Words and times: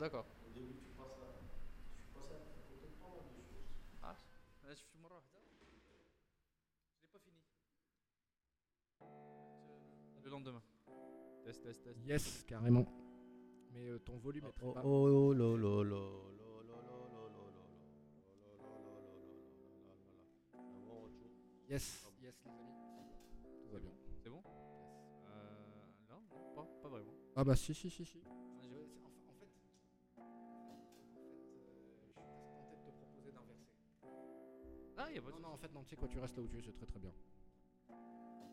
D'accord. 0.00 0.24
Au 0.46 0.50
début, 0.54 0.78
tu 0.80 0.92
passes 0.96 1.12
à, 1.20 1.28
tu 1.94 2.02
à 2.02 2.62
côté 2.72 2.86
de 2.88 2.94
choses. 2.96 3.20
Ah, 4.02 4.16
je 4.66 4.74
suis 4.74 4.98
mort. 4.98 5.22
Je 6.96 7.02
l'ai 7.02 7.08
pas 7.12 7.18
fini. 7.18 7.36
Le 10.24 10.30
lendemain. 10.30 10.62
Test, 11.44 11.62
test, 11.62 11.82
test. 11.84 11.98
Yes, 12.06 12.44
carrément. 12.48 12.86
Mais 13.74 13.98
ton 13.98 14.16
volume 14.16 14.46
est 14.46 14.52
très 14.52 14.72
bas. 14.72 14.80
Oh, 14.82 14.88
oh, 14.88 15.34
lo, 15.34 15.56
lo, 15.58 15.84
lo, 15.84 15.84
lo. 15.84 16.36
Yes, 21.68 22.10
yes 22.22 22.34
les 22.46 22.50
amis. 22.50 22.72
Tout 23.62 23.70
va 23.70 23.78
bien. 23.78 23.92
C'est 24.22 24.30
bon 24.30 24.42
yes. 24.44 24.54
euh, 25.28 26.08
Non, 26.08 26.22
pas, 26.54 26.66
pas 26.82 26.88
vraiment. 26.88 27.12
Ah 27.36 27.44
bah 27.44 27.54
si, 27.54 27.74
si, 27.74 27.90
si, 27.90 28.04
si. 28.06 28.18
Y 35.14 35.18
a 35.18 35.22
pas 35.22 35.28
de 35.30 35.34
Non, 35.36 35.40
non, 35.48 35.54
en 35.54 35.56
fait, 35.56 35.72
non, 35.72 35.82
tu 35.84 35.90
sais 35.90 35.96
quoi, 35.96 36.08
tu 36.08 36.18
restes 36.18 36.36
là 36.36 36.42
où 36.42 36.48
tu 36.48 36.58
es, 36.58 36.62
c'est 36.62 36.72
très 36.72 36.86
très 36.86 36.98
bien. 37.00 37.12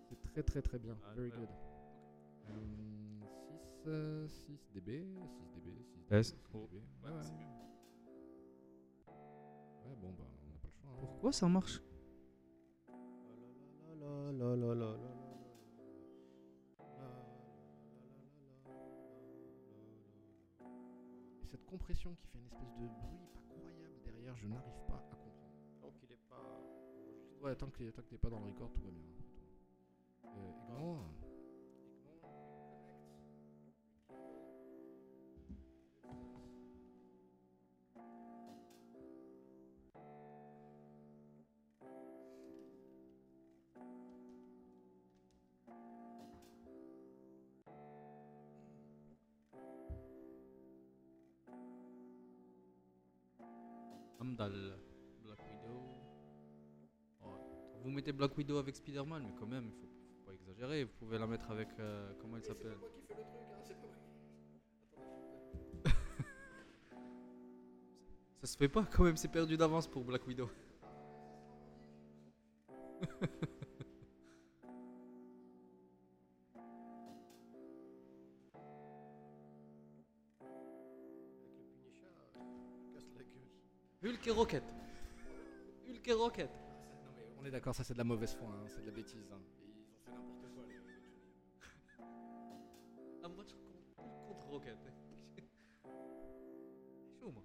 C'est 0.09 0.21
très 0.21 0.43
très 0.43 0.61
très 0.61 0.79
bien. 0.79 0.97
Ah, 1.05 1.13
Very 1.15 1.29
ouais. 1.31 1.37
good. 1.37 1.49
Euh, 3.87 4.27
6, 4.27 4.45
6 4.47 4.71
dB, 4.73 5.05
6 5.27 5.49
dB, 5.55 5.83
6 5.83 5.95
dB. 6.09 6.23
6 6.23 6.35
Oh. 6.53 6.67
dB. 6.71 6.75
Ouais, 7.03 7.11
ouais. 7.11 7.23
c'est 7.23 7.33
mieux. 7.33 7.45
Ouais, 9.85 9.95
bon, 9.95 10.11
bah, 10.13 10.25
on 10.43 10.47
n'a 10.49 10.57
pas 10.57 10.67
le 10.67 10.73
choix. 10.73 10.89
hein. 10.91 10.97
pourquoi 10.99 11.31
ça 11.31 11.47
marche? 11.47 11.81
La 13.99 14.31
la 14.31 14.55
la 14.55 14.75
la 14.75 14.75
la 14.75 15.07
Et 21.41 21.45
cette 21.45 21.65
compression 21.65 22.13
qui 22.15 22.27
fait 22.27 22.37
une 22.39 22.45
espèce 22.47 22.73
de 22.75 22.87
bruit 22.87 23.27
pas 23.33 23.41
croyable 23.49 24.01
derrière, 24.03 24.35
je 24.37 24.47
n'arrive 24.47 24.79
pas 24.87 24.95
à 24.95 25.01
Ouais, 27.41 27.55
tant 27.55 27.69
que, 27.69 27.89
tant 27.91 28.01
que 28.01 28.07
t'es 28.09 28.17
pas 28.17 28.29
dans 28.29 28.39
le 28.39 28.47
record, 28.47 28.71
tout 28.73 28.81
va 28.81 28.91
bien. 28.91 29.03
Amdal 54.19 54.86
mettez 57.97 58.11
Black 58.11 58.37
Widow 58.37 58.57
avec 58.59 58.75
Spider-Man 58.75 59.23
mais 59.25 59.33
quand 59.39 59.47
même 59.47 59.65
il 59.65 59.71
faut, 59.71 59.87
faut 59.87 60.27
pas 60.27 60.33
exagérer 60.33 60.83
vous 60.83 60.91
pouvez 60.99 61.17
la 61.17 61.25
mettre 61.25 61.49
avec 61.49 61.69
euh, 61.79 62.13
comment 62.21 62.37
il 62.37 62.43
s'appelle 62.43 62.77
moi 62.77 62.89
qui 62.93 63.01
fais 63.01 63.15
le 63.15 63.23
truc, 63.23 63.47
hein, 63.51 63.57
c'est 63.63 63.73
pas 63.73 63.87
moi 63.87 63.95
ça 68.39 68.45
se 68.45 68.55
fait 68.55 68.67
pas 68.67 68.85
quand 68.91 69.03
même 69.03 69.17
c'est 69.17 69.31
perdu 69.31 69.57
d'avance 69.57 69.87
pour 69.87 70.03
Black 70.03 70.27
Widow. 70.27 70.47
Avec 81.09 81.57
le 81.57 81.65
Punisher, 81.65 82.05
euh, 82.35 82.41
je 82.77 82.93
casse 82.93 83.09
la 83.15 83.23
gueule. 83.23 84.13
Hulk 84.13 84.27
et 84.27 84.31
Rocket. 84.31 84.63
Hulk 85.89 86.07
et 86.07 86.13
Rocket 86.13 86.66
est 87.47 87.51
d'accord, 87.51 87.75
ça 87.75 87.83
c'est 87.83 87.93
de 87.93 87.97
la 87.97 88.03
mauvaise 88.03 88.33
foi, 88.35 88.47
hein, 88.49 88.65
c'est 88.67 88.81
de 88.81 88.85
la 88.87 88.91
bêtise. 88.91 89.31
hein. 89.31 89.39
Ils 89.61 89.71
ont 89.71 90.05
fait 90.05 90.11
n'importe 90.11 90.53
quoi. 90.53 90.63
les- 90.67 90.77
un 93.23 93.29
match 93.29 93.53
contre, 93.53 94.27
contre 94.27 94.45
Rocket 94.47 94.77
C'est 97.03 97.19
chaud 97.19 97.31
moi 97.31 97.43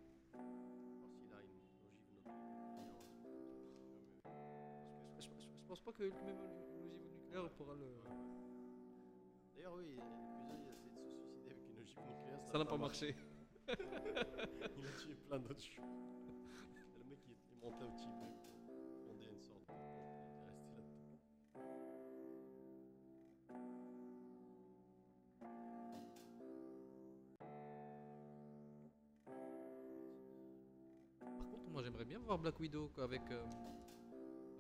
je, 5.19 5.27
je- 5.29 5.29
je 5.61 5.67
pense 5.67 5.81
pas 5.83 5.93
que 5.93 6.03
même 6.03 6.39
une 6.75 6.91
ogive 6.91 7.13
nucléaire 7.15 7.49
pourra 7.57 7.75
le 7.75 7.87
D'ailleurs, 9.55 9.75
oui, 9.77 9.85
il 9.93 10.01
a 10.01 10.05
essayé 10.55 10.75
de 10.75 10.75
se 10.75 11.17
suicider 11.23 11.51
avec 11.51 11.59
une 11.69 11.79
ogive 11.81 11.99
nucléaire. 11.99 12.41
ça 12.51 12.59
n'a 12.59 12.65
pas 12.65 12.77
marché 12.77 13.15
Il 13.69 14.87
a 14.87 14.93
tué 14.99 15.15
plein 15.29 15.39
d'autres 15.39 15.63
choses. 15.63 15.85
J'aimerais 32.03 32.19
bien 32.19 32.19
voir 32.27 32.39
Black 32.39 32.59
Widow 32.59 32.89
quoi, 32.95 33.05
avec, 33.05 33.23
euh, 33.31 33.45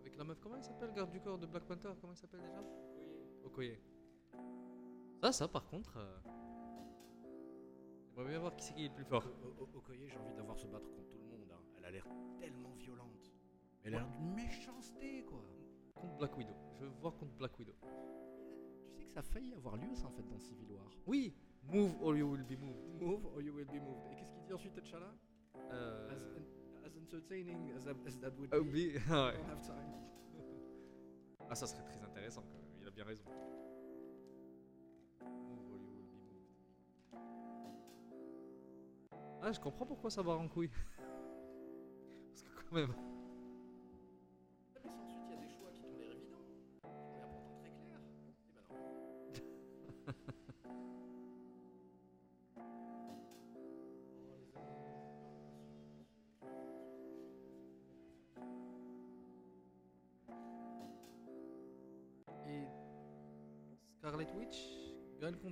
avec 0.00 0.16
la 0.16 0.24
meuf, 0.24 0.38
comment 0.40 0.56
elle 0.56 0.62
s'appelle, 0.64 0.92
garde 0.92 1.10
du 1.10 1.20
corps 1.20 1.38
de 1.38 1.46
Black 1.46 1.64
Panther, 1.64 1.90
comment 2.00 2.12
elle 2.12 2.18
s'appelle 2.18 2.40
déjà? 2.40 2.62
Okoye. 3.44 3.78
Ça, 5.20 5.32
ça 5.32 5.48
par 5.48 5.66
contre, 5.66 5.96
euh, 5.96 6.18
j'aimerais 8.14 8.30
bien 8.30 8.38
voir 8.38 8.54
qui 8.54 8.64
c'est 8.64 8.74
qui 8.74 8.84
est 8.84 8.88
le 8.88 8.94
plus 8.94 9.04
fort. 9.04 9.24
Okoye, 9.74 10.08
j'ai 10.08 10.18
envie 10.18 10.34
d'avoir 10.34 10.56
se 10.56 10.66
battre 10.66 10.88
contre 10.92 11.08
tout 11.08 11.18
le 11.18 11.24
monde. 11.24 11.50
hein. 11.52 11.60
Elle 11.78 11.84
a 11.84 11.90
l'air 11.90 12.06
tellement 12.38 12.72
violente. 12.74 13.32
Elle 13.82 13.94
a 13.94 13.98
l'air 13.98 14.08
d'une 14.10 14.34
méchanceté, 14.34 15.24
quoi. 15.24 15.42
Contre 15.96 16.16
Black 16.16 16.36
Widow, 16.36 16.54
je 16.74 16.84
veux 16.84 16.90
voir 17.00 17.16
contre 17.16 17.32
Black 17.34 17.58
Widow. 17.58 17.74
Tu 18.86 18.98
sais 18.98 19.04
que 19.04 19.10
ça 19.12 19.20
a 19.20 19.22
failli 19.24 19.52
avoir 19.54 19.76
lieu, 19.76 19.92
ça, 19.94 20.06
en 20.06 20.12
fait, 20.12 20.22
dans 20.28 20.38
Civil 20.38 20.70
War. 20.70 20.88
Oui, 21.06 21.34
move 21.64 21.94
or 22.00 22.16
you 22.16 22.28
will 22.28 22.44
be 22.44 22.56
moved. 22.56 23.00
Move 23.00 23.26
or 23.26 23.42
you 23.42 23.52
will 23.52 23.66
be 23.66 23.80
moved. 23.80 24.06
Et 24.12 24.14
qu'est-ce 24.16 24.32
qu'il 24.32 24.44
dit 24.44 24.52
ensuite, 24.52 24.74
T'Challa? 24.74 25.12
Euh, 25.72 26.10
as 26.10 26.61
entertaining 27.12 27.72
as, 27.76 27.84
that- 27.84 27.96
as 28.06 28.16
that 28.18 28.32
would 28.38 28.48
ah, 28.52 28.58
be, 28.60 28.70
oui, 28.72 28.92
I 28.96 29.10
ouais. 29.10 29.32
don't 29.32 29.48
have 29.48 29.60
time. 29.62 29.92
Ah, 31.50 31.54
ça 31.54 31.66
serait 31.66 31.82
très 31.82 32.02
intéressant 32.02 32.42
quand 32.42 32.56
même, 32.56 32.80
il 32.80 32.88
a 32.88 32.90
bien 32.90 33.04
raison. 33.04 33.24
Ah, 39.42 39.52
je 39.52 39.60
comprends 39.60 39.84
pourquoi 39.84 40.08
ça 40.08 40.22
va 40.22 40.32
en 40.32 40.48
couille. 40.48 40.70
Parce 42.30 42.42
que 42.42 42.48
quand 42.54 42.74
même. 42.74 42.94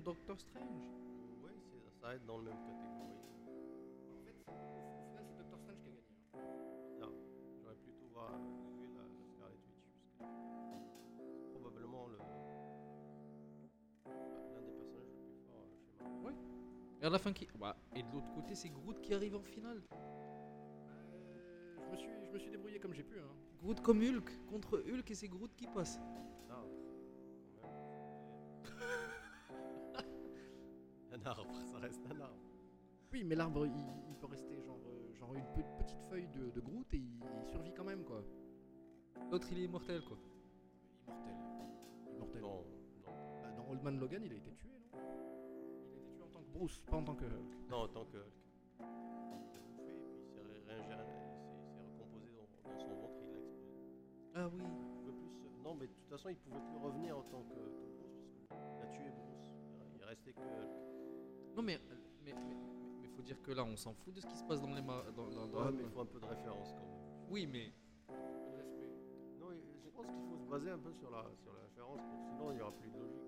Doctor 0.04 0.38
Strange. 0.40 0.84
Oui, 1.44 1.50
c'est- 1.70 2.00
ça 2.00 2.14
aide 2.14 2.24
dans 2.26 2.38
le 2.38 2.44
même 2.44 2.56
catégorie. 2.64 3.18
En 4.14 4.22
fait, 4.24 4.34
au, 4.48 5.06
final, 5.08 5.24
c'est 5.26 5.36
Doctor 5.36 5.58
Strange 5.60 5.78
qui 5.82 5.88
a 5.88 5.92
gagné. 5.92 6.14
hein. 6.34 6.38
Non, 7.00 7.12
j'aurais 7.62 7.76
plutôt 7.76 8.06
voir, 8.12 8.30
vu 8.78 8.88
la, 8.94 9.02
la 9.02 9.26
Scarlet 9.28 9.58
Witch. 9.66 9.84
parce 10.18 10.28
que 10.70 10.80
c'est 11.42 11.50
probablement 11.52 12.06
le- 12.06 12.18
bah, 12.18 14.10
l'un 14.54 14.62
des 14.62 14.72
personnages 14.72 15.08
les 15.12 15.20
plus 15.20 15.40
forts 15.46 15.66
euh, 15.68 15.98
chez 15.98 16.04
Marvel. 16.04 16.34
À 17.02 17.10
la 17.10 17.18
fin 17.18 17.32
qui. 17.32 17.46
Bah, 17.58 17.76
et 17.94 18.02
de 18.02 18.10
l'autre 18.12 18.32
côté, 18.34 18.54
c'est 18.54 18.68
Groot 18.70 19.00
qui 19.00 19.12
arrive 19.14 19.36
en 19.36 19.42
finale. 19.42 19.82
Euh, 19.92 21.76
je, 21.84 21.90
me 21.90 21.96
suis, 21.96 22.10
je 22.26 22.30
me 22.32 22.38
suis 22.38 22.50
débrouillé 22.50 22.78
comme 22.78 22.94
j'ai 22.94 23.02
pu. 23.02 23.18
Hein. 23.18 23.32
Groot 23.62 23.80
comme 23.80 24.00
Hulk 24.00 24.46
contre 24.48 24.78
Hulk 24.78 25.10
et 25.10 25.14
c'est 25.14 25.28
Groot 25.28 25.50
qui 25.56 25.66
passe. 25.66 26.00
Un 31.22 31.26
arbre, 31.26 31.54
ça 31.66 31.78
reste 31.78 32.00
un 32.06 32.20
arbre. 32.20 32.38
Oui, 33.12 33.24
mais 33.24 33.34
l'arbre, 33.34 33.66
il, 33.66 33.72
il 34.08 34.16
peut 34.16 34.26
rester 34.26 34.60
genre, 34.62 34.78
euh, 34.86 35.12
genre 35.14 35.34
une 35.34 35.44
pe- 35.54 35.82
petite 35.82 36.00
feuille 36.08 36.28
de, 36.28 36.50
de 36.50 36.60
Groot 36.60 36.86
et 36.94 36.98
il, 36.98 37.20
il 37.40 37.46
survit 37.50 37.72
quand 37.74 37.84
même, 37.84 38.04
quoi. 38.04 38.22
L'autre, 39.30 39.48
il 39.52 39.58
est 39.58 39.64
immortel 39.64 40.02
quoi. 40.04 40.16
Immortel. 41.08 41.34
Immortel. 42.14 42.42
Non, 42.42 42.64
non. 43.06 43.12
Bah, 43.42 43.50
dans 43.56 43.68
Old 43.70 43.82
Man 43.82 43.98
Logan, 43.98 44.22
il 44.24 44.32
a 44.32 44.36
été 44.36 44.52
tué, 44.52 44.68
non? 44.68 44.98
Il 45.88 45.94
a 45.96 45.98
été 45.98 46.10
tué 46.12 46.22
en 46.22 46.28
tant 46.28 46.40
que 46.42 46.50
Bruce, 46.52 46.80
pas 46.86 46.96
en 46.96 47.04
tant 47.04 47.14
que 47.14 47.24
Hulk. 47.24 47.70
Non, 47.70 47.76
en 47.78 47.88
tant 47.88 48.04
que 48.04 48.16
Hulk. 48.16 48.32
Il 48.78 49.56
a 49.56 49.60
bouffé, 49.60 49.90
et 49.90 50.00
puis 50.00 50.16
il 50.20 50.26
s'est 50.26 50.42
s'est- 50.44 51.66
s'est 51.74 51.82
recomposé 51.98 52.30
dans, 52.32 52.46
dans 52.76 52.76
son 52.78 52.94
ventre 52.94 53.18
et 53.22 53.24
il 53.26 53.32
l'a 53.32 53.38
explosé. 53.40 53.66
Ah 54.34 54.48
oui. 54.48 54.62
Il 54.62 54.94
pouvait 55.00 55.12
plus. 55.12 55.30
se- 55.30 55.62
Non, 55.64 55.74
mais 55.74 55.86
de 55.88 55.92
toute 55.92 56.08
façon, 56.08 56.28
il 56.28 56.36
pouvait 56.36 56.60
plus 56.60 56.76
revenir 56.78 57.18
en 57.18 57.22
tant 57.22 57.42
que, 57.42 57.54
que 57.54 57.86
Bruce 57.98 58.46
parce 58.48 58.62
qu'il 58.70 58.82
a 58.82 58.86
tué 58.86 59.10
Bruce. 59.10 59.50
Il 59.96 60.00
est 60.00 60.04
resté 60.06 60.32
que 60.32 60.40
Hulk. 60.40 60.70
Non 61.56 61.62
mais, 61.62 61.78
mais, 62.24 62.32
mais, 62.34 62.34
mais 63.02 63.08
faut 63.08 63.16
faut 63.16 63.22
dire 63.22 63.40
que 63.42 63.50
là, 63.52 63.64
on 63.64 63.76
s'en 63.76 63.92
fout 63.94 64.14
de 64.14 64.20
ce 64.20 64.26
qui 64.26 64.36
se 64.36 64.44
passe 64.44 64.60
dans 64.62 64.72
les 64.74 64.80
ma- 64.82 65.04
dans, 65.16 65.28
dans- 65.28 65.46
dans- 65.48 65.64
Ouais, 65.66 65.72
mais 65.72 65.82
il 65.82 65.90
faut 65.90 66.00
un 66.00 66.06
peu 66.06 66.18
de 66.20 66.24
référence 66.26 66.72
quand 66.72 66.80
même. 66.86 67.28
Oui, 67.30 67.46
mais 67.46 67.72
Non, 69.38 69.48
je 69.84 69.90
pense 69.90 70.06
qu'il 70.06 70.22
faut 70.30 70.36
se 70.38 70.44
baser 70.50 70.70
un 70.70 70.78
peu 70.78 70.92
sur 70.92 71.10
la, 71.10 71.24
sur 71.42 71.52
la 71.52 71.60
référence, 71.62 71.98
parce 72.00 72.16
que 72.16 72.28
sinon 72.30 72.50
il 72.52 72.54
n'y 72.56 72.60
aura 72.62 72.72
plus 72.72 72.90
de 72.90 72.98
logique. 72.98 73.20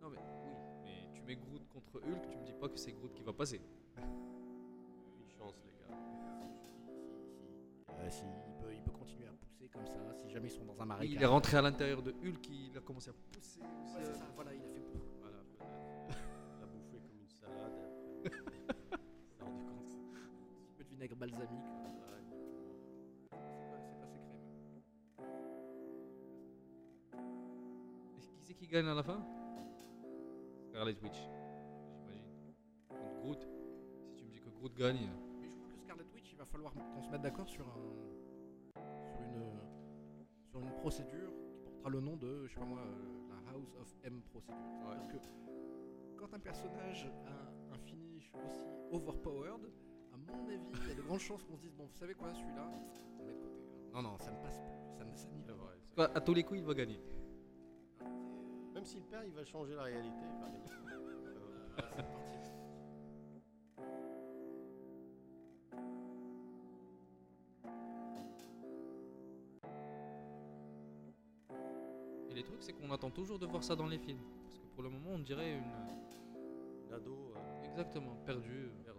non, 0.00 0.10
mais 0.10 0.18
oui, 0.18 0.52
mais 0.84 1.08
tu 1.14 1.22
mets 1.22 1.36
Groot 1.36 1.66
contre 1.68 1.96
Hulk, 2.06 2.28
tu 2.30 2.36
me 2.36 2.44
dis 2.44 2.52
pas 2.52 2.68
que 2.68 2.76
c'est 2.78 2.92
Groot 2.92 3.12
qui 3.14 3.22
va 3.22 3.32
passer. 3.32 3.60
Une 3.98 5.28
chance, 5.28 5.54
les 5.64 5.72
gars. 5.72 5.96
Euh, 7.98 8.10
si, 8.10 8.24
il, 8.48 8.54
peut, 8.62 8.72
il 8.74 8.82
peut 8.82 8.90
continuer 8.92 9.26
à 9.28 9.32
pousser 9.32 9.68
comme 9.68 9.86
ça, 9.86 10.12
si 10.14 10.28
jamais 10.30 10.48
ils 10.48 10.50
sont 10.52 10.64
dans 10.64 10.80
un 10.80 10.84
marécage. 10.86 11.14
il 11.14 11.22
est 11.22 11.26
rentré 11.26 11.56
à 11.56 11.62
l'intérieur 11.62 12.02
de 12.02 12.10
Hulk, 12.12 12.48
il 12.48 12.76
a 12.76 12.80
commencé 12.80 13.10
à 13.10 13.12
pousser 13.12 13.38
aussi. 13.38 13.60
Ouais, 13.60 14.02
euh, 14.04 14.14
ça, 14.14 14.24
voilà, 14.34 14.52
il 14.54 14.62
a 14.62 14.68
balsamique. 21.14 21.64
C'est 21.64 23.30
pas- 23.70 23.78
passé 24.00 24.18
crème. 24.18 24.42
Qui 28.20 28.22
c'est 28.44 28.54
qui 28.54 28.66
gagne 28.66 28.86
à 28.86 28.94
la 28.94 29.02
fin? 29.02 29.24
Scarlet 30.70 30.96
Witch, 31.02 31.18
j'imagine. 31.98 32.54
Contre 32.88 33.14
Groot. 33.20 33.48
Si 34.08 34.14
tu 34.16 34.24
me 34.24 34.30
dis 34.30 34.40
que 34.40 34.48
Groot 34.50 34.74
gagne. 34.74 35.10
Mais 35.40 35.48
je 35.48 35.56
crois 35.56 35.68
que 35.68 35.76
Scarlet 35.78 36.04
Witch, 36.14 36.32
il 36.32 36.38
va 36.38 36.46
falloir 36.46 36.72
qu'on 36.72 37.02
se 37.02 37.10
mette 37.10 37.22
d'accord 37.22 37.48
sur 37.48 37.66
un 37.68 38.80
sur 39.10 39.20
une 39.20 39.60
sur 40.50 40.60
une 40.60 40.72
procédure 40.76 41.32
qui 41.50 41.58
portera 41.62 41.88
le 41.90 42.00
nom 42.00 42.16
de, 42.16 42.46
je 42.46 42.54
sais 42.54 42.60
pas 42.60 42.66
moi, 42.66 42.80
la 43.28 43.52
House 43.52 43.74
of 43.80 43.94
M 44.04 44.20
procédure. 44.30 44.58
C'est-à-dire 44.80 45.08
que 45.08 45.18
quand 46.16 46.32
un 46.34 46.38
personnage 46.40 47.10
a 47.26 47.74
un 47.74 47.78
finish 47.78 48.32
aussi 48.44 48.62
overpowered, 48.90 49.70
mon 50.26 50.48
avis, 50.48 50.60
il 50.82 50.88
y 50.88 50.92
a 50.92 50.94
de 50.94 51.02
grandes 51.02 51.20
chances 51.20 51.42
qu'on 51.42 51.56
se 51.56 51.62
dise 51.62 51.74
bon, 51.74 51.84
vous 51.84 51.98
savez 51.98 52.14
quoi, 52.14 52.32
celui-là, 52.32 52.68
on 52.68 53.24
met 53.24 53.32
de 53.32 53.38
côté. 53.40 53.62
Non, 53.92 54.02
non, 54.02 54.18
ça 54.18 54.30
ne 54.30 54.36
passe 54.42 54.58
plus, 54.58 54.98
ça 54.98 55.04
ne 55.04 55.14
ça 55.14 55.28
n'y 55.28 55.42
va 55.42 55.54
pas. 55.94 56.10
À 56.14 56.20
tous 56.20 56.34
les 56.34 56.42
coups, 56.42 56.60
il 56.60 56.66
va 56.66 56.74
gagner. 56.74 57.00
Même 58.74 58.84
s'il 58.84 59.02
perd, 59.02 59.24
il 59.26 59.32
va 59.32 59.44
changer 59.44 59.74
la 59.74 59.82
réalité. 59.82 60.24
Euh. 61.78 62.02
Et 72.30 72.34
les 72.34 72.42
trucs, 72.42 72.62
c'est 72.62 72.72
qu'on 72.72 72.90
attend 72.90 73.10
toujours 73.10 73.38
de 73.38 73.44
voir 73.44 73.62
ça 73.62 73.76
dans 73.76 73.86
les 73.86 73.98
films. 73.98 74.22
Parce 74.44 74.58
que 74.58 74.66
pour 74.74 74.82
le 74.82 74.88
moment, 74.88 75.10
on 75.10 75.18
dirait 75.18 75.52
une. 75.52 75.64
Une 76.86 76.94
ado 76.94 77.12
euh, 77.36 77.64
Exactement, 77.68 78.16
perdue. 78.24 78.70
perdue. 78.84 78.91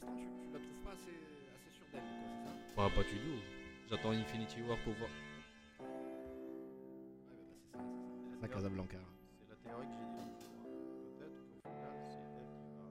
Là 0.00 0.06
l'instant, 0.06 0.14
tu, 0.16 0.24
tu 0.46 0.52
la 0.52 0.58
trouves 0.58 0.82
pas 0.84 0.92
assez, 0.92 1.16
assez 1.54 1.70
sûre 1.70 1.86
d'elle, 1.92 2.02
quoi, 2.02 2.28
c'est 2.28 2.42
ça 2.44 2.52
Pas, 2.76 2.88
pas 2.90 3.02
du 3.02 3.16
tout. 3.18 3.40
J'attends 3.90 4.10
Infinity 4.12 4.62
War 4.62 4.78
pour 4.84 4.92
voir. 4.94 5.10
Ouais, 5.10 5.86
bah, 7.72 7.74
bah, 7.74 7.78
c'est 7.78 7.78
ça, 7.78 7.82
c'est 8.32 8.40
ça. 8.40 8.48
Casablanca. 8.48 8.98
C'est 9.38 9.48
la 9.48 9.56
théorie 9.56 9.86
que 9.86 9.92
j'ai 9.94 10.04
dit 10.06 10.16
l'autre 10.18 10.38
jour. 10.38 10.62
Peut-être 11.18 11.38
qu'au 11.48 11.60
final, 11.68 11.96
c'est 12.06 12.20
elle 12.38 12.52
qui 12.62 12.72
va 12.78 12.88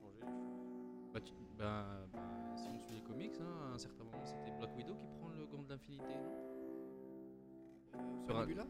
changer 0.00 0.24
les 0.24 0.32
choses. 0.32 1.12
Bah, 1.12 1.20
tu- 1.20 1.32
bah, 1.58 2.08
bah, 2.12 2.56
si 2.56 2.68
on 2.68 2.78
suit 2.80 2.94
les 2.94 3.02
comics, 3.02 3.38
hein, 3.40 3.70
à 3.70 3.74
un 3.74 3.78
certain 3.78 4.04
moment, 4.04 4.24
c'était 4.24 4.50
Black 4.58 4.74
Widow 4.76 4.94
qui 4.96 5.06
prend 5.18 5.28
le 5.28 5.46
gant 5.46 5.62
de 5.62 5.68
l'infinité, 5.68 6.14
non? 6.14 6.32
Euh, 7.94 8.24
Sur 8.24 8.36
un- 8.36 8.40
Nebula 8.40 8.64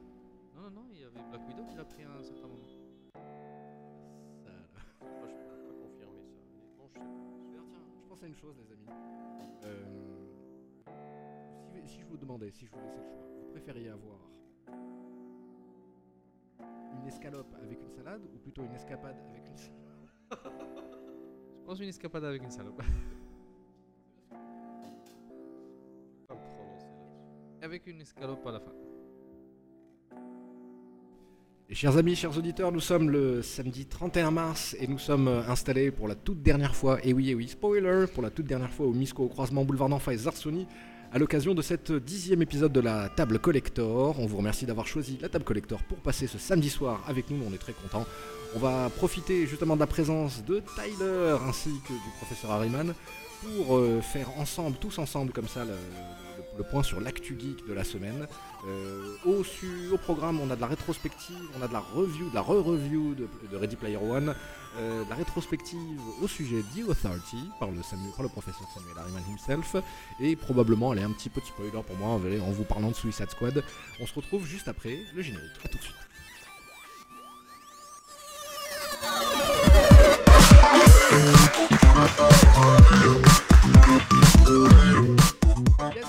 Non, 0.55 0.62
non, 0.62 0.71
non, 0.71 0.87
il 0.93 1.00
y 1.00 1.05
avait 1.05 1.23
Black 1.31 1.47
Widow 1.49 1.65
qui 1.67 1.77
l'a 1.77 1.85
pris 1.85 2.03
à 2.05 2.11
un 2.12 2.23
certain 2.23 2.49
moment. 2.49 2.67
Je 6.94 7.00
tiens, 7.50 7.64
je 8.00 8.06
pense 8.08 8.23
à 8.23 8.26
une 8.26 8.37
chose, 8.37 8.56
les 8.58 8.73
amis. 8.73 8.87
Euh, 9.64 9.85
si, 11.69 11.88
si 11.88 12.00
je 12.00 12.06
vous 12.06 12.17
demandais, 12.17 12.50
si 12.50 12.67
je 12.67 12.70
vous 12.73 12.81
laissais 12.81 12.99
le 12.99 13.08
choix, 13.08 13.26
vous 13.38 13.50
préfériez 13.50 13.88
avoir 13.88 14.19
une 16.96 17.06
escalope 17.06 17.55
avec 17.62 17.81
une 17.81 17.91
salade 17.91 18.23
ou 18.35 18.38
plutôt 18.38 18.62
une 18.64 18.75
escapade 18.75 19.17
avec 19.29 19.46
une 19.46 19.56
salade? 19.56 19.81
Je 21.61 21.67
pense 21.67 21.81
une 21.81 21.88
escapade 21.88 22.25
avec 22.25 22.43
une 22.43 22.50
salope. 22.50 22.82
Avec 27.62 27.87
une 27.87 28.00
escalope 28.02 28.47
à 28.47 28.52
la 28.52 28.61
fin. 28.61 28.73
Chers 31.70 31.96
amis, 31.96 32.14
chers 32.14 32.37
auditeurs, 32.37 32.70
nous 32.72 32.81
sommes 32.81 33.08
le 33.08 33.40
samedi 33.40 33.87
31 33.87 34.31
mars 34.31 34.76
et 34.78 34.87
nous 34.87 34.99
sommes 34.99 35.28
euh, 35.28 35.40
installés 35.49 35.90
pour 35.90 36.08
la 36.08 36.14
toute 36.14 36.43
dernière 36.43 36.76
fois, 36.76 36.99
et 37.02 37.14
oui, 37.14 37.31
et 37.31 37.34
oui, 37.34 37.49
spoiler, 37.49 38.05
pour 38.12 38.22
la 38.22 38.28
toute 38.28 38.44
dernière 38.44 38.70
fois 38.70 38.87
au 38.87 38.93
Misco, 38.93 39.25
au 39.25 39.28
croisement 39.28 39.64
boulevard 39.64 39.88
d'Enfa 39.88 40.12
et 40.12 40.19
Zarsoni, 40.19 40.66
à 41.11 41.19
l'occasion 41.19 41.55
de 41.55 41.62
cette 41.62 41.90
dixième 41.90 42.43
épisode 42.43 42.70
de 42.72 42.81
la 42.81 43.08
table 43.08 43.38
collector. 43.38 44.20
On 44.20 44.26
vous 44.26 44.37
remercie 44.37 44.66
d'avoir 44.66 44.87
choisi 44.87 45.16
la 45.22 45.31
table 45.31 45.44
collector 45.44 45.82
pour 45.84 45.96
passer 45.99 46.26
ce 46.26 46.37
samedi 46.37 46.69
soir 46.69 47.02
avec 47.08 47.31
nous, 47.31 47.43
on 47.49 47.55
est 47.55 47.58
très 47.58 47.72
contents. 47.72 48.05
On 48.56 48.61
va 48.61 48.89
profiter 48.89 49.47
justement 49.47 49.75
de 49.75 49.81
la 49.81 49.87
présence 49.89 50.45
de 50.45 50.62
Tyler 50.77 51.37
ainsi 51.49 51.71
que 51.89 51.93
du 51.93 52.11
professeur 52.19 52.53
Harriman 52.53 52.95
pour 53.43 53.77
euh, 53.77 54.01
faire 54.01 54.29
ensemble, 54.39 54.77
tous 54.77 54.99
ensemble 54.99 55.33
comme 55.33 55.49
ça, 55.49 55.65
le, 55.65 55.75
point 56.71 56.85
sur 56.85 57.01
l'actu 57.01 57.37
geek 57.39 57.67
de 57.67 57.73
la 57.73 57.83
semaine. 57.83 58.29
Euh, 58.69 59.17
au, 59.27 59.99
programme, 59.99 60.41
on 60.41 60.49
a 60.51 60.56
de 60.56 60.61
la 60.61 60.69
rétrospective, 60.69 61.37
on 61.59 61.62
a 61.62 61.69
de 61.69 61.73
la 61.73 61.81
review, 61.81 62.31
de 62.31 62.35
la 62.35 62.43
re-review 62.43 63.17
de, 63.17 63.56
Ready 63.56 63.75
Player 63.75 63.97
One, 63.97 64.35
euh, 64.77 65.05
de 65.05 65.11
la 65.11 65.17
rétrospective 65.17 66.00
au 66.23 66.29
sujet 66.29 66.62
The 66.77 66.89
Authority 66.89 67.50
par 67.59 67.71
le, 67.71 68.29
professeur 68.29 68.69
Samuel 68.73 68.97
Harriman 68.97 69.23
himself, 69.33 69.77
et 70.21 70.37
probablement, 70.37 70.93
allez, 70.93 71.03
un 71.03 71.11
petit 71.11 71.29
peu 71.29 71.41
de 71.41 71.47
spoiler 71.47 71.73
pour 71.73 71.97
moi 71.97 72.11
en 72.11 72.21
en 72.21 72.53
vous 72.53 72.65
parlant 72.65 72.91
de 72.91 72.95
Suicide 72.95 73.31
Squad. 73.31 73.65
On 74.00 74.07
se 74.07 74.15
retrouve 74.15 74.47
juste 74.47 74.69
après 74.69 75.00
le 75.12 75.23
générique. 75.23 75.50
A 75.65 75.69
tout 75.69 75.79
de 75.79 75.83
suite. 75.83 75.97
Yes, 79.05 79.34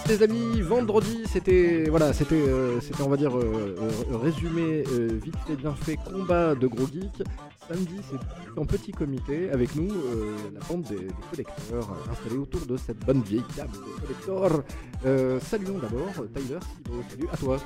les 0.08 0.24
amis, 0.24 0.62
vendredi, 0.62 1.24
c'était 1.32 1.86
voilà, 1.90 2.14
c'était 2.14 2.36
euh, 2.36 2.80
c'était 2.80 3.02
on 3.02 3.10
va 3.10 3.18
dire 3.18 3.36
euh, 3.38 3.76
euh, 3.80 4.18
résumé 4.18 4.84
euh, 4.92 5.20
vite 5.24 5.36
fait 5.48 5.56
bien 5.56 5.74
fait 5.74 5.98
combat 5.98 6.56
de 6.56 6.68
gros 6.68 6.88
geeks. 6.88 7.24
Samedi, 7.68 7.96
c'est 8.10 8.60
en 8.60 8.66
petit 8.66 8.92
comité 8.92 9.50
avec 9.50 9.76
nous 9.76 9.92
euh, 9.92 10.36
la 10.54 10.60
bande 10.68 10.84
des, 10.84 10.98
des 10.98 11.14
collecteurs 11.32 11.98
installés 12.12 12.38
autour 12.38 12.64
de 12.68 12.78
cette 12.78 13.04
bonne 13.06 13.22
vieille 13.24 13.44
table 13.56 13.72
de 13.74 14.02
collecteurs. 14.02 14.64
Euh, 15.06 15.40
saluons 15.40 15.80
d'abord 15.80 16.12
Tyler. 16.36 16.60
Thibaut. 16.84 17.04
Salut 17.10 17.28
à 17.32 17.38
toi. 17.38 17.58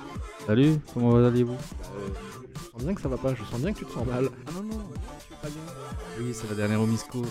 Salut, 0.47 0.75
comment 0.93 1.15
allez-vous? 1.17 1.53
Euh, 1.53 2.09
je 2.55 2.71
sens 2.71 2.83
bien 2.83 2.93
que 2.93 3.01
ça 3.01 3.09
va 3.09 3.17
pas. 3.17 3.35
Je 3.35 3.43
sens 3.43 3.59
bien 3.59 3.73
que 3.73 3.79
tu 3.79 3.85
te 3.85 3.91
sens 3.91 4.05
mal. 4.07 4.29
Ah 4.47 4.51
non, 4.55 4.63
non, 4.63 4.83
Tu 5.27 5.33
vas 5.33 5.39
pas 5.41 5.47
bien 5.49 5.61
oui, 6.21 6.33
c'est 6.33 6.49
la 6.49 6.55
dernière 6.55 6.81
au 6.81 6.85
Misco. 6.85 7.21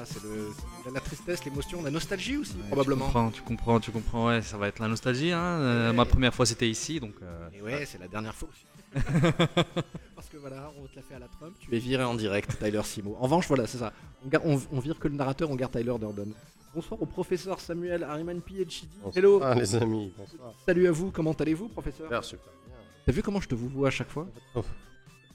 Ah, 0.00 0.04
c'est 0.04 0.22
le- 0.22 0.52
la 0.94 1.00
tristesse, 1.00 1.44
l'émotion, 1.44 1.82
la 1.82 1.90
nostalgie 1.90 2.36
aussi 2.36 2.54
Ouais, 2.56 2.62
probablement. 2.68 3.06
Tu 3.06 3.12
comprends, 3.12 3.30
tu 3.30 3.42
comprends, 3.42 3.80
tu 3.80 3.90
comprends, 3.90 4.26
ouais, 4.28 4.42
ça 4.42 4.56
va 4.56 4.68
être 4.68 4.78
la 4.78 4.86
nostalgie. 4.88 5.32
Hein. 5.32 5.38
euh, 5.40 5.90
Ouais. 5.90 5.96
Ma 5.96 6.04
première 6.04 6.32
fois 6.34 6.46
c'était 6.46 6.68
ici, 6.70 7.00
donc. 7.00 7.14
euh, 7.22 7.48
Et 7.52 7.60
ouais, 7.62 7.84
c'est 7.84 7.98
la 7.98 8.06
dernière 8.08 8.34
fois 8.34 8.48
aussi. 8.48 8.64
Parce 10.14 10.28
que 10.28 10.36
voilà, 10.38 10.72
on 10.78 10.86
te 10.86 10.96
l'a 10.96 11.02
fait 11.02 11.14
à 11.14 11.18
la 11.18 11.26
Trump. 11.28 11.54
Tu 11.60 11.74
es 11.74 11.78
viré 11.78 12.04
en 12.04 12.14
direct, 12.14 12.58
Tyler 12.58 12.82
Simo. 12.84 13.16
En 13.18 13.24
revanche, 13.24 13.46
voilà, 13.48 13.66
c'est 13.66 13.78
ça. 13.78 13.92
On, 14.24 14.28
gar- 14.28 14.44
on- 14.46 14.60
on 14.72 14.80
vire 14.80 14.98
que 14.98 15.08
le 15.08 15.14
narrateur, 15.14 15.50
on 15.50 15.56
garde 15.56 15.72
Tyler 15.72 15.94
Durden. 15.98 16.32
Bonsoir 16.74 17.00
au 17.02 17.06
professeur 17.06 17.60
Samuel 17.60 18.04
Harriman 18.04 18.40
PhD. 18.40 18.86
Hello. 19.16 19.40
Ah, 19.42 19.54
les 19.54 19.74
amis, 19.74 20.12
bonsoir. 20.16 20.52
Salut 20.64 20.86
à 20.86 20.92
vous, 20.92 21.10
comment 21.10 21.32
allez-vous, 21.32 21.68
professeur 21.68 22.06
Super, 22.06 22.24
super 22.24 22.44
bien. 22.66 22.74
T'as 23.04 23.12
vu 23.12 23.22
comment 23.22 23.40
je 23.40 23.48
te 23.48 23.54
vous 23.54 23.68
vois 23.68 23.88
à 23.88 23.90
chaque 23.90 24.10
fois 24.10 24.26
Oh, 24.54 24.62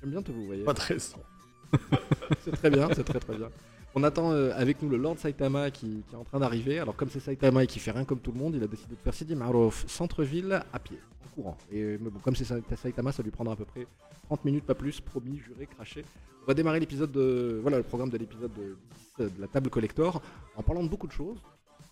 J'aime 0.02 0.12
bien 0.12 0.22
te 0.22 0.32
vous 0.32 0.46
voyez. 0.46 0.64
Pas 0.64 0.74
très. 0.74 0.98
C'est 1.00 2.52
très 2.52 2.70
bien, 2.70 2.88
c'est 2.96 3.04
très 3.04 3.20
très 3.20 3.36
bien. 3.36 3.50
On 3.96 4.04
attend 4.04 4.32
euh, 4.32 4.52
avec 4.56 4.82
nous 4.82 4.90
le 4.90 4.98
Lord 4.98 5.20
Saitama 5.20 5.70
qui, 5.70 6.04
qui 6.08 6.16
est 6.16 6.18
en 6.18 6.24
train 6.24 6.40
d'arriver. 6.40 6.80
Alors 6.80 6.96
comme 6.96 7.10
c'est 7.10 7.20
Saitama 7.20 7.64
et 7.64 7.68
qui 7.68 7.80
fait 7.80 7.92
rien 7.92 8.06
comme 8.06 8.20
tout 8.20 8.32
le 8.32 8.40
monde, 8.40 8.56
il 8.56 8.64
a 8.64 8.68
décidé 8.68 8.96
de 8.96 9.00
faire 9.02 9.14
Sidi 9.14 9.36
Marouf 9.36 9.86
centre-ville 9.88 10.64
à 10.74 10.80
pied, 10.80 10.98
en 11.26 11.36
courant. 11.36 11.58
Et 11.72 11.98
mais 12.02 12.10
bon, 12.10 12.20
comme 12.20 12.36
c'est 12.36 12.46
Sa- 12.46 12.58
Saitama, 12.76 13.12
ça 13.12 13.22
lui 13.22 13.30
prendra 13.32 13.54
à 13.54 13.56
peu 13.56 13.66
près 13.66 13.86
30 14.28 14.46
minutes, 14.46 14.66
pas 14.66 14.74
plus, 14.74 15.00
promis, 15.00 15.38
juré, 15.38 15.68
craché. 15.68 16.04
On 16.44 16.48
va 16.48 16.54
démarrer 16.56 16.80
l'épisode 16.80 17.12
de 17.12 17.60
voilà 17.62 17.78
le 17.78 17.84
programme 17.84 18.10
de 18.10 18.18
l'épisode 18.18 18.52
de 18.54 18.76
10 19.20 19.26
de 19.36 19.42
la 19.42 19.48
table 19.48 19.70
collector 19.70 20.22
en 20.56 20.64
parlant 20.64 20.84
de 20.84 20.90
beaucoup 20.90 21.08
de 21.08 21.12
choses. 21.14 21.38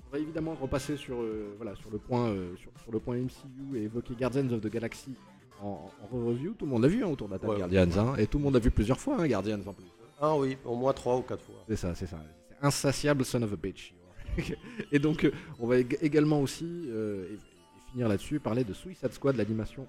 On 0.09 0.11
va 0.11 0.19
évidemment 0.19 0.55
repasser 0.59 0.97
sur 0.97 1.21
euh, 1.21 1.53
voilà 1.57 1.75
sur 1.75 1.89
le 1.91 1.99
point 1.99 2.27
euh, 2.29 2.55
sur, 2.57 2.71
sur 2.83 2.91
le 2.91 2.99
point 2.99 3.15
MCU 3.15 3.77
et 3.77 3.83
évoquer 3.83 4.13
Guardians 4.19 4.49
of 4.51 4.59
the 4.61 4.67
Galaxy 4.71 5.13
en, 5.61 5.89
en 6.01 6.07
re-review. 6.17 6.53
Tout 6.57 6.65
le 6.65 6.71
monde 6.71 6.81
l'a 6.81 6.87
vu 6.89 7.03
hein, 7.03 7.07
autour 7.07 7.27
de 7.27 7.33
la 7.33 7.39
table 7.39 7.53
Ouais, 7.53 7.59
Guardians, 7.59 8.07
hein, 8.09 8.15
et 8.17 8.25
tout 8.27 8.39
le 8.39 8.43
monde 8.43 8.55
l'a 8.55 8.59
vu 8.59 8.71
plusieurs 8.71 8.99
fois 8.99 9.17
hein, 9.21 9.27
Guardians 9.27 9.59
en 9.67 9.71
plus. 9.73 9.85
Ah 10.21 10.37
oui, 10.37 10.57
au 10.65 10.75
moins 10.75 10.93
trois 10.93 11.17
ou 11.17 11.21
quatre 11.23 11.43
fois. 11.43 11.55
C'est 11.67 11.75
ça, 11.75 11.95
c'est 11.95 12.05
ça. 12.05 12.19
C'est 12.47 12.65
insatiable 12.65 13.25
son 13.25 13.41
of 13.41 13.53
a 13.53 13.55
bitch. 13.55 13.93
et 14.91 14.99
donc, 14.99 15.23
euh, 15.25 15.31
on 15.59 15.67
va 15.67 15.77
ég- 15.79 15.97
également 16.01 16.39
aussi, 16.41 16.85
euh, 16.89 17.27
et, 17.31 17.33
et 17.33 17.91
finir 17.91 18.07
là-dessus, 18.07 18.39
parler 18.39 18.63
de 18.63 18.71
Suicide 18.73 19.11
Squad, 19.11 19.35
l'animation 19.35 19.87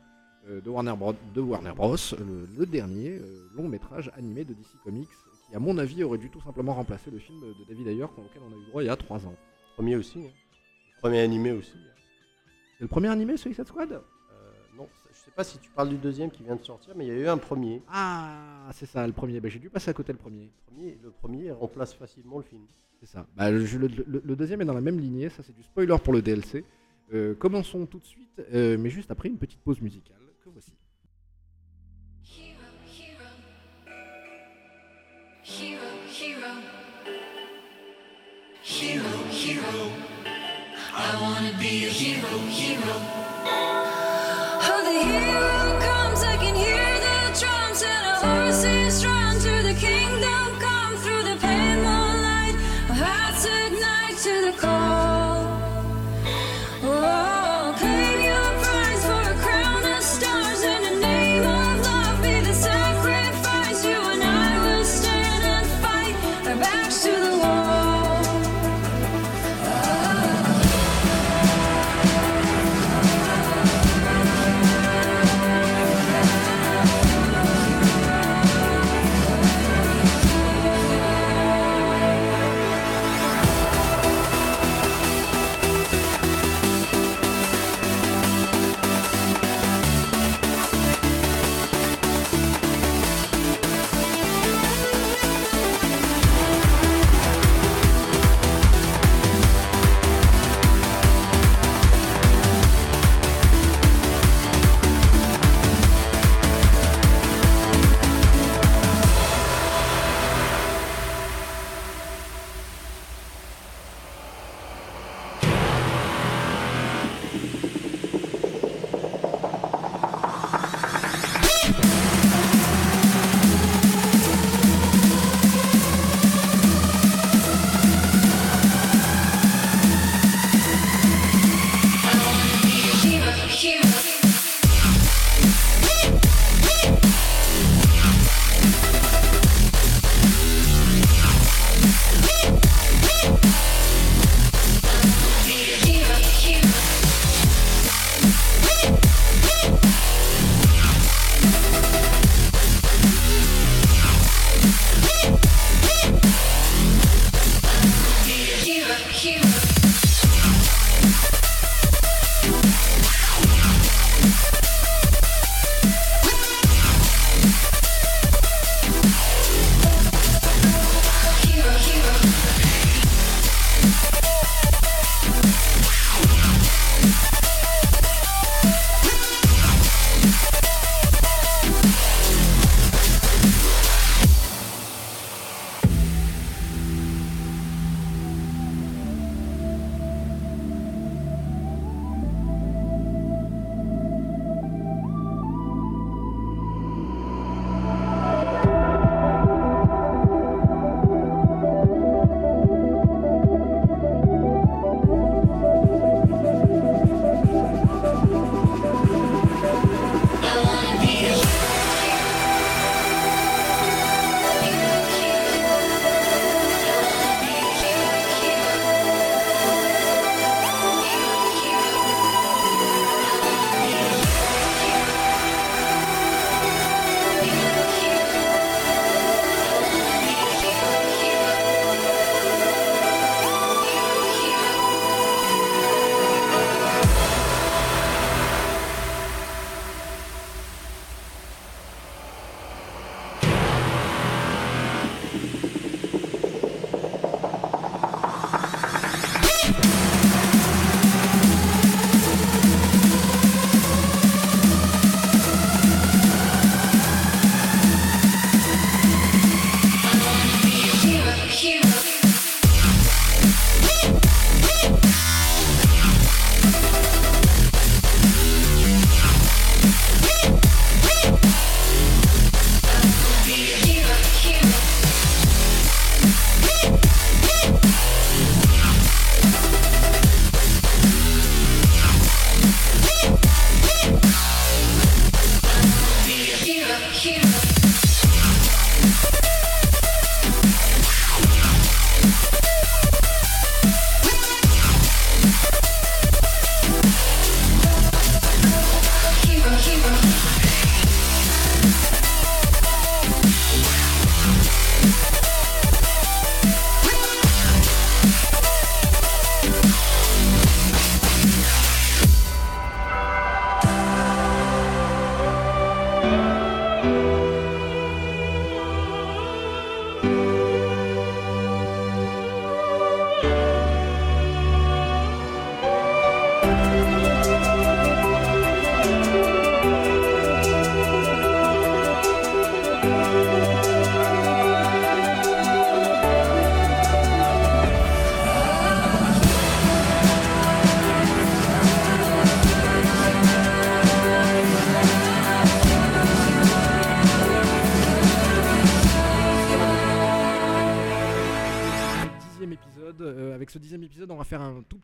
euh, 0.49 0.61
de, 0.61 0.69
Warner 0.71 0.95
Bros, 0.97 1.15
de 1.35 1.41
Warner 1.41 1.73
Bros, 1.73 1.95
le, 2.19 2.49
le 2.59 2.67
dernier 2.67 3.11
euh, 3.21 3.49
long 3.55 3.69
métrage 3.69 4.11
animé 4.17 4.45
de 4.45 4.55
DC 4.55 4.67
Comics, 4.83 5.09
qui 5.49 5.55
à 5.55 5.61
mon 5.61 5.77
avis 5.79 6.03
aurait 6.03 6.19
dû 6.19 6.31
tout 6.31 6.41
simplement 6.41 6.75
remplacer 6.75 7.11
le 7.11 7.19
film 7.19 7.41
de 7.41 7.55
David 7.69 7.87
Ayer 7.89 8.05
auquel 8.05 8.43
on 8.49 8.53
a 8.53 8.57
eu 8.57 8.67
droit 8.71 8.83
il 8.83 8.87
y 8.87 8.89
a 8.89 8.97
3 8.97 9.27
ans. 9.27 9.35
Premier 9.77 9.97
aussi. 9.97 10.19
hein. 10.19 10.31
Premier 11.01 11.21
animé 11.21 11.53
aussi. 11.53 11.73
C'est 12.79 12.83
le 12.85 12.89
premier 12.89 13.09
animé 13.09 13.37
Suicide 13.37 13.67
Squad? 13.67 14.01
Sais 15.25 15.31
pas 15.31 15.45
si 15.45 15.59
tu 15.59 15.71
parles 15.71 15.89
du 15.89 15.97
deuxième 15.97 16.31
qui 16.31 16.43
vient 16.43 16.57
de 16.57 16.65
sortir, 16.65 16.95
mais 16.97 17.07
il 17.07 17.09
y 17.09 17.17
a 17.17 17.21
eu 17.21 17.29
un 17.29 17.39
premier. 17.39 17.83
Ah, 17.89 18.69
c'est 18.73 18.87
ça, 18.87 19.07
le 19.07 19.13
premier. 19.13 19.41
Bah, 19.41 19.49
J'ai 19.49 19.59
dû 19.59 19.71
passer 19.71 19.91
à 19.91 19.95
côté 19.95 20.13
le 20.13 20.19
premier. 20.19 20.45
Le 20.45 20.73
premier, 20.73 20.99
le 21.03 21.11
premier 21.11 21.51
remplace 21.53 21.95
facilement 21.95 22.39
le 22.39 22.45
film. 22.45 22.63
C'est 23.01 23.07
ça. 23.07 23.27
Bah, 23.37 23.51
le, 23.51 23.59
le- 23.65 23.89
le- 24.07 24.23
le 24.25 24.37
deuxième 24.37 24.61
est 24.63 24.65
dans 24.65 24.75
la 24.75 24.81
même 24.81 24.99
lignée, 25.01 25.29
ça 25.29 25.43
c'est 25.43 25.55
du 25.55 25.63
spoiler 25.63 25.97
pour 26.03 26.13
le 26.13 26.23
DLC. 26.23 26.65
Euh, 27.13 27.35
commençons 27.35 27.85
tout 27.87 27.99
de 27.99 28.07
suite, 28.07 28.41
euh, 28.55 28.77
mais 28.79 28.89
juste 28.91 29.11
après 29.11 29.29
une 29.29 29.39
petite 29.39 29.61
pause 29.61 29.81
musicale 29.81 30.17
que 30.43 30.49
voici. 30.51 30.73
Hero, 32.25 32.57
hero. 32.87 33.29
Hero, 35.45 35.89
hero. 36.09 36.53
Hero, 38.63 39.25
hero. 39.31 39.93
I 40.95 41.19
wanna 41.21 41.53
be 41.59 41.87
a 41.87 41.91
hero, 41.91 42.39
hero. 42.49 43.22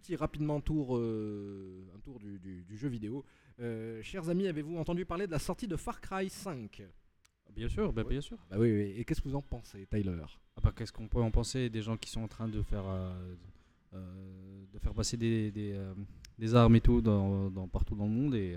Petit 0.08 0.16
rapidement 0.16 0.60
tour, 0.62 0.96
euh, 0.96 1.82
un 1.94 1.98
tour 2.00 2.18
du, 2.18 2.38
du- 2.38 2.62
du 2.64 2.76
jeu 2.78 2.88
vidéo. 2.88 3.24
Euh, 3.60 4.00
chers 4.02 4.28
amis, 4.30 4.46
avez-vous 4.48 4.78
entendu 4.78 5.04
parler 5.04 5.26
de 5.26 5.32
la 5.32 5.38
sortie 5.38 5.68
de 5.68 5.76
Far 5.76 6.00
Cry 6.00 6.30
5 6.30 6.82
Bien 7.54 7.68
sûr, 7.68 7.92
bah, 7.92 8.04
bien 8.08 8.20
sûr. 8.22 8.38
Bah 8.50 8.56
oui, 8.58 8.70
oui. 8.72 8.94
Et 8.96 9.04
qu'est-ce 9.04 9.20
que 9.20 9.28
vous 9.28 9.34
en 9.36 9.42
pensez, 9.42 9.86
Tyler? 9.90 10.16
Ah 10.56 10.60
bah, 10.62 10.72
Qu'est-ce 10.74 10.92
qu'on 10.92 11.08
peut 11.08 11.20
en 11.20 11.30
penser 11.30 11.68
des 11.68 11.82
gens 11.82 11.96
qui 11.98 12.08
sont 12.10 12.22
en 12.22 12.28
train 12.28 12.48
de 12.48 12.62
faire, 12.62 12.84
euh, 12.86 13.12
de 14.72 14.78
faire 14.78 14.94
passer 14.94 15.16
des, 15.18 15.50
des, 15.50 15.78
des 16.38 16.54
armes 16.54 16.76
et 16.76 16.80
tout 16.80 17.00
dans, 17.02 17.50
dans- 17.50 17.68
partout 17.68 17.94
dans 17.94 18.04
le 18.06 18.10
monde 18.10 18.34
et 18.34 18.56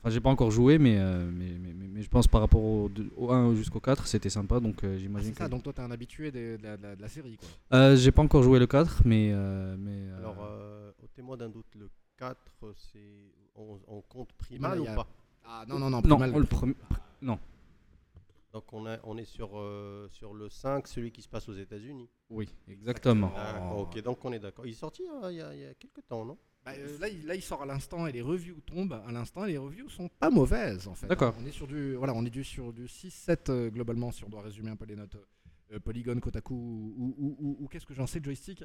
Enfin, 0.00 0.12
j'ai 0.12 0.20
pas 0.20 0.28
encore 0.28 0.50
joué, 0.50 0.76
mais, 0.76 0.98
euh, 0.98 1.30
mais, 1.32 1.56
mais, 1.58 1.72
mais- 1.72 1.88
mais 1.88 2.02
je 2.02 2.10
pense 2.10 2.28
par 2.28 2.42
rapport 2.42 2.60
au, 2.62 2.90
au 3.16 3.32
1 3.32 3.54
jusqu'au 3.54 3.80
4, 3.80 4.06
c'était 4.06 4.28
sympa, 4.28 4.60
donc 4.60 4.84
euh, 4.84 4.96
Ah, 4.96 4.98
j'imagine 4.98 5.32
C'est 5.32 5.38
ça, 5.38 5.46
que... 5.46 5.50
donc 5.50 5.62
toi 5.62 5.72
t'es 5.72 5.80
un 5.80 5.90
habitué 5.90 6.30
de, 6.30 6.58
de 6.58 6.62
la, 6.62 6.76
de 6.76 6.82
la- 6.82 6.94
de 6.96 7.00
la 7.00 7.08
série 7.08 7.38
quoi. 7.38 7.48
Euh, 7.72 7.96
j'ai 7.96 8.10
pas 8.10 8.20
encore 8.20 8.42
joué 8.42 8.58
le 8.58 8.66
4, 8.66 9.00
mais... 9.06 9.32
mais 9.78 10.10
Alors, 10.18 10.36
témoin 11.14 11.36
d'un 11.36 11.48
doute, 11.48 11.66
le 11.76 11.88
4, 12.18 12.36
c'est 12.92 13.32
on, 13.54 13.80
on 13.86 14.00
compte 14.02 14.32
primal 14.34 14.78
a- 14.78 14.82
ou 14.82 14.84
pas? 14.84 15.06
Ah 15.44 15.64
non, 15.68 15.78
non, 15.78 15.90
non, 15.90 16.00
non, 16.02 16.16
Primal- 16.16 16.32
le 16.38 16.44
premier... 16.46 16.74
Non, 17.22 17.38
Donc 18.52 18.72
on, 18.72 18.86
a, 18.86 18.98
on 19.04 19.16
est 19.18 19.24
sur, 19.24 19.50
euh, 19.58 20.08
sur 20.10 20.32
le 20.34 20.48
5, 20.48 20.86
celui 20.88 21.10
qui 21.12 21.22
se 21.22 21.28
passe 21.28 21.48
aux 21.48 21.54
États-Unis. 21.54 22.08
oui, 22.30 22.48
exactement. 22.68 23.30
D'accord, 23.34 23.78
ok, 23.80 24.02
donc 24.02 24.24
on 24.24 24.32
est 24.32 24.38
d'accord. 24.38 24.66
Il 24.66 24.70
est 24.72 24.74
sorti 24.74 25.02
hein, 25.08 25.30
il 25.30 25.36
y, 25.36 25.40
a, 25.42 25.54
il 25.54 25.60
y 25.60 25.66
a 25.66 25.74
quelques 25.74 26.06
temps, 26.08 26.24
non? 26.24 26.38
Bah, 26.64 26.72
euh, 26.78 26.98
là, 26.98 27.08
il, 27.08 27.26
là, 27.26 27.34
il 27.34 27.42
sort 27.42 27.60
à 27.62 27.66
l'instant 27.66 28.06
et 28.06 28.12
les 28.12 28.22
reviews 28.22 28.58
tombent 28.64 28.94
à 29.06 29.12
l'instant 29.12 29.44
et 29.44 29.52
les 29.52 29.58
reviews 29.58 29.90
sont 29.90 30.08
pas 30.08 30.30
mauvaises 30.30 30.88
en 30.88 30.94
fait. 30.94 31.06
D'accord. 31.06 31.34
On 31.38 31.44
est 31.44 31.52
sur 31.52 31.66
du, 31.66 31.94
voilà, 31.94 32.14
on 32.14 32.24
est 32.24 32.30
du, 32.30 32.42
sur 32.42 32.72
du 32.72 32.86
6-7 32.86 33.50
euh, 33.50 33.68
globalement 33.70 34.10
si 34.12 34.24
on 34.24 34.30
doit 34.30 34.40
résumer 34.40 34.70
un 34.70 34.76
peu 34.76 34.86
les 34.86 34.96
notes. 34.96 35.16
Euh, 35.72 35.78
Polygon, 35.80 36.18
Kotaku 36.20 36.54
ou, 36.54 36.94
ou- 36.96 37.14
ou- 37.18 37.36
ou- 37.38 37.56
ou 37.64 37.68
qu'est-ce 37.68 37.86
que 37.86 37.94
j'en 37.94 38.06
sais 38.06 38.20
de 38.20 38.24
joystick. 38.24 38.64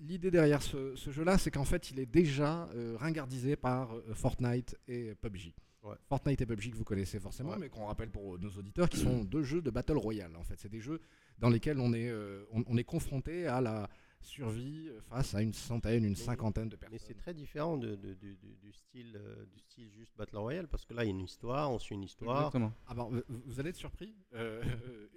L'idée 0.00 0.30
derrière 0.30 0.62
ce, 0.62 0.94
ce 0.96 1.10
jeu-là, 1.10 1.36
c'est 1.38 1.50
qu'en 1.50 1.64
fait, 1.64 1.90
il 1.90 1.98
est 2.00 2.06
déjà 2.06 2.68
euh, 2.74 2.96
ringardisé 2.98 3.56
par 3.56 3.94
euh, 3.94 4.14
Fortnite 4.14 4.76
et 4.88 5.14
PUBG. 5.16 5.54
Ouais. 5.82 5.96
Fortnite 6.08 6.40
et 6.40 6.46
PUBG 6.46 6.70
que 6.70 6.76
vous 6.76 6.84
connaissez 6.84 7.20
forcément, 7.20 7.50
Ouais. 7.50 7.58
mais 7.58 7.68
qu'on 7.68 7.84
rappelle 7.84 8.10
pour 8.10 8.38
nos 8.38 8.48
auditeurs, 8.50 8.88
qui 8.88 8.96
sont 8.96 9.22
deux 9.22 9.42
jeux 9.42 9.60
de 9.60 9.68
Battle 9.70 9.98
Royale. 9.98 10.34
En 10.36 10.42
fait, 10.44 10.58
c'est 10.58 10.70
des 10.70 10.80
jeux 10.80 10.98
dans 11.38 11.50
lesquels 11.50 11.78
on 11.78 11.92
est, 11.92 12.08
euh, 12.08 12.44
on, 12.52 12.64
on 12.66 12.76
est 12.78 12.84
confronté 12.84 13.46
à 13.46 13.60
la 13.60 13.88
survie 14.22 14.88
face 15.10 15.34
à 15.34 15.42
une 15.42 15.52
centaine, 15.52 16.02
une 16.06 16.16
cinquantaine 16.16 16.70
de 16.70 16.76
Mais 16.80 16.88
personnes. 16.88 17.06
c'est 17.08 17.14
très 17.14 17.34
différent 17.34 17.76
de, 17.76 17.96
de- 17.96 18.14
du- 18.14 18.38
style, 18.72 19.18
euh, 19.22 19.44
du 19.52 19.58
style 19.60 19.90
juste 19.90 20.16
Battle 20.16 20.38
Royale, 20.38 20.68
parce 20.68 20.86
que 20.86 20.94
là, 20.94 21.04
il 21.04 21.08
y 21.08 21.10
a 21.10 21.14
une 21.14 21.20
histoire, 21.20 21.70
on 21.70 21.78
suit 21.78 21.94
une 21.96 22.04
histoire. 22.04 22.38
Exactement. 22.46 22.72
Ah 22.86 22.94
vous- 22.94 23.20
vous 23.28 23.60
allez 23.60 23.68
être 23.68 23.76
surpris. 23.76 24.14
euh, 24.32 24.62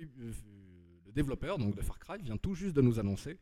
le 1.07 1.11
développeur 1.13 1.57
donc 1.57 1.75
de 1.75 1.81
Far 1.81 1.97
Cry 1.99 2.21
vient 2.21 2.37
tout 2.37 2.53
juste 2.53 2.75
de 2.75 2.81
nous 2.81 2.99
annoncer 2.99 3.39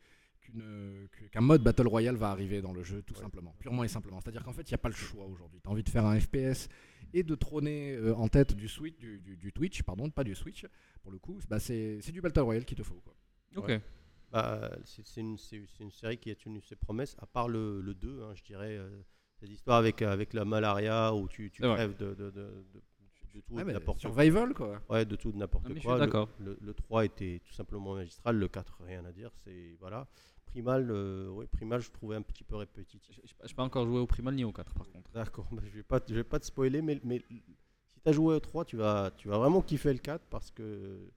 qu'un 1.32 1.40
mode 1.40 1.62
Battle 1.62 1.88
Royale 1.88 2.16
va 2.16 2.30
arriver 2.30 2.62
dans 2.62 2.72
le 2.72 2.82
jeu, 2.84 3.02
tout 3.02 3.14
Ouais. 3.14 3.20
simplement, 3.20 3.54
purement 3.58 3.82
et 3.84 3.88
simplement. 3.88 4.20
C'est-à-dire 4.20 4.44
qu'en 4.44 4.52
fait, 4.52 4.62
il 4.62 4.72
n'y 4.72 4.76
a 4.76 4.78
pas 4.78 4.88
le 4.88 4.94
choix 4.94 5.26
aujourd'hui. 5.26 5.60
Tu 5.60 5.68
as 5.68 5.72
envie 5.72 5.82
de 5.82 5.88
faire 5.88 6.06
un 6.06 6.18
FPS 6.20 6.68
et 7.12 7.22
de 7.24 7.34
trôner 7.34 7.94
euh, 7.94 8.14
en 8.14 8.28
tête 8.28 8.54
du, 8.54 8.68
Switch, 8.68 8.96
du, 8.96 9.18
du- 9.20 9.36
du 9.36 9.52
Twitch, 9.52 9.82
pardon, 9.82 10.08
pas 10.08 10.22
du 10.24 10.34
Switch, 10.36 10.64
pour 11.02 11.10
le 11.10 11.18
coup, 11.18 11.38
bah, 11.48 11.58
c'est, 11.58 11.98
du 12.12 12.20
Battle 12.20 12.40
Royale 12.40 12.64
qu'il 12.64 12.76
te 12.76 12.82
faut. 12.84 13.00
Quoi. 13.04 13.14
Ok. 13.56 13.68
Ouais. 13.68 13.80
Bah, 14.30 14.70
c'est 14.84 15.20
une, 15.20 15.36
série 15.38 16.18
qui 16.18 16.30
a 16.30 16.34
tenu 16.36 16.60
ses 16.60 16.76
promesses, 16.76 17.16
à 17.18 17.26
part 17.26 17.48
le, 17.48 17.80
le 17.80 17.94
2, 17.94 18.22
hein, 18.22 18.32
je 18.36 18.42
dirais. 18.44 18.76
euh, 18.76 19.02
cette 19.40 19.50
histoire 19.50 19.76
avec, 19.78 20.00
avec 20.00 20.32
la 20.32 20.44
malaria 20.46 21.12
où 21.14 21.28
tu, 21.28 21.50
tu 21.50 21.60
C'est 21.60 21.66
vrai. 21.68 21.76
crèves 21.76 21.96
de, 21.98 22.14
de, 22.14 22.30
de, 22.30 22.30
de- 22.30 22.82
de 23.36 23.40
tout, 23.42 23.54
Ouais, 23.54 23.64
de 23.64 23.72
n'importe 23.72 24.00
quoi. 24.02 24.10
survival, 24.10 24.54
quoi. 24.54 24.80
Ouais, 24.88 25.04
de 25.04 25.16
tout, 25.16 25.30
de 25.32 25.36
n'importe 25.36 25.66
Ah, 25.68 25.80
quoi. 25.80 25.94
Le- 25.94 26.00
d'accord. 26.00 26.28
Le, 26.38 26.58
le 26.60 26.74
3 26.74 27.04
était 27.04 27.40
tout 27.44 27.52
simplement 27.52 27.94
magistral, 27.94 28.36
le 28.38 28.48
4, 28.48 28.78
rien 28.84 29.04
à 29.04 29.12
dire. 29.12 29.30
C'est 29.44 29.76
voilà. 29.80 30.06
Primal, 30.46 30.90
euh, 30.90 31.28
ouais, 31.30 31.46
Primal, 31.46 31.80
je 31.82 31.90
trouvais 31.90 32.16
un 32.16 32.22
petit 32.22 32.44
peu 32.44 32.56
répétitif. 32.56 33.20
Je 33.24 33.46
n'ai 33.46 33.54
pas 33.54 33.62
encore 33.64 33.86
joué 33.86 33.98
au 33.98 34.06
Primal 34.06 34.34
ni 34.34 34.44
au 34.44 34.52
4 34.52 34.72
par 34.74 34.88
contre. 34.90 35.10
D'accord, 35.12 35.46
bah, 35.52 35.62
je 35.66 35.76
vais 35.76 35.82
pas, 35.82 36.00
je 36.08 36.14
vais 36.14 36.24
pas 36.24 36.38
te 36.38 36.46
spoiler, 36.46 36.80
mais, 36.82 36.98
mais 37.04 37.22
si 37.28 38.00
tu 38.02 38.08
as 38.08 38.12
joué 38.12 38.34
au 38.36 38.40
3, 38.40 38.64
tu 38.64 38.76
vas, 38.76 39.10
tu 39.16 39.28
vas 39.28 39.38
vraiment 39.38 39.60
kiffer 39.60 39.92
le 39.92 39.98
4 39.98 40.24
parce 40.30 40.50
que 40.50 41.10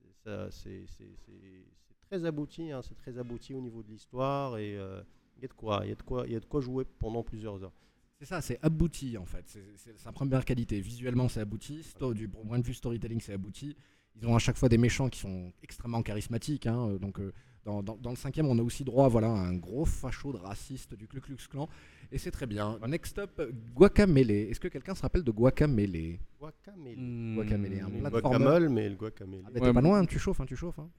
c'est 0.00 0.12
ça- 0.24 0.50
c'est 0.50 0.86
c'est- 0.86 1.16
c'est- 1.26 1.64
c'est 1.88 1.94
très 2.08 2.24
abouti, 2.24 2.70
hein, 2.70 2.80
c'est 2.82 2.94
très 2.94 3.18
abouti 3.18 3.52
au 3.54 3.60
niveau 3.60 3.82
de 3.82 3.88
l'histoire 3.90 4.58
et 4.58 4.76
euh, 4.78 5.02
il 5.36 5.42
y 5.42 5.44
a 5.44 5.48
de 5.48 5.54
quoi, 5.54 5.80
il 5.84 5.88
y 5.88 5.92
a 5.92 5.96
de 5.96 6.02
quoi, 6.02 6.24
il 6.26 6.32
y 6.32 6.36
a 6.36 6.40
de 6.40 6.46
quoi 6.46 6.60
jouer 6.60 6.84
pendant 6.84 7.22
plusieurs 7.24 7.62
heures. 7.64 7.72
C'est 8.18 8.24
ça, 8.26 8.40
c'est 8.40 8.58
abouti 8.62 9.16
en 9.16 9.24
fait. 9.24 9.44
C'est, 9.76 9.96
sa 9.98 10.10
première 10.12 10.44
qualité. 10.44 10.80
Visuellement, 10.80 11.28
c'est 11.28 11.40
abouti. 11.40 11.82
Sto- 11.82 12.14
du 12.14 12.28
point 12.28 12.58
de 12.58 12.64
vue 12.66 12.74
storytelling, 12.74 13.20
c'est 13.20 13.32
abouti. 13.34 13.76
Ils 14.20 14.26
ont 14.26 14.34
à 14.34 14.40
chaque 14.40 14.56
fois 14.56 14.68
des 14.68 14.78
méchants 14.78 15.08
qui 15.08 15.20
sont 15.20 15.52
extrêmement 15.62 16.02
charismatiques. 16.02 16.66
hein, 16.66 16.88
euh, 16.90 16.98
Donc, 16.98 17.20
euh, 17.20 17.32
dans, 17.64 17.82
dans- 17.82 17.96
dans 17.96 18.10
le 18.10 18.16
cinquième, 18.16 18.46
on 18.46 18.58
a 18.58 18.62
aussi 18.62 18.82
droit 18.82 19.08
voilà, 19.08 19.28
à 19.28 19.36
un 19.36 19.54
gros 19.54 19.84
facho 19.84 20.32
de 20.32 20.38
raciste 20.38 20.94
du 20.94 21.06
Ku 21.06 21.20
Klux 21.20 21.36
Klan. 21.48 21.68
Et 22.10 22.18
c'est 22.18 22.30
très 22.32 22.46
bien. 22.46 22.78
Next 22.88 23.18
up, 23.18 23.40
Guacamele. 23.74 24.30
Est-ce 24.30 24.58
que 24.58 24.68
quelqu'un 24.68 24.94
se 24.96 25.02
rappelle 25.02 25.22
de 25.22 25.30
Guacamele? 25.30 26.18
Guacamele. 26.40 27.34
Guacamele, 27.36 27.80
un 27.82 27.88
Le 28.04 28.10
guacamole, 28.10 28.68
mais 28.68 28.88
le 28.88 28.96
guacamele. 28.96 29.42
ah, 29.44 29.48
Ouais, 29.48 29.60
T'es 29.60 29.60
pas 29.60 29.72
mais- 29.74 29.80
loin, 29.82 30.04
tu 30.06 30.18
chauffes, 30.18 30.40
hein, 30.40 30.46
tu 30.46 30.56
chauffes. 30.56 30.78
hein. 30.80 30.90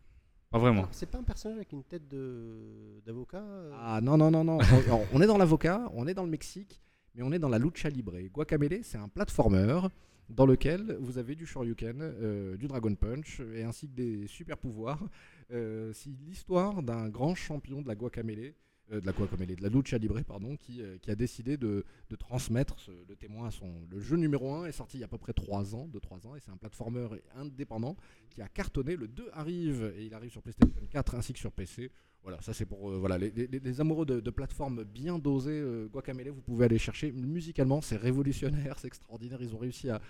Pas 0.51 0.57
vraiment. 0.59 0.87
C'est 0.91 1.09
pas 1.09 1.17
un 1.19 1.23
personnage 1.23 1.57
avec 1.57 1.71
une 1.73 1.83
tête 1.83 2.07
de 2.07 3.01
d'avocat 3.05 3.41
euh? 3.43 3.71
Ah 3.77 3.99
non, 4.01 4.17
non, 4.17 4.31
non, 4.31 4.43
non. 4.43 4.57
on 5.13 5.21
est 5.21 5.27
dans 5.27 5.37
l'avocat, 5.37 5.89
on 5.93 6.07
est 6.07 6.13
dans 6.13 6.23
le 6.23 6.29
Mexique, 6.29 6.81
mais 7.19 7.25
on 7.25 7.33
est 7.33 7.39
dans 7.39 7.49
la 7.49 7.59
lucha 7.59 7.89
libre. 7.89 8.17
Guacamele, 8.33 8.79
c'est 8.83 8.97
un 8.97 9.09
platformer 9.09 9.81
dans 10.29 10.45
lequel 10.45 10.97
vous 11.01 11.17
avez 11.17 11.35
du 11.35 11.45
Shoryuken, 11.45 11.97
euh, 12.01 12.55
du 12.55 12.67
Dragon 12.67 12.95
Punch, 12.95 13.41
et 13.53 13.63
ainsi 13.63 13.89
que 13.89 13.95
des 13.95 14.27
super 14.27 14.57
pouvoirs. 14.57 15.03
Euh, 15.51 15.91
c'est 15.93 16.11
l'histoire 16.27 16.81
d'un 16.81 17.09
grand 17.09 17.35
champion 17.35 17.81
de 17.81 17.87
la 17.87 17.95
Guacamele, 17.95 18.53
de 18.89 19.05
la 19.05 19.11
Guacamele, 19.11 19.55
de 19.55 19.61
la 19.61 19.69
lucha 19.69 19.97
libre, 19.97 20.19
pardon, 20.21 20.55
qui, 20.57 20.81
euh, 20.81 20.97
a 21.07 21.15
décidé 21.15 21.57
de, 21.57 21.83
de 22.09 22.15
transmettre 22.15 22.89
le 23.07 23.15
témoin 23.15 23.47
à 23.47 23.51
son. 23.51 23.71
Le 23.91 23.99
jeu 23.99 24.15
numéro 24.17 24.53
1 24.53 24.65
est 24.65 24.71
sorti 24.71 24.97
il 24.97 25.01
y 25.01 25.03
a 25.03 25.05
à 25.05 25.09
peu 25.09 25.17
près 25.17 25.33
3 25.33 25.75
ans, 25.75 25.87
2-3 25.93 26.27
ans, 26.27 26.35
et 26.35 26.39
c'est 26.39 26.51
un 26.51 26.57
platformer 26.57 27.07
indépendant 27.35 27.95
qui 28.29 28.41
a 28.41 28.47
cartonné. 28.47 28.95
Le 28.95 29.07
2 29.07 29.29
arrive, 29.33 29.93
et 29.97 30.05
il 30.05 30.13
arrive 30.13 30.31
sur 30.31 30.41
PlayStation 30.41 30.73
4 30.89 31.15
ainsi 31.15 31.33
que 31.33 31.39
sur 31.39 31.51
PC. 31.51 31.91
Voilà, 32.21 32.41
ça 32.41 32.53
c'est 32.53 32.65
pour 32.65 32.89
euh, 32.91 32.97
voilà, 32.97 33.17
les, 33.17 33.31
les- 33.31 33.79
amoureux 33.79 34.05
de, 34.05 34.19
de 34.19 34.29
plateformes 34.29 34.83
bien 34.83 35.17
dosées. 35.17 35.51
euh, 35.61 35.87
vous 35.93 36.41
pouvez 36.41 36.65
aller 36.65 36.77
chercher. 36.77 37.11
Musicalement, 37.13 37.79
c'est 37.81 37.95
révolutionnaire, 37.95 38.77
c'est 38.79 38.87
extraordinaire. 38.87 39.41
Ils 39.41 39.55
ont 39.55 39.57
réussi 39.57 39.89
à, 39.89 40.01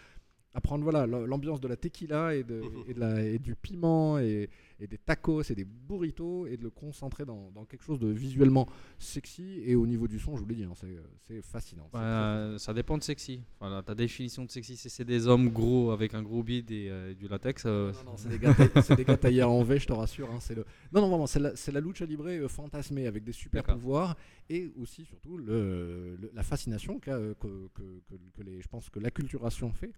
à 0.55 0.62
prendre 0.62 0.83
voilà, 0.83 1.05
l'ambiance 1.05 1.59
de 1.62 1.67
la 1.67 1.75
tequila 1.75 2.35
et, 2.35 2.43
de, 2.43 2.63
et, 2.88 2.93
de 2.95 2.99
la- 2.99 3.23
et 3.23 3.38
du 3.38 3.55
piment 3.55 4.17
et, 4.17 4.49
et 4.79 4.88
des 4.88 4.97
tacos 4.97 5.43
et 5.51 5.53
des 5.53 5.63
burritos 5.63 6.47
et 6.47 6.57
de 6.57 6.63
le 6.63 6.71
concentrer 6.71 7.23
dans, 7.23 7.51
dans 7.51 7.65
quelque 7.65 7.83
chose 7.83 7.99
de 7.99 8.07
visuellement 8.07 8.67
sexy. 8.97 9.62
Et 9.65 9.75
au 9.75 9.85
niveau 9.85 10.07
du 10.07 10.17
son, 10.19 10.35
je 10.35 10.41
vous 10.41 10.47
l'ai 10.47 10.55
dit, 10.55 10.63
hein, 10.63 10.73
c'est 10.75 10.97
c'est 11.27 11.41
fascinant. 11.43 11.88
Bah, 11.93 12.55
ça 12.57 12.73
dépend 12.73 12.97
de 12.97 13.03
sexy. 13.03 13.43
Voilà, 13.59 13.83
ta 13.83 13.93
définition 13.93 14.43
de 14.43 14.49
sexy, 14.49 14.75
c'est 14.75 14.89
c'est 14.89 15.05
des 15.05 15.27
hommes 15.27 15.49
gros 15.49 15.91
avec 15.91 16.15
un 16.15 16.23
gros 16.23 16.41
bide 16.41 16.71
et 16.71 16.88
euh, 16.89 17.13
du 17.13 17.27
latex. 17.27 17.63
euh, 17.67 17.91
Non, 18.03 18.12
non, 18.12 18.17
c'est 18.17 18.29
des, 18.29 18.39
gars 18.39 18.53
taillés- 18.53 18.81
c'est 18.81 18.95
des 18.95 19.05
gars 19.05 19.17
taillés 19.17 19.43
en 19.43 19.62
V, 19.63 19.77
je 19.79 19.85
te 19.88 19.93
rassure. 19.93 20.31
hein, 20.31 20.39
c'est 20.39 20.55
le... 20.55 20.65
Non, 20.91 21.01
non, 21.01 21.09
vraiment, 21.09 21.27
c'est 21.27 21.39
la, 21.39 21.55
c'est 21.55 21.71
la 21.71 21.79
lucha 21.79 22.05
libre 22.05 22.27
euh, 22.27 22.47
fantasmée 22.47 23.05
avec 23.05 23.23
des 23.23 23.33
super 23.33 23.62
D'accord. 23.62 23.75
pouvoirs 23.79 24.17
et 24.49 24.71
aussi, 24.81 25.05
surtout, 25.05 25.38
le, 25.38 26.15
le- 26.19 26.31
la 26.33 26.41
fascination 26.43 26.99
qu'a, 26.99 27.15
euh, 27.15 27.35
que, 27.39 27.67
que- 27.75 28.01
que- 28.09 28.15
que 28.35 28.43
les, 28.43 28.62
je 28.62 28.67
pense 28.67 28.89
que 28.89 28.99
l'acculturation 28.99 29.71
fait 29.73 29.91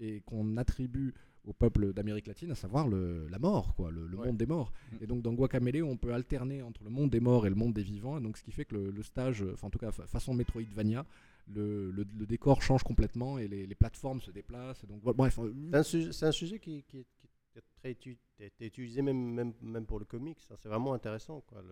et 0.00 0.20
qu'on 0.22 0.56
attribue 0.56 1.14
au 1.46 1.52
peuple 1.54 1.92
d'Amérique 1.94 2.26
latine, 2.26 2.50
à 2.50 2.54
savoir 2.54 2.86
le, 2.86 3.26
la 3.28 3.38
mort, 3.38 3.74
quoi, 3.74 3.90
le, 3.90 4.06
le 4.06 4.16
Ouais. 4.18 4.26
monde 4.26 4.36
des 4.36 4.46
morts. 4.46 4.72
Mm. 4.92 4.96
Et 5.02 5.06
donc 5.06 5.22
dans 5.22 5.32
Guacamele, 5.32 5.82
on 5.84 5.96
peut 5.96 6.12
alterner 6.12 6.60
entre 6.62 6.84
le 6.84 6.90
monde 6.90 7.10
des 7.10 7.20
morts 7.20 7.46
et 7.46 7.48
le 7.48 7.54
monde 7.56 7.72
des 7.72 7.82
vivants, 7.82 8.18
et 8.18 8.20
donc 8.20 8.36
ce 8.36 8.42
qui 8.42 8.52
fait 8.52 8.64
que 8.66 8.74
le, 8.74 8.90
le 8.90 9.02
stage, 9.02 9.42
enfin 9.54 9.68
en 9.68 9.70
tout 9.70 9.78
cas 9.78 9.90
fa- 9.90 10.06
façon 10.06 10.34
Metroidvania, 10.34 11.06
le, 11.48 11.90
le- 11.92 12.06
le 12.18 12.26
décor 12.26 12.62
change 12.62 12.82
complètement 12.82 13.38
et 13.38 13.48
les, 13.48 13.66
les 13.66 13.74
plateformes 13.74 14.20
se 14.20 14.30
déplacent. 14.30 14.84
Et 14.84 14.86
donc 14.86 15.00
voilà, 15.02 15.16
bref, 15.16 15.38
euh, 15.38 15.52
C'est 15.70 15.76
un, 15.76 15.82
sujet- 15.82 16.12
c'est 16.12 16.26
un 16.26 16.32
sujet 16.32 16.58
qui, 16.58 16.82
qui 16.82 16.98
est, 16.98 17.06
qui 17.16 17.26
est 17.58 17.62
très 17.80 17.88
a 17.90 18.44
été 18.44 18.66
utilisé 18.66 19.00
même, 19.02 19.32
même, 19.32 19.52
même 19.62 19.86
pour 19.86 19.98
le 19.98 20.04
comics. 20.04 20.38
hein. 20.50 20.54
C'est 20.58 20.68
vraiment 20.68 20.92
intéressant. 20.92 21.40
Quoi. 21.46 21.62
Le- 21.62 21.68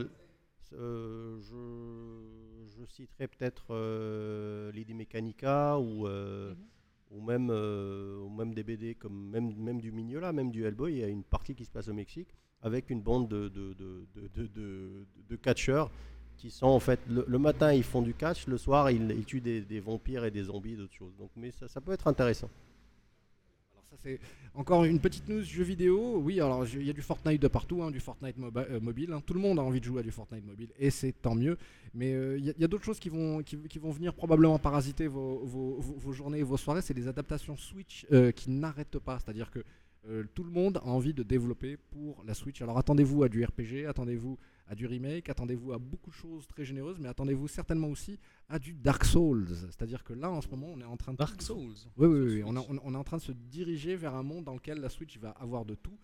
la- 0.00 0.08
euh, 0.74 1.38
je, 1.40 2.78
je 2.80 2.84
citerai 2.86 3.26
peut-être 3.28 3.66
euh, 3.70 4.70
Lady 4.72 4.94
Mechanica 4.94 5.78
ou, 5.78 6.06
euh, 6.06 6.54
ou, 7.12 7.22
même, 7.22 7.48
euh, 7.50 8.18
ou 8.20 8.30
même 8.30 8.54
des 8.54 8.62
BD 8.62 8.94
comme 8.94 9.28
même, 9.30 9.54
même 9.56 9.80
du 9.80 9.92
Mignola, 9.92 10.32
même 10.32 10.50
du 10.50 10.64
Hellboy. 10.64 10.92
Il 10.92 10.98
y 10.98 11.04
a 11.04 11.08
une 11.08 11.24
partie 11.24 11.54
qui 11.54 11.64
se 11.64 11.70
passe 11.70 11.88
au 11.88 11.94
Mexique 11.94 12.34
avec 12.62 12.90
une 12.90 13.02
bande 13.02 13.28
de, 13.28 13.48
de, 13.48 13.74
de, 13.74 15.06
de, 15.28 15.36
catcheurs 15.36 15.90
qui 16.36 16.50
sont 16.50 16.66
en 16.66 16.78
fait 16.78 17.00
le, 17.08 17.38
matin 17.38 17.72
ils 17.72 17.82
font 17.82 18.02
du 18.02 18.14
catch, 18.14 18.46
le 18.46 18.56
soir 18.56 18.90
ils, 18.90 19.24
tuent 19.24 19.40
des, 19.40 19.80
vampires 19.80 20.24
et 20.24 20.30
des 20.30 20.44
zombies, 20.44 20.76
d'autres 20.76 20.94
choses. 20.94 21.16
Donc, 21.16 21.30
mais 21.36 21.50
ça 21.50 21.80
peut 21.80 21.92
être 21.92 22.06
intéressant. 22.06 22.48
C'est 23.98 24.20
encore 24.54 24.84
une 24.84 25.00
petite 25.00 25.28
news 25.28 25.42
jeu 25.42 25.62
vidéo. 25.62 26.18
Oui, 26.18 26.40
alors 26.40 26.66
il 26.66 26.84
y 26.84 26.90
a 26.90 26.92
du 26.92 27.02
Fortnite 27.02 27.40
de 27.40 27.48
partout, 27.48 27.82
hein, 27.82 27.90
du 27.90 28.00
Fortnite 28.00 28.36
euh, 28.38 28.80
mobile. 28.80 29.12
hein. 29.12 29.22
Tout 29.24 29.34
le 29.34 29.40
monde 29.40 29.58
a 29.58 29.62
envie 29.62 29.80
de 29.80 29.84
jouer 29.84 30.00
à 30.00 30.02
du 30.02 30.10
Fortnite 30.10 30.44
mobile 30.46 30.70
et 30.78 30.90
c'est 30.90 31.12
tant 31.12 31.34
mieux. 31.34 31.56
Mais 31.94 32.14
euh, 32.14 32.38
il 32.38 32.44
y 32.44 32.64
a, 32.64 32.68
d'autres 32.68 32.84
choses 32.84 32.98
qui 32.98 33.08
vont, 33.08 33.42
qui, 33.42 33.78
vont 33.78 33.90
venir 33.90 34.14
probablement 34.14 34.58
parasiter 34.58 35.06
vos, 35.06 35.44
vos- 35.44 36.12
journées 36.12 36.38
et 36.38 36.42
vos 36.42 36.56
soirées. 36.56 36.82
C'est 36.82 36.94
des 36.94 37.08
adaptations 37.08 37.56
Switch 37.56 38.06
euh, 38.12 38.32
qui 38.32 38.50
n'arrêtent 38.50 38.98
pas. 38.98 39.18
C'est-à-dire 39.18 39.50
que 39.50 39.62
tout 40.34 40.42
le 40.42 40.50
monde 40.50 40.78
a 40.78 40.88
envie 40.88 41.14
de 41.14 41.22
développer 41.22 41.76
pour 41.76 42.24
la 42.26 42.34
Switch. 42.34 42.60
Alors 42.60 42.76
attendez-vous 42.76 43.22
à 43.22 43.28
du 43.28 43.44
RPG, 43.44 43.86
attendez-vous 43.88 44.36
à 44.66 44.74
du 44.74 44.86
remake, 44.86 45.28
attendez-vous 45.28 45.72
à 45.72 45.78
beaucoup 45.78 46.10
de 46.10 46.14
choses 46.14 46.46
très 46.46 46.64
généreuses, 46.64 46.98
mais 46.98 47.08
attendez-vous 47.08 47.48
certainement 47.48 47.88
aussi 47.88 48.18
à 48.48 48.58
du 48.58 48.72
Dark 48.74 49.04
Souls. 49.04 49.48
C'est-à-dire 49.70 50.02
que 50.04 50.12
là, 50.12 50.30
en 50.30 50.40
ce 50.40 50.48
moment, 50.48 50.68
on 50.72 50.80
est 50.80 50.84
en 50.84 50.96
train 50.96 51.12
de... 51.12 51.18
Dark 51.18 51.40
Souls. 51.42 51.74
Oui, 51.96 52.06
oui, 52.06 52.20
oui, 52.36 52.42
On, 52.46 52.56
a- 52.56 52.60
est 52.60 52.96
en 52.96 53.04
train 53.04 53.16
de 53.18 53.22
se 53.22 53.32
diriger 53.32 53.96
vers 53.96 54.14
un 54.14 54.22
monde 54.22 54.44
dans 54.44 54.54
lequel 54.54 54.78
la 54.80 54.88
Switch 54.88 55.18
va 55.18 55.30
avoir 55.30 55.64
de 55.64 55.74
tout. 55.74 55.98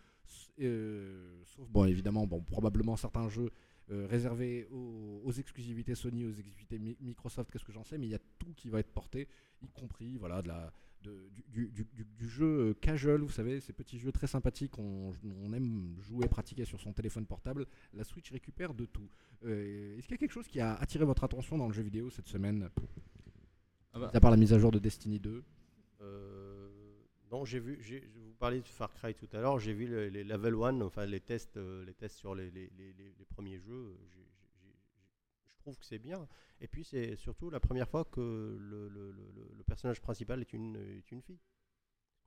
euh, 0.61 1.43
sauf, 1.47 1.69
bon, 1.71 1.85
évidemment, 1.85 2.27
bon, 2.27 2.41
probablement 2.43 2.97
certains 2.97 3.29
jeux 3.29 3.51
euh, 3.91 4.07
réservés 4.07 4.67
aux, 4.71 5.23
aux 5.25 5.33
exclusivités 5.33 5.95
Sony, 5.95 6.25
aux 6.27 6.31
exclusivités 6.33 6.79
Mi- 6.79 6.97
Microsoft, 7.01 7.51
qu'est-ce 7.51 7.65
que 7.65 7.73
j'en 7.73 7.85
sais, 7.85 7.97
mais 7.97 8.07
il 8.07 8.11
y 8.11 8.15
a 8.15 8.21
tout 8.39 8.53
qui 8.57 8.69
va 8.69 8.81
être 8.81 8.93
porté, 8.93 9.29
y 9.63 9.69
compris 9.69 10.17
voilà, 10.19 10.43
de 10.43 10.49
la, 10.49 10.73
de- 11.03 11.29
du, 11.31 11.43
du- 11.49 11.69
du- 11.71 11.85
du- 11.95 12.05
du 12.05 12.29
jeu 12.29 12.71
euh, 12.71 12.75
casual, 12.75 13.21
vous 13.21 13.31
savez, 13.31 13.61
ces 13.61 13.73
petits 13.73 13.99
jeux 13.99 14.13
très 14.13 14.27
sympathiques 14.27 14.73
qu'on 14.73 15.13
on 15.45 15.53
aime 15.53 15.97
jouer, 16.01 16.27
pratiquer 16.29 16.65
sur 16.65 16.81
son 16.81 16.93
téléphone 16.93 17.27
portable. 17.27 17.67
La 17.95 18.05
Switch 18.05 18.31
récupère 18.33 18.75
de 18.75 18.85
tout. 18.87 19.09
Euh, 19.45 19.97
Est-ce 19.97 20.03
qu'il 20.07 20.13
y 20.13 20.15
a 20.15 20.19
quelque 20.19 20.33
chose 20.33 20.49
qui 20.49 20.61
a 20.61 20.75
attiré 20.75 21.05
votre 21.05 21.25
attention 21.25 21.57
dans 21.59 21.67
le 21.69 21.73
jeu 21.73 21.83
vidéo 21.83 22.11
cette 22.11 22.27
semaine 22.29 22.69
Ah 23.93 23.99
bah. 24.01 24.11
À 24.13 24.21
part 24.21 24.31
la 24.31 24.37
mise 24.37 24.53
à 24.53 24.59
jour 24.59 24.71
de 24.71 24.79
Destiny 24.79 25.19
2 25.21 25.45
Euh, 26.01 26.69
non, 27.31 27.45
j'ai 27.45 27.59
vu, 27.61 27.79
je 27.81 27.97
vous 27.97 28.35
parlais 28.39 28.61
de 28.61 28.67
Far 28.69 28.93
Cry 28.95 29.15
tout 29.15 29.29
à 29.33 29.41
l'heure, 29.41 29.59
j'ai 29.59 29.73
vu 29.75 29.87
le- 29.87 30.09
les 30.09 30.25
level 30.25 30.55
1, 30.55 30.81
enfin 30.83 31.07
les 31.07 31.21
tests, 31.21 31.57
les 31.87 31.95
tests 31.95 32.17
sur 32.17 32.35
les, 32.35 32.51
les- 32.51 32.71
les- 32.79 32.93
les- 32.93 33.15
les 33.19 33.25
premiers 33.25 33.59
jeux. 33.59 33.73
euh, 33.73 33.97
j'ai- 34.15 34.21
j'ai- 34.23 34.49
j'ai- 34.63 34.77
je 35.58 35.58
trouve 35.69 35.79
que 35.79 35.85
c'est 35.87 35.99
bien. 35.99 36.27
Et 36.61 36.69
puis 36.69 36.85
c'est 36.85 37.17
surtout 37.17 37.51
la 37.51 37.61
première 37.61 37.89
fois 37.89 38.05
que 38.05 38.21
le, 38.21 38.89
le- 38.89 39.11
le- 39.13 39.31
le- 39.37 39.51
le 39.57 39.63
personnage 39.65 40.01
principal 40.01 40.41
est 40.41 40.53
une, 40.53 40.77
est 40.77 41.11
une 41.13 41.21
fille. 41.23 41.39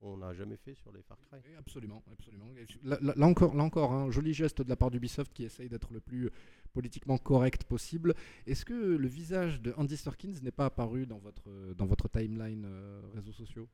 On 0.03 0.17
n'a 0.17 0.33
jamais 0.33 0.57
fait 0.57 0.73
sur 0.73 0.91
les 0.91 1.01
Far 1.03 1.19
Cry. 1.21 1.39
Absolument, 1.57 2.03
absolument. 2.11 2.47
Là, 2.83 2.97
là- 3.01 3.13
là 3.15 3.25
encore, 3.27 3.55
là 3.55 3.63
encore, 3.63 3.93
un 3.93 4.09
joli 4.09 4.33
geste 4.33 4.61
de 4.61 4.69
la 4.69 4.75
part 4.75 4.89
d'Ubisoft 4.89 5.31
qui 5.33 5.43
essaye 5.43 5.69
d'être 5.69 5.91
le 5.93 5.99
plus 5.99 6.29
politiquement 6.73 7.17
correct 7.19 7.63
possible. 7.65 8.13
Est-ce 8.47 8.65
que 8.65 8.73
le 8.73 9.07
visage 9.07 9.61
de 9.61 9.73
Andy 9.77 9.97
Serkins 9.97 10.33
n'est 10.41 10.51
pas 10.51 10.65
apparu 10.65 11.05
dans 11.05 11.19
votre, 11.19 11.73
dans 11.75 11.85
votre 11.85 12.09
timeline 12.09 12.65
euh, 12.65 13.01
réseaux 13.13 13.31
sociaux? 13.33 13.69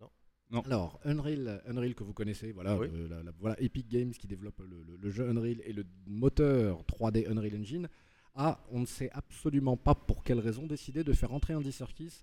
Non. 0.00 0.10
Non. 0.52 0.60
Alors, 0.60 1.00
Unreal, 1.04 1.60
Unreal 1.66 1.94
que 1.96 2.04
vous 2.04 2.12
connaissez, 2.14 2.52
voilà, 2.52 2.78
Oui. 2.78 2.86
euh, 2.92 3.08
la- 3.08 3.22
la- 3.24 3.32
voilà 3.40 3.60
Epic 3.60 3.88
Games 3.88 4.12
qui 4.12 4.28
développe 4.28 4.60
le, 4.60 4.80
le- 4.84 4.96
le 4.96 5.10
jeu 5.10 5.28
Unreal 5.28 5.60
et 5.64 5.72
le 5.72 5.84
moteur 6.06 6.84
3D 6.84 7.26
Unreal 7.28 7.56
Engine 7.60 7.88
a, 8.36 8.64
on 8.70 8.80
ne 8.80 8.86
sait 8.86 9.10
absolument 9.12 9.76
pas 9.76 9.94
pour 9.94 10.22
quelle 10.22 10.40
raison, 10.40 10.66
décidé 10.66 11.04
de 11.04 11.12
faire 11.12 11.32
entrer 11.32 11.54
Andy 11.54 11.72
Serkis 11.72 12.22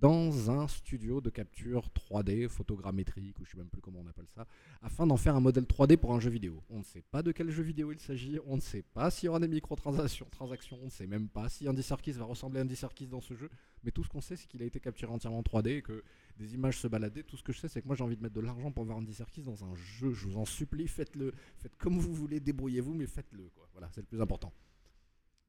dans 0.00 0.50
un 0.50 0.68
studio 0.68 1.20
de 1.20 1.30
capture 1.30 1.88
3D, 1.88 2.48
photogrammétrique, 2.48 3.38
ou 3.38 3.44
je 3.44 3.50
ne 3.50 3.52
sais 3.52 3.58
même 3.58 3.68
plus 3.68 3.80
comment 3.80 4.00
on 4.04 4.06
appelle 4.08 4.26
ça, 4.34 4.46
afin 4.82 5.06
d'en 5.06 5.16
faire 5.16 5.36
un 5.36 5.40
modèle 5.40 5.64
3D 5.64 5.96
pour 5.96 6.14
un 6.14 6.20
jeu 6.20 6.30
vidéo. 6.30 6.62
On 6.68 6.78
ne 6.78 6.84
sait 6.84 7.02
pas 7.10 7.22
de 7.22 7.32
quel 7.32 7.50
jeu 7.50 7.62
vidéo 7.62 7.92
il 7.92 8.00
s'agit, 8.00 8.38
on 8.46 8.56
ne 8.56 8.60
sait 8.60 8.82
pas 8.82 9.10
s'il 9.10 9.26
y 9.26 9.28
aura 9.28 9.40
des 9.40 9.48
microtransactions, 9.48 10.26
transactions, 10.30 10.78
on 10.82 10.86
ne 10.86 10.90
sait 10.90 11.06
même 11.06 11.28
pas 11.28 11.48
si 11.48 11.68
Andy 11.68 11.82
Serkis 11.82 12.12
va 12.12 12.24
ressembler 12.24 12.60
à 12.60 12.62
Andy 12.62 12.76
Serkis 12.76 13.06
dans 13.06 13.20
ce 13.20 13.34
jeu, 13.34 13.48
mais 13.82 13.90
tout 13.92 14.02
ce 14.02 14.08
qu'on 14.08 14.20
sait, 14.20 14.36
c'est 14.36 14.46
qu'il 14.48 14.62
a 14.62 14.66
été 14.66 14.80
capturé 14.80 15.12
entièrement 15.12 15.38
en 15.38 15.42
3D 15.42 15.78
et 15.78 15.82
que 15.82 16.02
des 16.38 16.54
images 16.54 16.78
se 16.78 16.88
baladaient. 16.88 17.22
Tout 17.22 17.36
ce 17.36 17.42
que 17.42 17.52
je 17.52 17.60
sais, 17.60 17.68
c'est 17.68 17.80
que 17.80 17.86
moi 17.86 17.96
j'ai 17.96 18.04
envie 18.04 18.16
de 18.16 18.22
mettre 18.22 18.34
de 18.34 18.40
l'argent 18.40 18.72
pour 18.72 18.84
voir 18.84 18.98
Andy 18.98 19.14
Serkis 19.14 19.42
dans 19.42 19.64
un 19.64 19.74
jeu. 19.74 20.12
Je 20.12 20.26
vous 20.26 20.36
en 20.36 20.44
supplie, 20.44 20.88
faites-le, 20.88 21.32
faites 21.56 21.76
comme 21.76 21.98
vous 21.98 22.12
voulez, 22.12 22.40
débrouillez-vous, 22.40 22.94
mais 22.94 23.06
faites-le. 23.06 23.50
Voilà, 23.72 23.88
c'est 23.92 24.00
le 24.00 24.06
plus 24.06 24.20
important. 24.20 24.52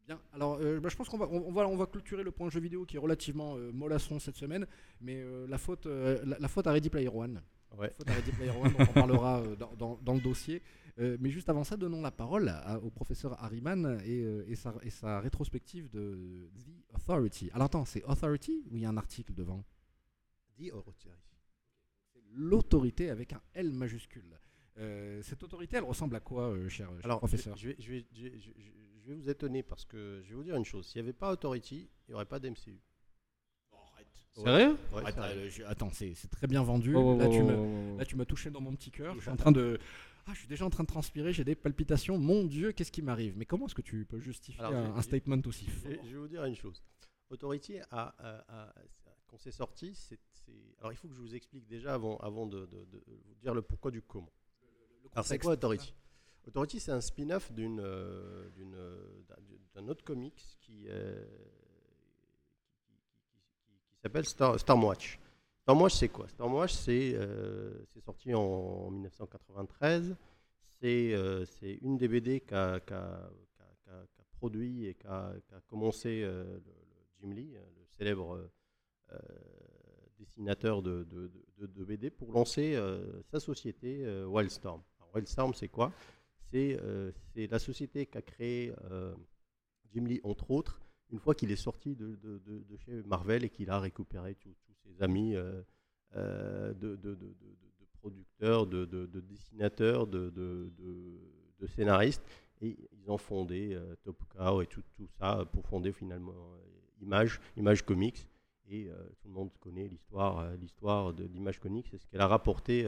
Bien, 0.08 0.20
alors 0.34 0.58
euh, 0.62 0.80
bah, 0.80 0.90
je 0.90 0.96
pense 0.96 1.10
qu'on 1.10 1.18
va, 1.18 1.28
on, 1.32 1.48
on 1.48 1.52
va, 1.52 1.68
on 1.68 1.76
va 1.76 1.88
clôturer 1.88 2.24
le 2.24 2.32
point 2.32 2.50
jeu 2.50 2.60
vidéo 2.60 2.86
qui 2.86 2.96
est 2.96 3.00
relativement 3.00 3.56
euh, 3.58 3.72
mollasson 3.72 4.20
cette 4.20 4.36
semaine, 4.36 4.68
mais 5.02 5.16
euh, 5.22 5.48
la, 5.48 5.58
faute, 5.58 5.88
euh, 5.88 6.22
la, 6.26 6.38
la 6.38 6.48
faute 6.48 6.68
à 6.68 6.72
Ready 6.72 6.90
Player 6.90 7.10
One. 7.10 7.42
Ouais. 7.76 7.88
La 7.88 7.94
faute 7.94 8.10
à 8.10 8.14
Ready 8.14 8.32
Player 8.32 8.52
One, 8.52 8.72
dont 8.72 8.84
on 8.88 8.94
parlera 8.94 9.40
euh, 9.42 9.56
dans, 9.56 9.74
dans- 9.76 10.00
dans 10.04 10.14
le 10.14 10.22
dossier. 10.22 10.62
Euh, 11.00 11.18
mais 11.20 11.30
juste 11.30 11.50
avant 11.50 11.64
ça, 11.64 11.76
donnons 11.76 12.02
la 12.02 12.12
parole 12.12 12.48
à- 12.50 12.80
au 12.80 12.90
professeur 12.92 13.42
Harriman 13.44 14.00
et, 14.06 14.22
euh, 14.24 14.46
et 14.48 14.56
sa, 14.56 14.76
et 14.84 14.90
sa 14.92 15.20
rétrospective 15.20 15.90
de 15.90 16.50
The 16.64 16.96
Authority. 16.96 17.50
Alors 17.54 17.66
attends, 17.66 17.84
c'est 17.86 18.04
Authority 18.06 18.64
ou 18.70 18.78
il 18.78 18.84
y 18.84 18.86
a 18.86 18.90
un 18.90 18.98
article 18.98 19.34
devant? 19.34 19.66
Dit 20.58 20.72
Authority. 20.72 21.10
C'est 22.14 22.22
l'autorité 22.32 23.10
avec 23.10 23.34
un 23.34 23.42
L 23.56 23.72
majuscule. 23.74 24.40
Euh, 24.78 25.22
cette 25.24 25.42
autorité, 25.44 25.78
elle 25.78 25.84
ressemble 25.84 26.16
à 26.16 26.20
quoi, 26.20 26.44
euh, 26.52 26.70
cher, 26.70 26.90
cher 26.90 27.06
Alors, 27.06 27.18
professeur? 27.20 27.58
je 27.58 27.70
vais, 27.70 27.76
je, 27.80 27.90
vais, 27.92 28.06
je, 28.14 28.24
vais- 28.24 28.40
je- 28.40 28.52
je- 29.06 29.10
vais 29.10 29.16
vous 29.16 29.30
étonner 29.30 29.64
parce 29.64 29.86
que 29.86 30.22
je 30.24 30.30
vais 30.30 30.36
vous 30.36 30.44
dire 30.44 30.56
une 30.56 30.66
chose. 30.66 30.88
S'il 30.88 31.02
n'y 31.02 31.08
avait 31.08 31.14
pas 31.18 31.32
Authority, 31.32 31.90
il 32.08 32.12
n'y 32.12 32.16
aurait 32.16 32.26
pas 32.26 32.40
d'MCU. 32.40 32.80
Sérieux 34.34 34.78
Ouais, 34.92 35.02
Attends, 35.06 35.22
sérieux. 35.22 35.42
euh, 35.44 35.50
je- 35.50 35.64
attends, 35.64 35.90
c'est 35.94 36.14
c'est 36.14 36.28
très 36.28 36.46
bien 36.48 36.62
vendu. 36.62 36.94
Oh, 36.94 37.14
oh, 37.16 37.18
là, 37.18 37.30
tu 37.30 37.42
me, 37.42 37.56
oh. 37.56 37.98
Là, 37.98 38.04
tu 38.06 38.18
m'as 38.18 38.26
touché 38.26 38.50
dans 38.52 38.60
mon 38.60 38.76
petit 38.76 38.92
cœur. 38.92 39.16
Je 39.16 39.22
suis 39.22 39.30
en 39.30 39.38
train 39.38 39.54
de. 39.54 39.80
Ah, 40.28 40.32
je 40.34 40.40
suis 40.40 40.48
déjà 40.50 40.66
en 40.66 40.70
train 40.70 40.84
de 40.84 40.90
transpirer. 40.90 41.32
J'ai 41.32 41.46
des 41.46 41.56
palpitations. 41.56 42.18
Mon 42.18 42.44
Dieu, 42.44 42.74
qu'est-ce 42.74 42.92
qui 42.92 43.02
m'arrive? 43.02 43.38
Mais 43.38 43.46
comment 43.46 43.68
est-ce 43.68 43.76
que 43.76 43.82
tu 43.82 44.04
peux 44.06 44.20
justifier 44.20 44.62
Alors, 44.62 44.74
un, 44.98 45.02
statement 45.02 45.40
aussi 45.46 45.68
fort? 45.68 45.92
je 46.04 46.10
vais 46.10 46.18
vous 46.18 46.28
dire 46.28 46.44
une 46.44 46.56
chose. 46.56 46.84
Authority, 47.30 47.80
a, 47.92 48.14
a- 48.20 48.46
a- 48.50 48.74
quand 49.28 49.38
c'est 49.38 49.52
sorti, 49.52 49.96
c'est, 49.96 50.20
c'est- 50.34 50.52
alors 50.80 50.92
il 50.92 50.96
faut 50.98 51.08
que 51.08 51.14
je 51.16 51.22
vous 51.22 51.34
explique 51.34 51.66
déjà 51.68 51.94
avant, 51.94 52.18
avant 52.18 52.46
de, 52.46 52.66
de- 52.66 52.86
de 52.92 53.04
vous 53.08 53.36
dire 53.42 53.54
le 53.54 53.62
pourquoi 53.62 53.90
du 53.90 54.02
comment. 54.02 54.32
Alors 55.14 55.26
c'est 55.26 55.40
quoi 55.40 55.54
Authority? 55.54 55.94
Authority, 56.48 56.80
c'est 56.80 56.92
un 56.92 57.02
spin-off 57.02 57.52
euh, 57.58 58.50
d'un, 59.74 59.88
autre 59.88 60.04
comics 60.04 60.44
qui, 60.62 60.86
euh, 60.88 61.26
s'appelle 64.02 64.26
Stormwatch. 64.26 65.20
Stormwatch, 65.64 65.94
c'est 65.96 66.10
quoi? 66.10 66.28
Stormwatch, 66.28 66.74
c'est, 66.74 67.14
euh, 67.16 67.84
c'est 67.92 68.02
sorti 68.02 68.34
en 68.36 68.92
1993. 68.92 70.16
C'est, 70.80 71.80
une 71.82 71.98
des 71.98 72.08
BD 72.08 72.42
qu'a, 72.42 72.80
produit 74.38 74.86
et 74.86 74.94
qu'a, 74.94 75.34
commencé 75.68 76.24
Jim 77.20 77.34
Lee, 77.34 77.56
euh, 77.56 77.66
le 77.76 77.86
célèbre 77.98 78.52
dessinateur 80.20 80.84
de, 80.84 81.08
BD, 81.58 82.12
pour 82.12 82.32
lancer 82.32 82.80
sa 83.32 83.40
société 83.40 84.06
Wildstorm. 84.26 84.84
Wildstorm, 85.16 85.54
c'est 85.56 85.70
quoi? 85.70 85.92
C'est, 86.56 86.80
euh, 86.82 87.12
c'est 87.34 87.48
la 87.52 87.60
société 87.60 88.06
qu'a 88.06 88.22
créé 88.22 88.72
euh, 88.90 89.14
Jim 89.92 90.06
Lee, 90.06 90.22
entre 90.24 90.52
autres, 90.52 90.80
une 91.12 91.20
fois 91.20 91.36
qu'il 91.36 91.52
est 91.52 91.58
sorti 91.58 91.96
de, 91.96 92.18
chez 92.78 93.04
Marvel 93.04 93.44
et 93.44 93.50
qu'il 93.50 93.70
a 93.70 93.80
récupéré 93.80 94.36
tous 94.36 94.56
ses 94.86 95.04
amis 95.04 95.36
euh, 95.36 95.62
de, 96.74 96.98
producteurs, 98.00 98.68
de, 98.68 98.86
de- 98.86 99.06
de 99.06 99.20
dessinateurs, 99.20 100.08
de, 100.08 100.72
scénaristes. 101.76 102.24
Ils 102.62 102.78
ont 103.08 103.18
fondé 103.18 103.78
Top 104.04 104.24
Cow 104.30 104.62
et 104.62 104.68
tout, 104.68 104.82
ça 105.20 105.44
pour 105.52 105.66
fonder 105.68 105.92
finalement 105.92 106.34
Image, 107.02 107.86
Comics. 107.86 108.28
Et 108.70 108.90
tout 109.22 109.28
le 109.28 109.34
monde 109.34 109.52
connaît 109.60 109.88
l'histoire, 109.88 110.50
l'histoire 110.56 111.14
d'Image 111.14 111.60
Comics 111.60 111.94
et 111.94 111.98
ce 111.98 112.08
qu'elle 112.08 112.22
a 112.22 112.28
rapporté 112.28 112.88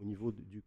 au 0.00 0.04
niveau 0.04 0.32
du 0.32 0.62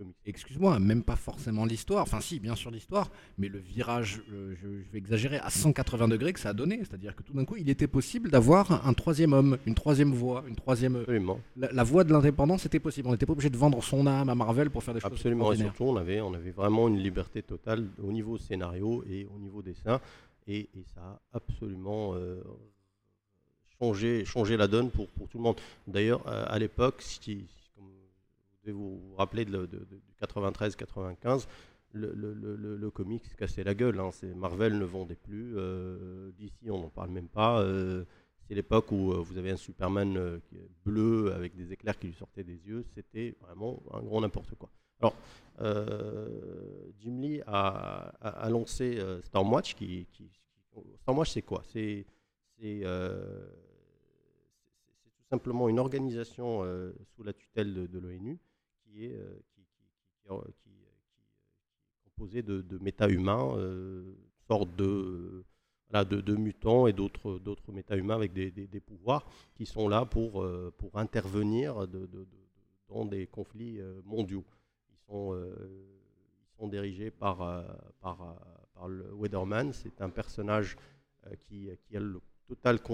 comics. 0.00 0.16
Excuse-moi, 0.24 0.78
même 0.78 1.02
pas 1.02 1.16
forcément 1.16 1.64
l'histoire. 1.64 2.02
Enfin, 2.02 2.20
si, 2.20 2.40
bien 2.40 2.56
sûr 2.56 2.70
l'histoire, 2.70 3.10
mais 3.38 3.48
le 3.48 3.58
virage, 3.58 4.22
euh, 4.32 4.54
je, 4.60 4.82
je 4.82 4.90
vais 4.90 4.98
exagérer, 4.98 5.38
à 5.38 5.50
180 5.50 6.08
degrés 6.08 6.32
que 6.32 6.40
ça 6.40 6.50
a 6.50 6.52
donné. 6.52 6.78
C'est-à-dire 6.78 7.14
que 7.14 7.22
tout 7.22 7.32
d'un 7.32 7.44
coup, 7.44 7.56
il 7.56 7.68
était 7.68 7.86
possible 7.86 8.30
d'avoir 8.30 8.86
un 8.86 8.92
troisième 8.94 9.32
homme, 9.32 9.58
une 9.66 9.74
troisième 9.74 10.12
voix, 10.12 10.44
une 10.48 10.56
troisième. 10.56 10.96
Absolument. 10.96 11.40
La, 11.56 11.70
la 11.72 11.84
voie 11.84 12.04
de 12.04 12.12
l'indépendance 12.12 12.66
était 12.66 12.80
possible. 12.80 13.08
On 13.08 13.12
n'était 13.12 13.26
pas 13.26 13.32
obligé 13.32 13.50
de 13.50 13.56
vendre 13.56 13.82
son 13.82 14.06
âme 14.06 14.28
à 14.28 14.34
Marvel 14.34 14.70
pour 14.70 14.82
faire 14.82 14.94
des 14.94 15.00
choses 15.00 15.12
Absolument, 15.12 15.52
et 15.52 15.56
surtout 15.56 15.84
on 15.84 15.96
avait, 15.96 16.20
on 16.20 16.32
avait 16.34 16.50
vraiment 16.50 16.88
une 16.88 16.98
liberté 16.98 17.42
totale 17.42 17.86
au 18.02 18.10
niveau 18.12 18.38
scénario 18.38 19.04
et 19.08 19.26
au 19.34 19.38
niveau 19.38 19.60
dessin, 19.62 20.00
et, 20.46 20.60
et 20.60 20.84
ça 20.94 21.00
a 21.00 21.20
absolument 21.34 22.14
euh, 22.14 22.42
changé, 23.78 24.24
changé 24.24 24.56
la 24.56 24.66
donne 24.66 24.90
pour, 24.90 25.08
pour 25.08 25.28
tout 25.28 25.38
le 25.38 25.44
monde. 25.44 25.56
D'ailleurs, 25.86 26.22
euh, 26.26 26.44
à 26.48 26.58
l'époque, 26.58 26.96
si, 27.00 27.46
comme 28.64 28.72
vous 28.72 28.96
devez 28.96 29.08
vous 29.08 29.14
rappeler 29.16 29.44
de, 29.44 29.52
de- 29.52 29.66
de- 29.66 29.84
du 29.84 30.14
93-95, 30.20 31.46
le, 31.92 32.12
le, 32.12 32.32
le, 32.34 32.76
le- 32.76 32.90
comics 32.90 33.24
cassait 33.36 33.64
la 33.64 33.74
gueule. 33.74 33.98
hein. 34.00 34.10
Marvel 34.36 34.78
ne 34.78 34.84
vendait 34.84 35.16
plus, 35.16 35.54
euh, 35.56 36.30
d'ici 36.38 36.70
on 36.70 36.80
n'en 36.80 36.88
parle 36.90 37.10
même 37.10 37.28
pas. 37.28 37.60
euh, 37.62 38.04
c'est 38.46 38.54
l'époque 38.54 38.90
où 38.92 39.12
euh, 39.12 39.16
vous 39.18 39.38
avez 39.38 39.50
un 39.50 39.56
Superman 39.56 40.40
bleu 40.84 41.32
avec 41.32 41.54
des 41.56 41.72
éclairs 41.72 41.98
qui 41.98 42.08
lui 42.08 42.14
sortaient 42.14 42.44
des 42.44 42.58
yeux. 42.66 42.84
C'était 42.94 43.34
vraiment 43.40 43.82
un 43.92 44.02
grand 44.02 44.20
n'importe 44.20 44.54
quoi. 44.56 44.70
Alors, 45.00 45.14
Jim 46.98 47.20
Lee 47.20 47.40
a, 47.46 48.12
a- 48.20 48.28
a 48.44 48.50
lancé 48.50 48.98
Stormwatch. 49.24 49.74
Qui, 49.74 50.06
qui- 50.12 50.28
qui- 50.30 50.40
Stormwatch, 51.02 51.30
c'est 51.30 51.42
quoi? 51.42 51.62
C'est 51.72 52.04
tout 52.60 52.84
simplement 55.30 55.68
une 55.68 55.78
organisation 55.78 56.62
sous 57.14 57.22
la 57.22 57.32
tutelle 57.32 57.88
de 57.88 57.98
l'ONU 57.98 58.38
qui 58.90 59.06
est 59.06 59.18
composée 62.04 62.42
de, 62.42 62.60
de 62.60 62.78
méta-humains, 62.78 63.56
euh, 63.56 64.14
sorte 64.46 64.74
de, 64.76 65.44
mutants 66.36 66.86
et 66.86 66.92
d'autres 66.92 67.38
d'autres 67.38 67.72
méta-humains 67.72 68.14
avec 68.14 68.32
des, 68.32 68.80
pouvoirs 68.80 69.26
qui 69.54 69.66
sont 69.66 69.88
là 69.88 70.04
pour, 70.04 70.42
euh, 70.42 70.72
intervenir 70.94 71.86
dans 72.88 73.04
des 73.04 73.26
conflits 73.26 73.80
euh, 73.80 74.00
mondiaux. 74.04 74.44
Ils 74.90 74.96
sont, 76.58 76.68
dirigés 76.68 77.10
par, 77.10 77.42
le 78.86 79.12
Weatherman. 79.14 79.72
C'est 79.72 80.00
un 80.02 80.10
personnage 80.10 80.76
qui, 81.40 81.70
a 81.70 82.00
le 82.00 82.20
total 82.46 82.80
qui 82.80 82.92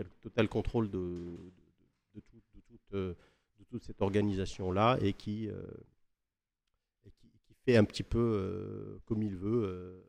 a 0.00 0.04
le 0.04 0.10
total 0.20 0.48
contrôle 0.48 0.90
de 0.90 1.36
tout- 2.14 2.22
euh, 2.94 3.14
de 3.58 3.64
toute 3.64 3.84
cette 3.84 4.00
organisation-là 4.00 4.98
et 5.00 5.12
qui, 5.12 5.48
euh, 5.48 5.60
et 7.04 7.10
qui, 7.10 7.28
qui 7.46 7.54
fait 7.64 7.76
un 7.76 7.84
petit 7.84 8.02
peu 8.02 8.18
euh, 8.18 8.98
comme 9.04 9.22
il 9.22 9.36
veut 9.36 10.04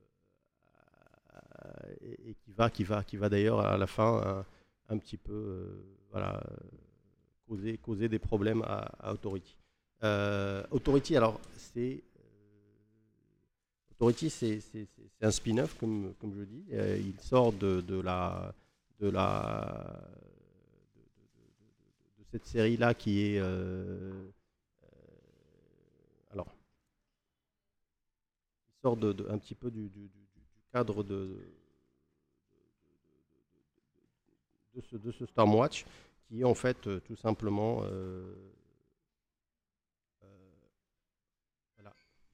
et, 2.01 2.35
qui 2.35 2.51
va, 2.51 2.69
qui 2.69 2.83
va, 2.83 3.03
qui 3.03 3.17
va 3.17 3.27
d'ailleurs 3.27 3.59
à 3.59 3.77
la 3.77 3.87
fin 3.87 4.45
un, 4.89 4.93
un 4.93 4.97
petit 4.97 5.17
peu 5.17 5.67
voilà, 6.11 6.41
causer, 7.47 7.77
causer 7.77 8.07
des 8.07 8.19
problèmes 8.19 8.61
à, 8.61 9.11
Authority. 9.11 9.57
Authority, 10.71 11.17
alors, 11.17 11.39
c'est. 11.57 12.01
Authority, 13.91 14.29
c'est 14.29 14.87
un 15.21 15.31
spin-off, 15.31 15.77
comme, 15.77 16.13
comme 16.19 16.33
je 16.33 16.43
dis. 16.43 16.63
Il 16.71 17.19
sort 17.19 17.51
de, 17.51 17.81
de 17.81 17.99
la. 17.99 18.53
De 18.99 19.09
la 19.09 20.09
cette 22.31 22.45
série-là 22.45 22.93
qui 22.93 23.21
est. 23.21 23.39
euh, 23.39 24.11
euh, 24.83 24.87
alors. 26.31 26.47
Il 28.67 28.81
sort 28.81 28.97
de, 28.97 29.11
de- 29.13 29.27
un 29.29 29.37
petit 29.37 29.55
peu 29.55 29.69
du, 29.71 29.89
du- 29.89 30.07
du- 30.07 30.07
du 30.09 30.61
cadre 30.71 31.03
de, 31.03 31.37
de, 34.75 34.81
ce, 34.81 34.95
de 34.95 35.11
ce 35.11 35.25
Stormwatch, 35.25 35.85
qui 36.27 36.41
est 36.41 36.45
en 36.45 36.53
fait 36.53 36.87
euh, 36.87 36.99
tout 37.01 37.15
simplement. 37.15 37.83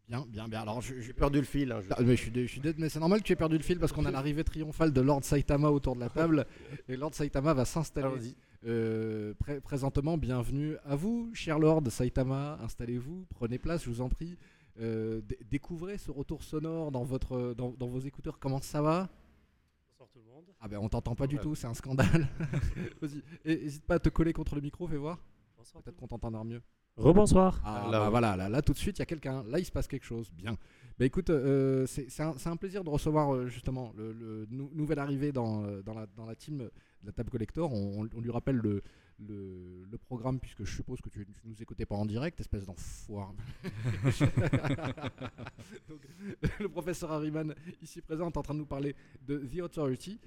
Bien, 0.07 0.23
bien, 0.29 0.47
bien. 0.47 0.61
Alors, 0.61 0.81
J'ai 0.81 1.13
perdu 1.13 1.39
le 1.39 1.45
fil. 1.45 1.71
hein, 1.71 1.81
je- 1.81 1.87
Ah, 1.89 1.97
mais 2.03 2.15
je 2.15 2.21
suis, 2.29 2.47
je 2.47 2.59
mais 2.77 2.89
c'est 2.89 2.99
normal 2.99 3.21
que 3.21 3.25
tu 3.25 3.33
aies 3.33 3.35
perdu 3.35 3.57
le 3.57 3.63
fil 3.63 3.79
parce 3.79 3.91
qu'on 3.91 4.05
a 4.05 4.11
l'arrivée 4.11 4.43
triomphale 4.43 4.93
de 4.93 5.01
Lord 5.01 5.23
Saitama 5.23 5.71
autour 5.71 5.95
de 5.95 6.01
la 6.01 6.09
table 6.09 6.45
et 6.87 6.95
Lord 6.95 7.15
Saitama 7.15 7.55
va 7.55 7.65
s'installer. 7.65 8.07
Euh, 8.65 9.33
pré- 9.35 9.61
présentement, 9.61 10.17
bienvenue 10.17 10.75
à 10.85 10.95
vous, 10.95 11.29
cher 11.33 11.59
Lord 11.59 11.83
Saitama. 11.89 12.57
Installez-vous, 12.63 13.25
prenez 13.29 13.59
place, 13.59 13.83
je 13.83 13.89
vous 13.89 14.01
en 14.01 14.09
prie. 14.09 14.37
Euh, 14.79 15.21
dé- 15.21 15.37
découvrez 15.49 15.97
ce 15.97 16.09
retour 16.11 16.43
sonore 16.43 16.91
dans, 16.91 17.03
votre, 17.03 17.53
dans, 17.55 17.71
dans 17.71 17.87
vos 17.87 17.99
écouteurs. 17.99 18.39
Comment 18.39 18.59
ça 18.61 18.81
va? 18.81 19.07
Bonsoir 19.91 20.09
tout 20.11 20.19
le 20.19 20.31
monde. 20.33 20.45
Ah 20.59 20.67
ben 20.67 20.79
on 20.81 20.89
t'entend 20.89 21.13
pas 21.15 21.27
du 21.27 21.35
Ouais. 21.35 21.41
tout, 21.43 21.53
c'est 21.53 21.67
un 21.67 21.73
scandale. 21.75 22.27
Vas-y, 23.01 23.21
Et- 23.45 23.65
hésite 23.65 23.85
pas 23.85 23.95
à 23.95 23.99
te 23.99 24.09
coller 24.09 24.33
contre 24.33 24.55
le 24.55 24.61
micro, 24.61 24.87
fais 24.87 24.97
voir. 24.97 25.19
Bonsoir. 25.57 25.83
Peut-être 25.83 25.97
qu'on 25.97 26.07
t'entendra 26.07 26.43
mieux. 26.43 26.61
Rebonsoir. 26.97 27.61
Ah, 27.63 27.87
Là, 27.91 27.99
bah 27.99 28.09
voilà, 28.09 28.35
là, 28.35 28.49
là, 28.49 28.61
tout 28.61 28.71
de 28.73 28.77
suite, 28.77 28.97
il 28.97 29.01
y 29.01 29.03
a 29.03 29.05
quelqu'un. 29.05 29.43
Là, 29.43 29.59
il 29.59 29.65
se 29.65 29.71
passe 29.71 29.87
quelque 29.87 30.05
chose. 30.05 30.31
Bien. 30.31 30.57
Bah 30.97 31.05
écoute, 31.05 31.29
euh, 31.29 31.85
c'est 31.87 32.09
c'est 32.09 32.23
un, 32.23 32.55
plaisir 32.55 32.85
de 32.85 32.89
recevoir 32.89 33.33
euh, 33.33 33.47
justement 33.47 33.91
le, 33.97 34.13
le 34.13 34.47
nou- 34.49 34.71
nouvel 34.73 34.97
arrivé 34.99 35.33
dans, 35.33 35.65
euh, 35.65 35.81
dans, 35.81 35.93
la, 35.93 36.05
dans 36.15 36.25
la 36.25 36.35
team 36.35 36.57
de 36.59 36.71
la 37.05 37.11
table 37.11 37.29
collector. 37.29 37.73
On, 37.73 38.03
lui 38.03 38.31
rappelle 38.31 38.55
le, 38.55 38.81
le, 39.19 39.83
le 39.91 39.97
programme, 39.97 40.39
puisque 40.39 40.63
je 40.63 40.73
suppose 40.73 41.01
que 41.01 41.09
tu, 41.09 41.25
tu 41.25 41.41
nous 41.43 41.61
écoutais 41.61 41.85
pas 41.85 41.95
en 41.95 42.05
direct, 42.05 42.39
espèce 42.39 42.65
d'enfoiré. 42.65 43.33
Le 46.59 46.69
professeur 46.69 47.11
Harriman, 47.11 47.53
ici 47.81 48.01
présent, 48.01 48.29
est 48.29 48.37
en 48.37 48.43
train 48.43 48.53
de 48.53 48.59
nous 48.59 48.65
parler 48.65 48.95
de 49.27 49.37
The 49.39 49.59
Authority. 49.61 50.19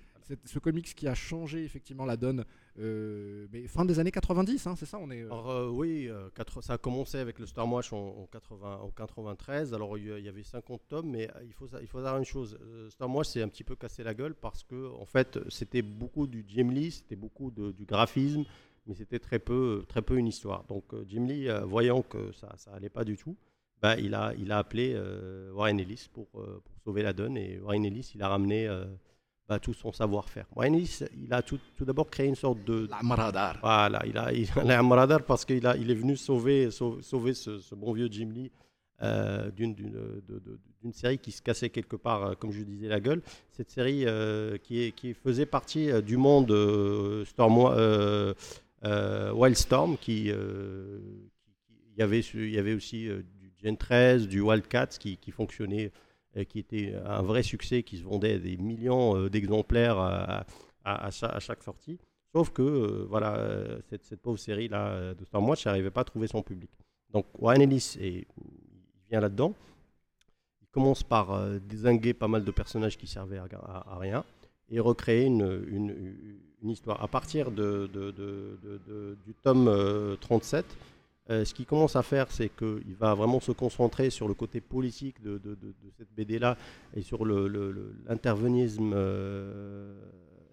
Ce 0.44 0.58
comics 0.58 0.94
qui 0.94 1.06
a 1.08 1.14
changé 1.14 1.64
effectivement 1.64 2.04
la 2.04 2.16
donne, 2.16 2.44
euh, 2.78 3.46
mais 3.52 3.66
fin 3.66 3.84
des 3.84 3.98
années 3.98 4.10
90, 4.10 4.66
hein, 4.66 4.76
c'est 4.76 4.86
ça 4.86 4.98
on 4.98 5.10
est, 5.10 5.22
euh, 5.22 5.26
Alors, 5.26 5.50
euh, 5.50 5.68
oui, 5.68 6.06
euh, 6.08 6.28
quatre- 6.34 6.62
ça 6.62 6.74
a 6.74 6.78
commencé 6.78 7.18
avec 7.18 7.38
le 7.38 7.46
Stormwatch 7.46 7.92
en, 7.92 7.96
en 8.22 8.26
80, 8.30 8.78
en 8.82 8.90
93. 8.90 9.72
Alors 9.74 9.96
il 9.98 10.06
y 10.20 10.28
avait 10.28 10.42
50 10.42 10.82
tomes, 10.88 11.10
mais 11.10 11.28
il 11.46 11.52
faut, 11.52 11.66
il 11.80 11.86
faut 11.86 11.98
savoir 11.98 12.18
une 12.18 12.24
chose. 12.24 12.58
euh, 12.62 12.90
Stormwatch 12.90 13.28
s'est 13.28 13.42
un 13.42 13.48
petit 13.48 13.64
peu 13.64 13.74
cassé 13.76 14.02
la 14.02 14.14
gueule 14.14 14.34
parce 14.34 14.62
que 14.62 14.90
en 14.94 15.06
fait 15.06 15.38
c'était 15.48 15.82
beaucoup 15.82 16.26
du 16.26 16.44
Jim 16.46 16.70
Lee, 16.70 16.90
c'était 16.90 17.16
beaucoup 17.16 17.50
de- 17.50 17.72
du 17.72 17.84
graphisme, 17.84 18.44
mais 18.86 18.94
c'était 18.94 19.18
très 19.18 19.38
peu, 19.38 19.84
très 19.88 20.02
peu 20.02 20.16
une 20.16 20.26
histoire. 20.28 20.64
Donc 20.64 20.84
Jim 21.08 21.26
Lee, 21.26 21.48
voyant 21.64 22.02
que 22.02 22.32
ça, 22.32 22.54
ça 22.58 22.72
allait 22.72 22.88
pas 22.90 23.04
du 23.04 23.16
tout, 23.16 23.36
bah, 23.80 23.98
il 23.98 24.14
a, 24.14 24.34
il 24.38 24.50
a 24.52 24.58
appelé 24.58 24.94
Warren 25.52 25.78
Ellis 25.80 26.08
pour, 26.12 26.26
pour 26.28 26.78
sauver 26.84 27.02
la 27.02 27.12
donne 27.12 27.36
et 27.36 27.58
Warren 27.60 27.84
Ellis, 27.84 28.12
il 28.14 28.22
a 28.22 28.28
ramené 28.28 28.66
bah, 29.48 29.58
tout 29.58 29.72
son 29.72 29.92
savoir-faire. 29.92 30.46
Ellis, 30.62 31.00
il 31.16 31.32
a 31.32 31.40
tout, 31.40 31.58
tout 31.74 31.84
d'abord 31.84 32.10
créé 32.10 32.26
une 32.26 32.34
sorte 32.34 32.62
de, 32.64 32.86
la 32.90 33.02
Maradar. 33.02 33.58
voilà, 33.62 34.02
il 34.06 34.18
a, 34.18 34.32
il 34.32 34.48
a 34.70 34.78
un 34.78 34.88
radar 34.88 35.22
parce 35.22 35.44
qu'il 35.44 35.66
a, 35.66 35.76
il 35.76 35.90
est 35.90 35.94
venu 35.94 36.16
sauver, 36.16 36.70
sauver, 36.70 37.02
sauver 37.02 37.34
ce, 37.34 37.58
ce 37.58 37.74
bon 37.74 37.92
vieux 37.92 38.08
Jim 38.10 38.30
Lee 38.32 38.50
euh, 39.00 39.50
d'une, 39.52 40.92
série 40.92 41.18
qui 41.18 41.30
se 41.30 41.40
cassait 41.40 41.70
quelque 41.70 41.96
part, 41.96 42.24
euh, 42.24 42.34
comme 42.34 42.50
je 42.50 42.62
disais, 42.62 42.88
la 42.88 42.98
gueule. 42.98 43.22
Cette 43.52 43.70
série 43.70 44.04
euh, 44.06 44.58
qui, 44.58 44.82
est, 44.82 44.92
qui 44.92 45.14
faisait 45.14 45.46
partie 45.46 45.90
du 46.02 46.16
monde 46.16 46.50
euh, 46.50 47.24
Storm, 47.24 47.56
Wildstorm, 48.82 49.96
qui, 49.98 50.24
il, 50.26 50.34
y 51.96 52.02
avait, 52.02 52.22
su- 52.22 52.48
il 52.48 52.54
y 52.54 52.58
avait 52.58 52.74
aussi 52.74 53.04
du 53.06 53.52
Gen 53.62 53.76
13, 53.76 54.28
du 54.28 54.40
Wildcats 54.40 54.98
qui, 54.98 55.16
qui 55.16 55.30
fonctionnait, 55.30 55.92
qui 56.48 56.58
était 56.58 56.94
un 57.04 57.22
vrai 57.22 57.42
succès, 57.42 57.82
qui 57.82 57.96
se 57.98 58.04
vendait 58.04 58.38
des 58.38 58.56
millions 58.56 59.16
euh, 59.16 59.28
d'exemplaires 59.30 59.98
à, 59.98 60.44
à- 60.84 61.06
à 61.06 61.10
cha- 61.10 61.28
à 61.28 61.40
chaque 61.40 61.62
sortie. 61.62 61.98
Sauf 62.32 62.50
que 62.50 62.62
euh, 62.62 63.06
voilà, 63.08 63.36
euh, 63.36 63.78
cette, 63.88 64.04
cette 64.04 64.20
pauvre 64.20 64.38
série 64.38 64.68
là 64.68 64.88
euh, 64.88 65.14
de 65.14 65.24
Stormwatch 65.24 65.64
n'arrivait 65.66 65.90
pas 65.90 66.02
à 66.02 66.04
trouver 66.04 66.26
son 66.26 66.42
public. 66.42 66.70
Donc 67.10 67.24
Warren 67.38 67.62
Ellis, 67.62 67.96
et, 68.00 68.26
il 68.36 69.08
vient 69.10 69.20
là-dedans. 69.20 69.54
Il 70.62 70.68
commence 70.70 71.02
par 71.02 71.32
euh, 71.32 71.58
désinguer 71.58 72.12
pas 72.14 72.28
mal 72.28 72.44
de 72.44 72.50
personnages 72.50 72.98
qui 72.98 73.06
servaient 73.06 73.38
à, 73.38 73.96
rien 73.98 74.24
et 74.70 74.78
recréer 74.80 75.24
une, 75.24 75.64
une- 75.68 76.38
histoire. 76.70 77.02
À 77.02 77.08
partir 77.08 77.50
de, 77.50 77.88
de- 77.92 78.10
de- 78.10 78.58
de- 78.62 78.80
de- 78.86 79.16
du 79.24 79.32
tome 79.42 79.68
euh, 79.68 80.16
37, 80.20 80.66
euh, 81.30 81.44
ce 81.44 81.52
qu'il 81.54 81.66
commence 81.66 81.94
à 81.96 82.02
faire, 82.02 82.26
c'est 82.30 82.48
qu'il 82.56 82.94
va 82.98 83.14
vraiment 83.14 83.40
se 83.40 83.52
concentrer 83.52 84.10
sur 84.10 84.28
le 84.28 84.34
côté 84.34 84.60
politique 84.60 85.22
de, 85.22 85.32
de- 85.38 85.54
de- 85.54 85.74
de 85.84 85.90
cette 85.96 86.08
BD-là 86.16 86.56
et 86.94 87.02
sur 87.02 87.24
le- 87.24 87.48
le- 87.48 87.70
le- 87.72 87.94
l'intervenisme. 88.08 88.92
euh, 88.94 89.92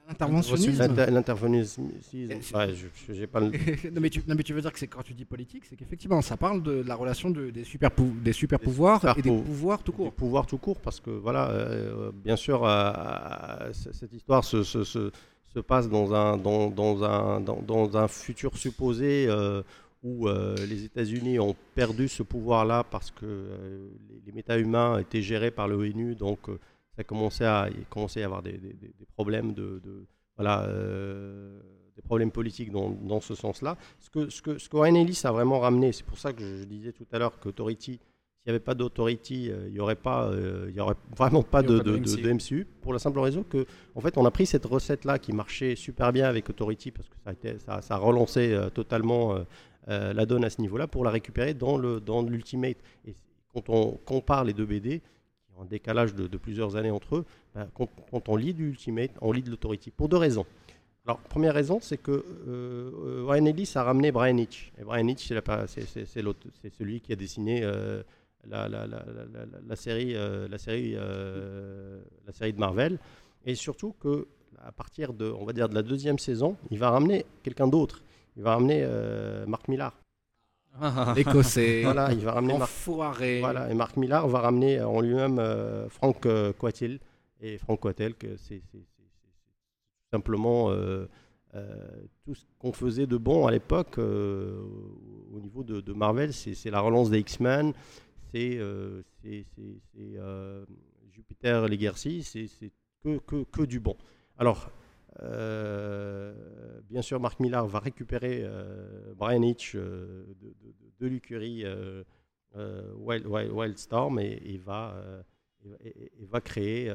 Interventionnisme. 0.08 0.78
l'inter- 0.80 1.10
L'interventionnisme. 1.12 1.90
Et 2.14 2.28
Ouais, 2.56 2.74
je- 2.76 3.14
je- 3.14 3.26
pas 3.26 3.40
le- 3.40 3.48
non, 3.92 4.02
mais 4.02 4.12
tu, 4.12 4.22
non, 4.28 4.36
mais 4.36 4.44
tu 4.44 4.54
veux 4.54 4.62
dire 4.62 4.72
que 4.72 4.78
c'est 4.78 4.86
quand 4.88 5.02
tu 5.02 5.14
dis 5.16 5.26
politique, 5.26 5.64
c'est 5.68 5.76
qu'effectivement 5.76 6.22
ça 6.22 6.38
parle 6.38 6.62
de 6.62 6.84
la 6.86 6.94
relation 6.94 7.32
de- 7.32 7.50
des 7.50 7.64
super, 7.64 7.90
pou- 7.90 8.14
des 8.24 8.32
super 8.34 8.60
Des 8.60 8.66
pouvoirs 8.66 9.00
super 9.00 9.18
et 9.18 9.22
des 9.24 9.30
pou- 9.32 9.42
pouvoirs 9.42 9.82
tout 9.82 9.92
court. 9.94 10.14
pouvoir 10.14 10.46
tout 10.46 10.60
court, 10.60 10.80
parce 10.80 11.00
que 11.00 11.10
voilà, 11.10 11.50
euh, 11.50 12.12
bien 12.24 12.36
sûr, 12.36 12.64
euh, 12.66 13.72
cette 13.74 14.14
histoire 14.14 14.44
se, 14.44 14.62
se- 14.64 14.84
se- 14.84 15.12
se 15.54 15.60
passe 15.60 15.90
dans 15.90 16.14
un, 16.14 16.38
dans, 16.38 16.70
dans 16.70 17.04
un, 17.04 17.40
dans, 17.42 17.62
dans 17.62 17.98
un 17.98 18.08
futur 18.08 18.56
supposé 18.58 19.26
euh, 19.28 19.64
où 20.06 20.28
euh, 20.30 20.56
les 20.70 20.84
États-Unis 20.86 21.40
ont 21.40 21.56
perdu 21.74 22.08
ce 22.08 22.22
pouvoir-là 22.24 22.84
parce 22.84 23.10
que 23.10 23.26
euh, 23.26 23.90
les, 24.08 24.22
les 24.28 24.32
méta-humains 24.32 25.00
étaient 25.00 25.22
gérés 25.24 25.50
par 25.52 25.68
l'ONU, 25.68 26.14
donc 26.16 26.48
euh, 26.48 26.60
ça 26.96 27.04
commençait 27.04 27.46
à, 27.46 27.68
il 27.76 27.86
commençait 27.88 28.20
à 28.20 28.24
y 28.24 28.26
avoir 28.26 28.44
des, 28.44 28.54
des- 28.54 28.74
des- 28.74 28.94
des 29.00 29.06
problèmes 29.18 29.54
de, 29.54 29.82
de- 29.84 30.06
voilà, 30.38 30.68
des 31.96 32.02
problèmes 32.04 32.32
politiques 32.32 32.72
dans, 32.72 32.90
dans 32.92 33.20
ce 33.22 33.34
sens-là. 33.36 33.78
Ce 34.00 34.10
que, 34.12 34.30
ce 34.30 34.42
que, 34.42 34.58
ce 34.60 35.28
a 35.28 35.32
vraiment 35.32 35.60
ramené, 35.60 35.92
c'est 35.92 36.06
pour 36.06 36.20
ça 36.20 36.34
que 36.34 36.42
je, 36.42 36.58
je 36.58 36.64
disais 36.66 36.92
tout 36.92 37.08
à 37.12 37.18
l'heure 37.20 37.40
qu'Authority 37.40 38.00
s'il 38.44 38.52
n'y 38.52 38.58
avait 38.58 38.64
pas 38.64 38.76
d'Authority, 38.76 39.46
il 39.68 39.72
n'y 39.74 39.80
aurait, 39.80 39.96
pas, 39.96 40.32
il 40.70 40.76
y 40.76 40.80
aurait 40.80 40.94
vraiment 41.18 41.42
pas 41.42 41.64
de, 41.64 41.78
pas 41.80 41.84
de- 41.84 41.98
MCU. 41.98 42.22
de 42.22 42.32
MCU, 42.32 42.68
pour 42.84 42.94
la 42.94 43.00
simple 43.00 43.18
raison 43.18 43.42
que, 43.42 43.66
en 43.96 44.02
fait, 44.02 44.20
on 44.20 44.26
a 44.26 44.30
pris 44.30 44.46
cette 44.46 44.66
recette-là 44.68 45.18
qui 45.18 45.34
marchait 45.34 45.76
super 45.76 46.14
bien 46.14 46.26
avec 46.30 46.48
Authority, 46.48 46.92
parce 46.92 47.10
que 47.10 47.16
ça 47.24 47.32
a, 47.32 47.34
été, 47.34 47.58
ça, 47.58 47.82
ça 47.82 47.96
a 47.96 47.98
relancé 47.98 48.56
totalement 48.76 49.36
euh, 49.88 50.14
la 50.14 50.26
donne 50.26 50.44
à 50.44 50.50
ce 50.50 50.62
niveau-là, 50.62 50.88
pour 50.88 51.04
la 51.04 51.12
récupérer 51.12 51.54
dans 51.54 51.78
le 51.78 52.00
dans 52.00 52.22
l'Ultimate. 52.22 52.78
Et 53.08 53.14
quand 53.54 53.70
on 53.70 53.92
compare 54.06 54.44
les 54.44 54.54
deux 54.54 54.66
BD, 54.66 55.00
qui 55.00 55.52
ont 55.58 55.62
un 55.62 55.66
décalage 55.66 56.14
de, 56.16 56.38
plusieurs 56.38 56.76
années 56.76 56.92
entre 56.92 57.18
eux, 57.18 57.26
ben, 57.54 57.68
quand, 57.74 57.90
on 58.30 58.36
lit 58.36 58.54
du 58.54 58.70
Ultimate, 58.70 59.12
on 59.22 59.32
lit 59.32 59.42
de 59.44 59.50
l'Authority, 59.52 59.92
pour 59.92 60.10
deux 60.10 60.18
raisons. 60.18 60.46
Alors, 61.06 61.20
première 61.20 61.54
raison, 61.54 61.80
c'est 61.82 61.98
que 61.98 62.26
euh, 62.48 63.24
Warren 63.26 63.46
Ellis 63.48 63.72
a 63.76 63.84
ramené 63.84 64.12
Brian 64.12 64.38
Hitch. 64.38 64.72
Et 64.80 64.84
Brian 64.84 65.08
Hitch, 65.08 65.32
c'est 65.68 66.74
celui 66.74 67.00
qui 67.00 67.14
a 67.14 67.16
dessiné 67.16 67.62
euh, 67.64 68.02
la, 68.50 68.68
la- 68.68 68.88
la- 68.88 69.06
la- 69.68 69.76
série, 69.76 70.16
euh, 70.16 70.48
la, 70.48 70.58
série, 70.58 70.94
la 70.96 72.34
série 72.34 72.54
de 72.54 72.60
Marvel. 72.60 72.98
Et 73.46 73.54
surtout 73.54 73.94
que 74.00 74.28
à 74.64 74.72
partir 74.72 75.14
de, 75.14 75.30
on 75.30 75.46
va 75.46 75.54
dire, 75.54 75.70
de 75.70 75.76
la 75.76 75.84
deuxième 75.84 76.18
saison, 76.18 76.58
il 76.72 76.80
va 76.80 76.90
ramener 76.90 77.26
quelqu'un 77.44 77.68
d'autre. 77.68 78.02
Il 78.36 78.44
va 78.44 78.54
ramener 78.56 78.82
euh, 78.84 79.46
Mark 79.46 79.68
Millar. 79.68 79.98
Écossais, 81.16 81.84
Voilà, 81.84 82.12
il 82.12 82.20
va 82.20 82.34
ramener 82.34 82.58
voilà, 83.40 83.72
et 83.72 83.74
Marc 83.74 83.96
Millar 83.96 84.28
va 84.28 84.40
ramener 84.42 84.82
en 84.82 85.00
lui-même 85.00 85.40
euh, 85.40 85.88
Franck 85.90 86.26
euh, 86.26 86.52
Coatil. 86.54 87.00
Et 87.40 87.58
Franck 87.58 87.80
Coatil, 87.82 88.16
que 88.16 88.36
c'est 88.38 88.62
simplement 90.12 90.70
euh, 90.72 91.08
euh, 91.56 92.04
tout 92.24 92.36
ce 92.36 92.44
qu'on 92.60 92.74
faisait 92.74 93.08
de 93.08 93.18
bon 93.18 93.48
à 93.48 93.52
l'époque 93.52 93.98
euh, 94.00 94.62
au 95.34 95.40
niveau 95.40 95.64
de, 95.64 95.80
de 95.80 95.94
Marvel, 95.94 96.34
c'est 96.34 96.70
la 96.72 96.82
relance 96.82 97.10
des 97.10 97.20
X-Men, 97.20 97.74
c'est 98.32 98.58
euh, 98.58 99.02
euh, 99.26 100.66
Jupiter 101.12 101.68
Legacy, 101.68 102.24
c'est 102.24 102.48
c'est 102.48 102.72
que, 103.02 103.18
que, 103.20 103.44
que 103.44 103.64
du 103.64 103.80
bon. 103.80 103.96
Alors, 104.38 104.70
euh, 105.24 106.34
bien 106.90 107.02
sûr, 107.02 107.20
Mark 107.20 107.40
Millar 107.40 107.68
va 107.68 107.80
récupérer 107.80 108.42
euh, 108.44 109.14
Brian 109.16 109.42
Hitch 109.42 109.74
euh, 109.76 110.26
de, 110.42 110.54
de, 111.00 112.06
Wildstorm 113.52 114.20
et, 114.20 114.62
va, 114.66 114.94
créer 116.44 116.92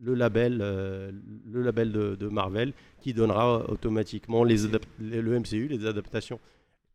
le 0.00 0.14
label, 0.14 0.58
de, 0.58 2.28
Marvel 2.28 2.72
qui 3.00 3.12
donnera 3.12 3.70
automatiquement 3.70 4.44
le 4.44 5.38
MCU, 5.38 5.68
les 5.68 5.86
adaptations. 5.86 6.40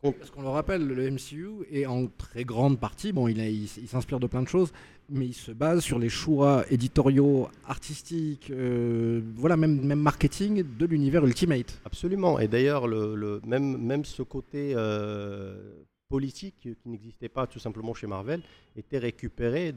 Parce 0.02 0.32
qu'on 0.32 0.42
le 0.44 0.48
rappelle, 0.50 0.88
le 0.88 1.12
MCU 1.12 1.66
est 1.70 1.86
en 1.86 2.08
très 2.08 2.46
grande 2.46 2.80
partie, 2.80 3.12
bon, 3.12 3.28
il 3.28 3.68
s'inspire 3.68 4.22
de 4.22 4.28
plein 4.28 4.42
de 4.42 4.48
choses, 4.48 4.72
mais 5.12 5.28
il 5.28 5.34
se 5.34 5.52
base 5.52 5.82
sur 5.82 6.00
les 6.00 6.10
choix 6.10 6.64
éditoriaux, 6.70 7.48
artistiques, 7.66 8.50
euh, 8.52 9.22
voilà, 9.36 9.58
même, 9.58 9.82
même 9.86 10.00
marketing 10.02 10.64
de 10.78 10.86
l'univers 10.86 11.26
Ultimate. 11.26 11.80
Absolument. 11.86 12.40
Et 12.40 12.48
d'ailleurs, 12.48 12.88
le, 12.88 13.42
même, 13.46 13.78
même 13.78 14.06
ce 14.06 14.22
côté 14.24 14.74
euh, 14.76 15.74
politique 16.10 16.56
qui 16.60 16.90
n'existait 16.90 17.30
pas 17.30 17.48
tout 17.48 17.60
simplement 17.60 17.94
chez 17.94 18.08
Marvel 18.08 18.42
était 18.76 18.98
récupéré 19.00 19.72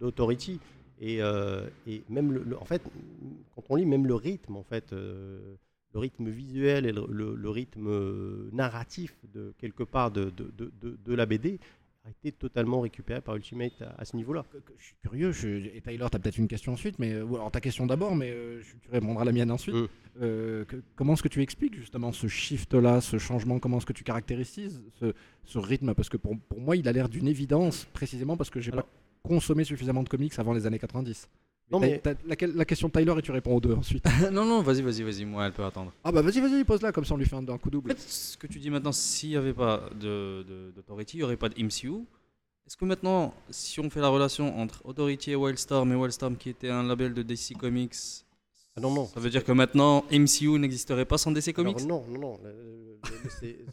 d'Authority. 0.00 0.60
Et, 1.00 1.22
euh, 1.22 1.66
et 1.86 2.02
même, 2.10 2.32
le, 2.32 2.58
en 2.58 2.64
fait, 2.64 2.82
quand 3.54 3.62
on 3.70 3.76
lit 3.76 3.86
même 3.86 4.06
le 4.06 4.14
rythme, 4.14 4.56
en 4.56 4.62
fait, 4.62 4.92
euh, 4.92 5.54
le 5.94 5.98
rythme 5.98 6.28
visuel 6.28 6.84
et 6.86 6.92
le, 6.92 7.48
rythme 7.50 7.88
euh, 7.88 8.50
narratif 8.52 9.14
de 9.34 9.52
quelque 9.58 9.82
part 9.82 10.10
de- 10.10 10.30
de 10.30 11.14
la 11.14 11.26
BD 11.26 11.58
a 12.04 12.10
été 12.10 12.32
totalement 12.32 12.80
récupéré 12.80 13.20
par 13.20 13.36
Ultimate 13.36 13.80
à, 13.82 13.94
à 14.00 14.04
ce 14.04 14.16
niveau-là. 14.16 14.44
Je 14.78 14.84
suis 14.84 14.94
curieux, 15.02 15.32
je- 15.32 15.48
et 15.48 15.80
Tyler, 15.82 16.06
tu 16.10 16.16
as 16.16 16.18
peut-être 16.18 16.38
une 16.38 16.48
question 16.48 16.72
ensuite, 16.72 16.98
mais 16.98 17.12
euh, 17.12 17.24
ou 17.24 17.36
alors 17.36 17.50
ta 17.50 17.60
question 17.60 17.86
d'abord, 17.86 18.16
mais 18.16 18.30
euh, 18.30 18.60
je- 18.62 18.76
tu 18.82 18.90
répondras 18.90 19.22
à 19.22 19.24
la 19.26 19.32
mienne 19.32 19.50
ensuite. 19.50 19.74
Mm. 19.74 19.88
Euh, 20.22 20.64
que- 20.64 20.82
comment 20.96 21.12
est-ce 21.12 21.22
que 21.22 21.28
tu 21.28 21.42
expliques 21.42 21.74
justement 21.76 22.10
ce 22.12 22.26
shift-là, 22.26 23.00
ce 23.00 23.18
changement? 23.18 23.58
Comment 23.58 23.76
est-ce 23.78 23.86
que 23.86 23.92
tu 23.92 24.04
caractérises 24.04 24.82
ce, 24.98 25.12
ce 25.44 25.58
rythme? 25.58 25.94
Parce 25.94 26.08
que 26.08 26.16
pour, 26.16 26.38
pour 26.48 26.60
moi, 26.60 26.76
il 26.76 26.88
a 26.88 26.92
l'air 26.92 27.08
d'une 27.08 27.28
évidence, 27.28 27.84
précisément 27.92 28.36
parce 28.36 28.50
que 28.50 28.60
j'ai 28.60 28.70
pas 28.72 28.86
consommé 29.22 29.64
suffisamment 29.64 30.02
de 30.02 30.08
comics 30.08 30.32
avant 30.38 30.54
les 30.54 30.66
années 30.66 30.78
90. 30.78 31.28
Non, 31.70 31.78
mais- 31.80 32.02
la 32.54 32.64
question 32.64 32.88
de 32.88 32.92
Tyler 32.92 33.14
et 33.18 33.22
tu 33.22 33.30
réponds 33.30 33.54
aux 33.56 33.60
deux 33.60 33.74
ensuite. 33.74 34.04
non, 34.32 34.44
non, 34.44 34.60
vas-y, 34.62 34.82
vas-y, 34.82 35.02
vas-y, 35.02 35.24
moi, 35.24 35.46
elle 35.46 35.52
peut 35.52 35.64
attendre. 35.64 35.92
ah 36.04 36.10
bah 36.12 36.20
vas-y, 36.22 36.40
vas-y, 36.40 36.64
pose-la, 36.64 36.90
comme 36.92 37.04
ça 37.04 37.14
on 37.14 37.16
lui 37.16 37.26
fait 37.26 37.36
un, 37.36 37.48
un 37.48 37.58
coup 37.58 37.68
En 37.68 37.70
double. 37.70 37.90
fait, 37.92 38.00
ce 38.00 38.36
que 38.36 38.46
tu 38.46 38.58
dis 38.58 38.70
maintenant, 38.70 38.92
s'il 38.92 39.30
n'y 39.30 39.36
avait 39.36 39.52
pas 39.54 39.88
de- 39.94 40.42
de- 40.48 40.72
d'Authority, 40.74 41.16
il 41.16 41.20
n'y 41.20 41.24
aurait 41.24 41.36
pas 41.36 41.48
de 41.48 41.54
MCU. 41.62 42.04
Est-ce 42.66 42.76
que 42.76 42.84
maintenant, 42.84 43.34
si 43.50 43.80
on 43.80 43.88
fait 43.90 44.00
la 44.00 44.08
relation 44.08 44.58
entre 44.60 44.84
Authority 44.86 45.32
et 45.32 45.36
Wildstorm, 45.36 45.90
et 45.92 45.96
Wildstorm 45.96 46.36
qui 46.36 46.50
était 46.50 46.70
un 46.70 46.82
label 46.84 47.14
de 47.14 47.22
DC 47.22 47.54
Comics, 47.58 47.94
Ah 48.76 48.80
non, 48.80 48.92
non. 48.94 49.06
ça 49.06 49.18
veut 49.18 49.30
dire 49.30 49.42
que 49.44 49.50
maintenant 49.52 50.04
MCU 50.12 50.58
n'existerait 50.58 51.04
pas 51.04 51.18
sans 51.18 51.32
DC 51.32 51.52
Comics 51.52 51.76
Alors 51.78 51.88
non, 51.88 52.04
non, 52.08 52.18
non. 52.20 52.38
Le, 52.44 52.50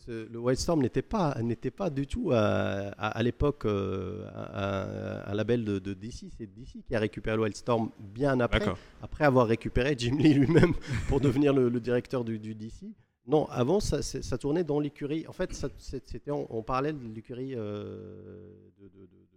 le- 0.07 0.27
le- 0.31 0.39
Wildstorm 0.39 0.81
n'était 0.81 1.01
pas, 1.03 1.38
n'était 1.43 1.69
pas 1.71 1.89
du 1.89 2.07
tout 2.07 2.31
à, 2.31 2.38
à- 2.97 3.10
à 3.10 3.23
l'époque 3.23 3.65
euh, 3.65 4.25
un, 5.25 5.33
label 5.36 5.63
de, 5.65 5.79
de 5.79 5.93
DC. 5.93 6.25
C'est 6.38 6.47
DC 6.47 6.83
qui 6.88 6.95
a 6.95 6.99
récupéré 6.99 7.36
le 7.38 7.43
Wildstorm 7.43 7.91
bien 7.99 8.39
après, 8.39 8.65
après 9.01 9.25
avoir 9.25 9.45
récupéré 9.47 9.95
Jim 9.97 10.15
Lee 10.17 10.33
lui-même 10.33 10.73
pour 11.10 11.19
devenir 11.19 11.53
le, 11.53 11.69
le 11.69 11.79
directeur 11.79 12.23
du, 12.23 12.39
du 12.39 12.55
DC. 12.55 12.86
Non, 13.27 13.45
avant, 13.49 13.79
ça, 13.81 14.01
tournait 14.38 14.63
dans 14.63 14.79
l'écurie. 14.79 15.27
En 15.27 15.33
fait, 15.33 15.51
c'était 15.77 16.31
en, 16.31 16.47
en 16.49 16.63
parallèle 16.63 16.97
de 16.97 17.13
l'écurie 17.13 17.53
euh, 17.55 18.49
de, 18.79 18.86
de- 18.88 19.01
de- 19.05 19.27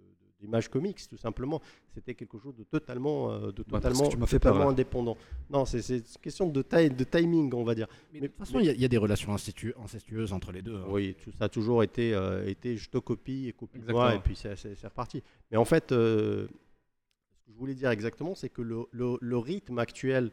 d'Image 0.40 0.68
Comics, 0.68 0.98
tout 1.08 1.16
simplement. 1.16 1.60
C'était 1.94 2.14
quelque 2.14 2.38
chose 2.38 2.54
de 2.56 2.64
totalement, 2.64 3.30
euh, 3.32 3.52
de 3.52 3.62
que 3.62 3.70
totalement, 3.70 4.10
fait 4.26 4.38
totalement 4.38 4.70
indépendant. 4.70 5.16
Non, 5.50 5.64
c'est, 5.64 5.82
c'est 5.82 5.96
une 5.98 6.02
question 6.22 6.46
de, 6.48 6.62
taille, 6.62 6.90
de 6.90 7.04
timing, 7.04 7.52
on 7.54 7.64
va 7.64 7.74
dire. 7.74 7.86
Mais 8.12 8.20
Mais- 8.20 8.28
de 8.28 8.32
toute 8.32 8.38
façon, 8.38 8.58
il 8.60 8.66
y, 8.66 8.68
a- 8.68 8.72
il 8.72 8.80
y 8.80 8.84
a 8.84 8.88
des 8.88 8.96
relations 8.98 9.34
incestu- 9.34 9.74
incestueuses 9.82 10.32
entre 10.32 10.52
les 10.52 10.62
deux. 10.62 10.76
hein. 10.76 10.84
Oui, 10.88 11.14
tout, 11.22 11.30
ça 11.32 11.44
a 11.44 11.48
toujours 11.48 11.82
été, 11.82 12.14
euh, 12.14 12.46
été 12.46 12.76
je 12.76 12.88
te 12.88 12.98
copie 12.98 13.48
et 13.48 13.52
copie 13.52 13.78
Exactement. 13.78 14.04
moi 14.04 14.14
et 14.14 14.20
puis 14.20 14.34
c'est, 14.36 14.54
reparti. 14.84 15.22
Mais 15.50 15.56
en 15.56 15.64
fait, 15.64 15.92
euh, 15.92 16.46
ce 16.46 17.46
que 17.46 17.52
je 17.52 17.58
voulais 17.58 17.74
dire 17.74 17.90
exactement, 17.90 18.34
c'est 18.34 18.48
que 18.48 18.62
le, 18.62 18.84
le- 18.92 19.18
le 19.20 19.36
rythme 19.38 19.78
actuel 19.78 20.30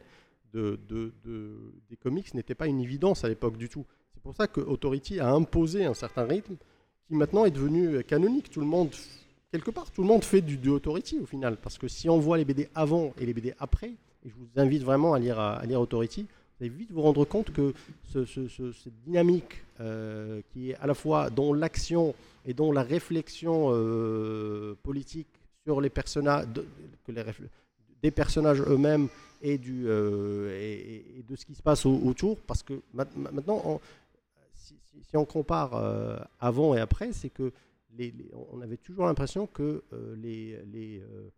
de, 0.52 0.78
de- 0.88 1.12
de- 1.24 1.74
des 1.90 1.96
comics 1.96 2.32
n'était 2.34 2.54
pas 2.54 2.66
une 2.66 2.80
évidence 2.80 3.24
à 3.24 3.28
l'époque 3.28 3.56
du 3.58 3.68
tout. 3.68 3.84
C'est 4.14 4.22
pour 4.22 4.34
ça 4.34 4.46
que 4.46 4.60
Authority 4.60 5.20
a 5.20 5.30
imposé 5.32 5.84
un 5.84 5.94
certain 5.94 6.24
rythme 6.24 6.56
qui 7.06 7.14
maintenant 7.14 7.44
est 7.44 7.50
devenu 7.50 8.02
canonique. 8.04 8.50
Tout 8.50 8.60
le 8.60 8.66
monde, 8.66 8.90
quelque 9.50 9.70
part, 9.70 9.90
tout 9.90 10.02
le 10.02 10.08
monde 10.08 10.24
fait 10.24 10.40
du, 10.40 10.56
du 10.56 10.68
Authority 10.68 11.18
au 11.20 11.26
final. 11.26 11.56
Parce 11.56 11.78
que 11.78 11.88
si 11.88 12.08
on 12.08 12.18
voit 12.18 12.38
les 12.38 12.44
BD 12.44 12.68
avant 12.74 13.12
et 13.20 13.26
les 13.26 13.34
BD 13.34 13.54
après, 13.58 13.88
et 14.24 14.28
je 14.28 14.34
vous 14.34 14.48
invite 14.56 14.82
vraiment 14.82 15.14
à 15.14 15.18
lire, 15.18 15.38
à, 15.38 15.64
lire 15.64 15.80
Authority, 15.80 16.22
vous 16.22 16.64
allez 16.66 16.70
vite 16.74 16.90
vous 16.90 17.02
rendre 17.02 17.24
compte 17.24 17.52
que 17.52 17.72
ce- 18.12 18.24
ce- 18.24 18.48
ce- 18.48 18.72
cette 18.72 18.98
dynamique 19.04 19.62
euh, 19.80 20.40
qui 20.52 20.70
est 20.70 20.74
à 20.76 20.86
la 20.86 20.94
fois 20.94 21.30
dans 21.30 21.52
l'action 21.52 22.14
et 22.44 22.52
dans 22.52 22.72
la 22.72 22.82
réflexion 22.82 23.68
euh, 23.72 24.74
politique 24.82 25.28
sur 25.64 25.80
les 25.80 25.90
personnages, 25.90 26.46
des 28.02 28.10
personnages 28.10 28.60
eux-mêmes 28.62 29.08
et, 29.40 29.56
du, 29.58 29.84
euh, 29.86 30.50
et, 30.60 31.22
de 31.28 31.36
ce 31.36 31.44
qui 31.46 31.54
se 31.54 31.62
passe 31.62 31.86
au- 31.86 32.00
autour, 32.04 32.38
parce 32.40 32.62
que 32.64 32.80
ma- 32.92 33.06
ma- 33.16 33.30
maintenant, 33.30 33.80
si, 34.54 34.74
on 35.16 35.24
compare 35.24 35.74
avant 36.40 36.74
et 36.74 36.80
après, 36.80 37.12
c'est 37.12 37.30
que 37.30 37.52
les, 37.98 38.10
les- 38.12 38.30
on 38.52 38.60
avait 38.60 38.76
toujours 38.76 39.06
l'impression 39.06 39.46
que 39.46 39.82
euh, 39.92 40.16
les, 40.16 40.58
les, 40.72 41.00
euh, 41.00 41.28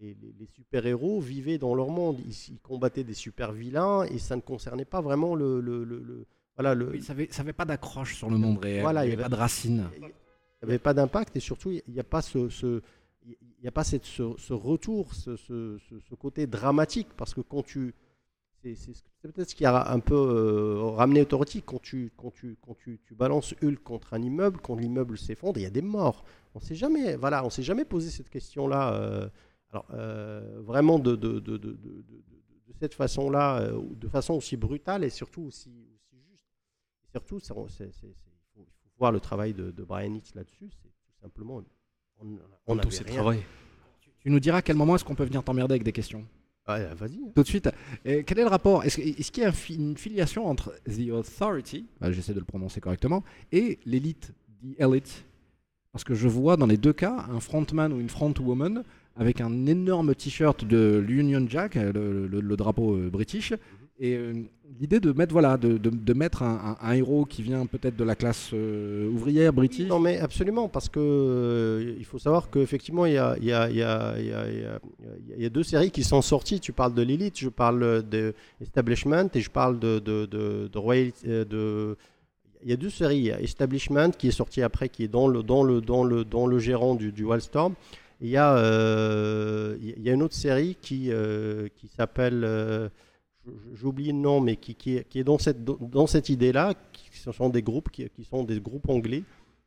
les- 0.00 0.16
super-héros 0.54 1.20
vivaient 1.20 1.58
dans 1.58 1.74
leur 1.74 1.88
monde. 1.90 2.18
Ils, 2.24 2.54
ils 2.54 2.60
combattaient 2.60 3.04
des 3.04 3.14
super-vilains 3.14 4.04
et 4.04 4.18
ça 4.18 4.36
ne 4.36 4.40
concernait 4.40 4.84
pas 4.84 5.00
vraiment 5.00 5.34
le, 5.34 5.60
le- 5.60 5.84
le- 5.84 6.00
le- 6.00 6.26
voilà, 6.56 6.74
le, 6.74 6.90
Oui, 6.90 7.02
ça 7.02 7.14
n'avait 7.14 7.28
ça 7.30 7.44
pas 7.52 7.64
d'accroche 7.64 8.14
sur 8.14 8.30
le 8.30 8.36
monde 8.38 8.58
réel. 8.58 8.82
Voilà, 8.82 9.04
il 9.04 9.08
n'y 9.08 9.14
avait 9.14 9.22
avait- 9.24 9.30
pas 9.30 9.36
de 9.36 9.40
racines. 9.40 9.88
il 9.96 10.00
n'y 10.00 10.12
avait 10.62 10.78
pas 10.78 10.94
d'impact 10.94 11.36
et 11.36 11.40
surtout 11.40 11.70
il 11.72 11.82
n'y 11.88 12.00
a 12.00 12.04
pas 12.04 12.22
ce, 12.22 12.48
ce- 12.48 12.80
il 13.26 13.64
y 13.64 13.68
a 13.68 13.72
pas 13.72 13.84
cette, 13.84 14.04
ce, 14.04 14.34
ce 14.38 14.52
retour, 14.52 15.14
ce- 15.14 15.36
ce 15.36 16.14
côté 16.14 16.46
dramatique 16.46 17.08
parce 17.16 17.34
que 17.34 17.40
quand 17.40 17.62
tu 17.64 17.92
c'est 18.64 18.74
c'est 18.74 18.94
ce- 18.94 19.02
c'est 19.20 19.30
peut-être 19.32 19.50
ce 19.50 19.54
qui 19.54 19.64
a 19.64 19.90
un 19.92 20.00
peu 20.00 20.14
euh, 20.14 20.82
ramené 20.96 21.20
Authority 21.22 21.62
quand 21.62 21.80
tu 21.80 22.10
quand 22.16 22.30
tu 22.32 22.56
quand 22.62 22.74
tu, 22.74 22.98
tu 23.06 23.14
balances 23.14 23.54
Hulk 23.62 23.82
contre 23.82 24.14
un 24.14 24.22
immeuble 24.22 24.58
quand 24.60 24.74
l'immeuble 24.76 25.18
s'effondre 25.18 25.58
il 25.58 25.62
y 25.62 25.66
a 25.66 25.70
des 25.70 25.82
morts. 25.82 26.24
On 26.54 26.60
s'est 26.60 26.74
jamais 26.74 27.16
voilà 27.16 27.44
on 27.44 27.50
s'est 27.50 27.62
jamais 27.62 27.84
posé 27.84 28.10
cette 28.10 28.30
question 28.30 28.66
là 28.66 29.30
alors 29.70 29.86
euh, 29.92 30.60
vraiment 30.62 30.98
de 30.98 31.14
de, 31.16 31.38
de, 31.40 31.56
de, 31.56 31.56
de- 31.58 31.72
de- 31.72 32.02
de- 32.02 32.02
de 32.68 32.72
cette 32.80 32.94
façon 32.94 33.28
là 33.30 33.70
de 33.70 34.08
façon 34.08 34.34
aussi 34.34 34.56
brutale 34.56 35.04
et 35.04 35.10
surtout 35.10 35.42
aussi 35.42 35.70
aussi 35.94 36.16
juste. 36.30 36.42
Et 37.04 37.08
surtout 37.12 37.38
il, 37.38 37.92
faut, 38.54 38.66
voir 38.98 39.12
le 39.12 39.20
travail 39.20 39.52
de, 39.54 39.70
de 39.70 39.82
Brian 39.84 40.14
Hitch 40.14 40.34
là-dessus. 40.34 40.70
C'est 40.82 40.88
tout 40.88 41.20
simplement 41.22 41.62
on, 42.20 42.38
on 42.66 42.76
Tout 42.76 42.88
rien. 43.06 43.14
travail. 43.14 43.42
Tu 44.20 44.30
nous 44.30 44.40
diras 44.40 44.58
à 44.58 44.62
quel 44.62 44.76
moment 44.76 44.94
est-ce 44.96 45.04
qu'on 45.04 45.14
peut 45.16 45.24
venir 45.24 45.42
t'emmerder 45.42 45.74
avec 45.74 45.82
des 45.82 45.92
questions 45.92 46.24
Ouais, 46.66 46.88
vas-y 46.94 47.18
Tout 47.34 47.42
de 47.42 47.46
suite. 47.46 47.68
Et 48.04 48.24
quel 48.24 48.38
est 48.38 48.42
le 48.42 48.48
rapport? 48.48 48.84
Est-ce 48.84 48.96
qu'il 49.30 49.42
y 49.42 49.46
a 49.46 49.52
une 49.70 49.96
filiation 49.96 50.46
entre 50.46 50.74
The 50.86 51.10
Authority, 51.10 51.86
ah, 52.00 52.10
j'essaie 52.10 52.32
de 52.32 52.38
le 52.38 52.44
prononcer 52.46 52.80
correctement, 52.80 53.22
et 53.52 53.78
l'élite, 53.84 54.32
The 54.62 54.80
Elite? 54.80 55.24
Parce 55.92 56.04
que 56.04 56.14
je 56.14 56.26
vois 56.26 56.56
dans 56.56 56.66
les 56.66 56.76
deux 56.78 56.92
cas 56.94 57.26
un 57.30 57.38
frontman 57.40 57.92
ou 57.92 58.00
une 58.00 58.08
frontwoman 58.08 58.82
avec 59.16 59.40
un 59.40 59.66
énorme 59.66 60.14
t-shirt 60.14 60.64
de 60.64 60.96
l'Union 61.06 61.46
Jack, 61.48 61.76
euh, 61.76 61.92
le, 61.92 62.26
le- 62.26 62.40
le 62.40 62.56
drapeau 62.56 62.96
euh, 62.96 63.10
british, 63.10 63.52
et 64.00 64.16
euh, 64.16 64.32
l'idée 64.80 64.98
de 64.98 65.12
mettre 65.12 65.32
voilà 65.32 65.56
de, 65.56 65.78
de- 65.78 66.14
mettre 66.14 66.42
un, 66.42 66.92
héros 66.92 67.24
qui 67.24 67.42
vient 67.42 67.64
peut-être 67.66 67.96
de 67.96 68.02
la 68.02 68.16
classe 68.16 68.50
euh, 68.52 69.08
ouvrière 69.08 69.52
british. 69.52 69.86
Non, 69.86 70.00
mais 70.00 70.18
absolument, 70.18 70.68
parce 70.68 70.88
que 70.88 70.98
euh, 70.98 71.94
il 71.96 72.04
faut 72.04 72.18
savoir 72.18 72.50
qu'effectivement, 72.50 73.06
il 73.06 73.14
y 73.14 73.18
a, 73.18 73.36
y, 73.40 73.52
a, 73.52 73.70
y, 73.70 73.82
a, 73.82 74.18
y, 75.38 75.44
a, 75.46 75.48
deux 75.48 75.62
séries 75.62 75.92
qui 75.92 76.02
sont 76.02 76.22
sorties. 76.22 76.58
Tu 76.58 76.72
parles 76.72 76.94
de 76.94 77.02
l'élite, 77.02 77.38
je 77.38 77.48
parle 77.48 78.02
de 78.08 78.34
Establishment 78.60 79.28
et 79.34 79.40
je 79.40 79.50
parle 79.50 79.78
de, 79.78 80.00
de, 80.00 80.26
de, 80.26 80.78
Royal. 80.78 81.12
euh, 81.26 81.44
De... 81.44 81.96
Il 82.64 82.70
y 82.70 82.72
a 82.72 82.76
deux 82.76 82.90
séries. 82.90 83.18
Il 83.18 83.24
y 83.26 83.30
a 83.32 83.40
Establishment 83.40 84.10
qui 84.10 84.28
est 84.28 84.32
sorti 84.32 84.60
après, 84.62 84.88
qui 84.88 85.04
est 85.04 85.08
dans 85.08 85.28
le, 85.28 85.42
dans 85.44 85.62
le, 85.62 85.80
dans 85.80 86.02
le, 86.02 86.24
dans 86.24 86.46
le 86.48 86.58
gérant 86.58 86.96
du, 86.96 87.12
du 87.12 87.24
Wildstorm. 87.24 87.74
Et 88.20 88.26
il 88.26 88.30
y, 88.30 88.36
a, 88.36 88.56
euh, 88.56 89.76
il 89.80 90.02
y 90.02 90.08
a 90.10 90.12
une 90.14 90.22
autre 90.22 90.34
série 90.34 90.76
qui, 90.80 91.12
euh, 91.12 91.68
qui 91.76 91.88
s'appelle. 91.88 92.44
J'ai 93.74 93.84
oublié 93.86 94.12
le 94.12 94.18
nom, 94.18 94.40
mais 94.40 94.56
qui, 94.56 94.74
qui 94.74 94.96
est, 94.96 95.08
qui 95.08 95.18
est 95.18 95.24
dans 95.24 95.38
cette, 95.38 95.62
dans 95.64 96.06
cette 96.06 96.28
idée-là. 96.28 96.74
qui- 96.92 97.08
Ce 97.12 97.30
sont 97.32 97.48
des 97.50 97.62
groupes 97.62 97.90
qui, 97.90 98.08
qui 98.10 98.24
sont 98.24 98.44
des 98.44 98.60
groupes 98.60 98.88
anglais 98.88 99.22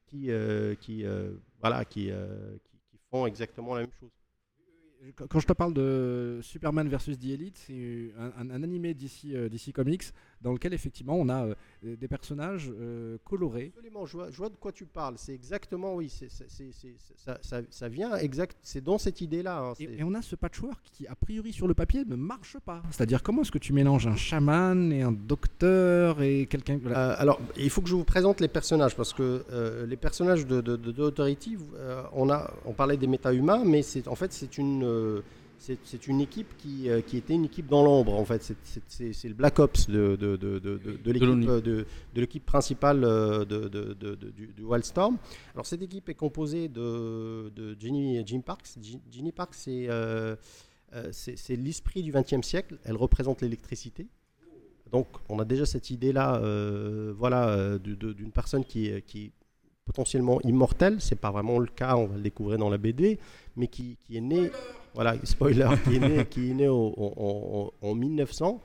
qui, 0.08 0.32
euh, 0.32 0.76
qui, 0.76 1.06
euh, 1.06 1.32
voilà, 1.60 1.80
euh, 1.98 2.58
qui, 2.92 2.98
font 3.12 3.26
exactement 3.26 3.76
la 3.76 3.82
même 3.82 3.92
chose. 4.00 4.10
Quand- 5.16 5.40
je 5.40 5.46
te 5.48 5.54
parle 5.54 5.74
de 5.74 6.40
Superman 6.42 6.88
versus 6.90 7.18
The 7.20 7.26
Elite, 7.26 7.58
c'est 7.58 8.12
un, 8.18 8.32
un- 8.42 8.50
un 8.50 8.64
animé 8.64 8.94
d'ici 8.94 9.72
Comics 9.74 10.04
dans 10.42 10.52
lequel 10.54 10.74
effectivement 10.74 11.16
on 11.16 11.30
a 11.30 11.46
euh, 11.46 11.56
des 11.84 12.08
personnages 12.08 12.72
euh, 12.80 13.18
colorés. 13.26 13.72
Absolument, 13.76 14.06
je 14.06 14.14
vois, 14.14 14.32
je 14.32 14.38
vois 14.38 14.50
de 14.50 14.56
quoi 14.56 14.72
tu 14.72 14.86
parles. 14.86 15.16
C'est 15.18 15.34
exactement, 15.34 15.96
oui, 15.96 16.10
c'est, 16.10 16.30
c'est- 16.30 16.48
ça, 17.18 17.38
ça- 17.42 17.62
ça 17.70 17.90
vient 17.90 18.16
exact, 18.18 18.56
c'est 18.64 18.84
dans 18.84 18.98
cette 18.98 19.22
idée-là. 19.22 19.60
hein, 19.60 19.74
Et, 19.80 20.04
on 20.04 20.14
a 20.14 20.22
ce 20.22 20.36
patchwork 20.36 20.80
qui, 20.94 21.08
a 21.08 21.16
priori, 21.16 21.52
sur 21.54 21.68
le 21.68 21.74
papier, 21.74 22.06
ne 22.06 22.16
marche 22.16 22.58
pas. 22.66 22.82
C'est-à-dire, 22.92 23.24
comment 23.24 23.42
est-ce 23.42 23.52
que 23.52 23.58
tu 23.58 23.74
mélanges 23.74 24.08
un 24.08 24.16
chaman 24.16 24.92
et 24.92 25.02
un 25.02 25.12
docteur 25.12 26.22
et 26.22 26.46
quelqu'un. 26.46 26.78
voilà. 26.82 27.12
Euh, 27.12 27.16
alors, 27.18 27.40
il 27.58 27.70
faut 27.70 27.82
que 27.82 27.90
je 27.90 27.96
vous 27.96 28.04
présente 28.04 28.40
les 28.42 28.48
personnages 28.48 28.96
parce 28.96 29.14
que 29.14 29.44
euh, 29.52 29.86
les 29.86 29.98
personnages 29.98 30.46
de, 30.46 30.62
de, 30.62 30.76
de, 30.76 30.92
de 30.92 31.02
Authority, 31.04 31.58
euh, 31.76 32.04
on, 32.14 32.30
a, 32.30 32.52
on 32.66 32.74
parlait 32.74 32.98
des 32.98 33.08
méta-humains, 33.08 33.64
mais 33.66 33.82
c'est, 33.82 34.08
en 34.08 34.16
fait, 34.16 34.32
c'est 34.34 34.58
une, 34.58 34.84
c'est, 35.60 36.08
une 36.08 36.22
équipe 36.22 36.56
qui, 36.58 36.90
euh, 36.90 37.02
qui 37.02 37.18
était 37.18 37.34
une 37.34 37.46
équipe 37.46 37.68
dans 37.68 37.84
l'ombre. 37.84 38.14
En 38.14 38.26
fait, 38.26 38.54
c'est, 38.88 39.28
le 39.28 39.34
Black 39.34 39.60
Ops 39.60 39.90
de, 39.90 40.16
de, 40.16 40.36
de, 40.38 40.60
de, 40.60 40.78
de- 40.78 40.98
de 40.98 41.12
l'équipe, 41.12 41.28
l'ONU. 41.28 41.48
euh, 41.50 41.84
l'équipe 42.16 42.46
principale 42.46 43.04
euh, 43.04 43.44
de, 43.46 43.68
de, 43.68 43.94
de, 43.94 44.16
de- 44.16 44.30
du, 44.32 44.48
du 44.48 44.64
Wildstorm. 44.64 45.18
Alors, 45.54 45.66
cette 45.66 45.82
équipe 45.82 46.08
est 46.10 46.14
composée 46.16 46.68
de, 46.70 47.52
de 47.56 47.76
Ginny, 47.80 48.22
Jim 48.26 48.42
Parks. 48.42 48.68
Gi- 48.82 49.02
Ginny 49.12 49.32
Parks, 49.32 49.56
c'est, 49.56 49.88
euh, 49.90 50.36
l'esprit 51.50 52.04
du 52.04 52.12
XXe 52.12 52.42
siècle. 52.46 52.78
Elle 52.84 52.96
représente 52.96 53.42
l'électricité. 53.42 54.08
Donc, 54.92 55.08
on 55.28 55.40
a 55.40 55.46
déjà 55.46 55.66
cette 55.66 55.90
idée-là, 55.90 56.38
euh, 56.38 57.14
voilà, 57.18 57.78
d'une 57.80 58.32
personne 58.32 58.64
qui, 58.64 58.88
est- 58.88 59.02
qui 59.06 59.26
est 59.26 59.32
potentiellement 59.86 60.40
immortelle. 60.42 61.02
C'est 61.02 61.20
pas 61.20 61.32
vraiment 61.32 61.60
le 61.60 61.68
cas, 61.68 61.96
on 61.98 62.08
va 62.08 62.16
le 62.16 62.22
découvrir 62.22 62.58
dans 62.58 62.70
la 62.70 62.78
BD, 62.78 63.20
mais 63.56 63.68
qui, 63.68 63.98
qui 64.06 64.18
est 64.18 64.22
né, 64.22 64.50
voilà, 64.98 65.16
spoiler, 65.24 65.70
qui 65.84 65.96
est 65.96 66.00
né, 66.00 66.26
qui 66.26 66.50
est 66.50 66.54
né 66.54 66.68
au- 66.68 66.94
en, 66.98 67.72
en- 67.84 67.88
en 67.90 67.96
1900 67.96 68.62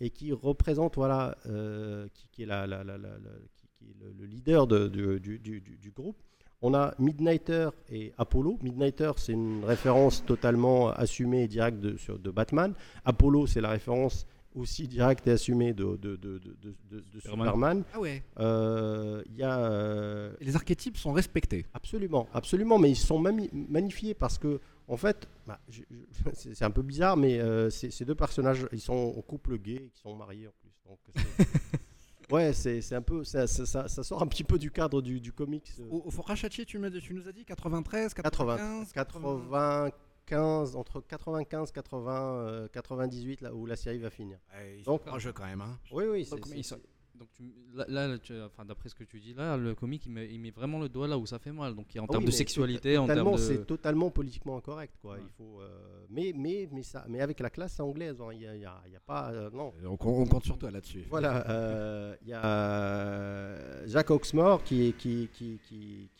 et 0.00 0.10
qui 0.10 0.32
représente, 0.32 0.96
voilà, 0.96 1.36
euh, 1.46 2.08
qui, 2.12 2.28
qui 2.32 2.42
est 2.42 2.46
la, 2.46 2.66
la- 2.66 2.84
la- 2.84 2.98
la- 2.98 3.08
la- 3.08 3.38
qui- 3.56 3.68
qui 3.78 3.84
est 3.90 3.94
le, 4.00 4.12
le 4.18 4.26
leader 4.26 4.66
de- 4.66 4.88
de- 4.88 5.18
du, 5.18 5.38
du- 5.38 5.60
du- 5.60 5.76
du 5.76 5.90
groupe. 5.92 6.16
On 6.62 6.74
a 6.74 6.94
Midnighter 6.98 7.68
et 7.90 8.12
Apollo. 8.18 8.58
Midnighter, 8.62 9.12
c'est 9.16 9.32
une 9.32 9.64
référence 9.64 10.24
totalement 10.24 10.88
assumée 10.90 11.44
et 11.44 11.48
directe 11.48 11.78
de, 11.80 11.96
sur- 11.96 12.18
de 12.18 12.30
Batman. 12.30 12.74
Apollo, 13.04 13.46
c'est 13.46 13.60
la 13.60 13.70
référence 13.70 14.26
aussi 14.54 14.88
directe 14.88 15.26
et 15.28 15.32
assumée 15.32 15.74
de, 15.74 15.84
de, 15.96 16.16
de, 16.16 16.38
de- 16.38 16.56
de- 16.62 16.74
de- 16.90 17.00
de 17.00 17.20
Superman. 17.20 17.46
Superman. 17.46 17.84
Ah 17.92 18.00
ouais. 18.00 18.22
Euh, 18.40 19.22
Il 19.28 19.36
y 19.36 19.42
a 19.42 19.58
euh, 19.60 20.32
les 20.40 20.56
archétypes 20.56 20.96
sont 20.96 21.12
respectés. 21.12 21.66
absolument, 21.74 22.26
absolument, 22.32 22.78
mais 22.78 22.90
ils 22.90 22.96
sont 22.96 23.18
magnifiés 23.18 24.14
parce 24.14 24.38
que, 24.38 24.58
en 24.88 24.96
fait, 24.96 25.28
bah, 25.46 25.58
je- 25.68 25.82
je- 25.90 26.30
c'est 26.54 26.64
un 26.64 26.70
peu 26.70 26.82
bizarre, 26.82 27.16
mais 27.16 27.38
euh, 27.40 27.70
ces 27.70 27.90
ces 27.90 28.04
deux 28.04 28.14
personnages, 28.14 28.66
ils 28.72 28.80
sont 28.80 29.14
en 29.16 29.20
couple 29.22 29.58
gay, 29.58 29.74
et 29.76 29.88
qui 29.90 30.00
sont 30.00 30.14
mariés 30.16 30.48
en 30.48 30.52
plus. 30.60 30.70
Donc, 30.86 30.98
c'est- 31.14 32.32
ouais, 32.32 32.52
c'est 32.52 32.80
c'est 32.80 32.94
un 32.94 33.02
peu, 33.02 33.24
ça, 33.24 33.46
ça- 33.46 33.66
ça- 33.66 33.88
ça 33.88 34.02
sort 34.02 34.22
un 34.22 34.26
petit 34.26 34.44
peu 34.44 34.58
du 34.58 34.70
cadre 34.70 35.02
du, 35.02 35.20
du 35.20 35.32
comics. 35.32 35.70
euh, 35.80 35.88
Au, 35.90 36.02
au 36.06 36.10
Fort 36.10 36.26
Rachatier, 36.26 36.64
tu, 36.64 36.80
tu 37.00 37.14
nous 37.14 37.28
as 37.28 37.32
dit 37.32 37.44
93, 37.44 38.14
80, 38.14 38.56
95, 38.94 39.92
95, 40.26 40.76
entre 40.76 41.00
95, 41.00 41.72
80, 41.72 42.22
euh, 42.38 42.68
98, 42.68 43.40
là 43.42 43.54
où 43.54 43.66
la 43.66 43.76
série 43.76 43.98
va 43.98 44.10
finir. 44.10 44.38
Ouais, 44.54 44.78
ils 44.78 44.84
Donc- 44.84 45.02
sont 45.02 45.06
proches 45.10 45.32
quand 45.32 45.44
même. 45.46 45.60
Hein. 45.60 45.78
Oui, 45.92 46.04
oui, 46.10 46.24
c'est- 46.24 46.30
Donc, 46.36 46.46
ils 46.54 46.64
sont- 46.64 46.80
donc 47.18 47.28
tu- 47.32 47.52
là, 47.74 47.84
là, 47.88 48.18
tu- 48.18 48.40
enfin, 48.42 48.64
d'après 48.64 48.88
ce 48.88 48.94
que 48.94 49.04
tu 49.04 49.18
dis 49.20 49.34
là, 49.34 49.56
le 49.56 49.74
comique 49.74 50.06
il 50.06 50.12
met, 50.12 50.28
il 50.32 50.38
met 50.40 50.50
vraiment 50.50 50.78
le 50.78 50.88
doigt 50.88 51.08
là 51.08 51.18
où 51.18 51.26
ça 51.26 51.38
fait 51.38 51.52
mal. 51.52 51.74
Donc 51.74 51.86
en 51.98 52.04
Ah 52.04 52.06
termes 52.08 52.22
oui, 52.24 52.26
de 52.26 52.30
sexualité, 52.30 52.98
en 52.98 53.06
termes 53.06 53.18
totalement, 53.18 53.32
de. 53.36 53.40
c'est 53.40 53.66
totalement 53.66 54.10
politiquement 54.10 54.56
incorrect, 54.58 54.94
quoi. 55.00 55.14
Ouais. 55.14 55.20
Il 55.22 55.30
faut, 55.36 55.60
euh, 55.60 56.04
mais, 56.10 56.32
mais, 56.34 56.68
mais 56.72 56.82
ça, 56.82 57.04
mais 57.08 57.20
avec 57.20 57.40
la 57.40 57.50
classe 57.50 57.78
anglaise, 57.80 58.20
hein, 58.20 58.28
il 58.32 58.40
y 58.42 58.46
a, 58.46 58.80
pas, 59.06 59.30
euh, 59.32 59.50
non. 59.52 59.72
On, 59.84 59.92
on 59.92 60.26
compte 60.26 60.44
sur 60.44 60.58
toi 60.58 60.70
là-dessus. 60.70 61.04
Voilà, 61.08 61.48
euh, 61.50 62.14
il 62.22 62.28
y 62.28 62.32
a 62.32 62.44
euh, 62.44 63.82
Jacques 63.86 64.10
Oxmore 64.10 64.62
qui, 64.64 64.92
qui, 64.98 65.28
qui, 65.32 65.58
qui, 65.66 66.10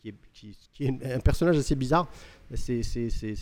qui, 0.00 0.84
est, 0.84 1.14
un 1.14 1.20
personnage 1.20 1.58
assez 1.58 1.74
bizarre. 1.74 2.08
C'est 2.54 2.82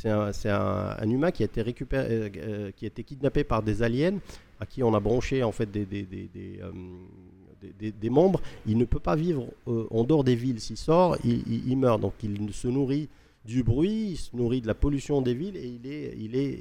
un, 0.06 0.30
un- 0.44 0.96
un 0.98 1.10
humain 1.10 1.30
qui 1.30 1.42
a 1.42 1.46
été 1.46 1.62
récupéré, 1.62 2.06
euh, 2.10 2.30
euh, 2.36 2.70
qui 2.72 2.84
a 2.84 2.88
été 2.88 3.04
kidnappé 3.04 3.44
par 3.44 3.62
des 3.62 3.82
aliens 3.82 4.18
à 4.60 4.66
qui 4.66 4.82
on 4.82 4.94
a 4.94 5.00
branché 5.00 5.42
en 5.42 5.52
fait 5.52 5.70
des, 5.70 5.84
des, 5.84 6.02
des, 6.02 6.28
des, 6.32 6.60
euh, 6.62 8.10
membres. 8.10 8.40
Il 8.66 8.78
ne 8.78 8.84
peut 8.84 9.00
pas 9.00 9.16
vivre 9.16 9.46
en 9.66 10.04
dehors 10.04 10.24
des 10.24 10.36
villes. 10.36 10.60
S'il 10.60 10.76
sort, 10.76 11.16
il, 11.24 11.76
meurt. 11.76 12.00
Donc 12.00 12.14
il 12.22 12.52
se 12.52 12.68
nourrit 12.68 13.08
du 13.44 13.64
bruit, 13.64 14.10
il 14.12 14.16
se 14.16 14.36
nourrit 14.36 14.60
de 14.60 14.68
la 14.68 14.74
pollution 14.74 15.20
des 15.20 15.34
villes 15.34 15.56
et 15.56 15.66
il 15.66 15.86
est, 15.90 16.14
il 16.16 16.36
est, 16.36 16.58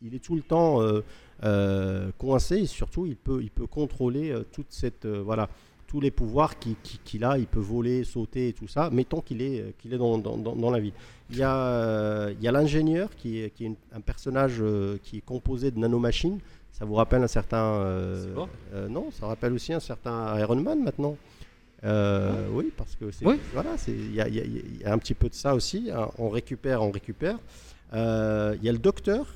il, 0.00 0.14
est 0.14 0.20
tout 0.20 0.36
le 0.36 0.42
temps 0.42 0.80
coincé 2.18 2.66
surtout 2.66 3.06
il 3.06 3.16
peut, 3.16 3.40
il 3.42 3.50
peut 3.50 3.66
contrôler 3.66 4.32
toute 4.52 4.70
cette, 4.70 5.06
voilà, 5.06 5.48
tous 5.88 6.00
les 6.00 6.12
pouvoirs 6.12 6.58
qu'il 6.60 6.76
qui, 6.84 6.98
qu'il 7.02 7.24
a. 7.24 7.36
Il 7.38 7.46
peut 7.48 7.58
voler, 7.58 8.04
sauter 8.04 8.48
et 8.48 8.52
tout 8.52 8.68
ça, 8.68 8.90
tant 9.04 9.20
qu'il 9.20 9.42
est, 9.42 9.60
euh, 9.60 9.70
qu'il 9.78 9.92
est 9.92 9.98
dans, 9.98 10.18
dans, 10.18 10.36
dans- 10.36 10.54
dans 10.54 10.70
la 10.70 10.78
vie. 10.78 10.92
Il 11.30 11.36
y 11.38 11.42
a, 11.42 11.56
euh, 11.56 12.32
il 12.38 12.44
y 12.44 12.46
a 12.48 12.52
l'ingénieur 12.52 13.08
qui 13.16 13.40
est, 13.40 13.50
qui 13.50 13.64
est 13.64 13.66
une- 13.68 13.76
un 13.92 14.00
personnage 14.00 14.58
euh, 14.60 14.98
qui 15.02 15.16
est 15.18 15.24
composé 15.24 15.70
de 15.72 15.78
nanomachines. 15.80 16.38
Ça 16.72 16.84
vous 16.84 16.94
rappelle 16.94 17.22
un 17.24 17.26
certain. 17.28 17.64
euh, 17.80 18.34
euh, 18.74 18.86
non, 18.88 19.10
ça 19.10 19.26
rappelle 19.26 19.52
aussi 19.54 19.72
un 19.72 19.80
certain 19.80 20.38
Iron 20.38 20.56
Man 20.56 20.84
maintenant. 20.84 21.16
Euh, 21.84 22.48
oui, 22.52 22.72
parce 22.76 22.94
que 22.96 23.10
c'est 23.10 23.24
Oui. 23.26 23.36
voilà, 23.54 23.70
il 23.86 24.14
y 24.14 24.20
a, 24.20 24.28
y 24.28 24.36
y 24.80 24.84
un 24.84 24.98
petit 24.98 25.14
peu 25.14 25.28
de 25.28 25.34
ça 25.34 25.54
aussi. 25.54 25.90
hein. 25.92 26.08
On 26.18 26.28
récupère, 26.28 26.82
on 26.82 26.90
récupère. 26.90 27.38
Il 27.92 28.62
y 28.62 28.68
a 28.68 28.72
le 28.72 28.78
docteur 28.78 29.26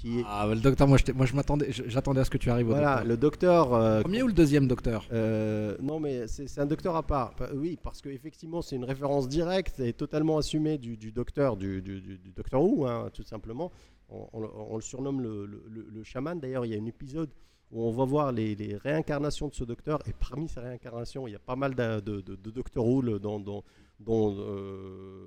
qui 0.00 0.20
est 0.20 0.24
Ah, 0.26 0.46
le 0.48 0.60
docteur, 0.60 0.86
moi, 0.86 0.96
je 0.98 1.34
m'attendais, 1.34 1.72
j'attendais 1.72 2.20
à 2.20 2.24
ce 2.24 2.30
que 2.30 2.38
tu 2.38 2.50
arrives 2.50 2.68
au 2.68 2.70
voilà 2.70 2.96
docteur. 3.02 3.08
le 3.08 3.16
docteur. 3.16 3.74
euh, 3.74 3.96
Le 3.98 4.02
premier 4.04 4.22
ou 4.22 4.28
le 4.28 4.32
deuxième 4.32 4.68
docteur 4.68 5.06
euh, 5.12 5.76
non, 5.82 5.98
mais 5.98 6.26
c'est 6.28 6.60
un 6.60 6.66
docteur 6.66 6.94
à 6.94 7.02
part. 7.02 7.34
Pa- 7.34 7.50
Oui, 7.52 7.76
parce 7.82 8.00
qu'effectivement, 8.00 8.62
c'est 8.62 8.76
une 8.76 8.84
référence 8.84 9.28
directe 9.28 9.80
et 9.80 9.92
totalement 9.92 10.38
assumée 10.38 10.78
du, 10.78 10.96
du 10.96 11.10
docteur, 11.10 11.56
du, 11.56 11.82
du, 11.82 12.00
du- 12.00 12.18
du 12.18 12.30
docteur 12.30 12.62
Who, 12.62 12.86
hein, 12.86 13.10
tout 13.12 13.24
simplement. 13.24 13.72
On, 14.08 14.26
on 14.32 14.40
le- 14.40 14.48
on 14.70 14.76
le 14.76 14.82
surnomme 14.82 15.20
le, 15.20 15.46
le- 15.46 16.02
chaman. 16.04 16.38
D'ailleurs, 16.38 16.64
il 16.64 16.72
y 16.72 16.78
a 16.78 16.80
un 16.80 16.86
épisode 16.86 17.30
où 17.72 17.82
on 17.82 17.90
va 17.90 18.04
voir 18.04 18.30
les, 18.32 18.54
les 18.54 18.76
réincarnations 18.76 19.48
de 19.48 19.54
ce 19.54 19.64
docteur. 19.64 19.98
Et 20.06 20.12
parmi 20.12 20.48
ces 20.48 20.60
réincarnations, 20.60 21.26
il 21.26 21.32
y 21.32 21.36
a 21.36 21.40
pas 21.40 21.56
mal 21.56 21.74
de, 21.74 21.98
de, 22.00 22.20
de, 22.20 22.36
de 22.36 22.50
Doctor 22.50 22.86
Who 22.86 23.02
le- 23.02 23.18
dans, 23.18 23.40
dans, 23.40 23.64
dans, 24.00 24.32
euh, 24.38 25.26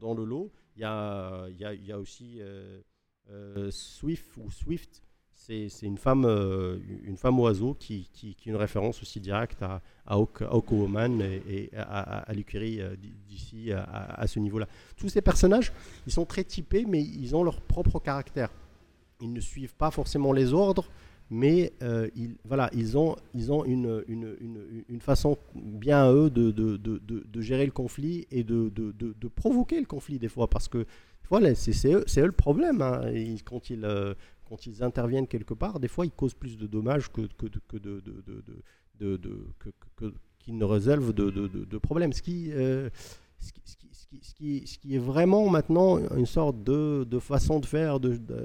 dans, 0.00 0.14
le 0.14 0.24
lot. 0.24 0.50
Il 0.76 0.82
y 0.82 0.84
a, 0.84 1.46
il 1.50 1.56
y 1.58 1.64
a, 1.64 1.74
il 1.74 1.84
y 1.84 1.92
a 1.92 1.98
aussi 1.98 2.40
Swift 3.70 4.36
ou 4.36 4.50
Swift. 4.50 5.02
C'est 5.44 5.82
une 5.82 5.98
femme, 5.98 6.24
euh, 6.24 6.78
une 7.02 7.16
femme 7.16 7.40
oiseau 7.40 7.74
qui, 7.74 8.08
est 8.22 8.46
une 8.46 8.54
référence 8.54 9.02
aussi 9.02 9.18
directe 9.18 9.60
à, 9.62 9.82
à 10.06 10.14
à 10.14 10.56
Aquaman 10.56 11.20
et, 11.20 11.70
à, 11.76 12.20
à, 12.20 12.32
l'écurie 12.32 12.80
euh, 12.80 12.94
d'ici 13.26 13.72
à, 13.72 14.24
ce 14.28 14.38
niveau-là. 14.38 14.68
Tous 14.96 15.08
ces 15.08 15.20
personnages, 15.20 15.72
ils 16.06 16.12
sont 16.12 16.24
très 16.26 16.44
typés, 16.44 16.84
mais 16.86 17.02
ils 17.02 17.34
ont 17.34 17.42
leur 17.42 17.60
propre 17.60 17.98
caractère. 17.98 18.50
Ils 19.20 19.32
ne 19.32 19.40
suivent 19.40 19.74
pas 19.74 19.90
forcément 19.90 20.32
les 20.32 20.52
ordres, 20.52 20.88
mais 21.28 21.72
euh, 21.82 22.08
ils, 22.14 22.36
voilà, 22.44 22.70
ils 22.72 22.96
ont, 22.96 23.16
ils 23.34 23.50
ont 23.50 23.64
une, 23.64 24.04
façon 25.00 25.36
bien 25.56 26.04
à 26.04 26.12
eux 26.12 26.30
de, 26.30 26.52
de, 26.52 27.40
gérer 27.40 27.66
le 27.66 27.72
conflit 27.72 28.28
et 28.30 28.44
de 28.44 29.28
provoquer 29.34 29.80
le 29.80 29.86
conflit 29.86 30.20
des 30.20 30.28
fois, 30.28 30.48
parce 30.48 30.68
que 30.68 30.86
voilà, 31.32 31.54
c'est 31.54 31.72
c'est 31.72 31.94
eux, 31.94 32.04
le 32.26 32.32
problème. 32.32 32.82
hein. 32.82 33.10
Ils- 33.10 33.42
quand, 33.42 33.70
ils, 33.70 33.86
euh, 33.86 34.12
quand 34.46 34.66
ils 34.66 34.82
interviennent 34.82 35.26
quelque 35.26 35.54
part, 35.54 35.80
des 35.80 35.88
fois 35.88 36.04
ils 36.04 36.10
causent 36.10 36.34
plus 36.34 36.58
de 36.58 36.66
dommages 36.66 37.10
que, 37.10 37.22
qu'ils 40.40 40.58
ne 40.58 40.64
résolvent 40.64 41.14
de, 41.14 41.78
problèmes. 41.78 42.12
Ce 42.12 42.20
qui, 42.20 42.50
est 44.90 44.98
vraiment 44.98 45.48
maintenant 45.48 45.98
une 46.14 46.26
sorte 46.26 46.62
de, 46.62 47.18
façon 47.18 47.60
de 47.60 47.64
faire 47.66 47.98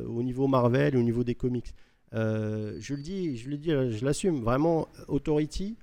au 0.08 0.24
niveau 0.24 0.48
Marvel, 0.48 0.96
au 0.96 1.04
niveau 1.04 1.26
des 1.26 1.36
comics. 1.36 1.74
Euh, 2.14 2.78
je 2.80 2.94
le 2.94 3.02
dis, 3.02 3.36
je 3.36 4.06
l'assume. 4.06 4.44
Vraiment, 4.44 4.88
Authority 5.10 5.76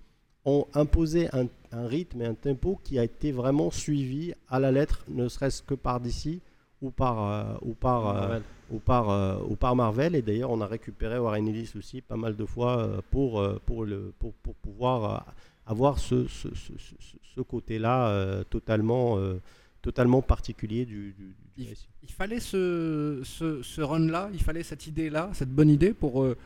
ont 0.47 0.67
imposé 0.73 1.29
un, 1.35 1.49
un 1.71 1.87
rythme 1.87 2.23
et 2.23 2.25
un 2.25 2.35
tempo 2.35 2.81
qui 2.83 2.99
a 2.99 3.05
été 3.05 3.31
vraiment 3.31 3.71
suivi 3.71 4.33
à 4.49 4.59
la 4.59 4.73
lettre, 4.73 5.05
ne 5.09 5.29
serait-ce 5.29 5.63
que 5.63 5.75
par 5.75 6.01
DC 6.01 6.41
ou 6.85 6.91
par, 6.91 7.17
euh, 7.25 7.55
ou 7.63 7.75
par, 7.75 8.09
euh, 8.09 8.13
Marvel. 8.21 8.43
ou 8.71 8.79
par, 8.79 9.11
euh, 9.11 9.37
ou 9.49 9.57
par 9.57 9.75
Marvel. 9.77 10.15
Et 10.15 10.23
d'ailleurs, 10.23 10.51
on 10.51 10.61
a 10.61 10.67
récupéré 10.67 11.19
Warren 11.19 11.49
Ellis 11.49 11.73
aussi 11.79 12.01
pas 12.01 12.17
mal 12.17 12.37
de 12.37 12.45
fois 12.45 12.79
euh, 12.79 13.01
pour, 13.11 13.41
euh, 13.41 13.59
pour, 13.67 13.85
le, 13.85 14.13
pour, 14.19 14.33
pour 14.35 14.55
pouvoir 14.57 14.99
euh, 15.05 15.19
avoir 15.67 15.99
ce, 15.99 16.27
ce, 16.29 16.49
ce, 16.55 16.73
ce- 16.79 17.17
ce 17.35 17.41
côté-là 17.41 18.09
euh, 18.09 18.45
totalement, 18.45 19.19
euh, 19.19 19.41
totalement 19.83 20.23
particulier 20.23 20.85
du, 20.85 21.13
du, 21.19 21.35
du 21.57 21.75
Il- 22.03 22.13
fallait 22.13 22.39
ce, 22.41 23.23
ce, 23.25 23.63
ce 23.63 23.81
run-là, 23.81 24.29
il 24.33 24.43
fallait 24.43 24.63
cette 24.63 24.87
idée-là, 24.87 25.31
cette 25.33 25.51
bonne 25.51 25.71
idée 25.71 25.93
pour, 25.95 26.23
euh, 26.23 26.37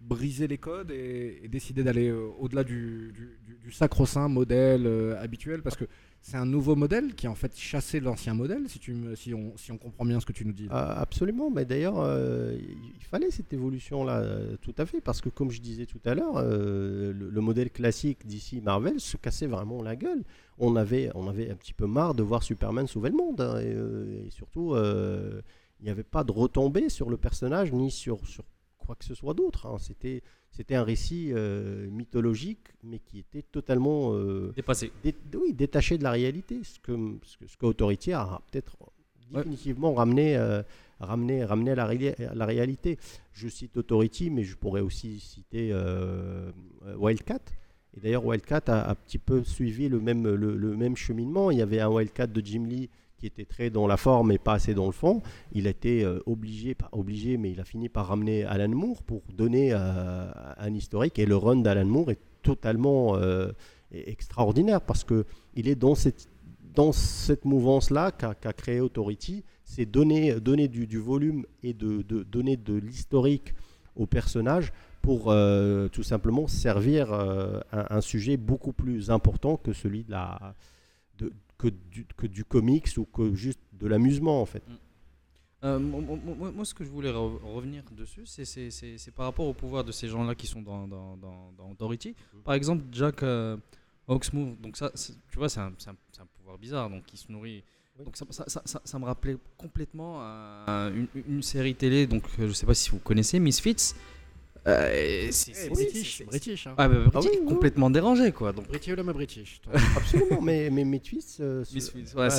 briser 0.00 0.46
les 0.46 0.58
codes 0.58 0.92
et, 0.92 1.40
et 1.42 1.48
décider 1.48 1.82
d'aller 1.82 2.08
euh, 2.08 2.28
au-delà 2.38 2.62
du, 2.62 3.12
du- 3.12 3.36
du- 3.46 3.58
du 3.64 3.72
sacro-saint 3.72 4.28
modèle 4.28 4.86
euh, 4.86 5.20
habituel 5.20 5.60
Parce 5.60 5.74
que 5.76 5.86
c'est 6.20 6.36
un 6.36 6.46
nouveau 6.46 6.76
modèle 6.76 7.14
qui 7.14 7.26
a 7.26 7.30
en 7.30 7.34
fait 7.34 7.56
chassé 7.56 8.00
l'ancien 8.00 8.34
modèle, 8.34 8.66
si, 8.68 9.32
on, 9.34 9.78
comprend 9.78 10.04
bien 10.04 10.20
ce 10.20 10.26
que 10.26 10.32
tu 10.32 10.44
nous 10.44 10.52
dis. 10.52 10.66
Ah, 10.70 11.00
absolument, 11.00 11.50
mais 11.50 11.64
d'ailleurs, 11.64 12.00
euh, 12.00 12.56
il 12.58 13.04
fallait 13.04 13.30
cette 13.30 13.52
évolution-là, 13.52 14.18
euh, 14.18 14.56
tout 14.60 14.74
à 14.78 14.84
fait, 14.84 15.00
parce 15.00 15.20
que 15.20 15.28
comme 15.28 15.50
je 15.50 15.60
disais 15.60 15.86
tout 15.86 16.00
à 16.04 16.14
l'heure, 16.14 16.36
euh, 16.36 17.12
le, 17.12 17.30
le 17.30 17.40
modèle 17.40 17.70
classique 17.70 18.26
d'ici 18.26 18.60
Marvel 18.60 19.00
se 19.00 19.16
cassait 19.16 19.46
vraiment 19.46 19.82
la 19.82 19.96
gueule. 19.96 20.22
On 20.58 20.76
avait, 20.76 21.10
on 21.14 21.28
avait 21.28 21.50
un 21.50 21.56
petit 21.56 21.72
peu 21.72 21.86
marre 21.86 22.14
de 22.14 22.22
voir 22.22 22.42
Superman 22.42 22.86
sauver 22.86 23.10
le 23.10 23.16
monde, 23.16 23.40
hein, 23.40 23.60
et, 23.60 24.30
surtout, 24.30 24.74
il 24.76 25.84
n'y 25.84 25.90
avait 25.90 26.02
pas 26.02 26.24
de 26.24 26.32
retombée 26.32 26.88
sur 26.88 27.08
le 27.08 27.16
personnage 27.16 27.72
ni 27.72 27.90
sur, 27.90 28.26
sur 28.26 28.44
quoi 28.76 28.96
que 28.96 29.04
ce 29.04 29.14
soit 29.14 29.34
d'autre. 29.34 29.66
hein. 29.66 29.76
C'était, 29.78 30.22
c'était 30.50 30.74
un 30.74 30.82
récit 30.82 31.30
euh, 31.32 31.88
mythologique, 31.90 32.68
mais 32.82 32.98
qui 32.98 33.18
était 33.20 33.42
totalement 33.42 34.14
euh, 34.14 34.52
Dépassé. 34.56 34.90
dé- 35.04 35.14
oui, 35.40 35.52
détaché 35.54 35.98
de 35.98 36.02
la 36.02 36.10
réalité, 36.10 36.60
ce 36.64 36.78
que, 36.80 36.92
ce 37.22 37.36
que, 37.36 37.46
ce 37.46 37.56
que 37.56 37.66
Authority 37.66 38.12
a 38.12 38.40
peut-être 38.50 38.76
Ouais. 39.30 39.42
définitivement 39.42 39.92
ramené, 39.92 40.36
euh, 40.38 40.62
ramené, 41.00 41.44
ramené 41.44 41.72
à, 41.72 41.74
la, 41.74 41.84
ré- 41.84 42.14
à 42.18 42.34
la 42.34 42.46
réalité. 42.46 42.96
Je 43.34 43.46
cite 43.48 43.76
Authority, 43.76 44.30
mais 44.30 44.42
je 44.42 44.56
pourrais 44.56 44.80
aussi 44.80 45.20
citer 45.20 45.70
Wildcat. 46.96 47.40
Et 47.96 48.00
d'ailleurs, 48.00 48.24
Wildcat 48.24 48.62
a 48.68 48.90
un 48.90 48.94
petit 48.94 49.18
peu 49.18 49.44
suivi 49.44 49.88
le 49.88 50.00
même, 50.00 50.26
le, 50.26 50.56
le 50.56 50.76
même 50.76 50.96
cheminement. 50.96 51.50
Il 51.50 51.58
y 51.58 51.62
avait 51.62 51.80
un 51.80 51.88
Wildcat 51.90 52.26
de 52.26 52.40
Jim 52.44 52.64
Lee 52.66 52.88
qui 53.18 53.26
était 53.26 53.44
très 53.44 53.70
dans 53.70 53.86
la 53.86 53.96
forme 53.96 54.32
et 54.32 54.38
pas 54.38 54.54
assez 54.54 54.74
dans 54.74 54.86
le 54.86 54.92
fond. 54.92 55.22
Il 55.52 55.66
a 55.66 55.70
été 55.70 56.04
euh, 56.04 56.20
obligé, 56.26 56.76
obligé, 56.92 57.36
mais 57.36 57.50
il 57.50 57.60
a 57.60 57.64
fini 57.64 57.88
par 57.88 58.06
ramener 58.06 58.44
Alan 58.44 58.68
Moore 58.68 59.02
pour 59.02 59.22
donner 59.34 59.70
euh, 59.72 60.30
un 60.56 60.74
historique. 60.74 61.18
Et 61.18 61.26
le 61.26 61.36
run 61.36 61.56
d'Alan 61.56 61.86
Moore 61.86 62.12
est 62.12 62.20
totalement 62.42 63.16
euh, 63.16 63.50
est 63.92 64.08
extraordinaire 64.08 64.80
parce 64.80 65.04
que 65.04 65.26
il 65.54 65.68
est 65.68 65.74
dans 65.74 65.94
cette 65.94 66.28
dans 66.74 66.92
cette 66.92 67.44
mouvance-là 67.44 68.12
qu'a 68.12 68.34
qu'a 68.34 68.52
créé 68.52 68.80
Authority, 68.80 69.42
c'est 69.64 69.84
donner, 69.84 70.38
donner 70.40 70.68
du, 70.68 70.98
volume 70.98 71.44
et 71.64 71.74
de, 71.74 72.02
donner 72.02 72.56
de 72.56 72.74
l'historique 72.74 73.52
au 73.96 74.06
personnage 74.06 74.72
pour 75.02 75.34
tout 75.92 76.02
simplement 76.04 76.46
servir 76.46 77.12
un, 77.72 78.00
sujet 78.00 78.36
beaucoup 78.36 78.72
plus 78.72 79.10
important 79.10 79.56
que 79.56 79.72
celui 79.72 80.04
de 80.04 80.12
la, 80.12 80.54
que, 81.58 81.68
du, 81.68 82.06
que 82.16 82.26
du 82.26 82.44
comics 82.44 82.88
ou 82.96 83.04
que 83.04 83.34
juste 83.34 83.60
de 83.72 83.86
l'amusement 83.86 84.40
en 84.40 84.46
fait. 84.46 84.62
Euh, 85.64 85.78
moi, 85.80 86.00
moi- 86.00 86.34
moi- 86.36 86.52
moi, 86.52 86.64
ce 86.64 86.72
que 86.72 86.84
je 86.84 86.88
voulais 86.90 87.10
re- 87.10 87.42
revenir 87.42 87.82
dessus, 87.90 88.24
c'est- 88.26 88.44
par 89.10 89.26
rapport 89.26 89.46
au 89.46 89.52
pouvoir 89.54 89.82
de 89.82 89.90
ces 89.90 90.06
gens-là 90.08 90.36
qui 90.36 90.46
sont 90.46 90.62
dans, 90.62 90.86
dans, 90.86 91.16
dans, 91.16 91.52
dans 91.58 91.70
Authority. 91.72 92.14
Par 92.44 92.54
exemple, 92.54 92.84
Jack 92.92 93.22
euh, 93.24 93.56
donc 94.06 94.76
ça, 94.76 94.92
tu 94.94 95.36
vois, 95.38 95.48
c'est 95.48 95.58
un, 95.60 95.66
un- 95.66 96.22
un 96.22 96.26
pouvoir 96.38 96.58
bizarre, 96.58 96.88
donc 96.88 97.02
il 97.12 97.16
se 97.18 97.30
nourrit. 97.32 97.64
Oui. 97.98 98.04
Donc 98.04 98.16
ça, 98.16 98.24
ça, 98.30 98.44
ça- 98.46 98.62
ça- 98.64 98.80
ça 98.84 98.98
me 99.00 99.04
rappelait 99.04 99.36
complètement 99.56 100.20
à 100.20 100.90
une, 100.94 101.08
une 101.28 101.42
série 101.42 101.74
télé, 101.74 102.06
donc 102.06 102.22
euh, 102.38 102.46
je 102.46 102.52
sais 102.52 102.64
pas 102.66 102.74
si 102.74 102.90
vous 102.90 103.00
connaissez, 103.00 103.40
Misfits. 103.40 103.94
Euh, 104.68 105.28
c'est- 105.30 105.70
British, 105.70 106.24
British. 106.26 106.66
Hein. 106.66 106.74
Ah, 106.76 106.88
bah, 106.88 106.96
Ah 107.06 107.08
British, 107.10 107.30
oui, 107.32 107.38
oui. 107.42 107.48
complètement 107.48 107.90
dérangé, 107.90 108.32
quoi. 108.32 108.52
Donc, 108.52 108.68
British, 108.68 108.94
le 108.94 109.02
British. 109.12 109.60
Absolument, 109.96 110.40
mais, 110.42 110.70
mais 110.70 110.84
Misfits, 110.84 111.36
euh, 111.40 111.64
ouais, 112.16 112.30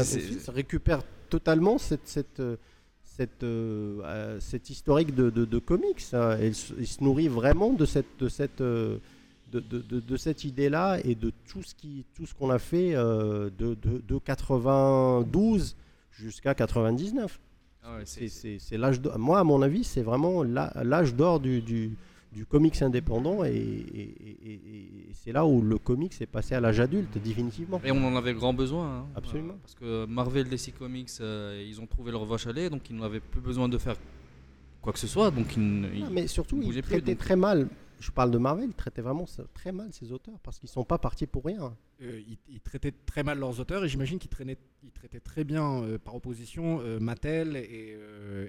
totalement 1.29 1.77
cette, 1.77 2.07
cette, 2.07 2.39
euh, 2.39 2.55
cette, 3.03 3.43
euh, 3.43 4.39
cette 4.39 4.69
historique 4.69 5.13
de, 5.15 5.29
de, 5.29 5.45
de 5.45 5.59
comics. 5.59 6.05
hein. 6.13 6.37
Il, 6.41 6.55
se- 6.55 6.73
il 6.79 6.87
se 6.87 7.03
nourrit 7.03 7.27
vraiment 7.27 7.73
de 7.73 7.85
cette, 7.85 8.17
de 8.19 8.29
cette, 8.29 8.61
de, 8.61 8.99
de, 9.51 9.59
de- 9.79 9.99
de 9.99 10.17
cette 10.17 10.43
idée-là 10.43 10.99
et 11.03 11.15
de 11.15 11.31
tout 11.47 11.63
ce 11.63 11.73
qui, 11.75 12.05
tout 12.15 12.25
ce 12.25 12.33
qu'on 12.35 12.49
a 12.51 12.59
fait 12.59 12.95
euh, 12.95 13.49
de, 13.57 13.75
de, 13.75 14.01
de 14.07 14.17
92 14.19 15.75
jusqu'à 16.11 16.53
99. 16.53 17.39
Ah 17.83 17.95
ouais, 17.95 18.01
C'est- 18.05 18.27
c'est- 18.27 18.29
C'est 18.29 18.59
c'est 18.59 18.77
l'âge 18.77 18.99
d'or. 19.01 19.17
Moi, 19.17 19.39
à 19.39 19.43
mon 19.43 19.61
avis, 19.61 19.83
c'est 19.83 20.01
vraiment 20.01 20.43
la- 20.43 20.71
l'âge 20.83 21.15
d'or 21.15 21.39
du, 21.39 21.61
du, 21.61 21.91
du 22.31 22.45
comics 22.45 22.79
indépendant 22.81 23.43
et, 23.43 23.49
et- 23.49 24.01
et- 24.01 24.37
et- 24.45 24.53
et 24.53 25.09
c'est 25.13 25.31
là 25.31 25.45
où 25.47 25.61
le 25.61 25.77
comics 25.79 26.13
est 26.21 26.25
passé 26.27 26.53
à 26.55 26.59
l'âge 26.59 26.79
adulte, 26.79 27.17
définitivement. 27.17 27.81
Et 27.83 27.91
on 27.91 28.03
en 28.05 28.15
avait 28.15 28.33
grand 28.33 28.53
besoin. 28.53 28.99
hein. 28.99 29.05
Absolument. 29.15 29.53
Euh, 29.53 29.57
parce 29.63 29.75
que 29.75 30.05
Marvel, 30.05 30.47
DC 30.47 30.71
Comics, 30.77 31.09
euh, 31.21 31.63
ils 31.67 31.81
ont 31.81 31.87
trouvé 31.87 32.11
leur 32.11 32.25
vache 32.25 32.45
à 32.47 32.51
lait, 32.53 32.69
donc 32.69 32.87
ils 32.89 32.95
n'avaient 32.95 33.19
plus 33.19 33.41
besoin 33.41 33.67
de 33.67 33.77
faire 33.79 33.95
quoi 34.81 34.93
que 34.93 34.99
ce 34.99 35.07
soit. 35.07 35.31
Donc 35.31 35.57
ils, 35.57 35.89
ils- 35.95 36.05
mais 36.11 36.27
surtout, 36.27 36.57
ils 36.57 36.61
il 36.61 36.65
bougeaient 36.67 36.81
plus, 36.83 36.91
traitait 36.91 37.11
donc- 37.13 37.17
très 37.19 37.35
mal. 37.35 37.67
Je 37.99 38.11
parle 38.11 38.31
de 38.31 38.37
Marvel, 38.37 38.73
traitait 38.73 39.01
vraiment 39.01 39.25
très 39.53 39.71
mal 39.73 39.91
ses 39.91 40.11
auteurs 40.13 40.39
parce 40.39 40.57
qu'ils 40.57 40.69
sont 40.69 40.85
pas 40.85 40.97
partis 40.97 41.27
pour 41.27 41.43
rien. 41.45 41.75
Euh, 42.01 42.21
ils, 42.27 42.37
ils 42.47 42.61
traitaient 42.61 42.93
très 43.05 43.23
mal 43.23 43.37
leurs 43.39 43.59
auteurs 43.59 43.83
et 43.83 43.89
j'imagine 43.89 44.19
qu'ils 44.19 44.29
traînaient- 44.29 44.57
ils 44.83 44.91
traitaient 44.91 45.19
très 45.19 45.43
bien 45.43 45.83
euh, 45.83 45.97
par 45.97 46.15
opposition 46.15 46.79
euh, 46.81 46.97
Mattel 46.99 47.57
et, 47.57 47.97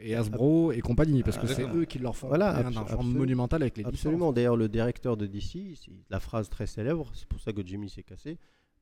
et 0.03 0.15
Hasbro 0.15 0.71
et 0.71 0.81
compagnie 0.81 1.23
parce 1.25 1.37
que 1.37 1.47
c'est 1.49 1.67
eux 1.69 1.85
qui 1.85 1.99
leur 1.99 2.17
font 2.17 2.29
Voilà, 2.29 2.57
un 2.59 2.77
argent 2.77 3.03
monumental 3.03 3.63
avec 3.63 3.77
les 3.77 3.85
Absolument. 3.85 4.33
D'ailleurs, 4.33 4.57
le 4.57 4.69
directeur 4.69 5.17
de 5.17 5.27
DC, 5.27 5.75
la 6.11 6.21
phrase 6.21 6.49
très 6.49 6.67
célèbre, 6.69 7.11
c'est 7.15 7.27
pour 7.27 7.41
ça 7.41 7.53
que 7.53 7.67
Jimmy 7.67 7.91
s'est 7.91 8.05
cassé. 8.05 8.39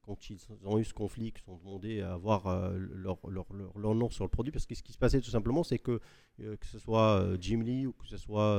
Quand 0.09 0.30
ils 0.30 0.38
ont 0.64 0.78
eu 0.78 0.84
ce 0.86 0.94
conflit, 0.94 1.32
qu'ils 1.32 1.44
sont 1.44 1.59
demandés 1.59 2.00
à 2.00 2.14
avoir 2.14 2.46
euh, 2.46 2.78
leur, 2.78 3.18
leur, 3.28 3.44
leur- 3.52 3.94
nom 3.94 4.09
sur 4.09 4.24
le 4.24 4.30
produit, 4.30 4.50
parce 4.50 4.64
que 4.64 4.74
ce 4.74 4.82
qui 4.82 4.90
se 4.92 4.96
passait 4.96 5.20
tout 5.20 5.28
simplement, 5.28 5.62
c'est 5.62 5.78
que 5.78 6.00
euh, 6.40 6.56
que 6.56 6.64
ce 6.64 6.78
soit 6.78 7.20
euh, 7.20 7.36
Jim 7.38 7.61
Lee 7.61 7.84
ou 7.86 7.92
que 7.92 8.06
ce 8.06 8.16
soit 8.16 8.56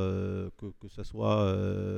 que, 0.57 0.67
que 0.79 0.87
ce 0.87 1.01
soit 1.01 1.51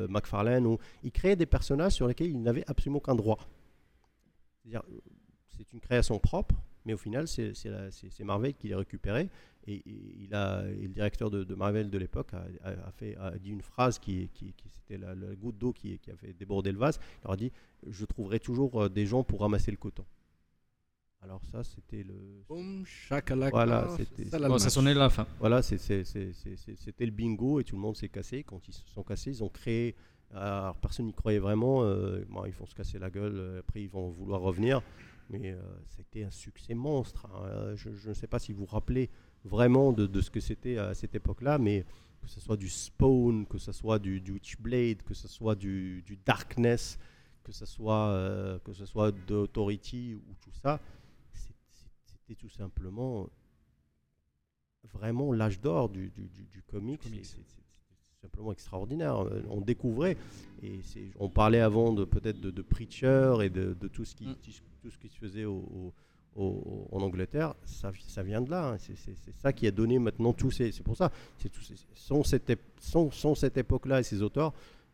McFarlane, 0.08 0.66
ou 0.66 0.78
ils 1.04 1.12
créaient 1.12 1.36
des 1.36 1.45
personnages 1.45 1.91
sur 1.91 2.08
lesquels 2.08 2.30
ils 2.30 2.41
n'avaient 2.41 2.64
absolument 2.66 2.99
aucun 2.99 3.14
droit. 3.14 3.39
C'est-à-dire, 4.64 4.84
c'est 5.49 5.74
une 5.74 5.82
création 5.82 6.18
propre, 6.18 6.56
mais 6.86 6.93
au 6.93 6.97
final, 6.97 7.28
c'est 7.28 7.54
Marvel 8.24 8.54
qui 8.54 8.70
les 8.70 8.76
récupéré. 8.76 9.28
Et, 9.68 9.76
et 9.76 10.16
il 10.24 10.34
a, 10.34 10.64
et 10.68 10.82
le 10.88 10.93
directeur 10.93 11.30
de, 11.30 11.43
de 11.43 11.55
Marvel 11.55 11.89
de 11.89 11.97
l'époque 11.99 12.34
a, 12.34 12.45
a- 12.64 12.88
a 12.88 12.91
fait, 12.91 13.16
a 13.18 13.38
dit 13.38 13.51
une 13.51 13.62
phrase 13.62 13.99
qui, 13.99 14.28
qui, 14.34 14.53
qui- 14.53 14.70
c'était 14.70 14.97
la, 14.97 15.14
la 15.14 15.36
goutte 15.36 15.57
d'eau 15.57 15.72
qui, 15.72 15.99
qui 15.99 16.09
a 16.12 16.16
fait 16.16 16.34
déborder 16.34 16.72
le 16.72 16.80
vase. 16.80 16.99
Il 17.20 17.26
leur 17.26 17.34
a 17.34 17.38
dit 17.38 17.51
Je 17.88 18.05
trouverai 18.05 18.39
toujours 18.39 18.84
euh, 18.84 18.89
des 18.89 19.05
gens 19.05 19.24
pour 19.24 19.41
ramasser 19.41 19.70
le 19.72 19.78
coton. 19.78 20.05
Alors, 21.24 21.43
ça, 21.51 21.64
c'était 21.64 22.01
le. 22.01 22.43
Boum, 22.47 22.84
chakalaka, 22.86 23.51
Voilà, 23.51 23.88
c'était- 23.95 24.26
ça, 24.26 24.39
Bon, 24.39 24.57
sonnait 24.57 24.95
la 24.95 25.09
fin. 25.12 25.28
Voilà, 25.39 25.62
c'est- 25.62 25.78
c'est- 25.78 26.03
c'est- 26.03 26.34
c'est- 26.34 26.55
c'est- 26.57 26.76
c'était 26.76 27.05
le 27.05 27.12
bingo 27.12 27.59
et 27.59 27.64
tout 27.64 27.76
le 27.76 27.82
monde 27.82 27.95
s'est 27.95 28.09
cassé. 28.09 28.43
Quand 28.43 28.68
ils 28.68 28.74
se 28.74 28.84
sont 28.88 29.03
cassés, 29.03 29.30
ils 29.30 29.43
ont 29.43 29.49
créé. 29.49 29.95
Alors, 30.34 30.78
personne 30.78 31.05
n'y 31.05 31.14
croyait 31.14 31.38
vraiment. 31.39 31.84
euh, 31.84 32.26
bon, 32.28 32.45
ils 32.45 32.53
vont 32.53 32.66
se 32.66 32.74
casser 32.74 32.97
la 32.97 33.12
gueule. 33.12 33.36
euh, 33.38 33.59
Après, 33.59 33.84
ils 33.84 33.89
vont 33.89 34.09
vouloir 34.09 34.41
revenir. 34.41 34.82
Mais 35.30 35.51
euh, 35.51 35.62
c'était 35.88 36.24
un 36.24 36.32
succès 36.32 36.74
monstre. 36.74 37.28
hein. 37.28 37.76
Je, 37.76 37.93
je 37.93 38.09
ne 38.09 38.14
sais 38.16 38.28
pas 38.28 38.39
si 38.39 38.51
vous 38.51 38.62
vous 38.62 38.66
rappelez 38.66 39.09
vraiment 39.44 39.92
de, 39.94 40.06
de 40.08 40.22
ce 40.22 40.30
que 40.30 40.39
c'était 40.39 40.78
à 40.78 40.94
cette 40.94 41.16
époque-là, 41.16 41.58
mais 41.58 41.86
que 42.22 42.28
ce 42.30 42.39
soit 42.39 42.58
du 42.58 42.70
Spawn, 42.70 43.46
que 43.48 43.58
ce 43.58 43.72
soit 43.72 43.98
du, 44.00 44.22
du 44.22 44.32
Witchblade, 44.34 45.02
que 45.04 45.14
ce 45.14 45.28
soit 45.28 45.56
du, 45.56 46.04
du 46.04 46.18
Darkness, 46.26 47.00
que 47.44 47.52
ce 47.52 47.66
soit, 47.66 48.10
euh, 48.10 48.60
que 48.60 48.74
ce 48.74 48.86
soit 48.86 49.12
d'Authority 49.12 50.16
ou 50.16 50.34
tout 50.44 50.52
ça, 50.62 50.80
c'était 51.34 52.36
tout 52.36 52.50
simplement 52.50 53.28
vraiment 54.94 55.32
l'âge 55.34 55.60
d'or 55.60 55.89
du, 55.89 56.10
du, 56.10 56.28
du, 56.52 56.62
comics. 56.64 57.02
comics. 57.02 57.26
C'est- 57.26 57.39
simplement 58.22 58.52
extraordinaire. 58.52 59.18
On 59.50 59.62
découvrait, 59.62 60.16
et 60.62 60.80
on 61.20 61.28
parlait 61.28 61.60
avant 61.60 61.92
de 61.92 62.06
peut-être 62.06 62.39
de, 62.39 62.52
de 62.52 62.62
Preacher 62.62 63.38
et 63.42 63.50
de, 63.50 63.74
de 63.74 63.88
tout, 63.88 64.06
ce 64.06 64.14
qui, 64.16 64.28
Mm. 64.28 64.36
tout 64.84 64.92
ce 64.92 64.98
qui 65.00 65.10
se 65.10 65.18
faisait 65.18 65.46
au, 65.46 65.56
au- 65.56 65.94
au- 66.36 66.88
en 66.92 67.02
Angleterre, 67.02 67.56
ça, 67.66 67.92
ça 68.08 68.24
vient 68.24 68.42
de 68.42 68.50
là. 68.50 68.74
hein. 68.74 68.78
C'est 68.80 68.96
ça 69.42 69.52
qui 69.54 69.68
a 69.68 69.72
donné 69.72 70.00
maintenant 70.00 70.34
tous 70.34 70.52
ces. 70.52 70.72
C'est 70.72 70.84
pour 70.84 70.96
ça. 70.96 71.12
Tout, 71.40 71.50
sans 71.96 72.24
cette, 72.24 72.50
ép- 72.50 72.60
sans, 72.80 73.12
sans 73.12 73.36
cette 73.36 73.58
époque-là 73.58 74.00
et 74.00 74.04
ces 74.04 74.22
auteurs, 74.22 74.54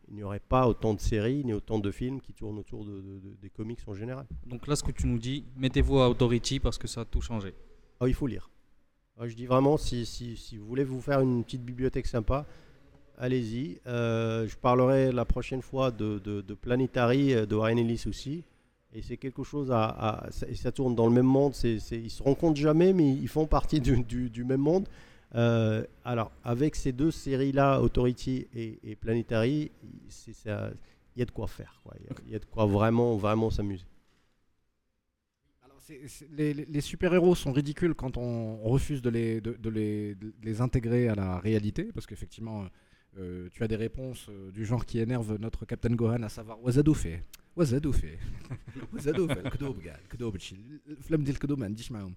il 0.09 0.15
n'y 0.15 0.23
aurait 0.23 0.39
pas 0.39 0.67
autant 0.67 0.93
de 0.93 0.99
séries 1.01 1.43
ni 1.43 1.53
autant 1.53 1.79
de 1.79 1.91
films 1.91 2.21
qui 2.21 2.33
tournent 2.33 2.57
autour 2.59 2.85
de- 2.85 3.01
de- 3.01 3.19
de- 3.19 3.35
des 3.41 3.49
comics 3.49 3.79
en 3.87 3.93
général. 3.93 4.25
Donc 4.45 4.65
là, 4.67 4.75
ce 4.75 4.83
que 4.83 4.91
tu 4.91 5.05
nous 5.05 5.19
dis, 5.19 5.43
mettez-vous 5.57 5.99
à 5.99 6.09
Authority 6.09 6.59
parce 6.59 6.77
que 6.77 6.87
ça 6.87 7.01
a 7.01 7.05
tout 7.05 7.21
changé. 7.21 7.53
Ah, 7.99 8.07
il 8.07 8.13
faut 8.13 8.27
lire. 8.27 8.49
Ah, 9.19 9.27
je 9.27 9.35
dis 9.35 9.45
vraiment, 9.47 9.77
si, 9.77 10.05
si, 10.05 10.37
si 10.37 10.57
vous 10.57 10.65
voulez 10.65 10.83
vous 10.83 11.01
faire 11.01 11.19
une 11.21 11.43
petite 11.43 11.63
bibliothèque 11.63 12.05
sympa, 12.07 12.45
allez-y. 13.17 13.79
Euh, 13.87 14.47
je 14.47 14.55
parlerai 14.55 15.11
la 15.11 15.25
prochaine 15.25 15.61
fois 15.61 15.91
de 15.91 16.41
Planetary 16.61 17.33
euh, 17.33 17.45
de 17.45 17.55
Warren 17.55 17.77
Ellis 17.79 18.03
aussi. 18.07 18.43
Et 18.93 19.01
c'est 19.01 19.17
quelque 19.17 19.43
chose 19.43 19.67
ça, 19.67 20.71
tourne 20.73 20.95
dans 20.95 21.07
le 21.07 21.13
même 21.13 21.25
monde. 21.25 21.53
C'est, 21.53 21.79
c'est- 21.79 21.99
ils 21.99 22.09
se 22.09 22.23
rencontrent 22.23 22.59
jamais, 22.59 22.93
mais 22.93 23.11
ils 23.13 23.27
font 23.27 23.45
partie 23.45 23.79
du, 23.81 24.43
même 24.43 24.61
monde. 24.61 24.87
Euh, 25.35 25.83
alors, 26.05 26.31
avec 26.43 26.75
ces 26.75 26.93
deux 26.93 27.11
séries-là, 27.11 27.81
Authority 27.81 28.47
et, 28.55 28.79
et 28.83 28.95
Planetary, 28.95 29.71
il 29.81 31.19
y 31.19 31.21
a 31.21 31.25
de 31.25 31.31
quoi 31.31 31.47
faire. 31.47 31.81
Il 32.25 32.31
y 32.31 32.35
a- 32.35 32.39
de 32.39 32.45
quoi 32.45 32.65
vraiment, 32.65 33.17
vraiment 33.17 33.49
s'amuser. 33.49 33.85
Les, 36.31 36.81
super-héros 36.81 37.33
sont 37.35 37.53
ridicules 37.53 37.93
quand 37.93 38.17
on 38.17 38.57
refuse 38.57 39.01
de 39.01 39.09
les, 39.09 40.61
intégrer 40.61 41.07
à 41.07 41.15
la 41.15 41.39
réalité, 41.39 41.85
parce 41.93 42.05
qu'effectivement, 42.05 42.63
euh, 42.63 42.67
euh, 43.19 43.49
tu 43.51 43.63
as 43.63 43.67
des 43.67 43.75
réponses 43.77 44.29
du 44.53 44.65
genre 44.65 44.85
qui 44.85 44.99
énervent 44.99 45.37
notre 45.39 45.65
Captain 45.65 45.95
Gohan, 45.95 46.23
à 46.23 46.29
savoir 46.29 46.59
Wazadoufe, 47.56 48.18
Wazadoufe, 48.92 49.30
Wazadoufe, 49.32 49.46
الكذوب 49.46 49.76
قال، 49.80 49.96
الكذوب 50.04 50.34
الشيء، 50.34 50.58
الفلم 50.88 51.24
ديال 51.24 51.34
الكذوب 51.36 51.58
ما 51.58 51.66
عنديش 51.66 51.92
معاهم. 51.92 52.14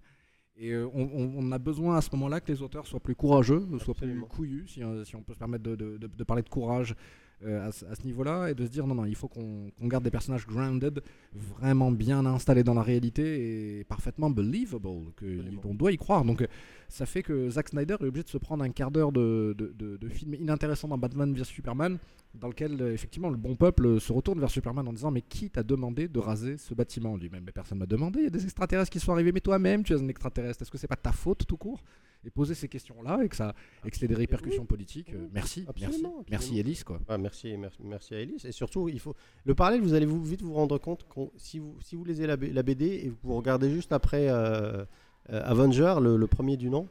Et 0.57 0.69
euh, 0.71 0.87
on, 0.93 1.03
on- 1.19 1.33
on 1.41 1.51
a 1.51 1.57
besoin 1.59 1.97
à 1.97 2.01
ce 2.01 2.09
moment-là 2.15 2.39
que 2.39 2.49
les 2.53 2.61
auteurs 2.61 2.87
soient 2.87 3.01
plus 3.07 3.15
courageux, 3.15 3.59
soient 3.83 3.93
plus 3.93 4.05
Absolument. 4.07 4.27
couillus, 4.27 4.67
si, 4.69 4.81
euh, 4.83 5.03
si 5.03 5.13
on 5.17 5.21
peut 5.23 5.33
se 5.33 5.39
permettre 5.39 5.63
de, 5.69 5.75
de- 5.75 5.97
de- 5.97 6.07
de 6.07 6.23
parler 6.23 6.43
de 6.43 6.49
courage 6.49 6.95
euh, 7.44 7.68
à, 7.68 7.72
ce- 7.72 7.84
à 7.86 7.94
ce 7.94 8.04
niveau-là, 8.04 8.50
et 8.50 8.54
de 8.54 8.64
se 8.64 8.70
dire 8.70 8.86
non, 8.86 8.94
non, 8.94 9.04
il 9.04 9.14
faut 9.14 9.28
qu'on 9.28 9.70
qu'on 9.78 9.86
garde 9.86 10.04
des 10.04 10.10
personnages 10.10 10.46
grounded, 10.46 11.02
vraiment 11.34 11.90
bien 11.90 12.24
installés 12.26 12.64
dans 12.64 12.74
la 12.74 12.82
réalité 12.82 13.78
et 13.80 13.84
parfaitement 13.84 14.30
believable, 14.30 14.88
que 15.16 15.24
Absolument. 15.38 15.62
on 15.64 15.74
doit 15.74 15.92
y 15.92 15.96
croire. 15.96 16.24
Donc 16.24 16.46
ça 16.88 17.06
fait 17.06 17.22
que 17.22 17.48
Zack 17.50 17.68
Snyder 17.70 17.96
est 18.00 18.04
obligé 18.04 18.24
de 18.24 18.28
se 18.28 18.38
prendre 18.38 18.62
un 18.64 18.70
quart 18.70 18.90
d'heure 18.90 19.12
de, 19.12 19.54
de, 19.56 19.72
de- 19.78 19.96
de 19.96 20.08
film 20.08 20.34
inintéressant 20.34 20.88
dans 20.88 20.98
Batman 20.98 21.32
vs 21.34 21.44
Superman, 21.44 21.98
dans 22.34 22.48
lequel 22.48 22.80
euh, 22.80 22.92
effectivement 22.92 23.30
le 23.30 23.36
bon 23.36 23.56
peuple 23.56 24.00
se 24.00 24.12
retourne 24.12 24.38
vers 24.40 24.50
Superman 24.50 24.86
en 24.86 24.92
disant 24.92 25.10
mais 25.10 25.22
qui 25.22 25.50
t'a 25.50 25.62
demandé 25.62 26.08
de 26.08 26.18
raser 26.18 26.58
ce 26.58 26.74
bâtiment? 26.74 27.16
Lui-même 27.16 27.44
Mais 27.46 27.52
personne 27.52 27.78
m'a 27.78 27.86
demandé. 27.86 28.20
Il 28.20 28.24
y 28.24 28.28
a 28.28 28.30
des 28.30 28.44
extraterrestres 28.44 28.90
qui 28.90 29.00
sont 29.00 29.12
arrivés, 29.12 29.32
mais 29.32 29.40
toi-même 29.40 29.82
tu 29.82 29.92
es 29.94 29.96
un 30.00 30.08
extraterrestre. 30.08 30.62
Est-ce 30.62 30.70
que 30.70 30.78
c'est 30.78 30.86
pas 30.88 30.96
ta 30.96 31.12
faute 31.12 31.46
tout 31.46 31.56
court? 31.56 31.82
Et 32.24 32.30
poser 32.30 32.54
ces 32.54 32.68
questions-là 32.68 33.20
et 33.24 33.28
que 33.30 33.36
ça 33.36 33.54
et 33.84 33.90
que 33.90 33.96
c'est 33.96 34.06
des 34.06 34.14
répercussions 34.14 34.66
politiques. 34.66 35.14
euh, 35.14 35.20
oui, 35.22 35.28
merci, 35.32 35.64
merci, 35.66 35.84
absolument, 35.86 36.16
merci 36.28 36.34
absolument. 36.34 36.60
Elise 36.60 36.84
quoi. 36.84 37.00
Ah, 37.08 37.16
merci, 37.18 37.56
merci, 37.56 37.78
merci 37.82 38.14
à 38.14 38.20
Elise. 38.20 38.44
Et 38.44 38.52
surtout, 38.52 38.88
il 38.90 39.00
faut 39.00 39.14
le 39.44 39.54
parallèle. 39.54 39.80
Vous 39.80 39.94
allez 39.94 40.04
vous 40.06 40.22
vite 40.22 40.42
vous 40.42 40.52
rendre 40.52 40.76
compte 40.78 41.04
qu'on 41.08 41.30
si 41.36 41.58
vous 41.58 41.76
si 41.80 41.96
vous 41.96 42.04
lisez 42.04 42.26
la, 42.26 42.36
la 42.36 42.62
BD 42.62 42.86
et 42.86 43.08
que 43.08 43.14
vous 43.22 43.34
regardez 43.36 43.70
juste 43.70 43.92
après 43.92 44.28
euh, 44.28 44.84
euh, 45.30 45.42
Avenger, 45.44 45.94
le, 46.02 46.16
le 46.18 46.26
premier 46.26 46.56
du 46.58 46.68
nom, 46.68 46.88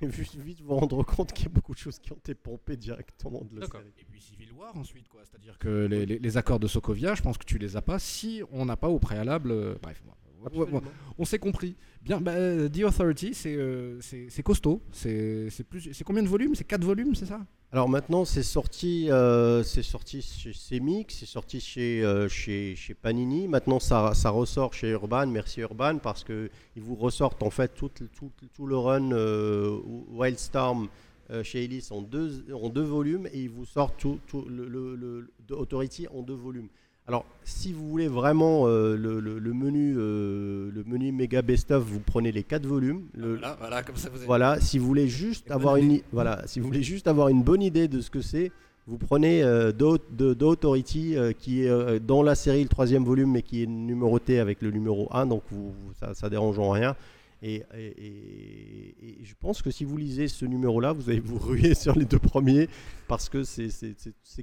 vous 0.00 0.06
allez 0.06 0.12
vite, 0.12 0.36
vite 0.36 0.60
vous 0.62 0.74
rendre 0.74 1.02
compte 1.02 1.32
qu'il 1.32 1.44
y 1.46 1.48
a 1.48 1.52
beaucoup 1.52 1.72
de 1.74 1.78
choses 1.78 1.98
qui 1.98 2.12
ont 2.12 2.16
été 2.16 2.34
pompées 2.34 2.76
directement 2.76 3.42
de 3.44 3.54
la 3.56 3.60
D'accord. 3.62 3.80
série. 3.80 3.92
Et 3.98 4.04
puis 4.04 4.20
Civil 4.20 4.52
War 4.52 4.76
ensuite, 4.76 5.08
quoi. 5.08 5.20
C'est-à-dire 5.24 5.58
que 5.58 5.86
les, 5.86 6.06
les- 6.06 6.18
les 6.18 6.36
accords 6.38 6.60
de 6.60 6.66
Sokovia, 6.66 7.14
je 7.14 7.22
pense 7.22 7.36
que 7.38 7.44
tu 7.44 7.58
les 7.58 7.76
as 7.76 7.82
pas 7.82 7.98
si 7.98 8.42
on 8.52 8.64
n'a 8.66 8.76
pas 8.76 8.88
au 8.88 8.98
préalable. 8.98 9.50
euh, 9.50 9.74
bref, 9.82 10.02
bon, 10.06 10.12
Absolument. 10.46 10.82
on 11.18 11.24
s'est 11.24 11.38
compris. 11.38 11.76
Bien, 12.02 12.20
bah, 12.20 12.32
euh, 12.32 12.68
The 12.68 12.84
Authority, 12.84 13.34
c'est 13.34 13.56
euh, 13.56 13.98
costaud. 14.44 14.80
C'est 14.92 15.48
c'est 15.50 15.64
plus- 15.64 15.92
c'est 15.92 16.04
combien 16.04 16.22
de 16.22 16.28
volumes? 16.28 16.54
C'est 16.54 16.64
4 16.64 16.84
volumes, 16.84 17.14
c'est 17.14 17.26
ça? 17.26 17.40
Alors 17.72 17.88
maintenant, 17.88 18.24
c'est 18.24 18.44
sorti, 18.44 19.10
euh, 19.10 19.62
c'est 19.64 19.82
sorti 19.82 20.22
chez 20.22 20.52
Semix, 20.52 21.16
c'est 21.18 21.26
sorti 21.26 21.58
chez, 21.60 22.02
euh, 22.04 22.28
chez, 22.28 22.76
chez 22.76 22.94
Panini. 22.94 23.48
Maintenant, 23.48 23.80
ça, 23.80 24.14
ça 24.14 24.30
ressort 24.30 24.72
chez 24.72 24.90
Urban. 24.90 25.26
Merci 25.26 25.60
Urban 25.62 25.98
parce 25.98 26.22
que 26.22 26.48
ils 26.76 26.82
vous 26.82 26.94
ressortent 26.94 27.42
en 27.42 27.50
fait 27.50 27.74
tout, 27.74 27.88
tout, 27.88 28.30
tout 28.54 28.66
le 28.66 28.76
run 28.76 29.10
Wildstorm 30.10 30.88
chez 31.42 31.64
Ellis 31.64 31.88
en 31.90 32.02
deux, 32.02 32.44
en 32.54 32.68
deux 32.68 32.84
volumes 32.84 33.26
et 33.32 33.40
ils 33.42 33.50
vous 33.50 33.64
sortent 33.66 33.98
tout, 33.98 34.20
tout 34.28 34.44
le, 34.48 34.68
le- 34.68 34.94
le- 34.94 35.28
Authority 35.56 36.06
en 36.08 36.22
deux 36.22 36.34
volumes. 36.34 36.68
Alors, 37.08 37.24
si 37.44 37.72
vous 37.72 37.88
voulez 37.88 38.08
vraiment 38.08 38.66
euh, 38.66 38.96
le, 38.96 39.20
le- 39.20 39.38
le 39.38 39.52
menu, 39.52 39.94
euh, 39.96 40.70
le 40.74 40.82
menu 40.84 41.12
méga 41.12 41.40
best-of, 41.40 41.84
vous 41.84 42.00
prenez 42.00 42.32
les 42.32 42.42
quatre 42.42 42.66
volumes. 42.66 43.02
Le- 43.14 43.34
Voilà, 43.36 43.56
voilà, 43.60 43.82
comme 43.84 43.94
ça 43.96 44.08
vous 44.10 44.16
avez. 44.16 44.26
voilà, 44.26 44.60
si 44.60 44.78
vous 44.78 44.86
voulez 44.86 45.06
juste 45.06 45.50
avoir 45.52 45.76
une, 45.76 46.00
voilà, 46.12 46.42
si 46.46 46.58
vous 46.58 46.66
voulez 46.66 46.82
juste 46.82 47.06
avoir 47.06 47.28
une 47.28 47.42
bonne 47.44 47.62
idée 47.62 47.86
de 47.86 48.00
ce 48.00 48.10
que 48.10 48.20
c'est, 48.20 48.50
vous 48.88 48.98
prenez 48.98 49.42
euh, 49.44 49.70
Authority 50.40 51.16
euh, 51.16 51.32
qui 51.32 51.62
est 51.64 52.00
dans 52.00 52.22
la 52.24 52.34
série 52.34 52.62
le 52.64 52.68
troisième 52.68 53.04
volume, 53.04 53.30
mais 53.30 53.42
qui 53.42 53.62
est 53.62 53.66
numéroté 53.66 54.40
avec 54.40 54.60
le 54.60 54.72
numéro 54.72 55.08
1, 55.12 55.26
donc 55.26 55.42
vous, 55.50 55.68
vous- 55.70 55.92
ça, 56.00 56.12
ça 56.14 56.28
dérange 56.28 56.58
en 56.58 56.70
rien. 56.70 56.96
Et, 57.42 57.62
je 59.22 59.34
pense 59.38 59.62
que 59.62 59.70
si 59.70 59.84
vous 59.84 59.96
lisez 59.96 60.28
ce 60.28 60.44
numéro-là, 60.44 60.92
vous 60.92 61.10
allez 61.10 61.20
vous 61.20 61.38
ruer 61.38 61.74
sur 61.74 61.96
les 61.96 62.04
deux 62.04 62.18
premiers 62.18 62.68
parce 63.08 63.28
que 63.28 63.44
c'est 63.44 63.70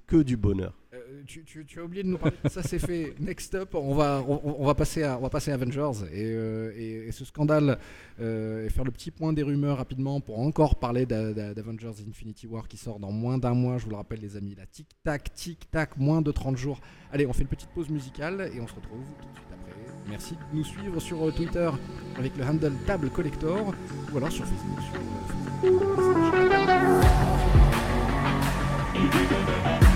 que 0.06 0.22
du 0.24 0.38
bonheur. 0.38 0.74
Euh, 0.94 1.24
tu, 1.26 1.66
as 1.80 1.84
oublié 1.84 2.04
de 2.04 2.10
nous 2.10 2.18
parler. 2.18 2.38
Ça 2.50 2.62
c'est 2.62 2.78
fait. 2.78 3.16
Next 3.20 3.56
up, 3.56 3.74
on 3.74 3.96
va, 3.96 4.24
on, 4.28 4.66
va 4.66 4.76
passer 4.76 5.02
à, 5.02 5.18
on 5.18 5.22
va 5.22 5.30
passer 5.30 5.50
à 5.50 5.56
Avengers 5.56 6.06
et, 6.12 6.24
euh, 6.26 7.12
ce 7.12 7.26
scandale 7.26 7.80
euh, 8.20 8.66
et 8.66 8.70
faire 8.70 8.84
le 8.84 8.92
petit 8.92 9.10
point 9.10 9.34
des 9.34 9.42
rumeurs 9.42 9.78
rapidement 9.78 10.22
pour 10.22 10.40
encore 10.40 10.76
parler 10.76 11.08
d'a- 11.08 11.34
d'a- 11.34 11.54
d'Avengers 11.56 11.94
Infinity 12.08 12.46
War 12.46 12.68
qui 12.68 12.78
sort 12.78 13.00
dans 13.00 13.12
moins 13.12 13.40
d'un 13.40 13.56
mois. 13.56 13.80
Je 13.80 13.86
vous 13.86 13.90
le 13.90 13.96
rappelle 13.96 14.20
les 14.20 14.38
amis, 14.38 14.54
là 14.56 14.66
tic 14.68 14.88
tac 15.04 15.34
tic 15.34 15.72
tac, 15.72 15.98
moins 15.98 16.22
de 16.22 16.32
30 16.32 16.58
jours. 16.58 16.80
Allez, 17.12 17.26
on 17.26 17.34
fait 17.34 17.42
une 17.42 17.48
petite 17.48 17.70
pause 17.70 17.90
musicale 17.90 18.52
et 18.54 18.62
on 18.62 18.68
se 18.68 18.76
retrouve 18.76 19.00
tout 19.20 19.30
de 19.30 19.36
suite 19.36 19.48
après. 19.52 19.73
Merci 20.10 20.36
de 20.36 20.58
nous 20.58 20.64
suivre 20.64 21.00
sur 21.00 21.26
euh, 21.26 21.32
Twitter 21.32 21.70
avec 22.18 22.36
le 22.38 22.44
handle 22.44 22.74
Table 22.86 23.10
Collector 23.10 23.74
ou 24.14 24.18
alors 24.18 24.32
sur 24.32 24.46
Facebook. 24.46 24.80
Sur, 24.82 25.00
euh, 25.66 27.02
Facebook. 28.94 29.93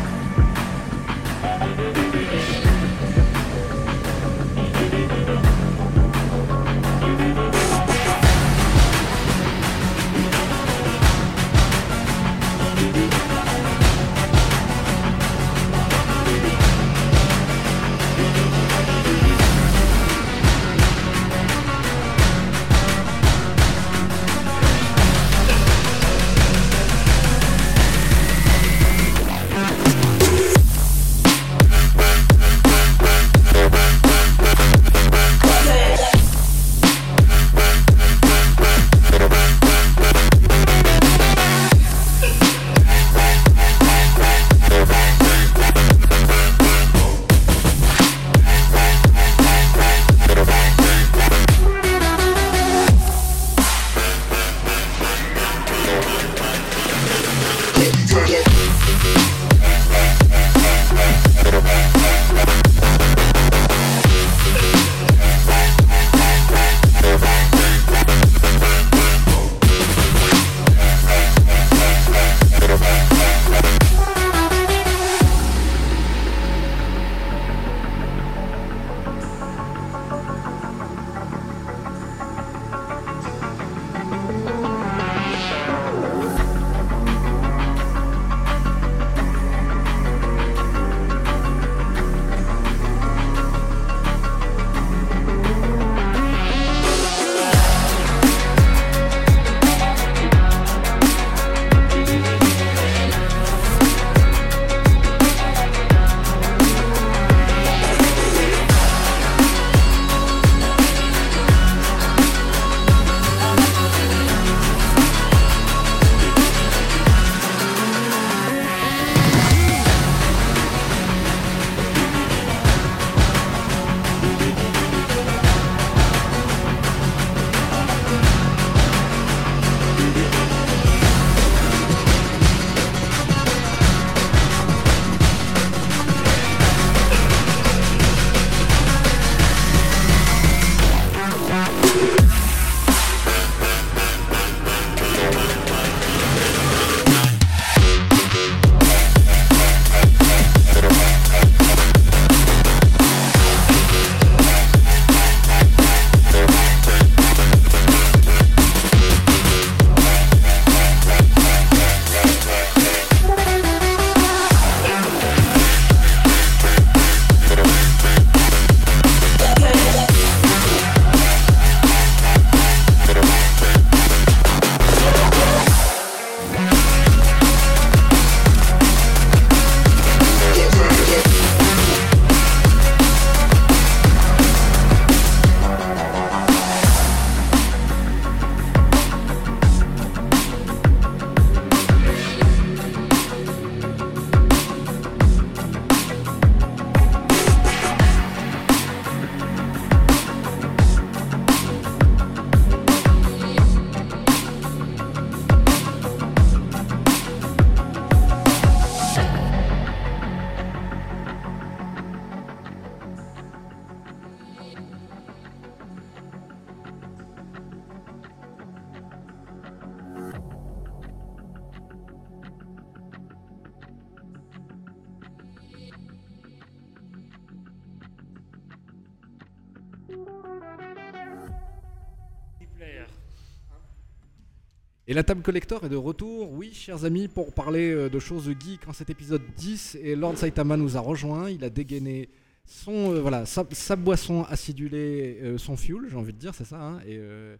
La 235.17 235.23
table 235.23 235.41
collector 235.41 235.83
est 235.83 235.89
de 235.89 235.95
retour, 235.95 236.51
oui, 236.51 236.69
chers 236.73 237.03
amis, 237.03 237.27
pour 237.27 237.51
parler 237.51 237.89
euh, 237.91 238.07
de 238.07 238.19
choses 238.19 238.47
geeks 238.59 238.87
en 238.87 238.93
cet 238.93 239.09
épisode 239.09 239.41
10. 239.55 239.97
Et 240.03 240.15
Lord 240.15 240.37
Saitama 240.37 240.77
nous 240.77 240.95
a 240.95 240.99
rejoint. 240.99 241.49
Il 241.49 241.63
a 241.63 241.71
dégainé 241.71 242.29
son, 242.65 243.15
euh, 243.15 243.19
voilà, 243.19 243.47
sa, 243.47 243.65
sa 243.71 243.95
boisson 243.95 244.43
acidulée, 244.43 245.39
euh, 245.41 245.57
son 245.57 245.75
fuel, 245.75 246.01
j'ai 246.07 246.15
envie 246.17 246.33
de 246.33 246.37
dire, 246.37 246.53
c'est 246.53 246.65
ça. 246.65 246.79
hein, 246.79 246.99
et 247.07 247.17
euh, 247.17 247.57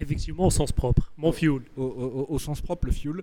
Effectivement, 0.00 0.48
au 0.48 0.50
sens 0.50 0.70
propre. 0.70 1.10
Mon 1.16 1.32
fuel. 1.32 1.62
au, 1.78 1.82
au- 1.82 2.26
au 2.28 2.38
sens 2.38 2.60
propre, 2.60 2.84
le 2.88 2.92
fuel. 2.92 3.22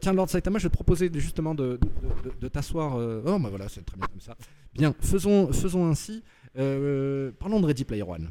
Tiens, 0.00 0.14
Lord 0.14 0.30
Saitama, 0.30 0.58
je 0.58 0.62
vais 0.62 0.70
te 0.70 0.74
proposer 0.74 1.10
justement 1.12 1.54
de, 1.54 1.76
de- 1.76 2.30
de- 2.30 2.34
de 2.40 2.48
t'asseoir. 2.48 2.96
Oh, 3.26 3.38
bah 3.38 3.50
voilà, 3.50 3.68
c'est 3.68 3.84
très 3.84 3.98
bien 3.98 4.06
comme 4.06 4.22
ça. 4.22 4.34
Bien, 4.72 4.94
faisons, 5.02 5.52
faisons 5.52 5.84
ainsi. 5.90 6.22
Parlons 6.54 7.60
de 7.60 7.66
Ready 7.66 7.84
Player 7.84 8.02
One. 8.04 8.30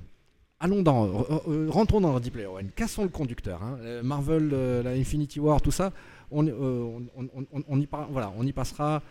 Allons 0.59 0.81
dans, 0.81 1.25
euh, 1.47 1.67
rentrons 1.69 2.01
dans 2.01 2.13
Ready 2.13 2.31
Player 2.31 2.47
One. 2.47 2.69
Cassons 2.75 3.03
le 3.03 3.09
conducteur. 3.09 3.63
hein. 3.63 3.77
Euh, 3.81 4.03
Marvel, 4.03 4.49
euh, 4.51 4.83
la 4.83 4.91
Infinity 4.91 5.39
War, 5.39 5.61
tout 5.61 5.71
ça, 5.71 5.93
on, 6.31 6.45
on, 6.47 7.03
on- 7.15 7.29
on- 7.53 7.63
on 7.67 7.79
y, 7.79 7.87
par- 7.87 8.11
voilà, 8.11 8.33
on 8.37 8.45
y 8.45 8.51
passera 8.51 9.01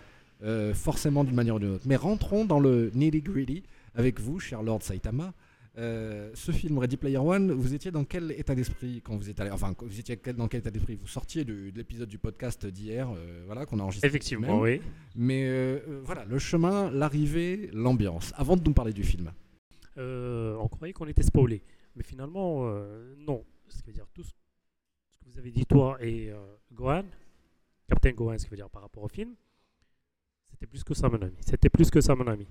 euh, 0.45 0.75
forcément 0.75 1.25
d'une 1.25 1.35
manière 1.35 1.55
ou 1.55 1.59
d'une 1.59 1.71
autre. 1.75 1.85
Mais 1.87 1.97
rentrons 1.97 2.45
dans 2.45 2.61
le 2.61 2.91
nitty 2.95 3.23
gritty 3.23 3.63
avec 3.95 4.21
vous, 4.21 4.39
cher 4.39 4.63
Lord 4.63 4.83
Saitama. 4.83 5.33
Euh, 5.79 6.31
ce 6.35 6.51
film 6.53 6.77
Ready 6.79 6.97
Player 6.97 7.19
One, 7.19 7.53
vous 7.53 7.73
étiez 7.73 7.91
dans 7.93 8.05
quel 8.05 8.33
état 8.33 8.55
d'esprit 8.55 9.01
quand 9.03 9.17
vous 9.17 9.31
étiez 9.31 9.43
allé, 9.43 9.51
enfin 9.53 9.75
vous 9.81 9.99
étiez 10.01 10.19
dans 10.37 10.49
quel 10.49 10.61
état 10.61 10.71
d'esprit? 10.73 10.97
Vous 11.01 11.07
sortiez 11.07 11.45
de 11.45 11.71
l'épisode 11.75 12.09
du 12.09 12.19
podcast 12.19 12.67
d'hier, 12.67 13.09
euh, 13.11 13.45
voilà 13.47 13.65
qu'on 13.65 13.79
a 13.79 13.85
enregistré. 13.85 14.09
Effectivement, 14.09 14.61
oui. 14.61 14.81
Mais 15.15 15.81
voilà, 16.05 16.25
le 16.25 16.39
chemin, 16.41 16.91
l'arrivée, 16.91 17.71
l'ambiance. 17.73 18.33
Avant 18.37 18.57
de 18.57 18.63
nous 18.65 18.73
parler 18.75 18.93
du 18.93 19.05
film. 19.05 19.31
Euh, 19.99 20.55
on 20.61 20.69
croyait 20.69 20.93
qu'on 20.93 21.09
était 21.09 21.23
spoilé. 21.23 21.63
Mais 21.97 22.05
finalement, 22.05 22.69
euh, 22.69 23.15
non. 23.19 23.45
Ce 23.69 23.83
qui 23.83 23.89
veut 23.89 23.93
dire 23.93 24.07
tout 24.15 24.23
ce 24.23 24.31
que 24.31 24.37
vous 25.27 25.39
avez 25.39 25.51
dit, 25.51 25.67
toi 25.67 25.99
et 26.01 26.31
euh, 26.31 26.57
Gohan, 26.73 27.05
Captain 27.89 28.13
Gohan, 28.13 28.39
ce 28.39 28.45
qui 28.45 28.51
veut 28.51 28.57
dire 28.57 28.71
par 28.71 28.83
rapport 28.83 29.03
au 29.03 29.09
film, 29.09 29.35
c'était 30.51 30.67
plus 30.67 30.85
que 30.85 30.95
ça, 30.95 31.09
mon 31.09 31.21
ami. 31.21 31.37
C'était 31.41 31.69
plus 31.69 31.91
que 31.91 32.01
ça, 32.01 32.15
mon 32.15 32.27
ami. 32.27 32.47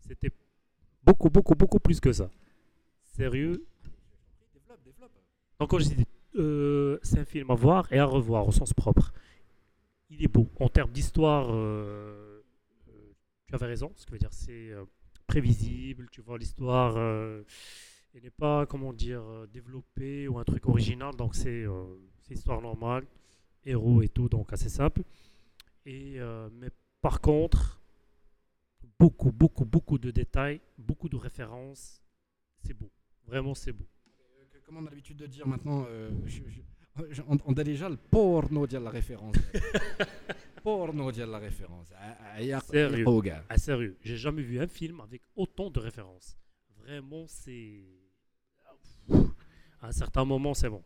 C'était 0.00 0.30
beaucoup, 1.02 1.30
beaucoup, 1.30 1.54
beaucoup 1.54 1.78
plus 1.78 2.00
que 2.00 2.12
ça. 2.12 2.30
Sérieux? 3.02 3.64
Quand 5.58 5.78
je 5.78 5.88
dis, 5.88 6.06
c'est 7.02 7.20
un 7.20 7.24
film 7.24 7.50
à 7.50 7.54
voir 7.54 7.90
et 7.92 7.98
à 7.98 8.04
revoir 8.04 8.46
au 8.46 8.52
sens 8.52 8.74
propre. 8.74 9.12
Il 10.10 10.22
est 10.22 10.28
beau. 10.28 10.48
En 10.60 10.68
termes 10.68 10.90
d'histoire, 10.90 11.46
tu 13.46 13.54
avais 13.54 13.66
raison. 13.66 13.90
Ce 13.96 14.04
qui 14.04 14.12
veut 14.12 14.18
dire, 14.18 14.32
c'est 14.32 14.72
prévisible. 15.26 16.08
Tu 16.10 16.20
vois, 16.20 16.38
l'histoire, 16.38 16.94
euh, 16.96 17.42
elle 18.14 18.22
n'est 18.22 18.30
pas, 18.30 18.66
comment 18.66 18.92
dire, 18.92 19.22
euh, 19.22 19.46
développée 19.46 20.28
ou 20.28 20.38
un 20.38 20.44
truc 20.44 20.66
original. 20.66 21.14
Donc, 21.16 21.34
c'est 21.34 21.64
euh, 21.64 21.84
histoire 22.30 22.60
normale, 22.60 23.04
héros 23.64 24.02
et 24.02 24.08
tout, 24.08 24.28
donc 24.28 24.52
assez 24.52 24.68
simple. 24.68 25.02
Et, 25.84 26.14
euh, 26.18 26.48
mais 26.52 26.70
par 27.00 27.20
contre, 27.20 27.80
beaucoup, 28.98 29.32
beaucoup, 29.32 29.64
beaucoup 29.64 29.98
de 29.98 30.10
détails, 30.10 30.60
beaucoup 30.78 31.08
de 31.08 31.16
références. 31.16 32.02
C'est 32.62 32.74
beau. 32.74 32.90
Vraiment, 33.26 33.54
c'est 33.54 33.72
beau. 33.72 33.86
Comme 34.64 34.78
on 34.78 34.86
a 34.86 34.90
l'habitude 34.90 35.16
de 35.18 35.26
dire 35.26 35.46
maintenant, 35.46 35.86
je- 36.24 36.40
je- 36.48 36.60
je- 37.10 37.22
on, 37.28 37.36
on 37.46 37.52
a 37.52 37.62
déjà 37.62 37.88
le 37.88 37.96
porno 37.96 38.66
de 38.66 38.78
la 38.78 38.90
référence. 38.90 39.36
porno 40.66 41.12
de 41.12 41.22
la 41.24 41.38
référence. 41.38 41.92
Ah, 41.96 42.16
ah, 42.34 42.60
Sérieux. 42.60 43.06
Ah, 43.48 43.56
sérieux, 43.56 43.96
j'ai 44.02 44.16
jamais 44.16 44.42
vu 44.42 44.58
un 44.60 44.66
film 44.66 45.00
avec 45.00 45.22
autant 45.36 45.70
de 45.70 45.78
références. 45.78 46.36
Vraiment, 46.80 47.24
c'est. 47.28 47.84
À 49.80 49.86
un 49.88 49.92
certain 49.92 50.24
moment, 50.24 50.54
c'est 50.54 50.68
bon. 50.68 50.82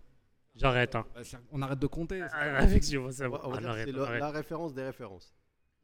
J'arrête, 0.54 0.94
hein. 0.96 1.06
Bah, 1.14 1.22
On 1.52 1.62
arrête 1.62 1.78
de 1.78 1.86
compter. 1.86 2.20
Ah, 2.30 2.62
Effectivement, 2.64 3.10
c'est 3.10 3.24
On 3.26 3.30
bon. 3.30 3.38
c'est 3.42 3.46
on 3.46 3.60
le- 3.60 3.66
arrête. 4.02 4.20
la 4.20 4.30
référence 4.30 4.74
des 4.74 4.82
références. 4.82 5.34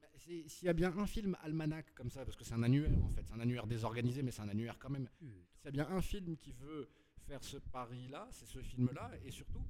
Bah, 0.02 0.08
S'il 0.18 0.66
y 0.66 0.68
a 0.68 0.74
bien 0.74 0.92
un 0.98 1.06
film 1.06 1.34
almanach 1.42 1.86
comme 1.94 2.10
ça, 2.10 2.22
parce 2.26 2.36
que 2.36 2.44
c'est 2.44 2.52
un 2.54 2.62
annuaire 2.64 2.90
en 3.02 3.08
fait, 3.14 3.22
c'est 3.26 3.32
un 3.34 3.40
annuaire 3.40 3.66
désorganisé, 3.66 4.22
mais 4.22 4.30
c'est 4.30 4.42
un 4.42 4.48
annuaire 4.50 4.76
quand 4.78 4.90
même. 4.90 5.08
S'il 5.20 5.64
y 5.64 5.68
a 5.68 5.70
bien 5.70 5.88
un 5.88 6.02
film 6.02 6.36
qui 6.36 6.52
veut 6.52 6.86
faire 7.26 7.42
ce 7.42 7.56
pari-là, 7.56 8.28
c'est 8.30 8.44
ce 8.46 8.58
film-là, 8.58 9.10
et 9.24 9.30
surtout, 9.30 9.62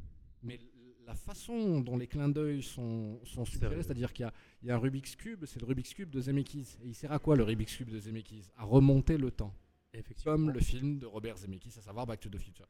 mais 0.43 0.59
la 1.07 1.14
façon 1.14 1.80
dont 1.80 1.96
les 1.96 2.07
clins 2.07 2.28
d'œil 2.28 2.62
sont, 2.62 3.20
sont 3.24 3.44
suggérés, 3.44 3.82
c'est-à-dire 3.82 4.12
qu'il 4.12 4.24
y 4.24 4.26
a, 4.28 4.32
il 4.62 4.68
y 4.68 4.70
a 4.70 4.74
un 4.74 4.78
Rubik's 4.78 5.14
Cube, 5.16 5.44
c'est 5.46 5.61
le 5.61 5.66
Rubik's 5.66 5.94
Cube 5.94 6.11
de 6.11 6.20
Zemeckis. 6.20 6.76
Et 6.82 6.88
il 6.88 6.94
sert 6.94 7.12
à 7.12 7.18
quoi 7.18 7.36
le 7.36 7.44
Rubik's 7.44 7.76
Cube 7.76 7.90
de 7.90 7.98
Zemeckis? 7.98 8.50
À 8.57 8.64
remonter 8.64 9.16
le 9.16 9.30
temps. 9.30 9.54
Effectivement. 9.94 10.32
Comme 10.32 10.50
le 10.50 10.61
film 10.61 10.98
de 10.98 11.07
Robert 11.07 11.36
Zemeckis, 11.38 11.74
à 11.78 11.82
savoir 11.82 12.07
Back 12.07 12.20
to 12.20 12.28
the 12.28 12.38
Future. 12.38 12.66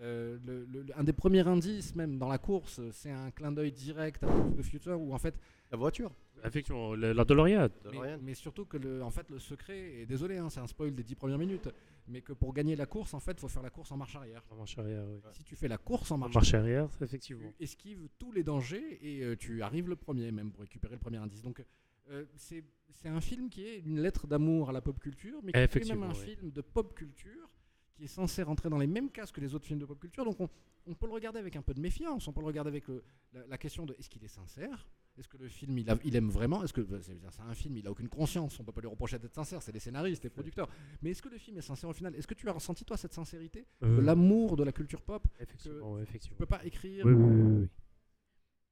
Euh, 0.00 0.38
le- 0.44 0.64
le- 0.66 0.82
le- 0.82 0.96
un 0.98 1.02
des 1.02 1.12
premiers 1.12 1.44
indices, 1.48 1.92
même 1.96 2.18
dans 2.18 2.28
la 2.28 2.38
course, 2.38 2.80
c'est 2.92 3.10
un 3.10 3.32
clin 3.32 3.50
d'œil 3.50 3.72
direct 3.72 4.22
à 4.22 4.26
Back 4.28 4.50
to 4.54 4.62
the 4.62 4.64
Future, 4.64 5.00
où 5.00 5.12
en 5.12 5.18
fait, 5.18 5.34
La 5.72 5.76
voiture. 5.76 6.12
Effectivement, 6.44 6.94
la 6.94 7.24
DeLorean. 7.24 7.68
mais, 7.92 8.16
mais 8.18 8.34
surtout 8.34 8.64
que 8.64 8.76
le, 8.76 9.02
en 9.02 9.10
fait, 9.10 9.28
le 9.28 9.38
secret, 9.40 9.94
et 10.00 10.06
désolé, 10.06 10.36
hein, 10.38 10.48
c'est 10.50 10.60
un 10.60 10.66
spoil 10.68 10.94
des 10.94 11.02
10 11.02 11.16
premières 11.16 11.36
minutes, 11.38 11.68
mais 12.08 12.22
que 12.22 12.32
pour 12.32 12.52
gagner 12.52 12.74
la 12.76 12.86
course, 12.86 13.14
en 13.14 13.20
fait, 13.20 13.32
il 13.32 13.40
faut 13.40 13.48
faire 13.48 13.62
la 13.62 13.70
course 13.70 13.90
en 13.92 13.96
marche 13.96 14.16
arrière. 14.16 14.42
En 14.50 14.56
marche 14.56 14.78
arrière, 14.78 15.04
oui. 15.06 15.20
Si 15.32 15.44
tu 15.44 15.54
fais 15.56 15.68
la 15.68 15.78
course 15.78 16.10
en 16.10 16.16
En 16.16 16.18
marche, 16.18 16.34
marche 16.34 16.54
arrière, 16.54 16.88
effectivement. 17.00 17.52
tu 17.56 17.62
esquives 17.64 18.08
tous 18.18 18.32
les 18.32 18.42
dangers 18.42 18.98
et 19.02 19.22
euh, 19.24 19.36
tu 19.36 19.62
arrives 19.62 19.88
le 19.88 19.96
premier, 19.96 20.30
même 20.32 20.50
pour 20.52 20.62
récupérer 20.62 20.94
le 20.94 21.00
premier 21.00 21.18
indice. 21.18 21.42
Donc, 21.42 21.64
euh, 22.10 22.24
c'est 22.36 22.64
un 23.08 23.20
film 23.20 23.48
qui 23.50 23.64
est 23.66 23.78
une 23.80 24.00
lettre 24.00 24.26
d'amour 24.26 24.70
à 24.70 24.72
la 24.72 24.80
pop 24.80 24.98
culture, 24.98 25.40
mais 25.42 25.52
qui 25.52 25.58
est 25.58 25.88
même 25.88 26.02
un 26.02 26.10
oui. 26.14 26.16
film 26.34 26.50
de 26.50 26.60
pop 26.60 26.94
culture 26.94 27.48
qui 27.94 28.04
est 28.04 28.08
censé 28.08 28.42
rentrer 28.44 28.68
dans 28.70 28.78
les 28.78 28.86
mêmes 28.86 29.10
cases 29.10 29.32
que 29.32 29.40
les 29.40 29.54
autres 29.54 29.66
films 29.66 29.80
de 29.80 29.84
pop 29.84 29.98
culture. 29.98 30.24
Donc, 30.24 30.40
on, 30.40 30.48
on 30.86 30.94
peut 30.94 31.06
le 31.06 31.12
regarder 31.12 31.38
avec 31.40 31.56
un 31.56 31.62
peu 31.62 31.74
de 31.74 31.80
méfiance. 31.80 32.28
On 32.28 32.32
peut 32.32 32.40
le 32.40 32.46
regarder 32.46 32.68
avec 32.68 32.86
le- 32.88 33.02
la, 33.32 33.46
la 33.46 33.58
question 33.58 33.86
de 33.86 33.94
est-ce 33.98 34.08
qu'il 34.08 34.22
est 34.24 34.28
sincère? 34.28 34.88
Est-ce 35.18 35.28
que 35.28 35.36
le 35.36 35.48
film, 35.48 35.76
il, 35.78 35.90
a- 35.90 35.98
il 36.04 36.14
aime 36.16 36.30
vraiment? 36.30 36.62
Est-ce 36.62 36.72
que 36.72 36.80
bah, 36.80 36.98
c'est 37.02 37.18
un 37.42 37.54
film, 37.54 37.76
il 37.76 37.86
a 37.86 37.90
aucune 37.90 38.08
conscience 38.08 38.58
On 38.60 38.64
peut 38.64 38.72
pas 38.72 38.80
lui 38.80 38.88
reprocher 38.88 39.18
d'être 39.18 39.34
sincère. 39.34 39.60
C'est 39.62 39.72
les 39.72 39.80
scénaristes, 39.80 40.22
les 40.24 40.30
producteurs. 40.30 40.68
Mais 41.02 41.10
est-ce 41.10 41.22
que 41.22 41.28
le 41.28 41.38
film 41.38 41.58
est 41.58 41.62
sincère 41.62 41.90
au 41.90 41.92
final? 41.92 42.14
Est-ce 42.14 42.26
que 42.26 42.34
tu 42.34 42.48
as 42.48 42.52
ressenti 42.52 42.84
toi 42.84 42.96
cette 42.96 43.12
sincérité? 43.12 43.66
Euh, 43.82 44.00
l'amour 44.00 44.56
de 44.56 44.62
la 44.64 44.72
culture 44.72 45.02
pop? 45.02 45.26
Effectivement, 45.40 45.96
Tu 45.96 46.02
effectivement. 46.02 46.38
peux 46.38 46.46
pas 46.46 46.64
écrire 46.64 47.04
Oui, 47.04 47.12
oui, 47.12 47.24
oui, 47.24 47.42
oui, 47.42 47.58
oui. 47.62 47.68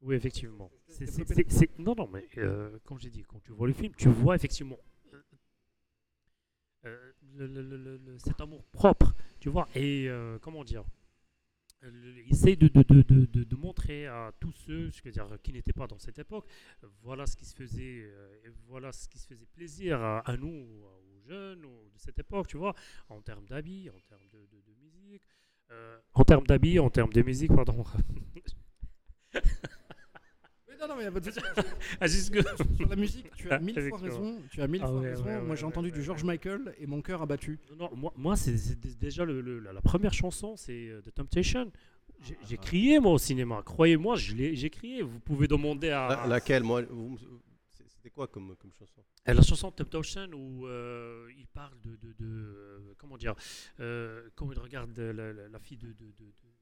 Oui, 0.02 0.14
effectivement. 0.14 0.70
Non, 1.78 1.94
non, 1.96 2.08
mais 2.12 2.24
euh, 2.38 2.78
comme 2.84 2.98
j'ai 3.00 3.10
dit, 3.10 3.22
quand 3.22 3.40
tu 3.42 3.50
vois 3.52 3.66
le 3.66 3.72
film, 3.72 3.92
tu 3.96 4.08
vois 4.08 4.36
effectivement 4.36 4.78
euh, 5.12 5.22
euh, 6.84 7.12
le- 7.34 7.46
le- 7.46 7.62
le- 7.62 7.76
le- 7.76 7.96
le- 7.96 8.18
cet 8.18 8.40
amour 8.40 8.62
propre, 8.66 9.14
tu 9.40 9.48
vois, 9.48 9.66
et 9.74 10.08
comment 10.42 10.62
dire, 10.64 10.84
essaie 12.28 12.56
de, 12.56 12.68
de, 12.68 12.82
de, 13.02 13.44
de, 13.44 13.56
montrer 13.56 14.06
à 14.06 14.32
tous 14.40 14.52
ceux 14.52 14.90
je 14.90 15.02
veux 15.04 15.10
dire, 15.10 15.28
qui 15.42 15.52
n'étaient 15.52 15.72
pas 15.72 15.86
dans 15.86 15.98
cette 15.98 16.18
époque, 16.18 16.46
voilà 17.02 17.26
ce 17.26 17.36
qui 17.36 17.44
se 17.44 17.54
faisait, 17.54 18.02
euh, 18.04 18.50
voilà 18.68 18.92
ce 18.92 19.08
qui 19.08 19.18
se 19.18 19.26
faisait 19.26 19.46
plaisir 19.46 20.00
à, 20.00 20.18
à 20.20 20.36
nous, 20.36 20.48
aux 20.48 21.20
jeunes 21.28 21.64
aux- 21.64 21.90
de 21.92 21.98
cette 21.98 22.18
époque, 22.18 22.46
tu 22.48 22.56
vois, 22.56 22.74
en 23.08 23.20
termes 23.20 23.46
d'habits, 23.46 23.90
en 23.90 24.00
termes 24.08 24.28
de 24.30 24.74
musique, 24.82 25.22
euh, 25.70 25.98
en 26.14 26.24
termes 26.24 26.46
d'habits, 26.46 26.78
en 26.78 26.90
termes 26.90 27.12
de 27.12 27.22
musique, 27.22 27.54
pardon. 27.54 27.84
Non, 30.80 30.88
non, 30.88 30.96
mais 30.96 31.04
y 31.04 31.06
a 31.06 31.12
pas 31.12 31.20
de 31.20 31.24
souci. 31.30 31.40
Ah, 32.00 32.06
juste 32.06 32.30
que- 32.32 32.76
Sur 32.76 32.88
la 32.88 32.96
musique, 32.96 33.30
tu 33.36 33.50
as 33.50 33.58
mille 33.58 33.80
fois 33.88 33.98
raison. 33.98 34.38
Tu 34.50 34.60
as 34.62 34.66
mille 34.68 34.82
Ah 34.84 34.88
fois 34.88 35.00
ouais, 35.00 35.10
raison. 35.10 35.24
ouais, 35.24 35.40
Moi, 35.40 35.56
j'ai 35.56 35.62
ouais, 35.62 35.68
entendu 35.68 35.88
ouais, 35.90 35.94
du 35.94 36.02
George 36.02 36.24
Michael 36.24 36.74
et 36.78 36.86
mon 36.86 37.00
cœur 37.02 37.22
a 37.22 37.26
battu. 37.26 37.58
Non, 37.70 37.76
non, 37.90 37.96
moi, 37.96 38.12
moi 38.16 38.36
c'est 38.36 38.56
c'est 38.56 38.78
dé- 38.78 38.94
déjà 38.94 39.24
le, 39.24 39.40
le- 39.40 39.60
la, 39.60 39.72
la 39.72 39.80
première 39.80 40.12
chanson, 40.12 40.56
c'est 40.56 40.88
euh, 40.88 41.00
The 41.02 41.12
Temptation. 41.14 41.70
J'ai 42.22 42.36
j'ai 42.48 42.56
Ah. 42.58 42.62
crié, 42.62 42.98
moi, 43.00 43.12
au 43.12 43.18
cinéma. 43.18 43.62
Croyez-moi, 43.64 44.16
je 44.16 44.34
l'ai- 44.34 44.56
j'ai 44.56 44.70
crié. 44.70 45.02
Vous 45.02 45.20
pouvez 45.20 45.46
demander 45.48 45.90
à. 45.90 46.08
La- 46.08 46.26
laquelle 46.26 46.62
moi, 46.62 46.82
vous 46.82 47.10
me- 47.10 47.18
c'est- 47.18 47.84
C'était 47.88 48.10
quoi 48.10 48.26
comme, 48.26 48.54
comme 48.56 48.72
chanson? 48.78 49.02
À 49.24 49.34
la 49.34 49.42
chanson 49.42 49.70
Temptation 49.72 50.28
où 50.34 50.66
euh, 50.66 51.26
il 51.36 51.46
parle 51.48 51.74
de. 51.82 51.90
de, 51.96 52.12
de, 52.18 52.24
euh, 52.24 52.78
comment 52.98 53.16
dire 53.16 53.34
euh, 53.80 54.28
Quand 54.34 54.50
il 54.52 54.58
regarde 54.58 54.96
la, 54.98 55.32
la- 55.32 55.48
la 55.48 55.58
fille 55.58 55.76
de. 55.78 55.88
de, 55.88 55.92
de- 55.92 56.04
de- 56.08 56.55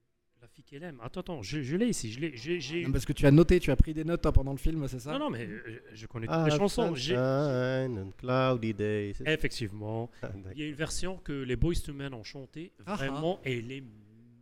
la 0.44 0.48
fille 0.48 0.64
qu'elle 0.64 0.82
aime. 0.82 1.00
Attends, 1.02 1.20
attends, 1.20 1.42
je, 1.42 1.62
je 1.62 1.74
l'ai 1.76 1.86
ici. 1.88 2.12
Je 2.12 2.20
l'ai. 2.20 2.36
j'ai- 2.36 2.60
j'ai- 2.60 2.84
Non, 2.84 2.92
parce 2.92 3.06
que 3.06 3.14
tu 3.14 3.24
as 3.24 3.30
noté, 3.30 3.58
tu 3.60 3.70
as 3.70 3.76
pris 3.76 3.94
des 3.94 4.04
notes 4.04 4.20
toi, 4.20 4.30
pendant 4.30 4.52
le 4.52 4.58
film, 4.58 4.86
c'est 4.88 4.98
ça? 4.98 5.12
Non, 5.12 5.18
non, 5.18 5.30
mais 5.30 5.46
euh, 5.46 5.82
je 5.94 6.06
connais 6.06 6.26
toutes 6.26 6.36
Ah, 6.38 6.46
les 6.50 6.56
chansons. 6.56 6.94
J'ai- 6.94 7.14
Sunshine 7.14 7.98
and 7.98 8.10
Cloudy 8.18 8.74
Day. 8.74 9.12
c'est- 9.16 9.26
Effectivement. 9.26 10.10
Ah, 10.22 10.28
d'accord. 10.28 10.52
Il 10.54 10.60
y 10.60 10.64
a 10.64 10.68
une 10.68 10.74
version 10.74 11.16
que 11.16 11.32
les 11.32 11.56
Boys 11.56 11.76
to 11.84 11.94
Men 11.94 12.12
ont 12.12 12.24
chantée. 12.24 12.72
Ah, 12.84 12.96
Vraiment, 12.96 13.40
elle 13.42 13.72
est 13.72 13.84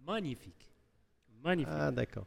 magnifique. 0.05 0.73
Magnifique. 1.45 1.73
Ah, 1.77 1.91
d'accord. 1.93 2.27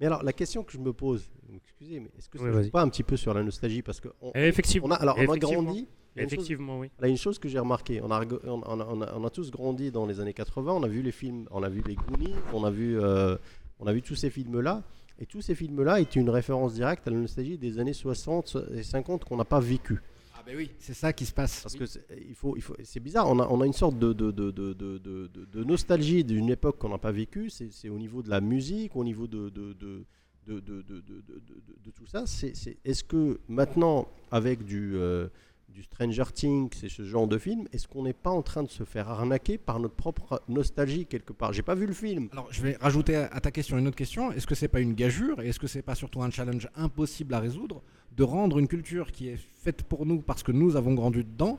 Mais 0.00 0.06
alors, 0.06 0.24
la 0.24 0.32
question 0.32 0.64
que 0.64 0.72
je 0.72 0.78
me 0.78 0.92
pose, 0.92 1.30
excusez, 1.54 2.00
mais 2.00 2.10
est-ce 2.18 2.28
que 2.28 2.38
ça 2.38 2.44
Oui, 2.44 2.64
joue 2.64 2.70
pas 2.70 2.82
un 2.82 2.88
petit 2.88 3.04
peu 3.04 3.16
sur 3.16 3.32
la 3.32 3.42
nostalgie? 3.44 3.82
Parce 3.82 4.00
que 4.00 4.08
on, 4.20 4.32
Effectivement. 4.34 4.88
on 4.88 4.90
a, 4.90 4.96
alors, 4.96 5.16
on 5.18 5.32
a 5.32 5.38
grandi. 5.38 5.86
Il 6.14 6.18
y 6.18 6.20
a 6.20 6.22
une 6.24 6.28
chose- 6.30 6.38
Effectivement, 6.38 6.78
oui. 6.80 6.90
Là, 7.00 7.08
une 7.08 7.16
chose 7.16 7.38
que 7.38 7.48
j'ai 7.48 7.58
remarqué, 7.58 8.00
on 8.02 8.10
a, 8.10 8.20
rego- 8.20 8.40
on, 8.44 8.62
on 8.64 8.80
a, 8.80 8.84
on 8.86 9.00
a- 9.02 9.14
on 9.16 9.24
a 9.24 9.30
tous 9.30 9.50
grandi 9.50 9.90
dans 9.90 10.06
les 10.06 10.20
années 10.20 10.34
80, 10.34 10.72
on 10.72 10.82
a 10.82 10.88
vu 10.88 11.02
les 11.02 11.12
films, 11.12 11.46
on 11.50 11.62
a 11.62 11.68
vu 11.68 11.82
les 11.86 11.94
Goonies, 11.96 12.34
on 12.52 12.64
a 12.64 12.70
vu, 12.70 12.98
euh, 13.00 13.36
on 13.80 13.86
a 13.86 13.92
vu 13.92 14.02
tous 14.02 14.14
ces 14.14 14.30
films-là, 14.30 14.82
et 15.18 15.26
tous 15.26 15.40
ces 15.42 15.54
films-là 15.54 16.00
étaient 16.00 16.20
une 16.20 16.30
référence 16.30 16.74
directe 16.74 17.06
à 17.08 17.10
la 17.10 17.16
nostalgie 17.18 17.58
des 17.58 17.78
années 17.78 17.92
60 17.92 18.56
et 18.74 18.82
50 18.82 19.24
qu'on 19.24 19.36
n'a 19.36 19.44
pas 19.44 19.60
vécu. 19.60 19.98
Ah, 20.02 20.38
Ah, 20.38 20.42
ben 20.46 20.56
oui, 20.58 20.70
c'est 20.78 20.92
ça 20.94 21.12
qui 21.12 21.24
se 21.24 21.32
passe. 21.32 21.62
Parce 21.62 21.74
que 21.74 21.86
c'est- 21.86 22.04
il 22.28 22.34
faut, 22.34 22.54
il 22.56 22.60
faut, 22.62 22.74
c'est 22.82 23.00
bizarre, 23.00 23.28
on 23.30 23.38
a, 23.40 23.46
on 23.48 23.60
a 23.62 23.66
une 23.66 23.72
sorte 23.72 23.98
de, 23.98 24.12
de, 24.12 24.30
de, 24.30 24.50
de, 24.50 24.72
de, 24.74 24.98
de- 24.98 25.26
de- 25.28 25.44
de 25.46 25.64
nostalgie 25.64 26.22
d'une 26.22 26.50
époque 26.50 26.78
qu'on 26.78 26.90
n'a 26.90 26.98
pas 26.98 27.12
vécue. 27.12 27.48
C'est, 27.48 27.88
au 27.88 27.98
niveau 27.98 28.22
de 28.22 28.28
la 28.28 28.40
musique, 28.42 28.94
au 28.94 29.04
niveau 29.04 29.26
de, 29.26 29.48
de, 29.48 29.72
de, 29.72 30.04
de, 30.46 30.60
de, 30.60 30.82
de, 30.82 30.82
de- 30.82 31.00
de- 31.00 31.22
de- 31.22 31.84
de 31.86 31.90
tout 31.92 32.04
ça. 32.06 32.24
C'est, 32.26 32.54
c'est- 32.54 32.76
est-ce 32.84 33.02
que 33.04 33.40
maintenant, 33.48 34.06
avec 34.30 34.64
du, 34.64 34.96
euh, 34.96 35.28
du 35.74 35.82
Stranger 35.82 36.24
Things 36.32 36.70
et 36.84 36.88
ce 36.88 37.02
genre 37.02 37.26
de 37.26 37.36
film, 37.36 37.66
est-ce 37.72 37.88
qu'on 37.88 38.04
n'est 38.04 38.12
pas 38.12 38.30
en 38.30 38.42
train 38.42 38.62
de 38.62 38.70
se 38.70 38.84
faire 38.84 39.08
arnaquer 39.10 39.58
par 39.58 39.80
notre 39.80 39.94
propre 39.96 40.40
nostalgie 40.48 41.04
quelque 41.04 41.32
part? 41.32 41.52
J'ai 41.52 41.62
pas 41.62 41.74
vu 41.74 41.86
le 41.86 41.92
film. 41.92 42.28
Alors, 42.32 42.46
je 42.50 42.62
vais 42.62 42.76
rajouter 42.80 43.16
à 43.16 43.40
ta 43.40 43.50
question 43.50 43.76
une 43.76 43.88
autre 43.88 43.96
question. 43.96 44.30
Est-ce 44.32 44.46
que 44.46 44.54
c'est 44.54 44.68
pas 44.68 44.80
une 44.80 44.94
gageure 44.94 45.42
et 45.42 45.48
est-ce 45.48 45.58
que 45.58 45.66
c'est 45.66 45.82
pas 45.82 45.96
surtout 45.96 46.22
un 46.22 46.30
challenge 46.30 46.68
impossible 46.76 47.34
à 47.34 47.40
résoudre 47.40 47.82
de 48.16 48.22
rendre 48.22 48.58
une 48.60 48.68
culture 48.68 49.10
qui 49.10 49.28
est 49.28 49.36
faite 49.62 49.82
pour 49.82 50.06
nous 50.06 50.20
parce 50.20 50.44
que 50.44 50.52
nous 50.52 50.76
avons 50.76 50.94
grandi 50.94 51.24
dedans 51.24 51.58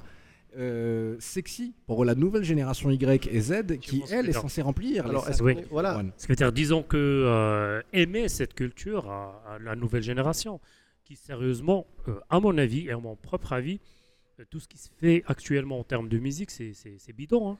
euh, 0.57 1.17
sexy 1.19 1.73
pour 1.85 2.05
la 2.05 2.15
nouvelle 2.15 2.45
génération 2.45 2.89
Y 2.89 3.27
et 3.27 3.41
Z 3.41 3.77
qui 3.81 4.01
elle 4.09 4.29
est 4.29 4.33
censée 4.33 4.61
remplir 4.61 5.05
Alors, 5.05 5.27
est-ce 5.27 5.43
Oui. 5.43 5.57
voilà. 5.69 5.97
One. 5.97 6.11
Ce 6.15 6.25
qui 6.25 6.31
veut 6.31 6.37
dire, 6.37 6.53
disons 6.53 6.81
que 6.83 6.95
euh, 6.95 7.81
aimer 7.91 8.29
cette 8.29 8.53
culture 8.53 9.09
à, 9.11 9.43
à 9.55 9.59
la 9.59 9.75
nouvelle 9.75 10.03
génération, 10.03 10.61
qui 11.03 11.17
sérieusement, 11.17 11.85
euh, 12.07 12.13
à 12.29 12.39
mon 12.39 12.57
avis 12.57 12.87
et 12.87 12.91
à 12.91 12.97
mon 12.97 13.17
propre 13.17 13.51
avis, 13.51 13.75
euh, 13.75 14.04
tout 14.43 14.59
ce 14.59 14.67
qui 14.67 14.77
se 14.77 14.89
fait 14.97 15.23
actuellement 15.27 15.79
en 15.79 15.83
termes 15.83 16.09
de 16.09 16.17
musique, 16.19 16.51
c'est- 16.51 16.73
bidon. 17.13 17.51
hein. 17.51 17.57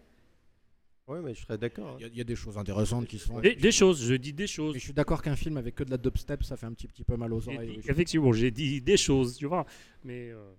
Ouais, 1.08 1.22
mais 1.22 1.36
je 1.36 1.42
serais 1.42 1.58
d'accord. 1.60 1.90
hein. 1.92 1.96
Il 2.00 2.02
y, 2.02 2.06
a- 2.06 2.08
il 2.12 2.18
y 2.18 2.22
a 2.22 2.24
des 2.24 2.36
choses 2.36 2.58
intéressantes 2.58 3.06
qui 3.08 3.20
sont. 3.20 3.40
Des, 3.40 3.56
des 3.56 3.72
choses, 3.72 4.04
je 4.04 4.16
dis 4.16 4.34
des 4.34 4.48
choses. 4.48 4.74
Mais 4.74 4.80
je 4.80 4.86
suis 4.86 4.94
d'accord 4.94 5.22
qu'un 5.22 5.36
film 5.36 5.56
avec 5.58 5.76
que 5.76 5.84
de 5.84 5.92
la 5.92 5.98
dubstep, 5.98 6.44
ça 6.44 6.58
fait 6.58 6.66
un 6.66 6.74
petit, 6.74 6.88
petit 6.88 7.04
peu 7.04 7.16
mal 7.16 7.32
aux 7.32 7.48
oreilles. 7.48 7.68
dit- 7.70 7.76
oui, 7.78 7.84
effectivement, 7.88 8.32
j'ai 8.34 8.50
dit 8.52 8.82
des 8.82 8.98
choses, 8.98 9.38
tu 9.38 9.46
vois. 9.46 9.66
Mais 10.04 10.32
euh, 10.32 10.52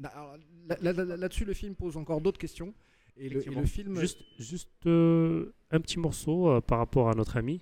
là- 0.00 0.92
là- 0.92 1.04
Là-dessus, 1.16 1.44
le 1.44 1.52
film 1.52 1.74
pose 1.74 1.96
encore 1.98 2.20
d'autres 2.20 2.38
questions. 2.38 2.72
Et 3.16 3.28
le, 3.28 3.42
et 3.42 3.44
le 3.44 3.52
effectivement, 3.52 3.64
film. 3.66 4.00
juste, 4.00 4.24
juste 4.38 4.86
euh, 4.86 5.52
un 5.70 5.80
petit 5.80 5.98
morceau 5.98 6.48
euh, 6.48 6.60
par 6.60 6.78
rapport 6.78 7.10
à 7.10 7.14
notre 7.14 7.36
ami. 7.36 7.60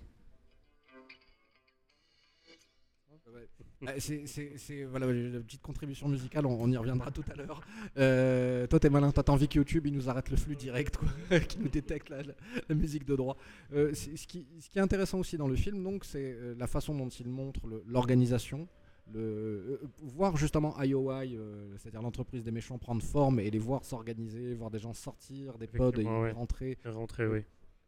C'est- 3.99 4.27
c'est- 4.57 4.85
voilà, 4.85 5.07
la 5.13 5.41
petite 5.41 5.63
contribution 5.63 6.09
musicale, 6.09 6.47
on, 6.47 6.61
on 6.61 6.71
y 6.71 6.77
reviendra 6.77 7.11
tout 7.11 7.25
à 7.31 7.35
l'heure. 7.35 7.61
Euh, 7.99 8.67
toi, 8.67 8.79
t'es 8.81 8.91
malin, 8.91 9.11
t'as 9.13 9.31
envie 9.33 9.49
que 9.49 9.59
YouTube 9.59 9.87
il 9.87 9.93
nous 9.95 10.09
arrête 10.09 10.31
le 10.31 10.37
flux 10.37 10.57
direct, 10.57 10.97
quoi, 10.97 11.09
qui 11.41 11.59
nous 11.59 11.69
détecte 11.69 12.09
la, 12.11 12.23
la- 12.23 12.35
la 12.69 12.75
musique 12.75 13.05
de 13.05 13.17
droit. 13.17 13.37
Euh, 13.73 13.93
ce, 13.95 14.27
qui, 14.27 14.47
ce 14.61 14.69
qui 14.71 14.79
est 14.79 14.83
intéressant 14.83 15.19
aussi 15.19 15.37
dans 15.37 15.49
le 15.49 15.57
film, 15.57 15.83
donc, 15.83 16.05
c'est 16.05 16.33
euh, 16.33 16.55
la 16.59 16.67
façon 16.67 16.95
dont 16.95 17.09
il 17.09 17.29
montre 17.29 17.61
l'organisation. 17.87 18.69
Le, 19.13 19.19
euh, 19.21 19.81
voir 20.01 20.37
justement 20.37 20.81
IOI, 20.81 21.25
euh, 21.25 21.75
c'est-à-dire 21.77 22.03
l'entreprise 22.03 22.45
des 22.45 22.53
méchants, 22.53 22.79
prendre 22.79 23.03
forme 23.03 23.41
et 23.41 23.51
les 23.51 23.59
voir 23.59 23.85
s'organiser, 23.85 24.55
voir 24.55 24.71
des 24.71 24.79
gens 24.79 24.93
sortir 24.95 25.59
des 25.59 25.67
pods 25.67 25.91
et 26.01 26.05
ouais. 26.05 26.31
rentrer. 26.31 26.79
Rentré, 26.85 27.27
oui. 27.27 27.41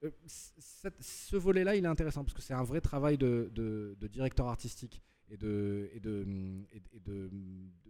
Euh, 0.02 0.10
cette- 0.26 1.00
ce 1.00 1.36
volet-là, 1.36 1.76
il 1.76 1.84
est 1.84 1.88
intéressant 1.88 2.24
parce 2.24 2.34
que 2.34 2.42
c'est 2.42 2.52
un 2.52 2.64
vrai 2.64 2.80
travail 2.80 3.16
de, 3.16 3.48
de- 3.54 3.96
de 3.98 4.06
directeur 4.08 4.48
artistique 4.48 5.00
et 5.30 5.36
de, 5.36 5.90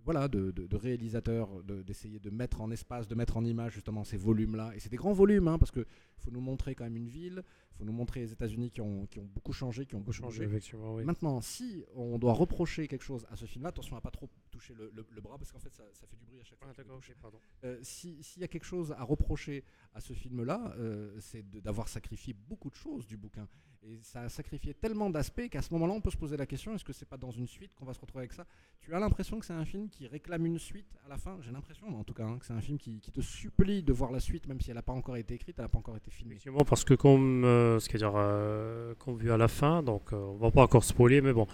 voilà, 0.05 0.28
de, 0.28 0.51
de- 0.51 0.66
de 0.66 0.76
réalisateur, 0.76 1.62
de- 1.64 1.82
d'essayer 1.82 2.18
de 2.18 2.30
mettre 2.30 2.61
en 2.61 2.70
espace, 2.70 3.09
de 3.09 3.14
mettre 3.14 3.37
en 3.37 3.45
image 3.45 3.72
justement 3.72 4.05
ces 4.05 4.16
volumes-là. 4.16 4.72
Et 4.74 4.80
c'est 4.80 4.91
des 4.91 4.97
grands 4.97 5.12
volumes, 5.12 5.49
hein, 5.49 5.59
parce 5.59 5.70
qu'il 5.70 5.85
faut 6.18 6.30
nous 6.30 6.41
montrer 6.41 6.74
quand 6.74 6.85
même 6.85 6.97
une 6.97 7.09
ville, 7.09 7.43
il 7.64 7.64
faut 7.77 7.85
nous 7.85 7.93
montrer 7.93 8.20
les 8.20 8.33
États-Unis 8.33 8.70
qui 8.70 8.81
ont, 8.81 9.07
qui 9.07 9.18
ont 9.18 9.25
beaucoup 9.35 9.53
changé, 9.53 9.85
qui 9.87 9.95
ont 9.95 9.99
beaucoup 10.01 10.12
Changé, 10.12 10.47
oui. 10.47 11.05
Maintenant, 11.05 11.41
si 11.41 11.85
on 11.95 12.18
doit 12.18 12.33
reprocher 12.33 12.87
quelque 12.89 13.03
chose 13.05 13.27
à 13.31 13.37
ce 13.37 13.47
film-là, 13.47 13.70
attention 13.70 13.97
à 13.97 14.01
pas 14.01 14.11
trop 14.11 14.29
toucher 14.51 14.75
le, 14.75 14.91
le- 14.95 15.07
le 15.11 15.20
bras 15.20 15.37
parce 15.39 15.51
qu'en 15.53 15.59
fait 15.59 15.72
ça, 15.75 15.83
ça 15.93 16.07
fait 16.07 16.16
du 16.16 16.25
bruit 16.25 16.41
à 16.41 16.45
chaque 16.45 16.59
fois. 16.59 16.68
Ah, 16.70 16.75
d'accord, 16.77 17.01
pardon. 17.20 17.39
Euh, 17.64 17.79
si- 17.83 18.22
S'il 18.22 18.43
y 18.43 18.45
a 18.45 18.49
quelque 18.49 18.64
chose 18.64 18.93
à 18.93 19.03
reprocher 19.03 19.64
à 19.95 20.01
ce 20.01 20.12
film-là, 20.12 20.75
euh, 20.79 21.16
c'est 21.20 21.45
d'avoir 21.62 21.89
sacrifié 21.89 22.35
beaucoup 22.49 22.70
de 22.70 22.77
choses 22.77 23.07
du 23.07 23.16
bouquin. 23.16 23.47
Et 23.87 23.99
ça 24.03 24.22
a 24.22 24.29
sacrifié 24.31 24.72
tellement 24.72 25.11
d'aspects 25.11 25.47
qu'à 25.51 25.61
ce 25.61 25.70
moment-là, 25.75 25.93
on 25.93 26.01
peut 26.01 26.11
se 26.11 26.16
poser 26.16 26.39
la 26.39 26.47
question 26.47 26.75
est-ce 26.75 26.85
que 26.85 26.95
c'est 26.95 27.05
pas 27.05 27.18
dans 27.18 27.31
une 27.33 27.47
suite 27.47 27.75
qu'on 27.75 27.85
va 27.85 27.93
se 27.93 28.01
retrouver 28.01 28.22
avec 28.22 28.33
ça? 28.33 28.47
Tu 28.81 28.95
as 28.95 28.99
l'impression 28.99 29.39
que 29.39 29.45
c'est 29.45 29.53
un 29.53 29.64
film 29.66 29.91
qui 29.91 30.07
réclame 30.07 30.47
une 30.47 30.59
suite 30.59 30.97
à 31.05 31.09
la 31.11 31.18
fin? 31.18 31.37
J'ai 31.43 31.51
l'impression, 31.53 31.89
en 31.99 32.03
tout 32.03 32.14
cas, 32.14 32.25
hein, 32.25 32.39
que 32.39 32.47
c'est 32.47 32.55
un 32.55 32.62
film 32.62 32.79
qui, 32.79 33.01
qui 33.01 33.12
te 33.12 33.20
supplie 33.20 33.83
de 33.83 33.93
voir 33.93 34.11
la 34.11 34.20
suite, 34.20 34.47
même 34.47 34.59
si 34.62 34.70
elle 34.70 34.77
n'a 34.77 34.83
pas 34.83 34.95
encore 34.95 35.18
été 35.18 35.35
écrite, 35.35 35.57
elle 35.59 35.64
n'a 35.66 35.68
pas 35.68 35.79
encore 35.79 35.97
été 35.99 36.11
filmée. 36.11 36.37
Effectivement, 36.37 36.64
parce 36.64 36.83
que 36.83 36.95
comme, 36.95 37.45
euh, 37.45 37.64
ce 37.81 37.87
qui 37.89 37.95
veut 37.95 37.99
dire, 37.99 38.12
euh, 38.17 38.95
comme 38.99 39.17
vu 39.19 39.31
à 39.33 39.37
la 39.37 39.49
fin, 39.49 39.83
donc 39.83 40.12
euh, 40.12 40.17
on 40.17 40.37
va 40.37 40.51
pas 40.51 40.62
encore 40.62 40.85
spoiler, 40.85 41.21
mais 41.21 41.33
bon, 41.33 41.47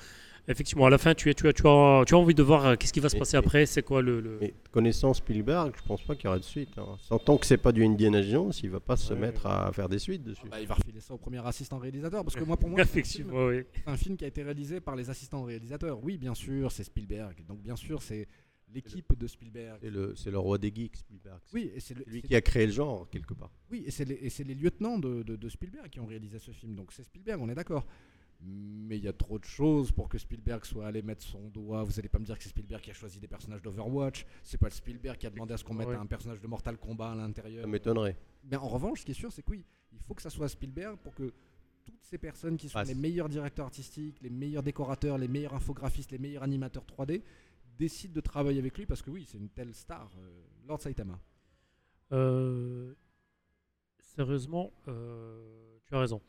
effectivement, 0.49 0.87
à 0.87 0.91
la 0.91 0.99
fin, 0.99 1.15
tu, 1.15 1.29
as- 1.31 1.35
tu, 1.35 1.47
as, 1.49 1.53
tu, 1.53 1.63
as, 1.67 2.03
tu 2.07 2.15
as 2.15 2.19
envie 2.19 2.35
de 2.35 2.43
voir 2.43 2.67
euh, 2.67 2.75
qu'est-ce 2.77 2.93
qui 2.93 3.01
va 3.01 3.09
se 3.09 3.17
passer 3.17 3.37
mais- 3.37 3.45
après, 3.47 3.67
c'est 3.67 3.83
quoi 3.83 4.03
le... 4.03 4.21
le- 4.21 4.39
Mais 4.41 4.55
connaissant 4.73 5.15
Spielberg, 5.15 5.73
je 5.77 5.83
pense 5.87 6.03
pas 6.03 6.15
qu'il 6.15 6.25
y 6.25 6.29
aura 6.29 6.39
de 6.39 6.45
suite. 6.45 6.71
Hein. 6.79 6.97
Tant 7.25 7.37
que 7.39 7.47
c'est 7.47 7.57
pas 7.59 7.73
du 7.73 7.85
Indiana 7.85 8.23
Jones, 8.23 8.53
il 8.63 8.71
va 8.71 8.81
pas 8.81 8.97
se 8.97 9.13
Ouais. 9.15 9.21
mettre 9.21 9.47
à 9.47 9.71
faire 9.73 9.89
des 9.89 9.99
suites 9.99 10.23
dessus. 10.25 10.49
Bah, 10.51 10.61
il 10.61 10.67
va 10.67 10.75
refiler 10.75 11.01
ça 11.01 11.15
au 11.15 11.19
premier 11.19 11.45
assistant 11.47 11.79
réalisateur, 11.79 12.25
parce 12.25 12.35
que 12.37 12.45
moi, 12.45 12.57
pour 12.57 12.69
moi, 12.69 12.79
c'est 12.85 13.01
un 13.01 13.03
film- 13.05 13.29
Effectivement, 13.31 13.47
oui. 13.47 13.63
C'est 13.85 13.91
un 13.91 13.97
film 13.97 14.17
qui 14.17 14.25
a 14.25 14.29
été 14.29 14.43
réalisé 14.43 14.81
par 14.81 14.97
les 14.97 15.09
assistants 15.11 15.43
réalisateurs. 15.45 15.99
Oui, 16.03 16.17
bien 16.19 16.35
sûr, 16.35 16.73
c'est 16.73 16.85
Spielberg. 16.85 17.45
Donc, 17.49 17.61
bien 17.61 17.77
sûr, 17.77 18.03
c'est 18.03 18.27
l'équipe 18.75 19.17
de 19.17 19.27
Spielberg. 19.27 19.79
C'est 19.83 19.91
le, 19.91 20.15
c'est 20.17 20.31
le 20.31 20.39
roi 20.39 20.59
des 20.59 20.73
geeks, 20.75 20.97
Spielberg. 20.97 21.41
Oui, 21.53 21.71
et 21.75 21.81
c'est 21.81 21.95
lui 22.07 22.23
qui 22.23 22.35
a 22.35 22.41
créé 22.41 22.67
le 22.67 22.73
genre, 22.73 23.09
quelque 23.11 23.35
part. 23.35 23.51
oui, 23.71 23.83
et 23.87 23.91
c'est 23.91 24.05
les, 24.45 24.55
lieutenants 24.55 24.99
de, 24.99 25.23
de- 25.23 25.37
de 25.37 25.49
Spielberg 25.49 25.89
qui 25.91 26.01
ont 26.01 26.07
réalisé 26.07 26.39
ce 26.39 26.51
film. 26.53 26.75
Donc, 26.75 26.93
c'est 26.93 27.03
Spielberg, 27.05 27.41
on 27.41 27.49
est 27.49 27.55
d'accord. 27.55 27.87
Mais 28.43 28.97
il 28.97 29.05
y 29.05 29.09
a 29.09 29.13
trop 29.13 29.39
de 29.39 29.45
choses 29.45 29.93
pour 29.93 30.09
que 30.09 30.17
Spielberg 30.17 30.65
soit 30.65 30.87
allé 30.87 31.03
mettre 31.03 31.23
son 31.23 31.51
doigt. 31.51 31.85
Vous 31.85 31.99
allez 31.99 32.09
pas 32.09 32.19
me 32.19 32.25
dire 32.25 32.39
que 32.39 32.43
c'est 32.43 32.49
Spielberg 32.49 32.81
qui 32.81 32.91
a 32.91 32.95
choisi 32.95 33.19
des 33.21 33.27
personnages 33.29 33.61
d'Overwatch. 33.61 34.25
C'est 34.43 34.57
pas 34.57 34.69
le 34.69 34.73
Spielberg 34.75 35.19
qui 35.19 35.27
a 35.27 35.31
demandé 35.31 35.53
à 35.53 35.59
ce 35.59 35.65
qu'on 35.65 35.75
mette 35.75 35.89
Ouais. 35.89 35.95
un 35.97 36.07
personnage 36.07 36.41
de 36.41 36.47
Mortal 36.47 36.79
Kombat 36.79 37.13
à 37.13 37.15
l'intérieur. 37.17 37.63
Ça 37.65 37.67
m'étonnerait. 37.69 38.17
Mais 38.45 38.57
en 38.57 38.67
revanche, 38.69 39.01
ce 39.01 39.05
qui 39.05 39.11
est 39.11 39.15
sûr, 39.15 39.31
c'est 39.31 39.43
que 39.43 39.51
oui, 39.51 39.63
il 39.93 39.99
faut 40.01 40.15
que 40.15 40.23
ça 40.23 40.31
soit 40.31 40.49
Spielberg 40.49 40.97
pour 41.01 41.15
que 41.15 41.35
toutes 41.85 42.03
ces 42.03 42.17
personnes 42.17 42.57
qui 42.57 42.71
sont 42.71 42.79
Ah, 42.79 42.85
les 42.85 42.95
meilleurs 42.95 43.29
directeurs 43.29 43.67
artistiques, 43.67 44.17
les 44.23 44.31
meilleurs 44.31 44.63
décorateurs, 44.63 45.19
les 45.19 45.29
meilleurs 45.29 45.53
infographistes, 45.55 46.11
les 46.11 46.19
meilleurs 46.19 46.43
animateurs 46.43 46.87
3D, 46.87 47.21
décident 47.81 48.15
de 48.15 48.21
travailler 48.21 48.61
avec 48.61 48.77
lui 48.79 48.87
parce 48.87 49.03
que 49.03 49.11
oui, 49.11 49.27
c'est 49.27 49.39
une 49.39 49.49
telle 49.49 49.75
star, 49.75 50.11
euh, 50.19 50.43
Lord 50.69 50.81
Saitama. 50.81 51.19
Euh, 52.13 52.95
sérieusement, 53.99 54.73
euh, 54.89 55.79
tu 55.87 55.95
as 55.95 56.01
raison. 56.01 56.21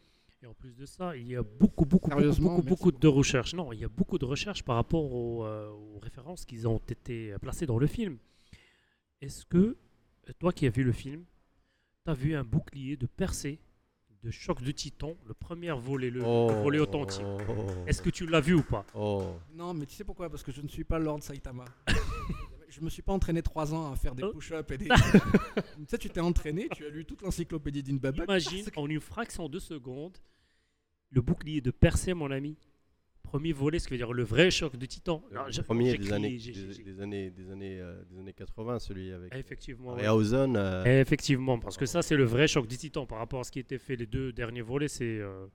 Et 0.43 0.47
en 0.47 0.53
plus 0.55 0.75
de 0.75 0.85
ça, 0.87 1.15
il 1.15 1.27
y 1.27 1.35
a 1.35 1.43
beaucoup, 1.43 1.85
beaucoup, 1.85 2.09
beaucoup, 2.09 2.61
beaucoup, 2.63 2.91
de 2.91 3.07
recherches. 3.07 3.53
Non, 3.53 3.71
il 3.73 3.79
y 3.79 3.83
a 3.83 3.89
beaucoup 3.89 4.17
de 4.17 4.25
recherches 4.25 4.63
par 4.63 4.75
rapport 4.75 5.13
aux, 5.13 5.45
euh, 5.45 5.69
aux 5.69 5.99
références 5.99 6.45
qui 6.45 6.65
ont 6.65 6.81
été 6.89 7.35
placées 7.41 7.67
dans 7.67 7.77
le 7.77 7.85
film. 7.85 8.17
Est-ce 9.21 9.45
que, 9.45 9.77
toi 10.39 10.51
qui 10.51 10.65
as 10.65 10.71
vu 10.71 10.83
le 10.83 10.93
film, 10.93 11.25
tu 12.05 12.11
as 12.11 12.15
vu 12.15 12.33
un 12.33 12.43
bouclier 12.43 12.97
de 12.97 13.05
percée 13.05 13.59
de 14.23 14.29
choc 14.31 14.61
de 14.61 14.71
titan, 14.71 15.15
le 15.25 15.33
premier 15.33 15.71
volet, 15.71 16.09
le, 16.09 16.19
le 16.19 16.61
volet 16.61 16.79
authentique 16.79 17.25
Est-ce 17.87 18.01
que 18.01 18.09
tu 18.09 18.27
l'as 18.27 18.41
vu 18.41 18.53
ou 18.55 18.63
pas? 18.63 18.85
Oh. 18.93 19.35
Non, 19.53 19.73
mais 19.73 19.85
tu 19.85 19.95
sais 19.95 20.03
pourquoi? 20.03 20.29
Parce 20.29 20.43
que 20.43 20.51
je 20.51 20.61
ne 20.61 20.67
suis 20.67 20.83
pas 20.83 20.99
Lord 20.99 21.23
Saitama. 21.23 21.65
je 22.69 22.81
me 22.81 22.89
suis 22.89 23.01
pas 23.01 23.13
entraîné 23.13 23.41
trois 23.41 23.73
ans 23.73 23.91
à 23.91 23.95
faire 23.95 24.13
des 24.15 24.23
Oh. 24.23 24.31
push-ups 24.31 24.71
et 24.71 24.77
des. 24.77 24.87
tu 25.75 25.85
sais, 25.87 25.97
tu 25.97 26.09
t'es 26.09 26.19
entraîné, 26.19 26.69
tu 26.75 26.85
as 26.85 26.89
lu 26.89 27.03
toute 27.05 27.21
l'encyclopédie 27.23 27.81
d'Inbaba. 27.83 28.23
Imagine 28.23 28.65
en 28.75 28.87
une 28.87 28.99
fraction 29.01 29.49
de 29.49 29.59
seconde 29.59 30.17
le 31.09 31.21
bouclier 31.21 31.59
de 31.61 31.71
percée, 31.71 32.13
mon 32.13 32.31
ami. 32.31 32.57
Premier 33.31 33.53
volet, 33.53 33.79
ce 33.79 33.87
qui 33.87 33.93
veut 33.93 33.97
dire 33.97 34.11
le 34.11 34.23
vrai 34.23 34.51
choc 34.51 34.75
de 34.75 34.85
titan. 34.85 35.23
Le 35.31 35.63
premier 35.63 35.97
des 35.97 36.11
années, 36.11 36.37
des, 36.37 36.83
des 36.83 36.99
années, 37.01 37.29
des 37.31 37.49
années, 37.49 37.79
euh, 37.79 38.03
des 38.09 38.19
années 38.19 38.33
80, 38.33 38.79
celui 38.79 39.13
avec 39.13 39.33
Effectivement. 39.33 39.93
ouais. 39.93 40.05
Harryhausen. 40.05 40.57
euh, 40.57 40.83
Effectivement, 40.99 41.57
parce 41.57 41.77
que 41.77 41.85
ça, 41.85 42.01
c'est 42.01 42.17
le 42.17 42.25
vrai 42.25 42.49
choc 42.49 42.67
du 42.67 42.75
titan 42.77 43.05
par 43.05 43.19
rapport 43.19 43.39
à 43.39 43.43
ce 43.45 43.51
qui 43.51 43.59
était 43.59 43.77
fait 43.77 43.95
les 43.95 44.05
deux 44.05 44.33
derniers 44.33 44.61
volets, 44.61 44.89
c'est 44.89 45.05
euh, 45.19 45.47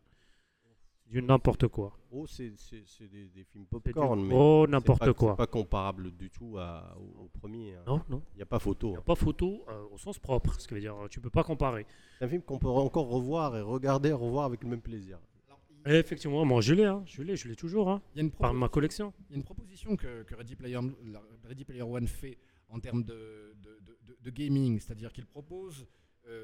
du 1.06 1.20
n'importe 1.22 1.68
quoi. 1.68 1.92
Oh, 2.10 2.26
c'est 2.26 2.48
des, 2.48 3.26
des 3.28 3.44
films 3.44 3.66
C'est 3.70 3.78
du 3.84 3.92
popcorn, 3.92 4.20
mais 4.24 4.34
c'est 4.34 4.70
n'importe 4.72 5.12
quoi. 5.12 5.32
C'est 5.32 5.36
pas 5.36 5.46
comparable 5.46 6.10
du 6.16 6.30
tout 6.30 6.56
à- 6.58 6.96
au, 6.98 7.24
au 7.24 7.28
premier. 7.28 7.74
hein. 7.74 7.82
Non, 7.86 8.00
non. 8.08 8.22
Il 8.32 8.38
n'y 8.38 8.42
a 8.42 8.46
pas 8.46 8.58
photo. 8.58 8.86
Il 8.86 8.90
n'y 8.92 8.96
a 8.96 9.00
hein. 9.00 9.02
pas 9.04 9.14
photo 9.14 9.64
euh, 9.68 9.82
au 9.92 9.98
sens 9.98 10.18
propre, 10.18 10.58
ce 10.58 10.66
qui 10.66 10.72
veut 10.72 10.80
dire 10.80 10.96
euh, 10.96 11.08
tu 11.08 11.20
peux 11.20 11.28
pas 11.30 11.44
comparer. 11.44 11.84
C'est 12.18 12.24
un 12.24 12.28
film 12.28 12.40
qu'on 12.40 12.58
peut 12.58 12.68
encore 12.68 13.06
revoir 13.08 13.54
et 13.54 13.60
regarder, 13.60 14.12
revoir 14.12 14.46
avec 14.46 14.62
le 14.64 14.70
même 14.70 14.80
plaisir. 14.80 15.18
Effectivement, 15.86 16.44
moi 16.44 16.60
je 16.60 16.74
l'ai, 16.74 16.84
hein, 16.84 17.02
je 17.06 17.22
l'ai, 17.22 17.36
je 17.36 17.48
l'ai 17.48 17.56
toujours, 17.56 17.88
hein, 17.90 18.02
il 18.14 18.18
y 18.18 18.20
a 18.20 18.24
une 18.24 18.30
par 18.30 18.52
ma 18.54 18.68
proposition- 18.68 19.10
collection. 19.10 19.14
Il 19.28 19.32
y 19.32 19.34
a 19.34 19.36
une 19.38 19.44
proposition 19.44 19.96
que, 19.96 20.22
que 20.24 20.34
Ready, 20.34 20.56
Player, 20.56 20.78
la- 21.04 21.22
Ready 21.44 21.64
Player 21.64 21.82
One 21.82 22.06
fait 22.08 22.38
en 22.68 22.80
termes 22.80 23.04
de, 23.04 23.54
de- 23.62 23.78
de- 23.86 23.98
de- 24.06 24.16
de 24.20 24.30
gaming, 24.30 24.80
c'est-à-dire 24.80 25.12
qu'il 25.12 25.26
propose 25.26 25.86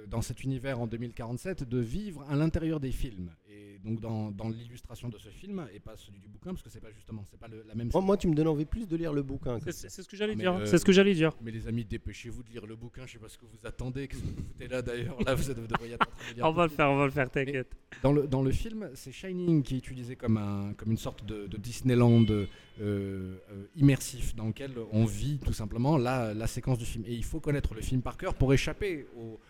dans 0.09 0.23
cet 0.23 0.45
univers 0.45 0.81
en 0.81 0.87
2047 0.87 1.65
de 1.65 1.79
vivre 1.79 2.25
à 2.29 2.37
l'intérieur 2.37 2.79
des 2.81 2.93
films 2.93 3.31
et 3.51 3.79
donc 3.85 4.01
dans, 4.01 4.31
dans 4.31 4.49
l'illustration 4.49 5.09
de 5.09 5.19
ce 5.19 5.29
film 5.29 5.67
et 5.75 5.81
pas 5.81 5.97
celui 5.97 6.21
du 6.21 6.29
bouquin 6.29 6.51
parce 6.51 6.63
que 6.63 6.71
c'est 6.71 6.81
pas 6.81 6.93
justement 6.93 7.25
c'est 7.31 7.39
pas 7.41 7.49
le- 7.49 7.65
la 7.67 7.75
même. 7.75 7.91
Moi, 7.93 8.01
moi, 8.03 8.17
tu 8.17 8.29
me 8.29 8.35
donnes 8.35 8.47
envie 8.49 8.65
plus 8.65 8.87
de 8.87 8.97
lire 8.97 9.13
le 9.13 9.23
bouquin. 9.23 9.59
C'est 9.67 9.89
ce 9.91 10.09
que 10.09 10.17
j'allais 10.17 10.37
Mais, 10.37 10.43
dire. 10.45 10.55
euh, 10.55 10.67
C'est 10.67 10.79
ce 10.79 10.85
que 10.85 10.93
j'allais 10.93 11.15
dire. 11.15 11.33
Mais 11.43 11.51
les 11.51 11.67
amis, 11.67 11.85
dépêchez-vous 11.85 12.43
de 12.45 12.51
lire 12.51 12.65
le 12.67 12.77
bouquin. 12.77 13.07
Je 13.07 13.13
sais 13.13 13.19
pas 13.19 13.29
ce 13.29 13.37
que 13.39 13.45
vous 13.45 13.59
attendez. 13.67 14.07
Qu'est-ce 14.07 14.23
que 14.23 14.27
vous 14.29 14.37
foutez 14.37 14.69
là 14.69 14.83
d'ailleurs 14.83 15.17
Là, 15.25 15.35
vous 15.35 15.53
devriez 15.53 15.95
être 15.95 16.07
en 16.09 16.11
train 16.17 16.31
de 16.31 16.35
lire 16.37 16.45
On 16.47 16.53
va 16.53 16.63
le 16.65 16.69
film. 16.69 16.77
faire, 16.77 16.91
on 16.91 16.97
va 16.99 17.05
le 17.07 17.11
faire, 17.11 17.31
t'inquiète. 17.31 17.73
Dans 18.03 18.13
le, 18.13 18.27
dans 18.29 18.43
le 18.43 18.51
film, 18.53 18.91
c'est 18.95 19.11
Shining 19.13 19.63
qui 19.63 19.75
est 19.75 19.79
utilisé 19.79 20.15
comme, 20.17 20.37
un, 20.37 20.75
comme 20.75 20.91
une 20.93 20.97
sorte 20.99 21.25
de, 21.25 21.47
de 21.49 21.57
Disneyland 21.57 22.25
euh, 22.31 22.47
euh, 22.81 23.37
immersif 23.77 24.35
dans 24.37 24.47
lequel 24.47 24.73
on 24.93 25.05
vit 25.05 25.39
tout 25.39 25.53
simplement 25.53 25.97
la, 25.99 26.35
la 26.35 26.47
séquence 26.47 26.79
du 26.79 26.85
film. 26.87 27.05
Et 27.07 27.15
il 27.15 27.25
faut 27.25 27.41
connaître 27.41 27.75
le 27.75 27.81
film 27.81 28.01
par 28.03 28.17
cœur 28.17 28.35
pour 28.35 28.53
échapper 28.55 29.07
au, 29.17 29.41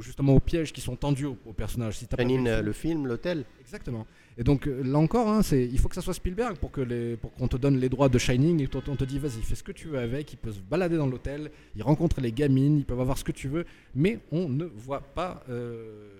justement 0.00 0.34
aux 0.34 0.40
pièges 0.40 0.72
qui 0.72 0.80
sont 0.80 0.96
tendus 0.96 1.26
aux, 1.26 1.36
aux 1.44 1.52
personnages. 1.52 1.98
Si 1.98 2.06
pas 2.06 2.16
le 2.22 2.24
euh, 2.24 2.28
film- 2.28 2.60
le 2.64 2.72
film, 2.72 3.06
l'hôtel. 3.06 3.44
Exactement. 3.60 4.06
Et 4.36 4.44
donc 4.44 4.66
euh, 4.66 4.82
là 4.82 4.98
encore, 4.98 5.28
hein, 5.28 5.42
c'est, 5.42 5.64
il 5.64 5.78
faut 5.78 5.88
que 5.88 5.94
ça 5.94 6.02
soit 6.02 6.14
Spielberg 6.14 6.56
pour 6.58 6.70
que 6.70 6.80
les, 6.80 7.16
pour 7.16 7.32
qu'on 7.34 7.48
te 7.48 7.56
donne 7.56 7.78
les 7.78 7.88
droits 7.88 8.08
de 8.08 8.18
Shining 8.18 8.62
et 8.62 8.66
qu'on 8.66 8.82
on 8.88 8.96
te 8.96 9.04
dit 9.04 9.18
vas-y, 9.18 9.42
fais 9.42 9.54
ce 9.54 9.62
que 9.62 9.72
tu 9.72 9.88
veux 9.88 9.98
avec. 9.98 10.32
Il 10.32 10.36
peut 10.36 10.52
se 10.52 10.60
balader 10.60 10.96
dans 10.96 11.06
l'hôtel, 11.06 11.50
il 11.76 11.82
rencontre 11.82 12.20
les 12.20 12.32
gamines, 12.32 12.78
ils 12.78 12.84
peuvent 12.84 13.00
avoir 13.00 13.18
ce 13.18 13.24
que 13.24 13.32
tu 13.32 13.48
veux, 13.48 13.64
mais 13.94 14.20
on 14.32 14.48
ne 14.48 14.64
voit 14.64 15.00
pas 15.02 15.44
euh, 15.48 16.10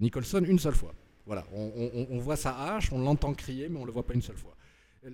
Nicholson 0.00 0.44
une 0.46 0.58
seule 0.58 0.74
fois. 0.74 0.94
Voilà, 1.26 1.46
on, 1.52 1.70
on- 1.76 2.06
on 2.10 2.18
voit 2.18 2.36
sa 2.36 2.58
hache, 2.58 2.90
on 2.92 2.98
l'entend 3.00 3.34
crier, 3.34 3.68
mais 3.68 3.78
on 3.78 3.84
le 3.84 3.92
voit 3.92 4.06
pas 4.06 4.14
une 4.14 4.22
seule 4.22 4.36
fois. 4.36 4.56
Le, 5.02 5.12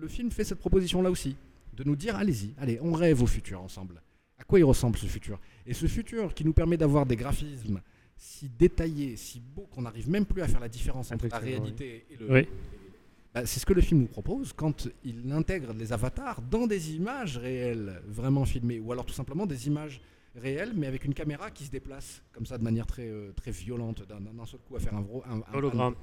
le 0.00 0.08
film 0.08 0.30
fait 0.30 0.44
cette 0.44 0.58
proposition 0.58 1.02
là 1.02 1.10
aussi, 1.10 1.36
de 1.72 1.84
nous 1.84 1.96
dire 1.96 2.16
allez-y, 2.16 2.52
allez, 2.58 2.78
on 2.82 2.92
rêve 2.92 3.22
au 3.22 3.26
futur 3.26 3.60
ensemble. 3.62 4.02
À 4.38 4.44
quoi 4.44 4.58
il 4.58 4.64
ressemble 4.64 4.96
ce 4.98 5.06
futur? 5.06 5.40
Et 5.66 5.74
ce 5.74 5.86
futur 5.86 6.32
qui 6.34 6.44
nous 6.44 6.52
permet 6.52 6.76
d'avoir 6.76 7.06
des 7.06 7.16
graphismes 7.16 7.80
si 8.16 8.48
détaillés, 8.48 9.16
si 9.16 9.40
beaux 9.40 9.66
qu'on 9.74 9.82
n'arrive 9.82 10.08
même 10.08 10.24
plus 10.24 10.40
à 10.42 10.48
faire 10.48 10.60
la 10.60 10.68
différence 10.68 11.12
entre 11.12 11.24
la 11.28 11.38
réalité 11.60 12.06
et 12.10 12.16
le. 12.16 12.32
Oui. 12.32 12.48
Bah, 13.34 13.44
c'est 13.44 13.60
ce 13.60 13.66
que 13.66 13.74
le 13.74 13.82
film 13.82 14.00
nous 14.00 14.06
propose 14.06 14.52
quand 14.54 14.88
il 15.04 15.30
intègre 15.32 15.74
les 15.74 15.92
avatars 15.92 16.40
dans 16.40 16.66
des 16.66 16.94
images 16.94 17.36
réelles, 17.36 18.00
vraiment 18.06 18.44
filmées, 18.46 18.80
ou 18.80 18.90
alors 18.92 19.04
tout 19.04 19.12
simplement 19.12 19.44
des 19.44 19.66
images 19.66 20.00
réelles, 20.34 20.72
mais 20.74 20.86
avec 20.86 21.04
une 21.04 21.12
caméra 21.12 21.50
qui 21.50 21.64
se 21.64 21.70
déplace 21.70 22.22
comme 22.32 22.46
ça 22.46 22.56
de 22.56 22.62
manière 22.64 22.86
très, 22.86 23.08
euh, 23.08 23.32
très 23.36 23.50
violente, 23.50 24.02
d'un 24.08 24.46
seul 24.46 24.60
coup 24.60 24.76
à 24.76 24.80
faire 24.80 24.94
un, 24.94 25.04
un, 25.30 25.38
un- 25.40 25.54
Hologramme. 25.58 25.94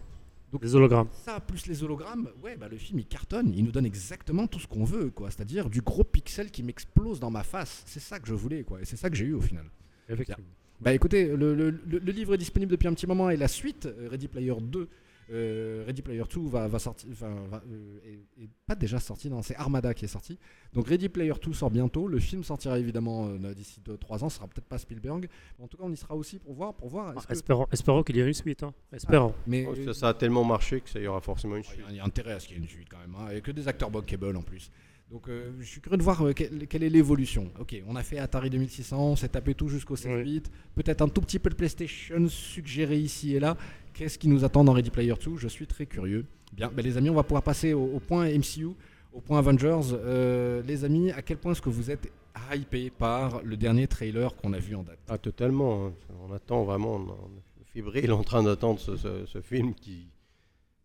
Donc- 0.53 0.61
Des 0.61 0.75
hologrammes. 0.75 1.07
ça 1.25 1.39
plus 1.41 1.65
les 1.67 1.83
hologrammes, 1.83 2.29
ouais, 2.43 2.55
bah 2.55 2.67
le 2.69 2.77
film 2.77 2.99
il 2.99 3.05
cartonne, 3.05 3.51
il 3.53 3.65
nous 3.65 3.71
donne 3.71 3.85
exactement 3.87 4.47
tout 4.47 4.59
ce 4.59 4.67
qu'on 4.67 4.83
veut, 4.85 5.09
quoi. 5.09 5.29
C'est-à-dire 5.31 5.69
du 5.69 5.81
gros 5.81 6.03
pixel 6.05 6.49
qui 6.51 6.63
m'explose 6.63 7.19
dans 7.19 7.31
ma 7.31 7.43
face. 7.43 7.83
C'est 7.87 7.99
ça 7.99 8.19
que 8.19 8.27
je 8.27 8.33
voulais, 8.35 8.63
quoi. 8.63 8.79
Et 8.81 8.85
c'est 8.85 8.95
ça 8.95 9.09
que 9.09 9.15
j'ai 9.15 9.25
eu 9.25 9.33
au 9.33 9.41
final. 9.41 9.65
Effectivement. 10.07 10.43
Bah 10.79 10.93
écoutez, 10.93 11.27
le, 11.35 11.55
le- 11.55 11.69
le- 11.71 11.99
le 11.99 12.11
livre 12.11 12.33
est 12.33 12.37
disponible 12.37 12.71
depuis 12.71 12.87
un 12.87 12.93
petit 12.93 13.07
moment 13.07 13.29
et 13.29 13.37
la 13.37 13.47
suite, 13.47 13.85
euh, 13.87 14.07
Ready 14.09 14.27
Player 14.27 14.53
2, 14.61 14.87
euh, 15.31 15.83
Ready 15.87 16.01
Player 16.01 16.23
2 16.29 16.41
va, 16.49 16.67
va 16.67 16.79
sortir, 16.79 17.09
enfin, 17.11 17.33
va, 17.49 17.61
euh, 17.71 17.99
est, 18.05 18.43
est 18.43 18.49
pas 18.67 18.75
déjà 18.75 18.99
sorti, 18.99 19.29
non, 19.29 19.41
c'est 19.41 19.55
Armada 19.55 19.93
qui 19.93 20.05
est 20.05 20.09
sorti. 20.09 20.37
Donc 20.73 20.87
Ready 20.87 21.09
Player 21.09 21.33
2 21.41 21.53
sort 21.53 21.71
bientôt, 21.71 22.07
le 22.07 22.19
film 22.19 22.43
sortira 22.43 22.77
évidemment 22.79 23.27
euh, 23.29 23.53
d'ici 23.53 23.79
2-3 23.85 24.23
ans, 24.23 24.29
ce 24.29 24.35
sera 24.37 24.47
peut-être 24.47 24.67
pas 24.67 24.77
Spielberg, 24.77 25.27
mais 25.57 25.65
en 25.65 25.67
tout 25.67 25.77
cas 25.77 25.83
on 25.85 25.91
y 25.91 25.97
sera 25.97 26.15
aussi 26.15 26.39
pour 26.39 26.53
voir, 26.53 26.73
pour 26.73 26.89
voir. 26.89 27.13
que- 27.25 27.31
Espérons, 27.31 27.67
espérons 27.71 28.03
qu'il 28.03 28.17
y 28.17 28.19
ait 28.19 28.27
une 28.27 28.33
suite. 28.33 28.63
Hein. 28.63 28.73
Espérons. 28.91 29.33
mais 29.47 29.65
Oh, 29.67 29.73
euh, 29.75 29.85
ça, 29.85 29.93
ça 29.93 30.07
a 30.09 30.13
tellement 30.13 30.43
marché 30.43 30.81
que 30.81 30.89
ça 30.89 30.99
y 30.99 31.07
aura 31.07 31.21
forcément 31.21 31.55
une 31.55 31.63
suite. 31.63 31.81
il 31.89 31.95
y, 31.95 31.99
a 31.99 32.03
intérêt 32.05 32.33
à 32.33 32.39
ce 32.39 32.47
qu'il 32.47 32.57
y 32.57 32.59
ait 32.59 32.63
une 32.63 32.69
suite 32.69 32.89
quand 32.89 32.99
même, 32.99 33.15
hein, 33.17 33.29
et 33.33 33.41
que 33.41 33.51
des 33.51 33.67
acteurs 33.67 33.89
bankable 33.91 34.35
en 34.35 34.41
plus. 34.41 34.71
Donc 35.11 35.27
euh, 35.29 35.51
je 35.59 35.65
suis 35.65 35.79
curieux 35.81 35.97
de 35.97 36.01
voir 36.03 36.25
euh, 36.25 36.33
quelle, 36.33 36.65
quelle 36.67 36.81
est 36.81 36.89
l'évolution. 36.89 37.51
Ok, 37.59 37.75
on 37.87 37.95
a 37.95 38.01
fait 38.01 38.17
Atari 38.17 38.49
2600, 38.49 38.97
on 39.11 39.15
s'est 39.15 39.27
tapé 39.29 39.53
tout 39.53 39.67
jusqu'au 39.67 39.95
16 39.95 40.11
Oui. 40.15 40.23
bits, 40.23 40.49
peut-être 40.75 41.01
un 41.03 41.07
tout 41.09 41.21
petit 41.21 41.37
peu 41.37 41.49
de 41.51 41.55
PlayStation 41.55 42.27
suggéré 42.27 42.97
ici 42.97 43.35
et 43.35 43.39
là. 43.39 43.55
Qu'est-ce 43.93 44.17
qui 44.17 44.27
nous 44.27 44.43
attend 44.43 44.63
dans 44.63 44.73
Ready 44.73 44.89
Player 44.89 45.13
2 45.23 45.37
Je 45.37 45.47
suis 45.47 45.67
très 45.67 45.85
curieux. 45.85 46.25
Bien, 46.53 46.69
ben, 46.69 46.83
les 46.83 46.97
amis, 46.97 47.09
on 47.09 47.13
va 47.15 47.23
pouvoir 47.23 47.43
passer 47.43 47.73
au, 47.73 47.83
au 47.95 47.99
point 47.99 48.25
MCU, 48.29 48.67
au 49.11 49.21
point 49.21 49.39
Avengers. 49.39 49.79
Euh, 49.93 50.61
les 50.63 50.83
amis, 50.83 51.11
à 51.11 51.21
quel 51.21 51.37
point 51.37 51.51
est-ce 51.51 51.61
que 51.61 51.69
vous 51.69 51.91
êtes 51.91 52.11
hypés 52.53 52.89
par 52.89 53.41
le 53.43 53.55
dernier 53.57 53.87
trailer 53.87 54.35
qu'on 54.35 54.53
a 54.53 54.59
vu 54.59 54.75
en 54.75 54.83
date? 54.83 54.99
Ah, 55.07 55.17
totalement. 55.17 55.87
hein. 55.87 55.93
On 56.27 56.33
attend 56.33 56.63
vraiment, 56.63 56.95
on 56.95 57.01
on 57.11 57.61
est 57.61 57.65
fébrile 57.65 58.11
en 58.11 58.23
train 58.23 58.43
d'attendre 58.43 58.79
ce, 58.79 58.95
ce- 58.97 59.25
ce 59.25 59.41
film 59.41 59.73
qui, 59.73 60.07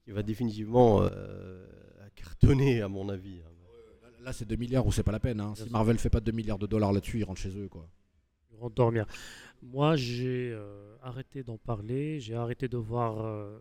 qui 0.04 0.10
va 0.10 0.22
définitivement 0.22 1.02
euh, 1.02 1.66
cartonner, 2.14 2.80
à 2.82 2.88
mon 2.88 3.08
avis. 3.08 3.40
hein. 3.44 3.50
Là, 4.24 4.32
c'est 4.32 4.46
2 4.48 4.56
milliards 4.56 4.86
ou 4.86 4.92
c'est 4.92 5.02
pas 5.02 5.12
la 5.12 5.20
peine. 5.20 5.40
hein. 5.40 5.54
Si. 5.56 5.68
Marvel 5.70 5.98
fait 5.98 6.10
pas 6.10 6.20
2 6.20 6.32
milliards 6.32 6.58
de 6.58 6.66
dollars 6.66 6.92
là-dessus, 6.92 7.18
ils 7.20 7.24
rentrent 7.24 7.40
chez 7.40 7.56
eux. 7.56 7.68
quoi. 7.68 7.86
Ils 8.52 8.58
vont 8.58 8.68
dormir. 8.70 9.06
Moi, 9.62 9.96
j'ai 9.96 10.50
euh, 10.52 10.96
arrêté 11.02 11.42
d'en 11.42 11.58
parler. 11.58 12.20
J'ai 12.20 12.34
arrêté 12.34 12.68
de 12.68 12.76
voir. 12.76 13.24
euh, 13.24 13.58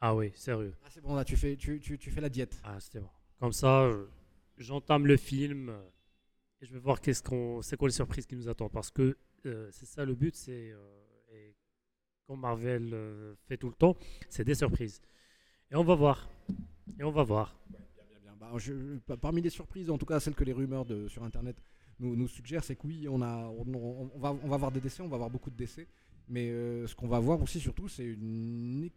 Ah 0.00 0.14
oui, 0.14 0.32
sérieux. 0.34 0.74
Ah, 0.84 0.88
c'est 0.90 1.00
bon, 1.00 1.14
là, 1.14 1.24
tu 1.24 1.36
fais, 1.36 1.56
tu, 1.56 1.80
tu, 1.80 1.98
tu 1.98 2.10
fais 2.10 2.20
la 2.20 2.28
diète. 2.28 2.60
Ah, 2.64 2.78
c'était 2.80 3.00
bon. 3.00 3.08
Comme 3.40 3.52
ça, 3.52 3.82
euh, 3.84 4.06
j'entame 4.58 5.06
le 5.06 5.16
film 5.16 5.68
euh, 5.70 5.82
et 6.62 6.66
je 6.66 6.72
vais 6.74 6.80
voir 6.80 7.00
qu'est-ce 7.00 7.22
qu'on, 7.22 7.62
c'est 7.62 7.76
quoi 7.76 7.88
les 7.88 7.94
surprises 7.94 8.26
qui 8.26 8.36
nous 8.36 8.48
attendent. 8.48 8.72
Parce 8.72 8.90
que 8.90 9.16
euh, 9.46 9.68
c'est 9.72 9.86
ça 9.86 10.04
le 10.04 10.14
but, 10.14 10.36
c'est 10.36 10.72
euh, 10.72 10.78
et 11.32 11.54
comme 12.26 12.40
Marvel 12.40 12.90
euh, 12.94 13.34
fait 13.48 13.56
tout 13.58 13.68
le 13.68 13.74
temps, 13.74 13.96
c'est 14.30 14.44
des 14.44 14.54
surprises. 14.56 15.00
Et 15.70 15.76
on 15.76 15.84
va 15.84 15.94
voir. 15.96 16.28
Et 17.00 17.04
on 17.04 17.12
va 17.12 17.22
voir. 17.24 17.56
Bien, 17.70 18.18
bien. 18.22 18.36
Bah, 18.40 18.52
je- 18.58 18.98
pa- 19.06 19.16
parmi 19.16 19.42
les 19.42 19.50
surprises, 19.50 19.90
en 19.90 19.98
tout 19.98 20.06
cas 20.06 20.20
celles 20.20 20.34
que 20.34 20.44
les 20.44 20.52
rumeurs 20.52 20.84
de, 20.86 21.08
sur 21.08 21.24
Internet 21.24 21.56
nous, 22.00 22.16
nous 22.16 22.28
suggèrent, 22.28 22.64
c'est 22.64 22.76
que 22.76 22.86
oui, 22.86 23.06
on, 23.08 23.22
a, 23.22 23.46
on, 23.46 24.18
va, 24.18 24.36
on 24.42 24.48
va 24.48 24.54
avoir 24.54 24.72
des 24.72 24.80
décès, 24.80 25.02
on 25.02 25.08
va 25.08 25.16
avoir 25.16 25.30
beaucoup 25.30 25.50
de 25.50 25.56
décès. 25.56 25.86
Mais 26.28 26.50
euh, 26.50 26.86
ce 26.86 26.94
qu'on 26.94 27.08
va 27.08 27.18
voir 27.18 27.40
aussi, 27.42 27.60
surtout, 27.60 27.88
c'est 27.88 28.06
une, 28.06 28.90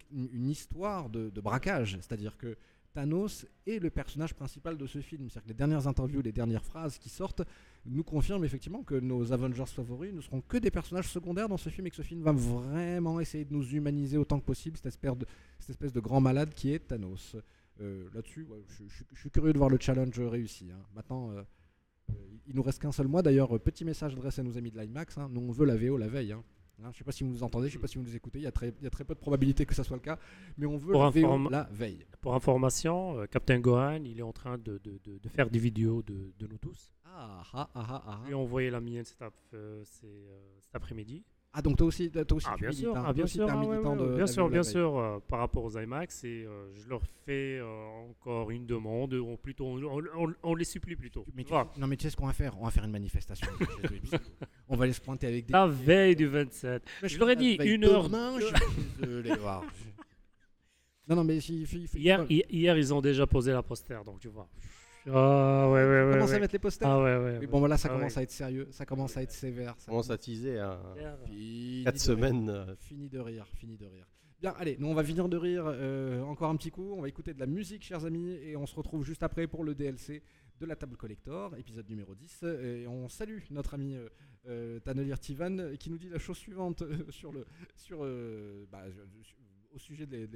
histoire 0.49 1.09
de, 1.09 1.29
braquage. 1.41 1.97
C'est-à-dire 2.01 2.37
que 2.37 2.55
Thanos 2.93 3.45
est 3.67 3.79
le 3.79 3.89
personnage 3.89 4.33
principal 4.33 4.77
de 4.77 4.87
ce 4.87 5.01
film. 5.01 5.29
C'est-à-dire 5.29 5.43
que 5.43 5.47
les 5.49 5.57
dernières 5.57 5.87
interviews, 5.87 6.21
les 6.21 6.31
dernières 6.31 6.63
phrases 6.63 6.97
qui 6.97 7.09
sortent 7.09 7.41
nous 7.85 8.03
confirment 8.03 8.45
effectivement 8.45 8.83
que 8.83 8.95
nos 8.95 9.33
Avengers 9.33 9.65
favoris 9.65 10.13
ne 10.13 10.21
seront 10.21 10.41
que 10.41 10.57
des 10.57 10.71
personnages 10.71 11.09
secondaires 11.09 11.49
dans 11.49 11.57
ce 11.57 11.69
film 11.69 11.87
et 11.87 11.89
que 11.89 11.95
ce 11.97 12.01
film 12.01 12.21
va 12.21 12.31
vraiment 12.31 13.19
essayer 13.19 13.45
de 13.45 13.53
nous 13.53 13.67
humaniser 13.69 14.17
autant 14.17 14.39
que 14.39 14.45
possible, 14.45 14.77
cette 14.77 14.95
espèce 15.69 15.93
de, 15.93 15.99
grand 15.99 16.21
malade 16.21 16.53
qui 16.53 16.71
est 16.71 16.79
Thanos. 16.79 17.35
Euh, 17.81 18.07
Là-dessus, 18.13 18.47
je, 18.69 19.19
suis 19.19 19.29
curieux 19.29 19.51
de 19.51 19.57
voir 19.57 19.69
le 19.69 19.77
challenge 19.77 20.17
réussi. 20.19 20.71
hein. 20.71 20.81
Maintenant, 20.95 21.31
euh, 21.31 21.43
il 22.47 22.55
nous 22.55 22.61
reste 22.63 22.81
qu'un 22.81 22.91
seul 22.91 23.07
mois. 23.07 23.21
D'ailleurs, 23.21 23.55
euh, 23.55 23.59
petit 23.59 23.85
message 23.85 24.13
adressé 24.13 24.41
à 24.41 24.43
nos 24.43 24.57
amis 24.57 24.71
de 24.71 24.79
l'IMAX. 24.79 25.17
hein. 25.17 25.29
Nous, 25.31 25.41
on 25.41 25.51
veut 25.51 25.65
la 25.65 25.75
VO 25.75 25.97
la 25.97 26.07
veille. 26.07 26.31
hein. 26.31 26.43
Hein, 26.79 26.83
je 26.85 26.87
ne 26.89 26.93
sais 26.95 27.03
pas 27.05 27.13
si 27.13 27.23
vous 27.23 27.29
nous 27.29 27.41
entendez, 27.41 27.69
je 27.69 27.75
ne 27.75 27.79
sais 27.79 27.81
pas 27.81 27.87
si 27.87 27.97
vous 27.97 28.03
nous 28.03 28.15
écoutez. 28.17 28.39
Il 28.39 28.41
y, 28.43 28.47
a 28.47 28.51
très, 28.51 28.73
il 28.79 28.83
y 28.83 28.87
a 28.87 28.89
très 28.89 29.05
peu 29.05 29.13
de 29.15 29.19
probabilité 29.19 29.65
que 29.65 29.73
ça 29.73 29.83
soit 29.85 29.95
le 29.95 30.01
cas. 30.01 30.19
Mais 30.57 30.65
on 30.65 30.75
veut 30.77 30.91
la 31.05 31.09
VO 31.21 31.27
la 31.49 31.63
veille. 31.71 32.05
Pour 32.19 32.35
information, 32.35 33.17
euh, 33.19 33.25
Captain 33.27 33.59
Gohan, 33.59 34.03
il 34.03 34.19
est 34.19 34.23
en 34.23 34.33
train 34.33 34.57
de, 34.57 34.79
de- 34.83 34.99
de- 35.05 35.17
de 35.17 35.29
faire 35.29 35.49
des 35.49 35.59
vidéos 35.59 36.03
de, 36.03 36.33
nous 36.41 36.57
tous. 36.57 36.91
Ah, 37.05 37.41
ah, 37.53 37.69
ah, 37.73 37.87
ah, 37.89 38.03
ah. 38.05 38.17
Je 38.23 38.25
lui 38.25 38.31
ai 38.31 38.35
envoyé 38.35 38.69
la 38.69 38.81
mienne 38.81 39.05
cet, 39.05 39.21
ap- 39.21 39.33
euh, 39.53 39.83
c'est, 39.85 40.05
euh, 40.05 40.37
cet 40.59 40.75
après-midi. 40.75 41.23
Ah, 41.57 41.61
donc 41.61 41.77
toi 41.77 41.87
aussi, 41.87 42.11
toi 42.11 42.23
aussi 42.33 42.47
Ah, 42.49 42.55
tu 42.55 42.61
bien 42.63 42.69
milites, 42.69 42.81
sûr, 42.83 42.97
hein. 42.97 43.03
ah, 43.07 43.13
bien 43.13 43.23
aussi, 43.23 43.35
sûr, 43.35 43.45
t'es 43.45 43.51
un 43.53 43.55
ah, 43.55 43.59
ouais, 43.61 43.67
militant 43.69 43.97
ouais, 43.97 44.09
de 44.09 44.15
bien 44.15 44.27
sûr, 44.27 44.49
bien 44.49 44.63
sûr, 44.63 44.97
euh, 44.99 45.19
par 45.25 45.39
rapport 45.39 45.63
aux 45.63 45.77
IMAX, 45.79 46.25
et 46.25 46.43
euh, 46.45 46.67
je 46.75 46.89
leur 46.89 47.01
fais 47.25 47.59
euh, 47.59 47.85
encore 48.09 48.51
une 48.51 48.65
demande, 48.65 49.13
ou 49.13 49.37
plutôt, 49.37 49.65
on, 49.65 50.03
on- 50.17 50.33
on 50.43 50.55
les 50.55 50.65
supplie 50.65 50.97
plutôt. 50.97 51.25
Mais 51.33 51.43
Tu 51.45 51.49
vois, 51.51 51.71
non 51.77 51.87
mais 51.87 51.95
tu 51.95 52.03
sais 52.03 52.09
ce 52.09 52.17
qu'on 52.17 52.27
va 52.27 52.33
faire? 52.33 52.59
On 52.59 52.65
va 52.65 52.71
faire 52.71 52.83
une 52.83 52.91
manifestation. 52.91 53.47
on 54.67 54.75
va 54.75 54.83
aller 54.83 54.91
se 54.93 54.99
pointer 54.99 55.27
avec 55.27 55.45
des... 55.45 55.53
la 55.53 55.65
veille 55.65 56.17
du 56.17 56.27
27. 56.27 56.83
Mais 57.03 57.07
je 57.07 57.17
leur 57.17 57.29
ai 57.29 57.35
dit 57.37 57.53
une 57.63 57.85
heure. 57.85 58.09
demain, 58.09 58.37
je 58.37 58.45
suis 58.47 58.55
désolé, 59.01 59.33
voir. 59.35 59.63
Non, 61.07 61.15
non, 61.17 61.23
mais 61.23 61.39
si, 61.39 61.61
il 61.61 61.61
il 61.61 61.87
faut- 61.87 61.97
Hier, 61.97 62.25
hi- 62.29 62.43
hier, 62.49 62.75
ils 62.77 62.91
ont 62.93 62.99
déjà 62.99 63.27
posé 63.27 63.51
la 63.51 63.61
poster, 63.61 64.03
donc 64.03 64.19
tu 64.19 64.27
vois. 64.27 64.49
Ah 65.07 65.69
ouais, 65.69 65.83
ouais, 65.83 66.03
ouais. 66.05 66.13
commence 66.13 66.29
ouais. 66.31 66.35
à 66.35 66.39
mettre 66.39 66.53
les 66.53 66.59
posters. 66.59 66.87
Ah 66.89 66.97
ouais, 67.01 67.17
ouais. 67.17 67.39
Mais 67.39 67.47
bon, 67.47 67.59
voilà, 67.59 67.77
ça 67.77 67.89
Ah 67.91 67.95
commence 67.95 68.13
ouais. 68.15 68.19
à 68.19 68.23
être 68.23 68.31
sérieux, 68.31 68.67
ça 68.71 68.85
commence 68.85 69.15
à 69.17 69.23
être 69.23 69.31
sévère. 69.31 69.75
Ça 69.77 69.91
commence 69.91 70.09
à 70.09 70.17
teaser 70.17 70.59
à 70.59 70.79
Fini 71.25 71.83
4 71.83 71.93
de 71.93 71.99
semaines. 71.99 72.49
rire. 72.49 72.65
euh, 72.69 72.75
Fini 72.77 73.09
de 73.09 73.19
rire, 73.19 73.47
fini 73.55 73.77
de 73.77 73.85
rire. 73.85 74.07
Bien, 74.41 74.53
allez, 74.57 74.75
nous 74.79 74.87
on 74.87 74.93
va 74.93 75.03
finir 75.03 75.29
de 75.29 75.37
rire 75.37 75.63
euh, 75.65 76.21
encore 76.23 76.49
un 76.49 76.55
petit 76.57 76.69
coup. 76.71 76.93
On 76.95 77.01
va 77.01 77.07
écouter 77.07 77.33
de 77.33 77.39
la 77.39 77.45
musique, 77.45 77.83
chers 77.83 78.05
amis, 78.05 78.31
et 78.31 78.55
on 78.57 78.65
se 78.65 78.75
retrouve 78.75 79.03
juste 79.05 79.23
après 79.23 79.47
pour 79.47 79.63
le 79.63 79.73
DLC 79.75 80.21
de 80.59 80.65
la 80.65 80.75
table 80.75 80.97
collector, 80.97 81.55
épisode 81.57 81.89
numéro 81.89 82.13
10. 82.15 82.43
Et 82.43 82.87
on 82.87 83.07
salue 83.07 83.39
notre 83.51 83.73
ami 83.75 83.95
euh, 83.95 84.09
euh, 84.47 84.79
Tanelir 84.79 85.19
Tivan 85.19 85.75
qui 85.79 85.89
nous 85.89 85.97
dit 85.97 86.09
la 86.09 86.19
chose 86.19 86.37
suivante 86.37 86.81
euh, 86.81 87.05
sur 87.09 87.31
le, 87.31 87.45
sur, 87.75 87.99
euh, 88.03 88.65
bah, 88.71 88.83
je- 88.89 89.01
je- 89.23 89.33
au 89.75 89.79
sujet 89.79 90.05
de, 90.05 90.27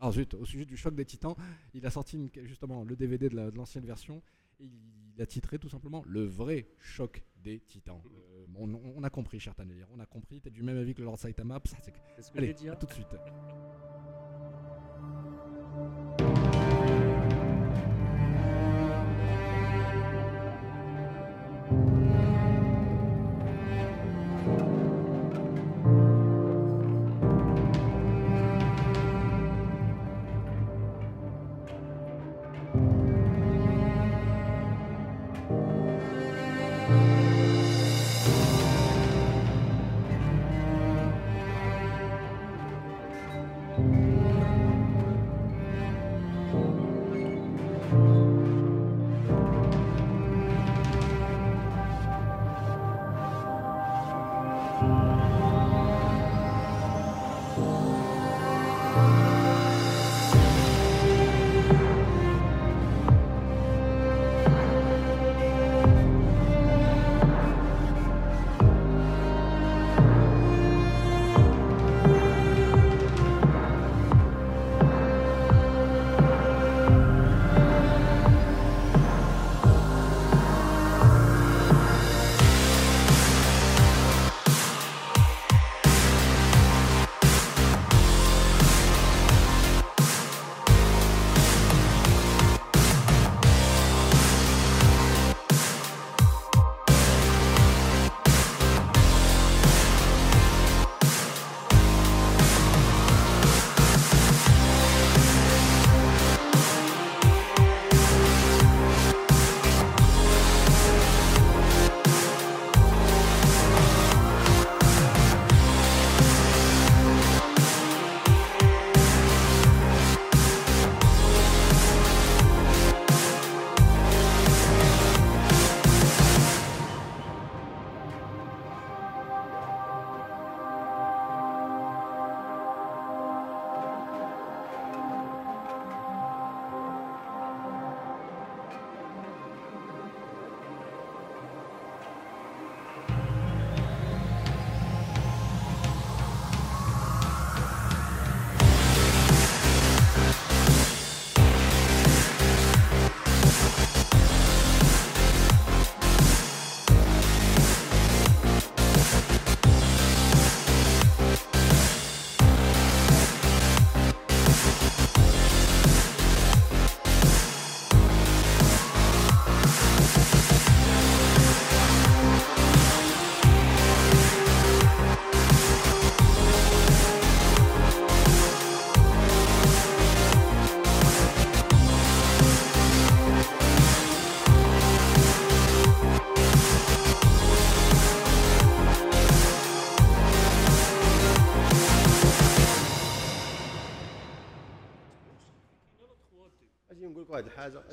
ah, 0.00 0.10
zut, 0.10 0.34
au 0.34 0.44
sujet 0.44 0.64
du 0.64 0.76
choc 0.76 0.94
des 0.94 1.04
titans. 1.04 1.34
Il 1.74 1.86
a 1.86 1.90
sorti 1.90 2.16
une- 2.16 2.30
justement 2.46 2.84
le 2.84 2.96
DVD 2.96 3.28
de 3.28 3.36
la- 3.36 3.50
de 3.50 3.56
l'ancienne 3.56 3.84
version. 3.86 4.20
Et 4.60 4.68
il 5.14 5.22
a 5.22 5.26
titré 5.26 5.58
tout 5.58 5.68
simplement 5.68 6.02
Le 6.06 6.24
vrai 6.24 6.68
choc 6.80 7.24
des 7.36 7.60
titans. 7.60 8.02
Euh, 8.06 8.44
on, 8.56 8.74
on 8.74 9.02
a 9.04 9.10
compris, 9.10 9.38
cher 9.38 9.54
Tanelir, 9.54 9.86
on 9.94 10.00
a 10.00 10.06
compris. 10.06 10.40
T'es 10.40 10.50
du 10.50 10.62
même 10.64 10.76
avis 10.76 10.94
que 10.94 10.98
le 11.00 11.04
Lord 11.04 11.18
Saitama. 11.18 11.60
Allez, 12.34 12.54
à 12.68 12.72
hein. 12.72 12.76
tout 12.76 12.86
de 12.86 12.92
suite. 12.92 13.06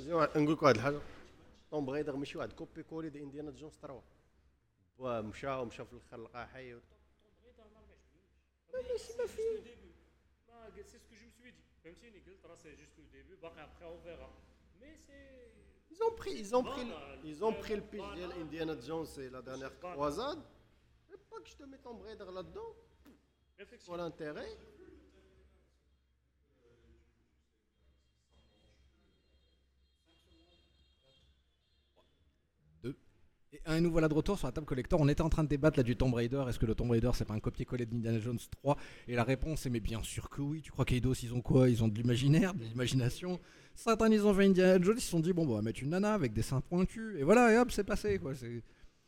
نقول 0.05 0.53
لك 0.53 0.63
واحد 0.63 0.75
الحاجه 0.77 1.01
توم 1.71 1.87
برايدر 1.87 2.17
ماشي 2.17 2.39
واحد 2.39 2.53
كوبي 2.53 2.83
كولي 2.83 3.11
ديال 3.11 3.23
انديانا 3.23 3.51
جونز 3.51 3.73
3 3.75 4.03
ومشى 4.99 5.49
ومشى 5.49 5.85
في 5.85 5.93
الاخر 5.93 6.17
لقى 6.23 6.49
حي 6.49 6.75
C'est 8.73 8.83
ce 10.99 11.09
que 11.09 11.15
je 11.21 11.25
me 11.27 11.31
suis 11.39 11.53
dit. 11.53 11.65
Même 11.85 11.95
si 12.01 12.07
Nigel, 12.11 12.37
c'est 12.63 12.77
juste 12.77 12.97
le 12.99 13.05
début, 13.19 13.37
bah, 13.43 13.53
après 13.69 13.85
on 13.85 13.99
verra. 14.09 14.31
Mais 14.81 14.95
c'est. 15.07 15.51
Ils 15.91 16.01
ont 16.07 16.15
pris, 16.21 16.35
ils 16.45 16.55
ont 16.57 16.63
pris, 16.63 16.85
le- 16.85 17.29
ils 17.31 17.45
ont 17.45 17.53
pris 17.53 17.75
le 17.77 17.83
pitch 17.83 18.11
de 18.17 18.41
Indiana 18.43 18.75
Jones 18.81 19.07
et 19.19 19.29
la 19.31 19.43
dernière 19.43 19.75
croisade. 19.81 20.39
Et 21.13 21.17
pas 21.31 21.41
que 21.41 21.49
je 21.49 21.57
te 21.57 21.65
mette 21.65 21.83
Tomb 21.83 22.01
Raider 22.03 22.25
là-dedans. 22.39 22.71
Réflexion. 23.59 23.91
Voilà 23.93 24.05
l'intérêt. 24.05 24.51
Et 33.54 33.82
nous 33.82 33.92
voilà 33.92 34.08
de 34.08 34.14
retour 34.14 34.38
sur 34.38 34.48
la 34.48 34.52
table 34.52 34.66
collector. 34.66 35.00
On 35.00 35.08
était 35.08 35.22
en 35.22 35.30
train 35.30 35.44
de 35.44 35.50
débattre 35.50 35.78
là 35.78 35.84
du 35.84 35.96
Tomb 35.96 36.14
Raider. 36.14 36.44
Est-ce 36.48 36.60
que 36.60 36.66
le 36.66 36.76
Tomb 36.76 36.92
Raider 36.92 37.12
c'est 37.14 37.26
pas 37.26 37.34
un 37.34 37.40
copier-coller 37.40 37.86
d'Indiana 37.86 38.20
Jones 38.20 38.40
3 38.62 38.78
Et 39.08 39.16
la 39.16 39.24
réponse 39.24 39.66
est 39.66 39.70
mais 39.70 39.80
bien 39.80 40.04
sûr 40.04 40.30
que 40.30 40.42
oui. 40.42 40.62
Tu 40.62 40.72
crois 40.72 40.86
qu'Eidos 40.86 41.14
ils 41.24 41.34
ont 41.34 41.42
quoi? 41.42 41.70
Ils 41.70 41.84
ont 41.84 41.88
de 41.88 41.96
l'imaginaire, 41.96 42.54
de 42.54 42.64
l'imagination. 42.64 43.40
Certains 43.74 44.10
ils 44.10 44.26
ont 44.26 44.34
fait 44.34 44.46
Indiana 44.46 44.82
Jones, 44.82 44.96
ils 44.98 45.02
se 45.02 45.10
sont 45.10 45.20
dit 45.20 45.34
bon 45.34 45.48
on 45.48 45.56
va 45.56 45.62
mettre 45.62 45.82
une 45.84 45.90
nana 45.90 46.14
avec 46.14 46.34
des 46.34 46.42
seins 46.42 46.62
pointus 46.62 47.16
et 47.18 47.24
voilà 47.24 47.54
et 47.54 47.58
hop 47.58 47.72
c'est 47.72 47.84
passé 47.84 48.20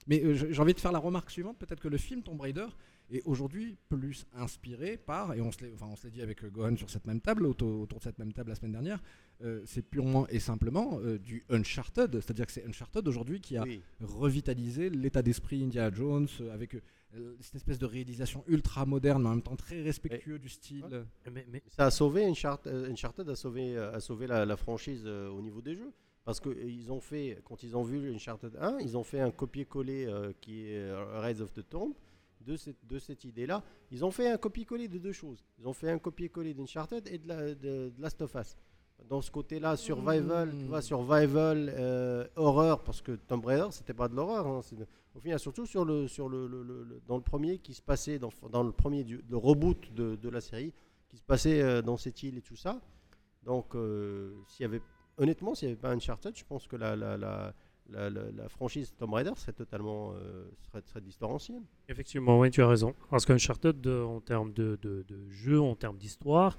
Mais 0.07 0.23
euh, 0.23 0.33
j'ai 0.33 0.61
envie 0.61 0.73
de 0.73 0.79
faire 0.79 0.91
la 0.91 0.99
remarque 0.99 1.29
suivante. 1.29 1.57
Peut-être 1.57 1.81
que 1.81 1.87
le 1.89 1.97
film 1.97 2.21
Tomb 2.23 2.39
Raider 2.39 2.67
est 3.09 3.21
aujourd'hui 3.25 3.77
plus 3.89 4.25
inspiré 4.33 4.97
par 4.97 5.33
et 5.33 5.41
on 5.41 5.51
se 5.51 5.61
l'est 5.63 5.73
enfin, 5.73 5.87
l'est 6.03 6.09
dit 6.11 6.21
avec 6.21 6.43
euh, 6.43 6.49
Gohan 6.49 6.75
sur 6.75 6.89
cette 6.89 7.05
même 7.05 7.21
table 7.21 7.45
autour, 7.45 7.81
autour 7.81 7.99
de 7.99 8.03
cette 8.03 8.19
même 8.19 8.33
table 8.33 8.49
la 8.49 8.55
semaine 8.55 8.73
dernière. 8.73 9.01
euh, 9.43 9.61
c'est 9.65 9.81
purement 9.81 10.27
et 10.29 10.39
simplement 10.39 10.99
euh, 11.01 11.17
du 11.17 11.45
Uncharted, 11.49 12.11
c'est-à-dire 12.15 12.45
que 12.45 12.51
c'est 12.51 12.65
Uncharted 12.65 13.07
aujourd'hui 13.07 13.39
qui 13.39 13.55
a 13.57 13.63
Oui. 13.63 13.81
revitaliser 14.01 14.89
l'état 14.89 15.21
d'esprit 15.21 15.63
Indiana 15.63 15.93
Jones 15.95 16.27
avec 16.51 16.75
euh, 16.75 17.35
cette 17.39 17.55
espèce 17.55 17.79
de 17.79 17.85
réalisation 17.85 18.43
ultra 18.47 18.85
moderne 18.85 19.21
mais 19.23 19.29
en 19.29 19.35
même 19.35 19.41
temps 19.41 19.55
très 19.55 19.81
respectueux 19.81 20.39
du 20.39 20.49
style. 20.49 20.83
Mais, 21.31 21.45
mais 21.51 21.63
Ça 21.67 21.85
a 21.85 21.91
sauvé 21.91 22.25
Uncharted, 22.25 22.73
Uncharted 22.91 23.29
a 23.29 23.35
sauvé, 23.35 23.77
a 23.77 23.99
sauvé 23.99 24.27
la, 24.27 24.45
la 24.45 24.57
franchise 24.57 25.03
euh, 25.05 25.29
au 25.29 25.41
niveau 25.41 25.61
des 25.61 25.75
jeux. 25.75 25.93
Parce 26.25 26.41
que 26.41 26.49
euh, 26.49 26.63
ils 26.69 26.91
ont 26.91 26.99
fait, 26.99 27.39
quand 27.45 27.63
ils 27.63 27.77
ont 27.77 27.83
vu 27.83 28.13
Uncharted 28.13 28.57
1, 28.59 28.79
ils 28.79 28.97
ont 28.97 29.03
fait 29.03 29.21
un 29.21 29.31
copier-coller 29.31 30.07
euh, 30.07 30.33
qui 30.41 30.67
est 30.67 30.91
Rise 31.21 31.41
of 31.41 31.53
the 31.53 31.67
Tomb 31.69 31.93
de 32.41 32.55
cette, 32.55 32.85
de 32.85 32.99
cette 32.99 33.23
idée-là. 33.23 33.63
Ils 33.91 34.03
ont 34.05 34.11
fait 34.11 34.29
un 34.29 34.37
copier-coller 34.37 34.87
de 34.87 34.97
deux 34.97 35.11
choses. 35.11 35.43
Ils 35.59 35.67
ont 35.67 35.73
fait 35.73 35.89
un 35.89 35.99
copier-coller 35.99 36.53
d'Uncharted 36.53 37.07
et 37.07 37.17
de, 37.17 37.27
la, 37.27 37.55
de, 37.55 37.91
Last 37.99 38.21
of 38.21 38.35
Us. 38.35 38.55
Dans 39.09 39.21
ce 39.21 39.29
côté-là, 39.29 39.77
survival, 39.77 40.51
tu 40.57 40.65
vois, 40.65 40.81
survival, 40.81 41.71
euh, 41.77 42.27
horreur, 42.35 42.83
parce 42.83 43.01
que 43.01 43.11
Tomb 43.11 43.45
Raider, 43.45 43.67
c'était 43.71 43.93
pas 43.93 44.07
de 44.07 44.15
l'horreur. 44.15 44.47
hein, 44.47 44.61
au 45.15 45.19
final, 45.19 45.39
surtout 45.39 45.65
sur 45.65 45.85
le, 45.85 46.07
sur 46.07 46.29
le, 46.29 47.01
dans 47.07 47.17
le 47.17 47.23
premier 47.23 47.59
qui 47.59 47.73
se 47.73 47.81
passait, 47.81 48.19
dans, 48.19 48.31
dans 48.51 48.63
le 48.63 48.71
premier, 48.71 49.03
le 49.03 49.37
reboot 49.37 49.93
de, 49.93 50.15
de 50.15 50.29
la 50.29 50.41
série, 50.41 50.73
qui 51.09 51.17
se 51.17 51.23
passait 51.23 51.61
euh, 51.61 51.81
dans 51.81 51.97
cette 51.97 52.21
île 52.23 52.37
et 52.37 52.41
tout 52.41 52.55
ça. 52.55 52.81
Donc, 53.43 53.75
euh, 53.75 54.35
s'il 54.47 54.63
y 54.63 54.65
avait, 54.65 54.81
honnêtement, 55.17 55.55
s'il 55.55 55.69
n'y 55.69 55.73
avait 55.73 55.81
pas 55.81 55.91
Uncharted, 55.91 56.35
je 56.35 56.43
pense 56.43 56.67
que 56.67 56.75
la, 56.75 57.53
la, 57.89 58.09
la- 58.09 58.31
la 58.31 58.49
franchise 58.49 58.93
Tomb 58.97 59.13
Raider 59.13 59.31
serait 59.35 59.53
totalement 59.53 60.13
euh, 60.13 60.49
serait, 60.71 60.81
serait 60.85 61.01
de 61.01 61.05
l'histoire 61.05 61.31
ancienne. 61.31 61.63
effectivement, 61.87 62.39
oui, 62.39 62.49
tu 62.51 62.61
as 62.61 62.67
raison. 62.67 62.93
Parce 63.09 63.25
qu'Uncharted, 63.25 63.85
en 63.87 64.19
termes 64.21 64.51
de, 64.53 64.77
de, 64.81 65.03
de 65.07 65.29
jeu, 65.29 65.59
en 65.61 65.75
termes 65.75 65.97
d'histoire, 65.97 66.57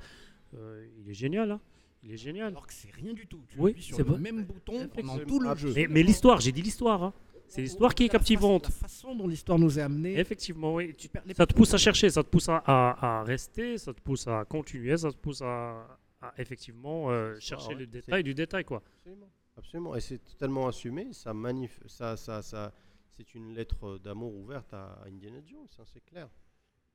euh, 0.54 0.86
il 0.98 1.10
est 1.10 1.14
génial. 1.14 1.50
hein. 1.52 1.60
Il 2.02 2.12
est 2.12 2.16
génial. 2.16 2.48
Alors 2.48 2.66
que 2.66 2.72
c'est 2.72 2.90
rien 2.92 3.12
du 3.12 3.26
tout. 3.26 3.40
Tu 3.48 3.58
Oui, 3.58 3.72
appuies 3.72 3.82
sur 3.82 3.96
c'est 3.96 4.06
le 4.06 4.16
même 4.18 4.44
bouton 4.44 4.88
pendant 4.88 5.18
tout 5.18 5.40
le 5.40 5.54
jeu. 5.56 5.72
Mais, 5.74 5.86
mais 5.88 6.02
l'histoire, 6.02 6.40
j'ai 6.40 6.52
dit 6.52 6.62
l'histoire. 6.62 7.02
hein. 7.02 7.12
C'est 7.48 7.62
l'histoire 7.62 7.94
qui 7.94 8.04
est 8.04 8.08
captivante. 8.10 8.64
La 8.64 8.70
façon 8.70 9.14
dont 9.16 9.26
l'histoire 9.26 9.58
nous 9.58 9.78
est 9.78 9.82
amenée. 9.82 10.18
Effectivement, 10.18 10.74
oui. 10.74 10.94
Tu- 10.94 11.08
ça 11.34 11.46
te 11.46 11.54
pousse 11.54 11.72
à 11.74 11.78
chercher, 11.78 12.10
ça 12.10 12.22
te 12.22 12.28
pousse 12.28 12.48
à, 12.50 12.58
à- 12.66 13.20
à 13.20 13.24
rester, 13.24 13.78
ça 13.78 13.92
te 13.94 14.00
pousse 14.02 14.28
à 14.28 14.44
continuer, 14.44 14.96
ça 14.98 15.10
te 15.10 15.16
pousse 15.16 15.40
à, 15.42 15.98
à 16.20 16.32
effectivement 16.36 17.10
euh, 17.10 17.36
chercher 17.40 17.68
ouais. 17.70 17.74
le 17.76 17.86
détail 17.86 18.22
du 18.22 18.34
détail, 18.34 18.64
quoi. 18.64 18.82
Absolument. 18.98 19.28
Absolument. 19.58 19.94
Et 19.94 20.00
c'est 20.00 20.18
totalement 20.24 20.68
assumé. 20.68 21.12
Ça 21.12 21.34
manif 21.34 21.80
ça, 21.86 22.16
ça, 22.16 22.42
ça, 22.42 22.72
c'est 23.10 23.34
une 23.34 23.52
lettre 23.54 23.98
d'amour 23.98 24.34
ouverte 24.34 24.72
à 24.72 25.02
Indiana 25.06 25.40
Jones, 25.44 25.66
hein, 25.78 25.84
c'est 25.92 26.04
clair. 26.04 26.28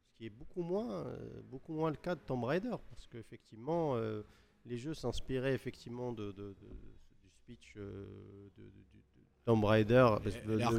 Ce 0.06 0.18
qui 0.18 0.26
est 0.26 0.30
beaucoup 0.30 0.62
moins, 0.64 1.06
euh, 1.06 1.42
beaucoup 1.44 1.74
moins 1.74 1.90
le 1.90 1.98
cas 1.98 2.16
de 2.16 2.22
Tomb 2.22 2.44
Raider, 2.46 2.76
parce 2.90 3.08
qu'effectivement, 3.08 3.96
euh, 3.96 4.22
les 4.66 4.78
jeux 4.78 4.94
s'inspiraient 4.94 5.54
effectivement 5.54 6.14
de, 6.14 6.32
de- 6.32 6.54
de- 6.54 6.54
du 7.22 7.30
speech 7.30 7.74
euh, 7.78 8.06
de, 8.58 8.64
de- 8.64 8.70
du- 8.70 9.04
de 9.16 9.22
Tomb 9.46 9.66
Raider. 9.66 10.08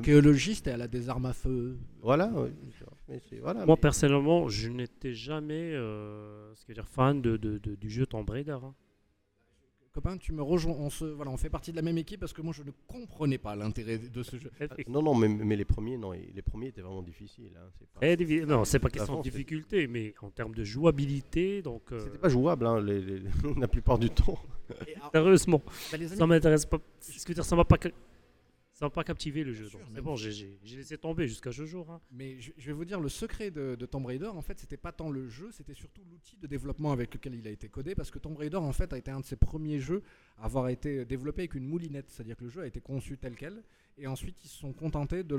que 0.01 0.21
Elle 0.69 0.81
a 0.83 0.89
des 0.89 1.09
armes 1.11 1.27
à 1.27 1.33
feu. 1.35 1.77
Voilà. 2.01 2.29
Mais 3.09 3.21
Moi, 3.67 3.75
mais- 3.77 3.81
personnellement, 3.81 4.49
je 4.49 4.71
n'étais 4.71 5.13
jamais 5.13 5.75
euh, 5.75 6.55
ce 6.55 6.65
que 6.65 6.73
dire, 6.73 6.89
fan 6.89 7.21
de, 7.21 7.37
de- 7.37 7.59
de- 7.59 7.75
du 7.75 7.91
jeu 7.91 8.07
Tomb 8.07 8.29
Raider. 8.31 8.59
hein. 8.63 8.75
Copain, 9.95 10.17
tu 10.17 10.33
me 10.33 10.43
rejoins. 10.43 10.75
On, 10.77 10.91
se, 10.91 11.05
voilà, 11.05 11.31
on 11.31 11.37
fait 11.37 11.49
partie 11.49 11.71
de 11.71 11.77
la 11.77 11.83
même 11.83 11.97
équipe 11.99 12.19
parce 12.19 12.33
que 12.33 12.43
moi 12.43 12.53
je 12.53 12.65
ne 12.65 12.73
comprenais 12.89 13.39
pas 13.39 13.55
l'intérêt 13.55 13.97
de 13.99 14.23
ce 14.25 14.37
jeu. 14.39 14.51
Effectivement. 14.61 15.01
Non, 15.01 15.13
non, 15.13 15.15
mais, 15.15 15.29
mais 15.29 15.55
les 15.55 15.65
premiers, 15.65 15.97
non, 15.97 16.11
les 16.11 16.43
premiers 16.43 16.67
étaient 16.69 16.81
vraiment 16.83 17.01
difficiles. 17.03 17.53
hein, 17.57 17.69
c'est 17.79 17.89
pas- 17.89 18.01
Très 18.01 18.17
diffi- 18.17 18.45
Non, 18.45 18.65
c'est 18.65 18.81
pas 18.81 18.91
question 18.91 19.19
de 19.19 19.23
difficulté, 19.23 19.87
mais 19.87 20.13
en 20.21 20.31
termes 20.31 20.53
de 20.55 20.65
jouabilité, 20.65 21.63
donc 21.63 21.93
euh, 21.93 22.01
C'était 22.01 22.19
pas 22.19 22.29
jouable, 22.29 22.67
hein, 22.67 22.81
les- 22.81 23.01
les- 23.01 23.21
la 23.57 23.69
plupart 23.69 23.99
du 23.99 24.11
temps. 24.11 24.39
Sérieusement, 25.13 25.63
bah, 25.93 25.99
ça 26.09 26.27
m'intéresse 26.27 26.67
pas. 26.67 26.81
Ce 26.99 27.25
que 27.25 27.33
dire, 27.33 27.45
ça 27.45 27.55
m'a 27.55 27.65
pas, 27.65 27.77
ca- 27.81 27.91
ça 28.85 28.89
m'a 28.89 28.91
pas 28.91 29.05
captivé 29.05 29.45
le 29.45 29.53
jeu. 29.53 29.67
sûr, 29.69 29.79
donc 29.81 29.89
mais- 29.93 30.01
bon, 30.01 30.15
j'ai- 30.17 30.33
j'ai 30.33 30.59
j'ai 30.63 30.77
laissé 30.77 30.99
tomber 30.99 31.27
jusqu'à 31.29 31.53
ce 31.53 31.65
jour. 31.65 31.91
hein. 31.91 32.01
Mais 32.13 32.41
je, 32.41 32.53
je 32.57 32.67
vais 32.67 32.73
vous 32.73 32.85
dire, 32.85 33.01
le 33.01 33.09
secret 33.09 33.51
de, 33.51 33.75
de 33.77 33.87
Tomb 33.87 34.05
Raider, 34.07 34.27
en 34.27 34.43
fait, 34.43 34.59
c'était 34.59 34.77
pas 34.77 34.93
tant 34.93 35.11
le 35.11 35.29
jeu, 35.29 35.51
c'était 35.53 35.75
surtout 35.75 36.03
l'outil 36.11 36.37
de 36.37 36.47
développement 36.47 36.93
avec 36.93 37.13
lequel 37.15 37.35
il 37.35 37.47
a 37.47 37.51
été 37.51 37.69
codé, 37.69 37.95
parce 37.95 38.11
que 38.11 38.19
Tomb 38.19 38.37
Raider, 38.37 38.57
en 38.59 38.73
fait, 38.73 38.93
a 38.93 38.99
été 38.99 39.11
un 39.11 39.21
de 39.21 39.25
ses 39.25 39.37
premiers 39.37 39.81
jeux 39.81 40.03
à 40.39 40.45
avoir 40.45 40.69
été 40.69 41.05
développé 41.05 41.43
avec 41.43 41.55
une 41.55 41.67
moulinette, 41.67 42.11
c'est-à-dire 42.11 42.37
que 42.37 42.45
le 42.45 42.51
jeu 42.51 42.63
a 42.63 42.67
été 42.67 42.81
conçu 42.81 43.17
tel 43.19 43.37
quel, 43.37 43.63
et 43.97 44.07
ensuite 44.07 44.43
ils 44.45 44.49
se 44.49 44.59
sont 44.59 44.73
contentés 44.73 45.23
de 45.23 45.37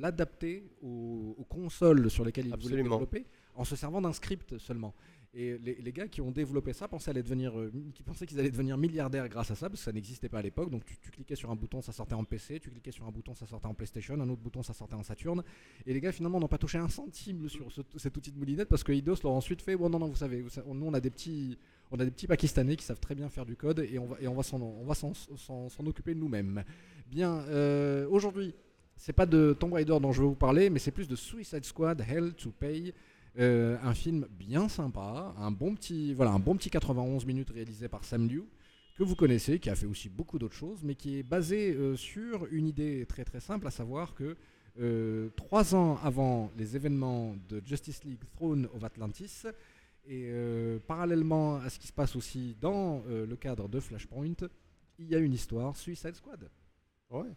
l'adapter 0.00 0.64
aux, 0.82 1.34
aux 1.38 1.44
consoles 1.44 2.10
sur 2.10 2.24
lesquelles 2.24 2.46
ils 2.46 2.50
voulaient 2.50 2.64
Absolument. 2.64 2.96
développer, 2.96 3.26
en 3.54 3.64
se 3.64 3.76
servant 3.76 4.00
d'un 4.00 4.12
script 4.12 4.58
seulement. 4.58 4.94
Et 5.36 5.58
les, 5.58 5.92
gars 5.92 6.06
qui 6.06 6.20
ont 6.20 6.30
développé 6.30 6.72
ça 6.72 6.86
pensaient, 6.86 7.10
aller 7.10 7.22
devenir, 7.22 7.58
euh, 7.58 7.72
qui 7.92 8.04
pensaient 8.04 8.24
qu'ils 8.24 8.38
allaient 8.38 8.52
devenir 8.52 8.78
milliardaires 8.78 9.28
grâce 9.28 9.50
à 9.50 9.56
ça, 9.56 9.68
parce 9.68 9.80
que 9.80 9.84
ça 9.84 9.92
n'existait 9.92 10.28
pas 10.28 10.38
à 10.38 10.42
l'époque. 10.42 10.70
Donc 10.70 10.84
tu, 10.84 11.10
cliquais 11.10 11.34
sur 11.34 11.50
un 11.50 11.56
bouton, 11.56 11.82
ça 11.82 11.90
sortait 11.90 12.14
en 12.14 12.22
PC, 12.22 12.60
tu 12.60 12.70
cliquais 12.70 12.92
sur 12.92 13.04
un 13.04 13.10
bouton, 13.10 13.34
ça 13.34 13.44
sortait 13.44 13.66
en 13.66 13.74
PlayStation, 13.74 14.14
un 14.14 14.28
autre 14.28 14.42
bouton, 14.42 14.62
ça 14.62 14.72
sortait 14.72 14.94
en 14.94 15.02
Saturn. 15.02 15.42
Et 15.86 15.92
les 15.92 16.00
gars 16.00 16.12
finalement 16.12 16.38
n'ont 16.38 16.46
pas 16.46 16.58
touché 16.58 16.78
un 16.78 16.88
centime 16.88 17.48
sur 17.48 17.72
ce- 17.72 17.80
cet 17.96 18.16
outil 18.16 18.30
de 18.30 18.38
moulinette 18.38 18.68
parce 18.68 18.84
que 18.84 18.92
Eidos 18.92 19.16
leur 19.24 19.32
a 19.32 19.36
ensuite 19.36 19.60
fait 19.60 19.76
non 19.76 19.88
non 19.90 20.06
vous 20.06 20.14
savez, 20.16 20.44
nous 20.72 20.86
on 20.86 20.94
a 20.94 21.00
des 21.00 21.10
petits 21.10 21.58
on 21.90 21.98
a 21.98 22.04
des 22.04 22.10
petits 22.12 22.28
pakistanais 22.28 22.76
qui 22.76 22.84
savent 22.84 23.00
très 23.00 23.14
bien 23.16 23.28
faire 23.28 23.44
du 23.44 23.56
code 23.56 23.80
et 23.80 23.98
on 23.98 24.06
va 24.06 24.16
et 24.20 24.28
on 24.28 24.34
va 24.34 24.42
s'en 24.44 25.86
occuper 25.86 26.14
nous-mêmes. 26.14 26.62
Bien 27.08 27.40
euh, 27.48 28.06
aujourd'hui 28.08 28.54
c'est 28.96 29.12
pas 29.12 29.26
de 29.26 29.56
Tomb 29.58 29.72
Raider 29.72 29.96
dont 30.00 30.12
je 30.12 30.22
vais 30.22 30.28
vous 30.28 30.36
parler 30.36 30.70
mais 30.70 30.78
c'est 30.78 30.92
plus 30.92 31.08
de 31.08 31.16
Suicide 31.16 31.64
Squad 31.64 32.00
Hell 32.08 32.34
to 32.34 32.50
Pay. 32.52 32.94
Euh, 33.38 33.76
un 33.82 33.94
film 33.94 34.26
bien 34.30 34.68
sympa, 34.68 35.34
un 35.38 35.50
bon 35.50 35.74
petit 35.74 36.14
voilà 36.14 36.30
un 36.30 36.38
bon 36.38 36.56
petit 36.56 36.70
91 36.70 37.26
minutes 37.26 37.50
réalisé 37.50 37.88
par 37.88 38.04
Sam 38.04 38.28
Liu 38.28 38.44
que 38.96 39.02
vous 39.02 39.16
connaissez, 39.16 39.58
qui 39.58 39.70
a 39.70 39.74
fait 39.74 39.86
aussi 39.86 40.08
beaucoup 40.08 40.38
d'autres 40.38 40.54
choses, 40.54 40.84
mais 40.84 40.94
qui 40.94 41.18
est 41.18 41.22
basé 41.24 41.74
euh, 41.74 41.96
sur 41.96 42.46
une 42.52 42.68
idée 42.68 43.04
très 43.06 43.24
très 43.24 43.40
simple, 43.40 43.66
à 43.66 43.70
savoir 43.70 44.14
que 44.14 44.36
euh, 44.80 45.30
trois 45.36 45.74
ans 45.74 45.98
avant 46.02 46.50
les 46.56 46.76
événements 46.76 47.36
de 47.48 47.60
Justice 47.64 48.04
League 48.04 48.22
Throne 48.36 48.68
of 48.74 48.84
Atlantis, 48.84 49.42
et 50.06 50.28
euh, 50.28 50.78
parallèlement 50.86 51.56
à 51.56 51.70
ce 51.70 51.78
qui 51.78 51.86
se 51.86 51.92
passe 51.92 52.14
aussi 52.16 52.56
dans 52.60 53.02
euh, 53.08 53.26
le 53.26 53.36
cadre 53.36 53.68
de 53.68 53.80
Flashpoint, 53.80 54.34
il 54.98 55.08
y 55.08 55.14
a 55.14 55.18
une 55.18 55.32
histoire 55.32 55.76
Suicide 55.76 56.14
Squad. 56.14 56.50
Ouais. 57.10 57.30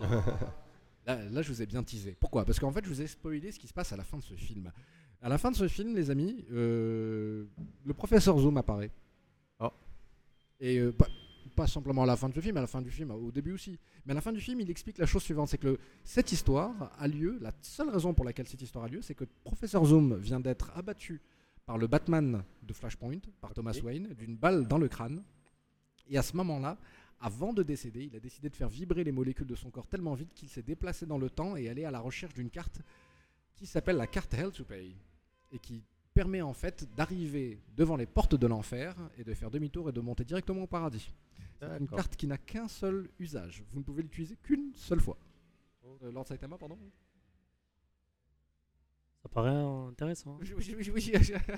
Là, 1.06 1.22
là, 1.30 1.42
je 1.42 1.52
vous 1.52 1.60
ai 1.62 1.66
bien 1.66 1.82
teasé. 1.82 2.16
Pourquoi? 2.18 2.44
Parce 2.44 2.58
qu'en 2.58 2.72
fait, 2.72 2.84
je 2.84 2.88
vous 2.88 3.02
ai 3.02 3.06
spoilé 3.06 3.52
ce 3.52 3.58
qui 3.58 3.68
se 3.68 3.74
passe 3.74 3.92
à 3.92 3.96
la 3.96 4.04
fin 4.04 4.16
de 4.18 4.22
ce 4.22 4.34
film. 4.34 4.72
À 5.20 5.28
la 5.28 5.38
fin 5.38 5.50
de 5.50 5.56
ce 5.56 5.68
film, 5.68 5.94
les 5.94 6.10
amis, 6.10 6.44
euh, 6.52 7.44
le 7.84 7.94
professeur 7.94 8.38
Zoom 8.38 8.56
apparaît. 8.56 8.90
Oh. 9.60 9.70
Et 10.60 10.78
euh, 10.78 10.92
pas, 10.92 11.08
pas 11.56 11.66
simplement 11.66 12.02
à 12.02 12.06
la 12.06 12.16
fin 12.16 12.28
de 12.28 12.34
ce 12.34 12.40
film, 12.40 12.56
à 12.56 12.60
la 12.60 12.66
fin 12.66 12.80
du 12.82 12.90
film, 12.90 13.10
au 13.10 13.30
début 13.30 13.52
aussi. 13.52 13.78
Mais 14.06 14.12
à 14.12 14.14
la 14.14 14.20
fin 14.20 14.32
du 14.32 14.40
film, 14.40 14.60
il 14.60 14.70
explique 14.70 14.98
la 14.98 15.06
chose 15.06 15.22
suivante 15.22 15.48
c'est 15.48 15.58
que 15.58 15.66
le- 15.68 15.78
cette 16.04 16.32
histoire 16.32 16.92
a 16.98 17.06
lieu, 17.08 17.38
la 17.40 17.52
seule 17.62 17.90
raison 17.90 18.12
pour 18.14 18.24
laquelle 18.24 18.48
cette 18.48 18.62
histoire 18.62 18.84
a 18.84 18.88
lieu, 18.88 19.00
c'est 19.02 19.14
que 19.14 19.24
professeur 19.44 19.84
Zoom 19.84 20.16
vient 20.18 20.40
d'être 20.40 20.72
abattu 20.76 21.20
par 21.66 21.78
le 21.78 21.86
Batman 21.86 22.42
de 22.62 22.72
Flashpoint, 22.74 23.20
par 23.40 23.54
Thomas 23.54 23.78
Wayne, 23.82 24.14
d'une 24.18 24.36
balle 24.36 24.66
dans 24.66 24.78
le 24.78 24.88
crâne. 24.88 25.22
Et 26.08 26.18
à 26.18 26.22
ce 26.22 26.36
moment-là, 26.36 26.76
avant 27.24 27.54
de 27.54 27.62
décéder, 27.62 28.04
il 28.04 28.14
a 28.14 28.20
décidé 28.20 28.50
de 28.50 28.54
faire 28.54 28.68
vibrer 28.68 29.02
les 29.02 29.10
molécules 29.10 29.46
de 29.46 29.54
son 29.54 29.70
corps 29.70 29.86
tellement 29.86 30.12
vite 30.12 30.34
qu'il 30.34 30.50
s'est 30.50 30.62
déplacé 30.62 31.06
dans 31.06 31.16
le 31.16 31.30
temps 31.30 31.56
et 31.56 31.70
allé 31.70 31.86
à 31.86 31.90
la 31.90 31.98
recherche 31.98 32.34
d'une 32.34 32.50
carte 32.50 32.82
qui 33.56 33.64
s'appelle 33.66 33.96
la 33.96 34.06
carte 34.06 34.34
Hell 34.34 34.52
to 34.52 34.62
Pay 34.62 34.94
et 35.50 35.58
qui 35.58 35.82
permet 36.12 36.42
en 36.42 36.52
fait 36.52 36.86
d'arriver 36.94 37.62
devant 37.78 37.96
les 37.96 38.04
portes 38.04 38.34
de 38.34 38.46
l'enfer 38.46 38.94
et 39.16 39.24
de 39.24 39.32
faire 39.32 39.50
demi-tour 39.50 39.88
et 39.88 39.92
de 39.92 40.00
monter 40.00 40.26
directement 40.26 40.64
au 40.64 40.66
paradis. 40.66 41.14
C'est 41.60 41.78
une 41.80 41.88
carte 41.88 42.14
qui 42.14 42.26
n'a 42.26 42.36
qu'un 42.36 42.68
seul 42.68 43.08
usage. 43.18 43.64
Vous 43.72 43.78
ne 43.78 43.84
pouvez 43.84 44.02
l'utiliser 44.02 44.36
qu'une 44.42 44.74
seule 44.74 45.00
fois. 45.00 45.16
Euh, 46.02 46.12
Lord 46.12 46.28
Saitama, 46.28 46.58
pardon? 46.58 46.78
Ça 49.24 49.28
paraît 49.30 49.50
intéressant. 49.88 50.32
hein. 50.32 50.38
Oui, 50.42 50.52
oui, 50.76 50.76
oui, 50.78 50.90
oui. 50.94 51.12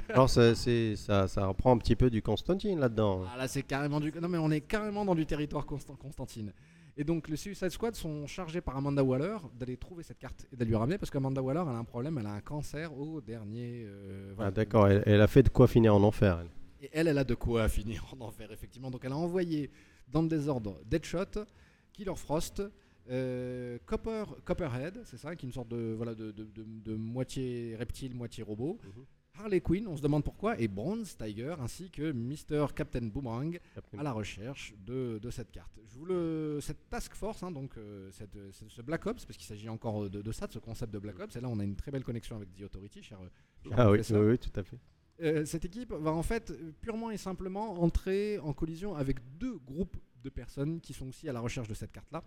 Alors 0.08 0.30
ça, 0.30 0.54
ça, 0.54 1.26
ça 1.28 1.46
reprend 1.46 1.72
un 1.72 1.78
petit 1.78 1.96
peu 1.96 2.08
du 2.10 2.22
Constantine 2.22 2.78
là-dedans. 2.78 3.24
Ah 3.34 3.36
là, 3.36 3.48
c'est 3.48 3.62
carrément 3.64 3.98
du. 4.00 4.12
Non, 4.12 4.28
mais 4.28 4.38
on 4.38 4.50
est 4.52 4.60
carrément 4.60 5.04
dans 5.04 5.14
du 5.16 5.26
territoire 5.26 5.66
Constant- 5.66 5.96
Constantine. 5.96 6.52
Et 6.96 7.04
donc, 7.04 7.28
les 7.28 7.36
Suicide 7.36 7.68
Squad 7.70 7.94
sont 7.94 8.26
chargés 8.26 8.60
par 8.62 8.76
Amanda 8.76 9.02
Waller 9.04 9.36
d'aller 9.58 9.76
trouver 9.76 10.02
cette 10.04 10.18
carte 10.18 10.46
et 10.52 10.56
de 10.56 10.64
lui 10.64 10.74
ramener 10.76 10.96
parce 10.96 11.10
qu'Amanda 11.10 11.42
Waller, 11.42 11.60
elle 11.62 11.74
a 11.74 11.78
un 11.78 11.84
problème, 11.84 12.16
elle 12.18 12.26
a 12.26 12.32
un 12.32 12.40
cancer 12.40 12.96
au 12.98 13.20
dernier. 13.20 13.82
euh, 13.84 14.32
voilà. 14.36 14.48
Ah, 14.48 14.52
D'accord, 14.52 14.88
elle, 14.88 15.02
elle 15.04 15.20
a 15.20 15.26
fait 15.26 15.42
de 15.42 15.48
quoi 15.50 15.66
finir 15.68 15.94
en 15.94 16.02
enfer. 16.04 16.38
elle. 16.40 16.86
Et 16.86 16.90
elle, 16.94 17.08
elle 17.08 17.18
a 17.18 17.24
de 17.24 17.34
quoi 17.34 17.68
finir 17.68 18.06
en 18.18 18.24
enfer, 18.24 18.50
effectivement. 18.52 18.90
Donc, 18.92 19.04
elle 19.04 19.12
a 19.12 19.16
envoyé 19.16 19.70
dans 20.08 20.22
le 20.22 20.28
désordre 20.28 20.78
Deadshot, 20.86 21.44
Killer 21.92 22.14
Frost, 22.14 22.62
euh, 23.10 23.78
Copper, 23.86 24.24
Copperhead, 24.44 25.00
c'est 25.04 25.16
ça, 25.18 25.34
qui 25.36 25.46
est 25.46 25.48
une 25.48 25.52
sorte 25.52 25.68
de, 25.68 25.94
voilà, 25.96 26.14
de, 26.14 26.30
de- 26.32 26.44
de- 26.44 26.64
de 26.64 26.94
moitié 26.94 27.76
reptile, 27.76 28.14
moitié 28.14 28.42
robot. 28.42 28.78
Mhm. 28.84 29.04
Harley 29.38 29.60
Quinn, 29.60 29.86
on 29.86 29.94
se 29.96 30.00
demande 30.00 30.24
pourquoi, 30.24 30.58
et 30.58 30.66
Bronze 30.66 31.14
Tiger, 31.18 31.54
ainsi 31.60 31.90
que 31.90 32.10
Mr. 32.10 32.68
Captain 32.74 33.02
Boomerang 33.02 33.58
à 33.98 34.02
la 34.02 34.12
recherche 34.12 34.72
de, 34.78 35.20
cette 35.30 35.50
carte. 35.52 35.78
Je 35.86 35.98
vous 35.98 36.06
le, 36.06 36.58
cette 36.62 36.88
task 36.88 37.14
force, 37.14 37.42
hein, 37.42 37.50
donc 37.50 37.76
euh, 37.76 38.10
cette- 38.12 38.38
ce 38.50 38.80
Black 38.80 39.04
Ops, 39.06 39.26
parce 39.26 39.36
qu'il 39.36 39.46
s'agit 39.46 39.68
encore 39.68 40.08
de, 40.08 40.22
de 40.22 40.32
ça, 40.32 40.46
de 40.46 40.52
ce 40.54 40.58
concept 40.58 40.90
de 40.94 40.98
Black 40.98 41.20
Ops, 41.20 41.36
et 41.36 41.40
là 41.42 41.48
on 41.50 41.58
a 41.60 41.64
une 41.64 41.76
très 41.76 41.90
belle 41.90 42.02
connexion 42.04 42.36
avec 42.36 42.54
The 42.54 42.62
Authority, 42.62 43.02
cher, 43.02 43.18
cher 43.62 43.72
Ah 43.76 43.90
oui, 43.90 43.98
oui, 44.10 44.16
oui, 44.18 44.38
tout 44.38 44.58
à 44.58 44.62
fait. 44.62 44.78
Euh, 45.20 45.44
cette 45.44 45.66
équipe 45.66 45.92
va 45.92 46.12
en 46.12 46.22
fait 46.22 46.50
euh, 46.50 46.72
purement 46.80 47.10
et 47.10 47.16
simplement 47.18 47.82
entrer 47.82 48.38
en 48.38 48.54
collision 48.54 48.94
avec 48.96 49.18
deux 49.38 49.58
groupes 49.66 49.96
de 50.22 50.30
personnes 50.30 50.80
qui 50.80 50.92
sont 50.94 51.08
aussi 51.08 51.28
à 51.28 51.32
la 51.34 51.40
recherche 51.40 51.68
de 51.68 51.74
cette 51.74 51.92
carte-là. 51.92 52.22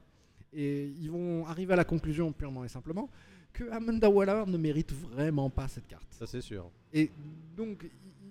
Et 0.53 0.87
ils 0.99 1.11
vont 1.11 1.45
arriver 1.45 1.73
à 1.73 1.77
la 1.77 1.85
conclusion 1.85 2.31
purement 2.31 2.63
et 2.65 2.69
simplement 2.69 3.09
que 3.53 3.69
Amanda 3.71 4.09
Waller 4.09 4.43
ne 4.47 4.57
mérite 4.57 4.91
vraiment 4.93 5.49
pas 5.49 5.67
cette 5.67 5.87
carte. 5.87 6.07
Ça 6.11 6.27
c'est 6.27 6.41
sûr. 6.41 6.69
Et 6.93 7.11
donc, 7.55 7.89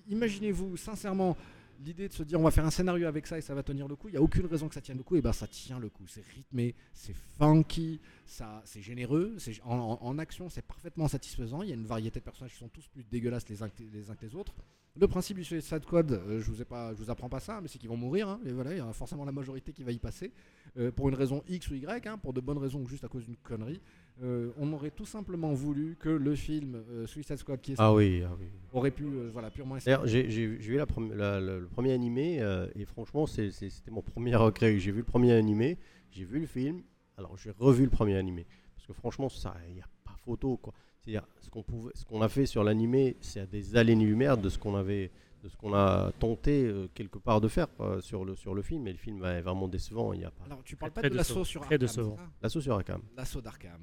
imaginez-vous 0.08 0.76
sincèrement 0.76 1.36
l'idée 1.84 2.08
de 2.08 2.12
se 2.12 2.22
dire 2.22 2.40
on 2.40 2.42
va 2.42 2.50
faire 2.50 2.66
un 2.66 2.70
scénario 2.70 3.06
avec 3.06 3.26
ça 3.26 3.38
et 3.38 3.40
ça 3.40 3.54
va 3.54 3.62
tenir 3.62 3.88
le 3.88 3.96
coup. 3.96 4.08
Il 4.08 4.12
n'y 4.12 4.18
a 4.18 4.22
aucune 4.22 4.46
raison 4.46 4.68
que 4.68 4.74
ça 4.74 4.80
tienne 4.80 4.98
le 4.98 5.02
coup. 5.02 5.16
Et 5.16 5.20
ben 5.20 5.32
ça 5.32 5.46
tient 5.46 5.78
le 5.78 5.88
coup. 5.88 6.04
C'est 6.06 6.24
rythmé, 6.34 6.74
c'est 6.92 7.14
funky, 7.38 8.00
ça, 8.26 8.62
c'est 8.64 8.82
généreux. 8.82 9.34
C'est 9.38 9.60
en, 9.64 10.18
action, 10.18 10.48
c'est 10.48 10.62
parfaitement 10.62 11.08
satisfaisant. 11.08 11.62
Il 11.62 11.68
y 11.68 11.72
a 11.72 11.76
une 11.76 11.86
variété 11.86 12.20
de 12.20 12.24
personnages 12.24 12.52
qui 12.52 12.58
sont 12.58 12.68
tous 12.68 12.86
plus 12.88 13.04
dégueulasses 13.04 13.48
les 13.48 13.62
uns 13.62 13.68
que 13.68 13.82
les, 13.82 14.10
uns 14.10 14.14
que 14.14 14.26
les 14.26 14.34
autres. 14.34 14.54
Le 15.00 15.06
principe 15.06 15.36
du 15.36 15.44
Suicide 15.44 15.82
Squad, 15.84 16.10
euh, 16.10 16.40
je 16.40 16.50
vous 16.50 16.60
ai 16.60 16.64
pas, 16.64 16.92
je 16.92 16.98
vous 17.02 17.08
apprends 17.10 17.28
pas 17.28 17.38
ça, 17.38 17.60
mais 17.60 17.68
c'est 17.68 17.78
qu'ils 17.78 17.88
vont 17.88 17.96
mourir. 17.96 18.28
hein. 18.28 18.40
et 18.44 18.50
voilà, 18.50 18.72
il 18.72 18.78
y 18.78 18.80
a 18.80 18.92
forcément 18.92 19.24
la 19.24 19.30
majorité 19.30 19.72
qui 19.72 19.84
va 19.84 19.92
y 19.92 19.98
passer 19.98 20.32
euh, 20.76 20.90
pour 20.90 21.08
une 21.08 21.14
raison 21.14 21.42
X 21.48 21.68
ou 21.70 21.74
Y, 21.74 22.06
hein, 22.08 22.18
pour 22.18 22.32
de 22.32 22.40
bonnes 22.40 22.58
raisons 22.58 22.80
ou 22.80 22.88
juste 22.88 23.04
à 23.04 23.08
cause 23.08 23.24
d'une 23.24 23.36
connerie. 23.36 23.80
Euh, 24.24 24.50
on 24.58 24.72
aurait 24.72 24.90
tout 24.90 25.06
simplement 25.06 25.52
voulu 25.52 25.96
que 26.00 26.08
le 26.08 26.34
film 26.34 26.82
Suicide 27.06 27.36
Squad 27.36 27.60
qui 27.60 27.72
est 27.72 27.76
Ah 27.78 27.94
oui, 27.94 28.24
ah 28.26 28.34
oui. 28.40 28.46
aurait 28.72 28.90
pu 28.90 29.04
voilà 29.32 29.50
purement 29.50 29.76
D'ailleurs, 29.84 30.06
j'ai 30.08 30.24
vu 30.24 30.76
la 30.76 30.86
premi- 30.86 31.14
la- 31.14 31.40
le, 31.40 31.66
premier 31.68 31.92
animé 31.92 32.42
et 32.74 32.84
franchement, 32.84 33.26
c'était 33.26 33.90
mon 33.92 34.02
premier 34.02 34.34
regret. 34.34 34.78
J'ai 34.80 34.90
vu 34.90 34.98
le 34.98 35.04
premier 35.04 35.32
animé, 35.32 35.78
j'ai 36.10 36.24
vu 36.24 36.40
le 36.40 36.46
film, 36.46 36.82
alors 37.16 37.36
j'ai 37.38 37.52
revu 37.52 37.84
le 37.84 37.90
premier 37.90 38.16
animé 38.16 38.46
parce 38.74 38.86
que 38.88 38.92
franchement, 38.92 39.28
ça, 39.28 39.54
il 39.68 39.74
n'y 39.74 39.80
a 39.80 39.88
pas 40.02 40.16
photo 40.24 40.56
quoi. 40.56 40.74
C'est-à-dire 41.00 41.26
ce 41.40 41.48
qu'on 41.50 41.62
pouvait, 41.62 41.92
ce 41.94 42.04
qu'on 42.04 42.22
a 42.22 42.28
fait 42.28 42.46
sur 42.46 42.64
l'animé, 42.64 43.16
c'est 43.20 43.40
à 43.40 43.46
des 43.46 43.76
années-lumière 43.76 44.36
de 44.36 44.48
ce 44.48 44.58
qu'on 44.58 44.74
avait, 44.76 45.10
de 45.42 45.48
ce 45.48 45.56
qu'on 45.56 45.72
a 45.74 46.12
tenté 46.18 46.64
euh, 46.66 46.88
quelque 46.94 47.18
part 47.18 47.40
de 47.40 47.48
faire 47.48 47.68
quoi, 47.76 48.00
sur 48.02 48.24
le 48.24 48.34
sur 48.36 48.54
le 48.54 48.62
film. 48.62 48.86
Et 48.88 48.92
le 48.92 48.98
film 48.98 49.24
est 49.24 49.40
vraiment 49.40 49.68
décevant. 49.68 50.12
Il 50.12 50.20
y 50.20 50.24
a 50.24 50.30
pas 50.30 50.44
Alors 50.46 50.62
tu 50.64 50.76
parles 50.76 50.92
Très 50.92 51.02
pas 51.02 51.08
de 51.08 51.14
l'assaut 51.14 51.44
sur 51.44 51.62
très 51.62 51.76
Arkham, 51.82 52.18
l'assaut 52.42 52.60
sur 52.60 52.74
Arkham. 52.74 53.00
L'assaut 53.16 53.40
d'Arkham. 53.40 53.80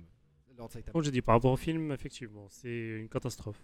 Comme 0.94 1.04
je 1.04 1.10
dis, 1.10 1.22
par 1.22 1.36
rapport 1.36 1.52
au 1.52 1.58
film, 1.58 1.92
effectivement, 1.92 2.46
c'est 2.50 3.00
une 3.00 3.10
catastrophe. 3.10 3.62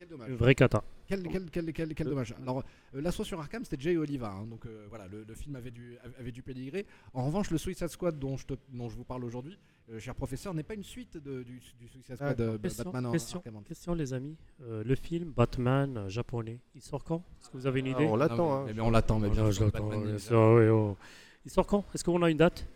Quel 0.00 0.08
dommage. 0.08 0.28
Une 0.30 0.36
vraie 0.36 0.54
cata. 0.54 0.82
Quel, 1.06 1.22
quel, 1.28 1.48
quel, 1.50 1.72
quel, 1.72 1.94
quel 1.94 2.06
dommage. 2.08 2.34
Alors, 2.42 2.64
euh, 2.94 3.00
l'assaut 3.00 3.22
sur 3.24 3.38
Arkham, 3.40 3.64
c'était 3.64 3.80
Jay 3.80 3.96
Oliva. 3.96 4.30
hein, 4.32 4.46
donc 4.46 4.66
euh, 4.66 4.86
voilà, 4.88 5.06
le, 5.06 5.22
le 5.24 5.34
film 5.34 5.54
avait 5.56 5.70
du, 5.70 5.96
avait 6.18 6.32
du 6.32 6.42
pédigré. 6.42 6.86
En 7.14 7.24
revanche, 7.26 7.50
le 7.50 7.58
Suicide 7.58 7.88
Squad 7.88 8.18
dont 8.18 8.36
je, 8.36 8.46
te- 8.46 8.54
dont 8.72 8.88
je 8.88 8.96
vous 8.96 9.04
parle 9.04 9.24
aujourd'hui, 9.24 9.54
euh, 9.54 9.56
cher 9.98 10.14
professeur, 10.14 10.52
n'est 10.54 10.62
pas 10.62 10.74
une 10.74 10.84
suite 10.84 11.16
de- 11.16 11.42
du, 11.42 11.60
du 11.80 11.88
Suicide 11.88 12.14
Squad 12.16 12.36
D'accord. 12.36 12.54
euh, 12.54 12.58
Question, 12.58 12.84
Batman 12.84 13.06
en 13.06 13.12
question, 13.12 13.38
Arkham. 13.38 13.62
question, 13.64 13.94
les 13.94 14.12
amis. 14.12 14.36
Euh, 14.62 14.84
le 14.84 14.94
film 14.94 15.32
Batman 15.34 15.96
euh, 15.96 16.08
japonais, 16.08 16.58
il 16.74 16.82
sort 16.82 17.04
quand? 17.04 17.22
Est-ce 17.40 17.48
que 17.50 17.56
vous 17.56 17.66
avez 17.66 17.80
une 17.80 17.86
Ah, 17.88 17.90
idée? 17.90 18.04
on 18.06 18.16
l'attend. 18.16 18.36
Non, 18.36 18.52
hein. 18.52 18.64
mais, 18.66 18.74
mais 18.74 18.80
on 18.82 18.90
l'attend, 18.90 19.18
mais 19.18 19.28
Oh, 19.28 19.32
bien 19.32 19.42
non, 19.44 19.52
sûr, 19.52 19.60
je 19.60 19.64
l'attends, 19.66 19.88
Batman 19.88 20.14
oui, 20.14 20.68
oh. 20.68 20.96
Il 21.44 21.50
sort 21.50 21.66
quand? 21.66 21.84
Est-ce 21.94 22.04
qu'on 22.04 22.22
a 22.22 22.30
une 22.30 22.36
date? 22.36 22.66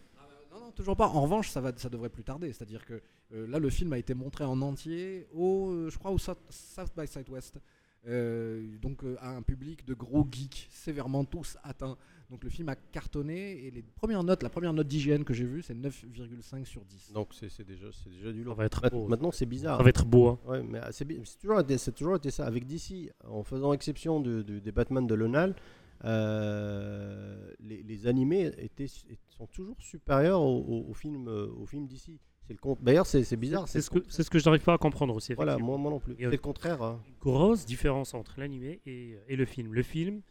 Non, 0.52 0.60
non, 0.60 0.70
toujours 0.72 0.96
pas. 0.96 1.06
En 1.08 1.20
revanche, 1.22 1.50
ça, 1.50 1.60
va, 1.60 1.72
ça 1.76 1.88
devrait 1.90 2.08
plus 2.08 2.24
tarder. 2.24 2.52
C'est-à-dire 2.52 2.86
que 2.86 3.00
euh, 3.34 3.46
là, 3.46 3.58
le 3.58 3.68
film 3.68 3.92
a 3.92 3.98
été 3.98 4.14
montré 4.14 4.44
en 4.44 4.60
entier 4.62 5.26
au, 5.34 5.70
euh, 5.70 5.90
je 5.90 5.98
crois, 5.98 6.10
au 6.12 6.18
South, 6.18 6.38
South 6.48 6.92
by 6.96 7.06
Southwest. 7.06 7.58
Euh, 8.08 8.66
donc 8.80 9.04
euh, 9.04 9.16
à 9.20 9.30
un 9.30 9.42
public 9.42 9.84
de 9.86 9.94
gros 9.94 10.26
geeks 10.28 10.68
sévèrement 10.72 11.24
tous 11.24 11.56
atteints. 11.62 11.96
Donc 12.32 12.42
le 12.44 12.48
film 12.50 12.68
a 12.70 12.76
cartonné 12.76 13.66
et 13.66 13.70
les 13.70 13.82
premières 13.82 14.24
notes, 14.24 14.42
la 14.42 14.48
première 14.48 14.72
note 14.72 14.88
d'hygiène 14.88 15.22
que 15.22 15.34
j'ai 15.34 15.44
vue, 15.44 15.60
c'est 15.62 15.74
9,5 15.74 16.64
sur 16.64 16.82
10. 16.82 17.12
Donc 17.12 17.28
c'est 17.34 17.62
déjà, 17.62 17.88
c'est 17.92 18.08
déjà 18.10 18.32
du 18.32 18.38
Ça 18.40 18.44
lourd. 18.46 18.54
va 18.56 18.64
être 18.64 18.90
beau. 18.90 19.06
Maintenant, 19.06 19.30
c'est 19.32 19.44
bizarre. 19.44 19.76
Ça 19.76 19.82
va 19.82 19.90
être 19.90 20.06
beau. 20.06 20.28
hein. 20.28 20.38
Ouais, 20.46 20.62
mais 20.62 20.80
c'est 20.92 21.04
bi- 21.04 21.20
c'est 21.24 21.38
toujours, 21.38 21.60
été- 21.60 21.76
c'est 21.76 21.92
toujours 21.92 22.16
été 22.16 22.30
ça. 22.30 22.46
Avec 22.46 22.66
DC, 22.66 23.10
en 23.28 23.42
faisant 23.44 23.74
exception 23.74 24.18
de- 24.20 24.40
de- 24.40 24.58
des 24.60 24.72
Batman 24.72 25.06
de 25.06 25.14
Lonal, 25.14 25.54
euh, 26.04 27.52
les, 27.60 27.82
les 27.82 28.06
animés 28.06 28.50
étaient, 28.58 28.86
sont 29.28 29.46
toujours 29.46 29.76
supérieurs 29.80 30.40
au, 30.40 30.58
au, 30.60 30.90
au 30.90 30.94
film, 30.94 31.28
euh, 31.28 31.48
au 31.60 31.66
film 31.66 31.86
DC. 31.86 32.18
C'est 32.46 32.54
le 32.54 32.58
con- 32.58 32.76
D'ailleurs, 32.80 33.06
c'est 33.06 33.36
bizarre. 33.36 33.68
C'est 33.68 33.80
ce 33.80 33.90
que, 33.90 34.00
c'est 34.08 34.22
ce 34.24 34.30
que 34.30 34.38
je 34.38 34.44
n'arrive 34.46 34.64
pas 34.64 34.74
à 34.74 34.78
comprendre 34.78 35.14
aussi. 35.14 35.32
Voilà, 35.34 35.58
moi, 35.58 35.78
moi 35.78 35.90
non 35.90 36.00
plus. 36.00 36.14
Et, 36.18 36.24
euh, 36.26 36.30
C'est 36.30 36.36
le 36.36 36.42
contraire. 36.42 36.82
hein. 36.82 37.00
Une 37.06 37.14
grosse 37.20 37.64
différence 37.66 38.14
entre 38.14 38.40
l'animé 38.40 38.80
et, 38.86 39.16
et 39.28 39.36
le 39.36 39.44
film. 39.44 39.72
Le 39.74 39.82
film, 39.82 40.22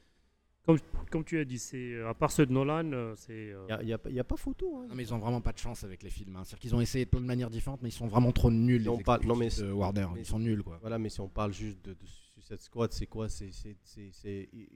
comme, 0.66 1.24
tu 1.26 1.40
as 1.40 1.46
dit, 1.46 1.60
euh, 1.74 2.08
à 2.10 2.14
part 2.14 2.32
ceux 2.32 2.46
de 2.46 2.52
Nolan, 2.54 2.92
euh, 2.94 3.14
c'est. 3.18 3.34
Euh, 3.34 3.66
Il 3.82 3.88
n'y 3.88 4.20
a, 4.20 4.24
pas 4.24 4.38
photo. 4.38 4.78
Hein. 4.78 4.88
Mais 4.94 5.04
ils 5.04 5.14
ont 5.14 5.18
vraiment 5.18 5.42
pas 5.42 5.54
de 5.54 5.58
chance 5.58 5.84
avec 5.84 6.04
les 6.04 6.12
films. 6.12 6.36
Hein. 6.36 6.44
C'est-à-dire 6.44 6.60
qu'ils 6.60 6.76
ont 6.76 6.82
essayé 6.82 7.06
de 7.06 7.10
plein 7.10 7.20
de 7.20 7.26
manières 7.26 7.50
différentes, 7.50 7.82
mais 7.82 7.90
ils 7.90 7.94
sont 7.94 8.08
vraiment 8.08 8.32
trop 8.32 8.52
nuls. 8.52 8.88
On 8.88 9.00
parle, 9.00 9.26
non, 9.26 9.36
mais 9.36 9.50
de 9.50 9.72
Warner, 9.72 10.08
ils 10.18 10.26
sont 10.26 10.40
nuls 10.40 10.62
quoi. 10.64 10.78
Voilà, 10.82 11.00
mais 11.00 11.10
si 11.10 11.20
on 11.20 11.28
parle 11.28 11.52
juste 11.52 11.84
de, 11.84 11.94
de 11.94 12.06
Suicide 12.06 12.62
Squad, 12.62 12.94
c'est 12.94 13.08
quoi? 13.08 13.28
C'est 13.28 13.50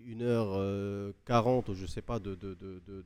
1h40 0.07 1.73
je 1.73 1.85
sais 1.85 2.01
pas, 2.01 2.19
de, 2.19 2.33
de, 2.33 2.55
de, 2.55 3.03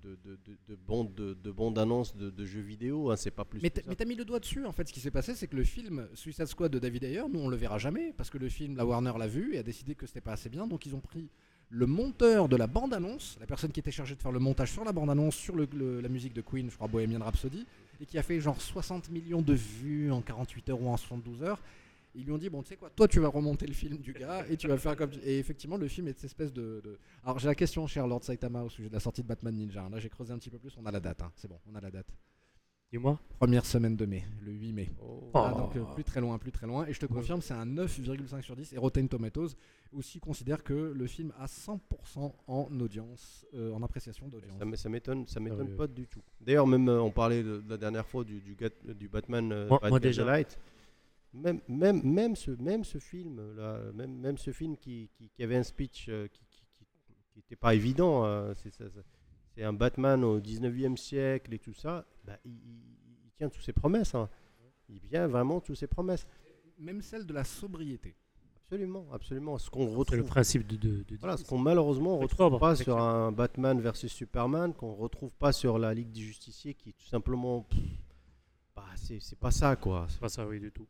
de 1.33 1.51
bande 1.51 1.77
annonce 1.77 2.15
de, 2.15 2.45
jeux 2.45 2.61
vidéo. 2.61 3.11
Hein, 3.11 3.17
c'est 3.17 3.31
pas 3.31 3.43
plus. 3.43 3.61
Mais 3.61 3.69
t'as 3.69 4.05
mis 4.05 4.15
le 4.15 4.23
doigt 4.23 4.39
dessus. 4.39 4.65
En 4.65 4.71
fait, 4.71 4.87
ce 4.87 4.93
qui 4.93 5.01
s'est 5.01 5.11
passé, 5.11 5.35
c'est 5.35 5.47
que 5.47 5.57
le 5.57 5.65
film 5.65 6.07
Suicide 6.13 6.45
Squad 6.45 6.71
de 6.71 6.79
David 6.79 7.03
Ayer, 7.03 7.23
nous 7.29 7.41
on 7.41 7.49
le 7.49 7.57
verra 7.57 7.77
jamais 7.77 8.13
parce 8.13 8.29
que 8.29 8.37
le 8.37 8.47
film, 8.47 8.77
la 8.77 8.85
Warner 8.85 9.13
l'a 9.19 9.27
vu 9.27 9.55
et 9.55 9.59
a 9.59 9.63
décidé 9.63 9.95
que 9.95 10.07
c'était 10.07 10.21
pas 10.21 10.31
assez 10.31 10.47
bien, 10.49 10.65
donc 10.65 10.85
ils 10.85 10.95
ont 10.95 11.01
pris 11.01 11.29
le 11.71 11.85
monteur 11.85 12.49
de 12.49 12.55
la 12.55 12.67
bande-annonce, 12.67 13.37
la 13.39 13.45
personne 13.45 13.71
qui 13.71 13.79
était 13.79 13.91
chargée 13.91 14.15
de 14.15 14.21
faire 14.21 14.31
le 14.31 14.39
montage 14.39 14.71
sur 14.71 14.83
la 14.83 14.91
bande-annonce, 14.91 15.35
sur 15.35 15.55
la 15.55 16.09
musique 16.09 16.33
de 16.33 16.41
Queen, 16.41 16.69
je 16.69 16.75
crois 16.75 16.87
Bohemian 16.87 17.19
Rhapsody, 17.23 17.65
et 18.01 18.05
qui 18.05 18.17
a 18.17 18.23
fait 18.23 18.39
genre 18.39 18.59
60 18.59 19.09
millions 19.11 19.41
de 19.41 19.53
vues 19.53 20.11
en 20.11 20.21
48 20.21 20.69
heures 20.69 20.81
ou 20.81 20.87
en 20.89 20.97
72 20.97 21.43
heures. 21.43 21.61
Ils 22.15 22.25
lui 22.25 22.31
ont 22.31 22.39
dit 22.39 22.49
bon 22.49 22.63
tu 22.63 22.69
sais 22.69 22.75
quoi, 22.75 22.89
toi 22.89 23.07
tu 23.07 23.19
vas 23.19 23.27
remonter 23.27 23.67
le 23.67 23.73
film 23.73 23.97
du 23.97 24.13
gars 24.13 24.43
et 24.49 24.57
tu 24.57 24.67
vas 24.67 24.77
faire 24.79 24.95
comme 24.95 25.11
et 25.23 25.37
effectivement 25.37 25.77
le 25.77 25.87
film 25.87 26.07
est 26.07 26.13
cette 26.13 26.23
espèce 26.23 26.51
de, 26.51 26.81
de- 26.83 26.97
alors 27.23 27.37
j'ai 27.37 27.47
la 27.47 27.53
question 27.53 27.85
cher 27.85 28.07
Lord 28.07 28.23
Saitama 28.23 28.63
au 28.63 28.69
sujet 28.69 28.89
de 28.89 28.93
la 28.95 28.99
sortie 28.99 29.21
de 29.21 29.27
Batman 29.27 29.55
Ninja. 29.55 29.87
Là 29.89 29.99
j'ai 29.99 30.09
creusé 30.09 30.33
un 30.33 30.39
petit 30.39 30.49
peu 30.49 30.57
plus, 30.57 30.75
on 30.81 30.85
a 30.87 30.91
la 30.91 30.99
date, 30.99 31.21
hein. 31.21 31.31
c'est 31.35 31.47
bon, 31.47 31.59
on 31.71 31.75
a 31.75 31.81
la 31.81 31.91
date. 31.91 32.07
Dis-moi. 32.91 33.19
Première 33.37 33.65
semaine 33.67 33.95
de 33.95 34.05
mai, 34.05 34.23
le 34.41 34.51
8 34.51 34.73
mai. 34.73 34.89
Oh. 34.99 35.29
Ah, 35.35 35.53
donc 35.55 35.75
euh, 35.75 35.83
plus 35.93 36.03
très 36.03 36.19
loin, 36.21 36.39
plus 36.39 36.51
très 36.51 36.65
loin. 36.65 36.87
Et 36.87 36.93
je 36.93 36.99
te 36.99 37.05
confirme, 37.05 37.39
c'est 37.41 37.53
un 37.53 37.65
9,5 37.67 38.41
sur 38.41 38.55
10. 38.55 38.73
Et 38.73 38.77
Rotten 38.79 39.07
Tomatoes 39.07 39.49
aussi 39.93 40.19
considère 40.19 40.63
que 40.63 40.73
le 40.73 41.05
film 41.07 41.31
a 41.37 41.45
100% 41.45 42.33
en 42.47 42.79
audience, 42.79 43.45
euh, 43.53 43.71
en 43.73 43.83
appréciation 43.83 44.27
d'audience. 44.27 44.57
Ça, 44.75 44.89
m'étonne, 44.89 45.27
ça 45.27 45.39
m'étonne 45.39 45.69
oui. 45.69 45.75
pas 45.77 45.85
du 45.87 46.07
tout. 46.07 46.21
D'ailleurs, 46.41 46.65
même 46.65 46.89
euh, 46.89 46.99
on 47.01 47.11
parlait 47.11 47.43
de, 47.43 47.59
de 47.61 47.69
la 47.69 47.77
dernière 47.77 48.07
fois 48.07 48.23
du, 48.23 48.41
du, 48.41 49.07
Batman, 49.07 49.51
euh, 49.51 49.67
Moi- 49.67 49.77
Batman 49.77 49.89
moi 49.91 49.99
déjà. 49.99 50.25
Light. 50.25 50.57
Même, 51.31 51.61
même, 51.67 52.01
même 52.03 52.35
ce, 52.35 52.49
même 52.51 52.83
ce 52.83 52.97
film 52.97 53.39
là, 53.55 53.79
même, 53.93 54.17
même 54.17 54.37
ce 54.39 54.49
film 54.51 54.75
qui, 54.75 55.11
qui, 55.13 55.29
qui 55.29 55.43
avait 55.43 55.57
un 55.57 55.63
speech 55.63 56.07
euh, 56.09 56.27
qui, 56.27 56.41
qui, 56.49 56.63
qui- 56.75 56.85
qui 57.33 57.39
était 57.39 57.55
pas 57.55 57.75
évident. 57.75 58.25
euh, 58.25 58.51
c'est, 58.57 58.73
ça- 58.73 58.89
ça- 58.89 59.01
c'est 59.59 59.65
un 59.65 59.73
Batman 59.73 60.23
au 60.23 60.39
19e 60.39 60.95
siècle 60.95 61.53
et 61.53 61.59
tout 61.59 61.73
ça. 61.73 62.05
bah, 62.23 62.37
il, 62.45 62.53
tient 63.35 63.49
toutes 63.49 63.63
ses 63.63 63.73
promesses. 63.73 64.15
hein. 64.15 64.29
Il 64.87 65.01
tient 65.01 65.27
vraiment 65.27 65.59
toutes 65.59 65.75
ses 65.75 65.87
promesses. 65.87 66.25
Même 66.77 67.01
celle 67.01 67.25
de 67.25 67.33
la 67.33 67.43
sobriété. 67.43 68.15
Absolument, 68.55 69.05
absolument. 69.11 69.57
Ce 69.57 69.69
qu'on 69.69 69.79
C'est 69.87 69.91
le 69.91 69.97
retrouve 69.97 70.23
principe 70.23 70.65
de. 70.65 70.77
de, 70.77 71.03
de 71.03 71.17
Voilà, 71.17 71.35
ce 71.35 71.43
qu'on 71.43 71.57
malheureusement 71.57 72.17
retrouve 72.17 72.57
pas 72.57 72.77
sur 72.77 72.97
un 72.99 73.33
Batman 73.33 73.81
versus 73.81 74.13
Superman, 74.13 74.73
qu'on 74.73 74.93
retrouve 74.95 75.35
pas 75.35 75.51
sur 75.51 75.77
la 75.77 75.93
Ligue 75.93 76.11
des 76.11 76.21
Justiciers, 76.21 76.73
qui 76.73 76.91
est 76.91 76.93
tout 76.97 77.07
simplement, 77.07 77.63
pff, 77.63 77.79
bah, 78.73 78.85
c'est 78.95 79.19
c'est 79.19 79.39
pas 79.39 79.51
ça 79.51 79.75
quoi. 79.75 80.05
C'est 80.09 80.21
pas 80.21 80.29
ça, 80.29 80.47
oui, 80.47 80.61
du 80.61 80.71
tout. 80.71 80.87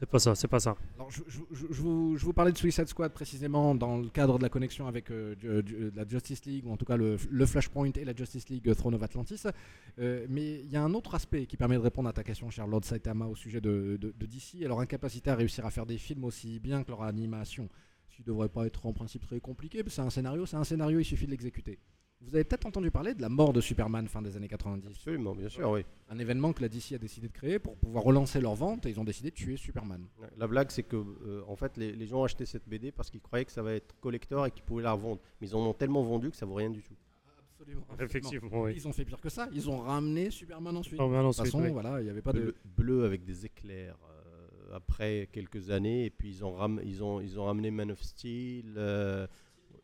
C'est 0.00 0.06
pas 0.10 0.18
ça, 0.18 0.34
c'est 0.34 0.48
pas 0.48 0.58
ça. 0.60 0.76
Alors, 0.96 1.08
je, 1.10 1.22
vous, 1.80 2.32
parlais 2.32 2.50
de 2.52 2.58
Suicide 2.58 2.88
Squad 2.88 3.12
précisément 3.12 3.74
dans 3.76 3.96
le 3.96 4.08
cadre 4.08 4.38
de 4.38 4.42
la 4.42 4.48
connexion 4.48 4.86
avec 4.88 5.10
euh, 5.10 5.34
du- 5.36 5.62
du- 5.62 5.90
la 5.92 6.06
Justice 6.06 6.44
League, 6.44 6.66
ou 6.66 6.72
en 6.72 6.76
tout 6.76 6.84
cas 6.84 6.96
le, 6.96 7.16
Flashpoint 7.46 7.92
et 7.94 8.04
la 8.04 8.14
Justice 8.14 8.48
League 8.48 8.68
euh, 8.68 8.74
Throne 8.74 8.94
of 8.96 9.02
Atlantis. 9.02 9.44
Euh, 10.00 10.26
mais 10.28 10.60
il 10.60 10.68
y 10.70 10.76
a 10.76 10.82
un 10.82 10.92
autre 10.94 11.14
aspect 11.14 11.46
qui 11.46 11.56
permet 11.56 11.76
de 11.76 11.80
répondre 11.80 12.08
à 12.08 12.12
ta 12.12 12.24
question, 12.24 12.50
cher 12.50 12.66
Lord 12.66 12.84
Saitama, 12.84 13.26
au 13.26 13.36
sujet 13.36 13.60
de, 13.60 13.96
de- 14.00 14.12
de 14.18 14.26
DC 14.26 14.66
leur 14.66 14.80
incapacité 14.80 15.30
à 15.30 15.36
réussir 15.36 15.64
à 15.64 15.70
faire 15.70 15.86
des 15.86 15.96
films 15.98 16.24
aussi 16.24 16.58
bien 16.58 16.82
que 16.82 16.90
leur 16.90 17.02
animation. 17.04 17.68
Ce 18.10 18.16
qui 18.16 18.24
devrait 18.24 18.48
pas 18.48 18.66
être 18.66 18.86
en 18.86 18.92
principe 18.92 19.22
très 19.22 19.40
compliqué, 19.40 19.82
c'est 19.86 20.02
un 20.02 20.10
scénario, 20.10 20.44
c'est 20.44 20.56
un 20.56 20.64
scénario, 20.64 20.98
il 20.98 21.04
suffit 21.04 21.26
de 21.26 21.30
l'exécuter. 21.30 21.78
Vous 22.20 22.34
avez 22.34 22.44
peut-être 22.44 22.64
entendu 22.64 22.90
parler 22.90 23.12
de 23.12 23.20
la 23.20 23.28
mort 23.28 23.52
de 23.52 23.60
Superman 23.60 24.08
fin 24.08 24.22
des 24.22 24.34
années 24.36 24.48
90. 24.48 24.86
Absolument, 24.88 25.34
bien 25.34 25.48
sûr, 25.50 25.70
oui. 25.70 25.84
Un 26.08 26.18
événement 26.18 26.52
que 26.54 26.62
la 26.62 26.68
DC 26.70 26.92
a 26.94 26.98
décidé 26.98 27.28
de 27.28 27.32
créer 27.32 27.58
pour 27.58 27.76
pouvoir 27.76 28.02
relancer 28.04 28.40
leur 28.40 28.54
vente 28.54 28.86
et 28.86 28.90
ils 28.90 28.98
ont 28.98 29.04
décidé 29.04 29.30
de 29.30 29.34
tuer 29.34 29.56
Superman. 29.58 30.06
La 30.38 30.46
blague, 30.46 30.70
c'est 30.70 30.84
que 30.84 30.96
euh, 30.96 31.42
en 31.46 31.54
fait, 31.56 31.76
les, 31.76 31.92
les 31.92 32.06
gens 32.06 32.20
ont 32.20 32.24
acheté 32.24 32.46
cette 32.46 32.66
BD 32.66 32.92
parce 32.92 33.10
qu'ils 33.10 33.20
croyaient 33.20 33.44
que 33.44 33.52
ça 33.52 33.62
va 33.62 33.74
être 33.74 33.94
collector 34.00 34.46
et 34.46 34.50
qu'ils 34.50 34.62
pouvaient 34.62 34.82
la 34.84 34.92
revendre. 34.92 35.20
Mais 35.40 35.48
ils 35.48 35.54
en 35.54 35.60
ont 35.66 35.74
tellement 35.74 36.02
vendu 36.02 36.30
que 36.30 36.36
ça 36.36 36.46
vaut 36.46 36.54
rien 36.54 36.70
du 36.70 36.82
tout. 36.82 36.94
Absolument. 37.60 37.86
Effectivement, 38.00 38.62
oui. 38.62 38.72
Ils 38.74 38.88
ont 38.88 38.92
fait 38.92 39.04
pire 39.04 39.20
que 39.20 39.28
ça. 39.28 39.48
Ils 39.52 39.68
ont 39.68 39.78
ramené 39.80 40.30
Superman 40.30 40.76
ensuite. 40.78 40.98
Oh, 41.00 41.08
de 41.12 41.22
toute 41.26 41.36
façon, 41.36 41.62
oui. 41.62 41.70
voilà, 41.70 42.00
il 42.00 42.04
n'y 42.04 42.10
avait 42.10 42.22
pas 42.22 42.32
de. 42.32 42.40
Bleu, 42.40 42.54
bleu 42.76 43.04
avec 43.04 43.24
des 43.24 43.44
éclairs. 43.44 43.96
euh, 44.08 44.74
après 44.76 45.28
quelques 45.30 45.70
années, 45.70 46.06
et 46.06 46.10
puis 46.10 46.30
ils 46.30 46.44
ont, 46.44 46.52
ram- 46.52 46.80
ils 46.84 47.04
ont, 47.04 47.20
ils 47.20 47.38
ont 47.38 47.44
ramené 47.44 47.70
Man 47.70 47.92
of 47.92 48.02
Steel, 48.02 48.74
euh, 48.76 49.26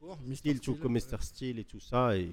Mr. 0.01 0.35
Steel, 0.37 0.61
tout 0.61 0.73
Steel. 0.73 0.83
comme 0.83 0.93
Mr. 0.95 1.21
Steel 1.21 1.59
et 1.59 1.65
tout 1.65 1.81
ça. 1.81 2.17
Et 2.17 2.33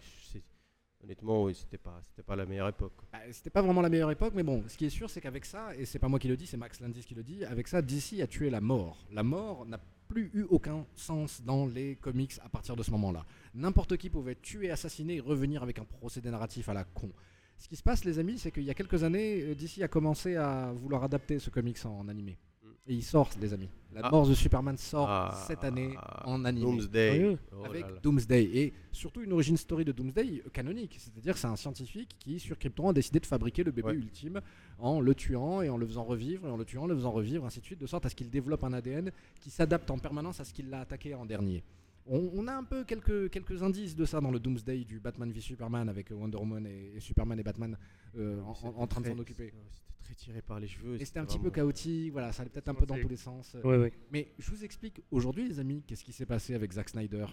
honnêtement, 1.04 1.44
oui, 1.44 1.56
c'était 1.56 1.78
pas, 1.78 2.00
c'était 2.04 2.24
pas 2.24 2.36
la 2.36 2.46
meilleure 2.46 2.68
époque. 2.70 2.94
Bah, 3.12 3.20
C'était 3.32 3.50
pas 3.50 3.62
vraiment 3.62 3.82
la 3.82 3.90
meilleure 3.90 4.12
époque, 4.12 4.34
mais 4.36 4.44
bon, 4.44 4.64
ce 4.68 4.78
qui 4.78 4.86
est 4.86 4.90
sûr, 4.90 5.10
c'est 5.10 5.22
qu'avec 5.22 5.46
ça, 5.46 5.76
et 5.76 5.86
c'est 5.86 6.00
pas 6.00 6.08
moi 6.08 6.20
qui 6.20 6.28
le 6.28 6.38
dis, 6.38 6.48
c'est 6.48 6.58
Max 6.58 6.80
Landis 6.80 7.04
qui 7.06 7.16
le 7.16 7.24
dit, 7.24 7.46
avec 7.46 7.68
ça, 7.68 7.82
DC 7.82 8.22
a 8.22 8.28
tué 8.28 8.50
la 8.50 8.62
mort. 8.62 8.98
La 9.12 9.24
mort 9.24 9.66
n'a 9.66 9.80
plus 10.08 10.32
eu 10.34 10.44
aucun 10.50 10.86
sens 10.96 11.42
dans 11.42 11.66
les 11.66 11.96
comics 11.98 12.34
à 12.44 12.50
partir 12.50 12.76
de 12.76 12.84
ce 12.84 12.92
moment-là. 12.92 13.26
N'importe 13.54 13.98
qui 13.98 14.10
pouvait 14.10 14.36
tuer, 14.36 14.72
assassiner 14.72 15.16
et 15.16 15.20
revenir 15.20 15.64
avec 15.64 15.80
un 15.80 15.86
procédé 15.86 16.30
narratif 16.32 16.70
à 16.70 16.74
la 16.74 16.84
con. 16.86 17.12
Ce 17.58 17.68
qui 17.68 17.76
se 17.76 17.84
passe, 17.84 18.06
les 18.06 18.20
amis, 18.20 18.38
c'est 18.38 18.52
qu'il 18.52 18.64
y 18.64 18.70
a 18.70 18.74
quelques 18.74 19.04
années, 19.04 19.42
euh, 19.42 19.56
DC 19.56 19.82
a 19.82 19.88
commencé 19.88 20.36
à 20.36 20.72
vouloir 20.74 21.04
adapter 21.04 21.40
ce 21.40 21.50
comics 21.50 21.84
en 21.86 22.08
animé. 22.08 22.38
Et 22.90 22.94
il 22.94 23.04
sort, 23.04 23.30
les 23.42 23.54
amis. 23.54 23.68
La 23.94 24.02
Ah. 24.06 24.10
mort 24.12 24.28
de 24.28 24.34
Superman 24.34 24.78
sort 24.78 25.10
Ah, 25.10 25.44
cette 25.48 25.64
année 25.64 25.96
en 26.24 26.46
animé. 26.46 26.66
Doomsday. 26.66 27.38
Oh 27.52 27.62
là 27.64 27.70
avec 27.70 27.82
là. 27.82 27.92
Doomsday 28.02 28.44
et 28.44 28.74
surtout 28.92 29.22
une 29.22 29.34
origin 29.34 29.58
story 29.58 29.84
de 29.84 29.92
Doomsday 29.92 30.44
canonique, 30.54 30.96
c'est-à-dire 31.00 31.34
que 31.34 31.40
c'est 31.40 31.48
un 31.48 31.56
scientifique 31.56 32.16
qui 32.20 32.40
sur 32.40 32.58
Krypton 32.58 32.90
a 32.90 32.94
décidé 32.94 33.20
de 33.20 33.26
fabriquer 33.26 33.64
le 33.64 33.72
bébé 33.72 33.90
Ouais. 33.90 33.96
ultime 33.96 34.42
en 34.80 35.02
le 35.02 35.16
tuant 35.16 35.62
et 35.62 35.70
en 35.70 35.78
le 35.78 35.86
faisant 35.86 36.04
revivre 36.04 36.48
et 36.48 36.52
en 36.52 36.58
le 36.58 36.64
tuant, 36.66 36.86
le 36.86 36.96
faisant 36.96 37.12
revivre, 37.12 37.46
ainsi 37.46 37.60
de 37.60 37.66
suite, 37.66 37.80
de 37.80 37.88
sorte 37.88 38.06
à 38.06 38.10
ce 38.10 38.16
qu'il 38.16 38.30
développe 38.30 38.64
un 38.64 38.74
ADN 38.74 39.12
qui 39.42 39.50
s'adapte 39.50 39.90
en 39.92 39.98
permanence 39.98 40.40
à 40.40 40.46
ce 40.46 40.54
qu'il 40.54 40.70
l'a 40.70 40.82
attaqué 40.82 41.14
en 41.16 41.26
dernier. 41.26 41.64
On, 42.10 42.30
on 42.34 42.48
a 42.48 42.54
un 42.56 42.64
peu 42.64 42.84
quelques, 42.84 43.30
quelques 43.30 43.64
indices 43.64 43.96
de 43.96 44.06
ça 44.06 44.22
dans 44.22 44.32
le 44.32 44.40
Doomsday 44.40 44.86
du 44.86 45.00
Batman 45.00 45.32
v 45.32 45.40
Superman 45.42 45.90
avec 45.90 46.10
Wonder 46.12 46.38
Woman 46.38 46.66
et, 46.66 46.94
et 46.96 47.00
Superman 47.00 47.40
et 47.40 47.44
Batman 47.44 47.78
euh, 48.18 48.42
en, 48.42 48.52
en- 48.68 48.82
en 48.82 48.88
train 48.88 49.02
de 49.02 49.08
s'en 49.08 49.18
occuper. 49.20 49.54
C'était 49.72 49.94
très 50.04 50.14
tiré 50.16 50.42
par 50.42 50.60
les 50.60 50.68
cheveux. 50.68 51.00
Et 51.02 51.06
c'était 51.06 51.20
un 51.20 51.26
petit 51.26 51.40
peu 51.40 51.52
chaotique, 51.52 52.12
voilà, 52.14 52.32
ça 52.32 52.42
allait 52.42 52.50
peut-être 52.50 52.70
un 52.70 52.74
peu 52.76 52.86
dans 52.86 52.98
tous 53.00 53.10
les 53.10 53.18
sens. 53.18 53.56
Mais 54.12 54.32
je 54.40 54.50
vous 54.52 54.64
explique 54.64 55.02
aujourd'hui, 55.12 55.48
les 55.48 55.60
amis, 55.60 55.84
qu'est-ce 55.86 56.04
qui 56.04 56.14
s'est 56.14 56.26
passé 56.26 56.54
avec 56.54 56.72
Zack 56.72 56.90
Snyder? 56.90 57.26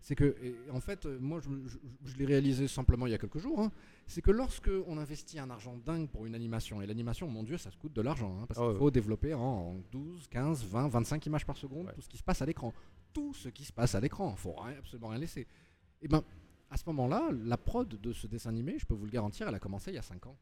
C'est 0.00 0.14
que, 0.14 0.36
en 0.70 0.78
fait, 0.80 1.04
euh, 1.06 1.18
moi, 1.20 1.40
je, 1.40 1.48
je- 1.66 1.78
je 2.04 2.16
l'ai 2.16 2.26
réalisé 2.26 2.68
simplement 2.68 3.06
il 3.08 3.10
y 3.10 3.14
a 3.14 3.18
quelques 3.18 3.38
jours. 3.38 3.60
hein, 3.60 3.72
c'est 4.06 4.22
que 4.22 4.30
lorsque 4.30 4.70
on 4.86 4.98
investit 4.98 5.40
un 5.40 5.50
argent 5.50 5.76
dingue 5.84 6.08
pour 6.08 6.26
une 6.26 6.34
animation, 6.36 6.80
et 6.80 6.86
l'animation, 6.86 7.26
mon 7.28 7.42
Dieu, 7.42 7.58
ça 7.58 7.72
se 7.72 7.76
coûte 7.76 7.92
de 7.92 8.02
l'argent, 8.02 8.38
hein, 8.40 8.46
parce 8.46 8.60
Ah 8.60 8.64
qu'il 8.64 8.72
ouais, 8.74 8.78
faut 8.78 8.90
développer 8.92 9.34
en, 9.34 9.40
en 9.40 9.74
12, 9.90 10.28
15, 10.28 10.64
20, 10.64 10.88
25 10.88 11.26
images 11.26 11.44
par 11.46 11.56
seconde 11.56 11.86
Ouais. 11.86 11.92
tout 11.94 12.02
ce 12.02 12.08
qui 12.08 12.18
se 12.18 12.22
passe 12.22 12.40
à 12.40 12.46
l'écran. 12.46 12.72
Tout 13.16 13.32
ce 13.32 13.48
qui 13.48 13.64
se 13.64 13.72
passe 13.72 13.94
à 13.94 14.00
l'écran. 14.00 14.34
Il 14.36 14.40
faut 14.40 14.52
rien- 14.52 14.76
absolument 14.78 15.08
rien 15.08 15.18
laisser. 15.20 15.46
Et 16.02 16.08
ben, 16.08 16.22
à 16.70 16.76
ce 16.76 16.82
moment-là, 16.88 17.30
la 17.32 17.56
prod 17.56 17.88
de 17.88 18.12
ce 18.12 18.26
dessin 18.26 18.50
animé, 18.50 18.76
je 18.78 18.84
peux 18.84 18.92
vous 18.94 19.06
le 19.06 19.10
garantir, 19.10 19.48
elle 19.48 19.54
a 19.54 19.58
commencé 19.58 19.90
il 19.90 19.94
y 19.94 19.98
a 19.98 20.02
5 20.02 20.26
ans. 20.26 20.36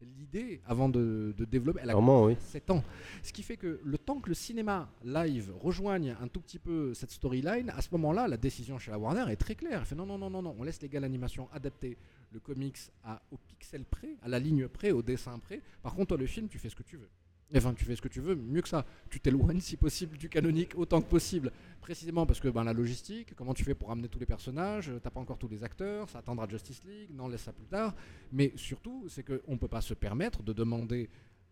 L'idée, 0.00 0.60
avant 0.66 0.88
de, 0.88 1.34
de 1.36 1.44
développer, 1.44 1.80
elle 1.82 1.90
a 1.90 1.94
Vraiment, 1.94 2.24
oui. 2.24 2.36
7 2.40 2.70
ans. 2.70 2.82
Ce 3.22 3.32
qui 3.32 3.42
fait 3.42 3.56
que 3.58 3.80
le 3.82 3.98
temps 3.98 4.20
que 4.20 4.28
le 4.28 4.34
cinéma 4.34 4.90
live 5.04 5.52
rejoigne 5.60 6.16
un 6.20 6.28
tout 6.28 6.40
petit 6.40 6.58
peu 6.58 6.94
cette 6.94 7.10
storyline, 7.10 7.70
à 7.70 7.80
ce 7.82 7.88
moment-là, 7.92 8.26
la 8.28 8.36
décision 8.38 8.78
chez 8.78 8.90
la 8.90 8.98
Warner 8.98 9.30
est 9.30 9.36
très 9.36 9.54
claire. 9.54 9.80
Elle 9.80 9.86
fait 9.86 9.94
non, 9.94 10.04
non, 10.06 10.18
non, 10.18 10.30
non, 10.30 10.42
non, 10.42 10.56
on 10.58 10.62
laisse 10.62 10.80
les 10.82 10.88
gars 10.88 11.00
l'animation 11.00 11.48
adapter 11.52 11.96
le 12.32 12.40
comics 12.40 12.78
à, 13.04 13.22
au 13.32 13.36
pixel 13.36 13.84
près, 13.84 14.16
à 14.22 14.28
la 14.28 14.38
ligne 14.38 14.66
près, 14.68 14.90
au 14.92 15.02
dessin 15.02 15.38
près. 15.38 15.60
Par 15.82 15.94
contre, 15.94 16.08
toi, 16.08 16.16
le 16.18 16.26
film, 16.26 16.48
tu 16.48 16.58
fais 16.58 16.68
ce 16.70 16.76
que 16.76 16.82
tu 16.82 16.96
veux. 16.96 17.08
Enfin, 17.56 17.74
tu 17.74 17.84
fais 17.84 17.94
ce 17.94 18.02
que 18.02 18.08
tu 18.08 18.20
veux, 18.20 18.34
mieux 18.34 18.62
que 18.62 18.68
ça. 18.68 18.84
Tu 19.10 19.20
t'éloignes 19.20 19.60
si 19.60 19.76
possible 19.76 20.16
du 20.16 20.28
canonique 20.28 20.72
autant 20.76 21.00
que 21.00 21.08
possible. 21.08 21.52
Précisément 21.80 22.26
parce 22.26 22.40
que 22.40 22.48
ben, 22.48 22.64
la 22.64 22.72
logistique, 22.72 23.34
comment 23.36 23.54
tu 23.54 23.64
fais 23.64 23.74
pour 23.74 23.88
ramener 23.88 24.08
tous 24.08 24.18
les 24.18 24.26
personnages, 24.26 24.88
euh, 24.88 24.98
t'as 25.02 25.10
pas 25.10 25.20
encore 25.20 25.38
tous 25.38 25.48
les 25.48 25.62
acteurs, 25.62 26.08
ça 26.08 26.18
attendra 26.18 26.48
Justice 26.48 26.82
League, 26.84 27.10
non, 27.14 27.28
laisse 27.28 27.42
ça 27.42 27.52
plus 27.52 27.66
tard. 27.66 27.94
Mais 28.32 28.52
surtout, 28.56 29.06
c'est 29.08 29.22
qu'on 29.22 29.52
ne 29.52 29.58
peut 29.58 29.68
pas 29.68 29.80
se 29.80 29.94
permettre 29.94 30.42
de 30.42 30.52
demander 30.52 31.10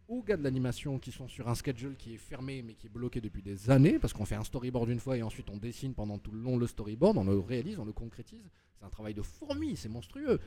aux 0.09 0.23
gars 0.23 0.37
de 0.37 0.43
l'animation 0.43 0.99
qui 0.99 1.13
sont 1.13 1.29
sur 1.29 1.49
un 1.49 1.55
schedule 1.55 1.97
qui 1.97 2.15
est 2.15 2.19
fermé 2.19 2.63
mais 2.63 2.75
qui 2.75 2.87
est 2.87 2.91
bloqué 2.91 3.21
depuis 3.21 3.43
des 3.43 3.71
années, 3.71 3.99
parce 3.99 4.13
qu'on 4.13 4.25
fait 4.25 4.35
un 4.35 4.45
storyboard 4.45 4.89
une 4.91 5.01
fois 5.01 5.17
et 5.17 5.23
ensuite 5.23 5.49
on 5.51 5.57
dessine 5.57 5.95
pendant 5.95 6.19
tout 6.19 6.33
le 6.33 6.41
long 6.41 6.57
le 6.57 6.67
storyboard, 6.67 7.17
on 7.17 7.25
le 7.25 7.39
réalise, 7.39 7.79
on 7.79 7.85
le 7.85 7.93
concrétise. 7.93 8.51
C'est 8.79 8.85
un 8.85 8.91
travail 8.91 9.15
de 9.15 9.23
fourmi, 9.23 9.77
c'est 9.77 9.89
monstrueux. 9.89 10.41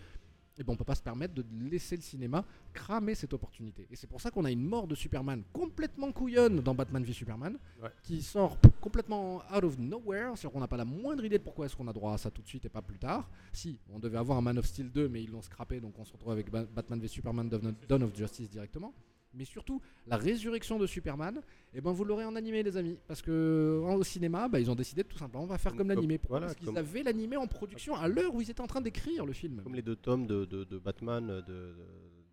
Et 0.57 0.63
ben 0.63 0.71
on 0.73 0.75
peut 0.77 0.85
pas 0.85 0.95
se 0.95 1.01
permettre 1.03 1.33
de 1.33 1.43
laisser 1.69 1.95
le 1.97 2.01
cinéma 2.01 2.45
cramer 2.73 3.13
cette 3.13 3.33
opportunité. 3.33 3.87
Et 3.91 3.95
c'est 3.97 4.07
pour 4.07 4.21
ça 4.21 4.31
qu'on 4.31 4.45
a 4.45 4.51
une 4.51 4.63
mort 4.65 4.87
de 4.87 4.95
Superman 4.95 5.43
complètement 5.51 6.11
couillonne 6.13 6.61
dans 6.61 6.73
Batman 6.73 7.03
v 7.03 7.11
Superman, 7.11 7.57
Ouais. 7.83 7.89
qui 8.03 8.21
sort 8.21 8.57
complètement 8.79 9.41
out 9.53 9.63
of 9.65 9.77
nowhere, 9.77 10.31
c'est-à-dire 10.35 10.51
qu'on 10.51 10.59
n'a 10.61 10.67
pas 10.67 10.77
la 10.77 10.85
moindre 10.85 11.25
idée 11.25 11.37
de 11.39 11.43
pourquoi 11.43 11.65
est-ce 11.65 11.75
qu'on 11.75 11.87
a 11.89 11.93
droit 11.93 12.13
à 12.13 12.17
ça 12.17 12.31
tout 12.31 12.41
de 12.41 12.47
suite 12.47 12.65
et 12.65 12.69
pas 12.69 12.81
plus 12.81 12.97
tard. 12.99 13.29
Si, 13.51 13.77
on 13.93 13.99
devait 13.99 14.17
avoir 14.17 14.37
un 14.37 14.41
Man 14.41 14.57
of 14.57 14.65
Steel 14.65 14.89
2, 14.91 15.09
mais 15.09 15.23
ils 15.23 15.31
l'ont 15.31 15.41
scrappé, 15.41 15.79
donc 15.81 15.93
on 15.99 16.05
se 16.05 16.13
retrouve 16.13 16.31
avec 16.31 16.49
Ba- 16.49 16.63
Batman 16.73 16.99
v 16.99 17.07
Superman 17.09 17.49
Dawn 17.49 18.03
of 18.03 18.15
Justice 18.15 18.49
directement. 18.49 18.93
Mais 19.35 19.45
surtout, 19.45 19.81
la 20.07 20.17
résurrection 20.17 20.79
de 20.79 20.87
Superman, 20.87 21.41
eh 21.73 21.81
ben 21.81 21.91
vous 21.91 22.05
l'aurez 22.05 22.23
en 22.25 22.35
animé, 22.35 22.63
les 22.63 22.77
amis. 22.77 22.97
Parce 23.07 23.21
que 23.21 23.81
en- 23.85 23.95
au 23.95 24.03
cinéma, 24.03 24.47
bah, 24.47 24.59
ils 24.59 24.71
ont 24.71 24.75
décidé 24.75 25.03
tout 25.03 25.17
simplement, 25.17 25.43
on 25.43 25.47
va 25.47 25.57
faire 25.57 25.71
Comme- 25.73 25.79
comme, 25.79 25.89
l'animé. 25.89 26.19
voilà, 26.29 26.45
Parce 26.47 26.57
qu'ils 26.57 26.65
comme- 26.67 26.77
avaient 26.77 27.03
l'animé 27.03 27.35
en 27.37 27.47
production 27.47 27.95
à 27.95 28.07
l'heure 28.07 28.33
où 28.33 28.41
ils 28.41 28.49
étaient 28.49 28.61
en 28.61 28.67
train 28.67 28.81
d'écrire 28.81 29.25
le 29.25 29.33
film. 29.33 29.61
Comme 29.63 29.75
les 29.75 29.81
deux 29.81 29.95
tomes 29.97 30.25
de, 30.25 30.45
de- 30.45 30.63
de 30.63 30.77
Batman 30.79 31.29
euh, 31.29 31.41
de, 31.41 31.53
de 31.53 31.75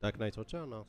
Dark 0.01 0.19
Knight 0.19 0.37
Return. 0.37 0.73
hein, 0.73 0.85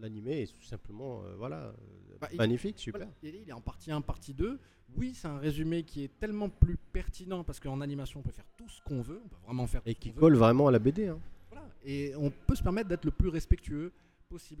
L'animé 0.00 0.42
est 0.42 0.52
tout 0.54 0.62
simplement 0.62 1.22
euh, 1.24 1.34
voilà, 1.36 1.56
euh, 1.64 1.72
Bah, 2.20 2.28
il- 2.32 2.36
magnifique, 2.38 2.78
super. 2.78 3.00
Voilà. 3.00 3.12
Et 3.22 3.42
il 3.42 3.48
est 3.48 3.52
en 3.52 3.60
partie 3.60 3.90
1, 3.90 4.00
partie 4.00 4.34
2. 4.34 4.58
Oui, 4.96 5.14
c'est 5.14 5.28
un 5.28 5.38
résumé 5.38 5.82
qui 5.82 6.04
est 6.04 6.18
tellement 6.18 6.48
plus 6.48 6.76
pertinent 6.92 7.42
parce 7.44 7.58
qu'en 7.60 7.80
animation, 7.80 8.20
on 8.20 8.22
peut 8.22 8.30
faire 8.32 8.46
tout 8.56 8.68
ce 8.68 8.80
qu'on 8.82 9.00
veut. 9.02 9.20
On 9.24 9.28
peut 9.28 9.36
vraiment 9.44 9.66
faire 9.66 9.82
tout 9.82 9.88
Et 9.88 9.94
qui 9.94 10.08
qu'on 10.10 10.14
veut. 10.16 10.20
colle 10.20 10.36
vraiment 10.36 10.68
à 10.68 10.70
la 10.72 10.78
BD. 10.78 11.06
hein. 11.08 11.18
Voilà. 11.50 11.66
Et 11.84 12.12
on 12.16 12.30
peut 12.30 12.54
se 12.54 12.62
permettre 12.62 12.88
d'être 12.88 13.04
le 13.04 13.10
plus 13.10 13.28
respectueux 13.28 13.92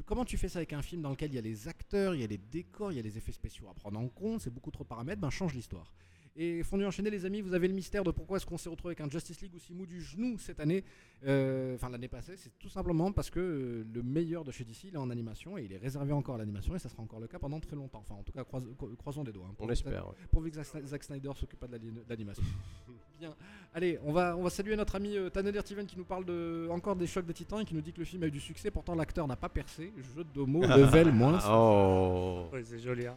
Comment 0.04 0.24
tu 0.24 0.36
fais 0.36 0.48
ça 0.48 0.58
avec 0.58 0.72
un 0.72 0.82
film 0.82 1.02
dans 1.02 1.10
lequel 1.10 1.30
il 1.30 1.36
y 1.36 1.38
a 1.38 1.42
les 1.42 1.68
acteurs, 1.68 2.14
il 2.14 2.20
y 2.20 2.24
a 2.24 2.26
les 2.26 2.38
décors, 2.38 2.90
il 2.90 2.96
y 2.96 2.98
a 2.98 3.02
les 3.02 3.16
effets 3.16 3.32
spéciaux 3.32 3.68
à 3.68 3.74
prendre 3.74 4.00
en 4.00 4.08
compte, 4.08 4.40
c'est 4.40 4.52
beaucoup 4.52 4.72
trop 4.72 4.82
de 4.82 4.88
paramètres, 4.88 5.20
ben 5.20 5.30
change 5.30 5.54
l'histoire. 5.54 5.94
Et 6.36 6.62
fondu 6.62 6.86
enchaîner 6.86 7.10
les 7.10 7.24
amis, 7.26 7.40
vous 7.40 7.54
avez 7.54 7.66
le 7.66 7.74
mystère 7.74 8.04
de 8.04 8.12
pourquoi 8.12 8.36
est-ce 8.36 8.46
qu'on 8.46 8.56
s'est 8.56 8.68
retrouvé 8.70 8.92
avec 8.92 9.00
un 9.00 9.10
Justice 9.10 9.40
League 9.42 9.54
aussi 9.56 9.74
mou 9.74 9.84
du 9.84 10.00
genou 10.00 10.38
cette 10.38 10.60
année, 10.60 10.84
euh, 11.26 11.74
enfin 11.74 11.90
l'année 11.90 12.06
passée, 12.08 12.36
c'est 12.36 12.56
tout 12.58 12.68
simplement 12.68 13.10
parce 13.10 13.30
que 13.30 13.40
euh, 13.40 13.84
le 13.92 14.02
meilleur 14.04 14.44
de 14.44 14.52
chez 14.52 14.64
DC 14.64 14.84
il 14.84 14.94
est 14.94 14.98
en 14.98 15.10
animation 15.10 15.58
et 15.58 15.64
il 15.64 15.72
est 15.72 15.76
réservé 15.78 16.12
encore 16.12 16.36
à 16.36 16.38
l'animation 16.38 16.74
et 16.74 16.78
ça 16.78 16.88
sera 16.88 17.02
encore 17.02 17.18
le 17.18 17.26
cas 17.26 17.40
pendant 17.40 17.58
très 17.58 17.74
longtemps. 17.74 18.04
Enfin 18.08 18.14
en 18.20 18.22
tout 18.22 18.30
cas 18.32 18.44
croise- 18.44 18.64
croisons 18.96 19.24
des 19.24 19.32
doigts. 19.32 19.48
hein, 19.50 19.54
On 19.58 19.68
espère. 19.70 20.08
ouais. 20.08 20.14
pourvu 20.30 20.52
que 20.52 20.62
Zack 20.62 21.02
Snyder 21.02 21.30
s'occupe 21.34 21.58
pas 21.58 21.66
de 21.66 21.72
l'ani- 21.72 21.90
de 21.90 22.04
l'animation. 22.08 22.44
Bien. 23.18 23.34
Allez, 23.74 23.98
on 24.04 24.12
va, 24.12 24.36
on 24.36 24.42
va 24.44 24.50
saluer 24.50 24.76
notre 24.76 24.94
ami 24.94 25.16
euh, 25.16 25.28
Tanner 25.30 25.62
Tiven 25.64 25.84
qui 25.84 25.98
nous 25.98 26.04
parle 26.04 26.24
de, 26.24 26.68
encore 26.70 26.94
des 26.96 27.08
chocs 27.08 27.26
de 27.26 27.32
titans 27.32 27.60
et 27.60 27.64
qui 27.64 27.74
nous 27.74 27.82
dit 27.82 27.92
que 27.92 27.98
le 27.98 28.04
film 28.06 28.22
a 28.22 28.26
eu 28.28 28.30
du 28.30 28.40
succès, 28.40 28.70
pourtant 28.70 28.94
l'acteur 28.94 29.26
n'a 29.26 29.36
pas 29.36 29.48
percé. 29.50 29.92
Jeu 30.16 30.24
de 30.32 30.40
mots, 30.42 30.62
level 30.66 31.12
moins. 31.12 31.38
Oh. 31.50 32.46
Ouais, 32.52 32.62
c'est 32.64 32.78
joli. 32.78 33.06
Hein. 33.08 33.16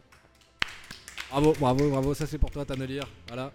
Bravo, 1.34 1.52
bravo, 1.58 1.90
bravo, 1.90 2.14
ça 2.14 2.28
c'est 2.28 2.38
pour 2.38 2.52
toi 2.52 2.64
Tanelier. 2.64 3.00
Voilà. 3.26 3.50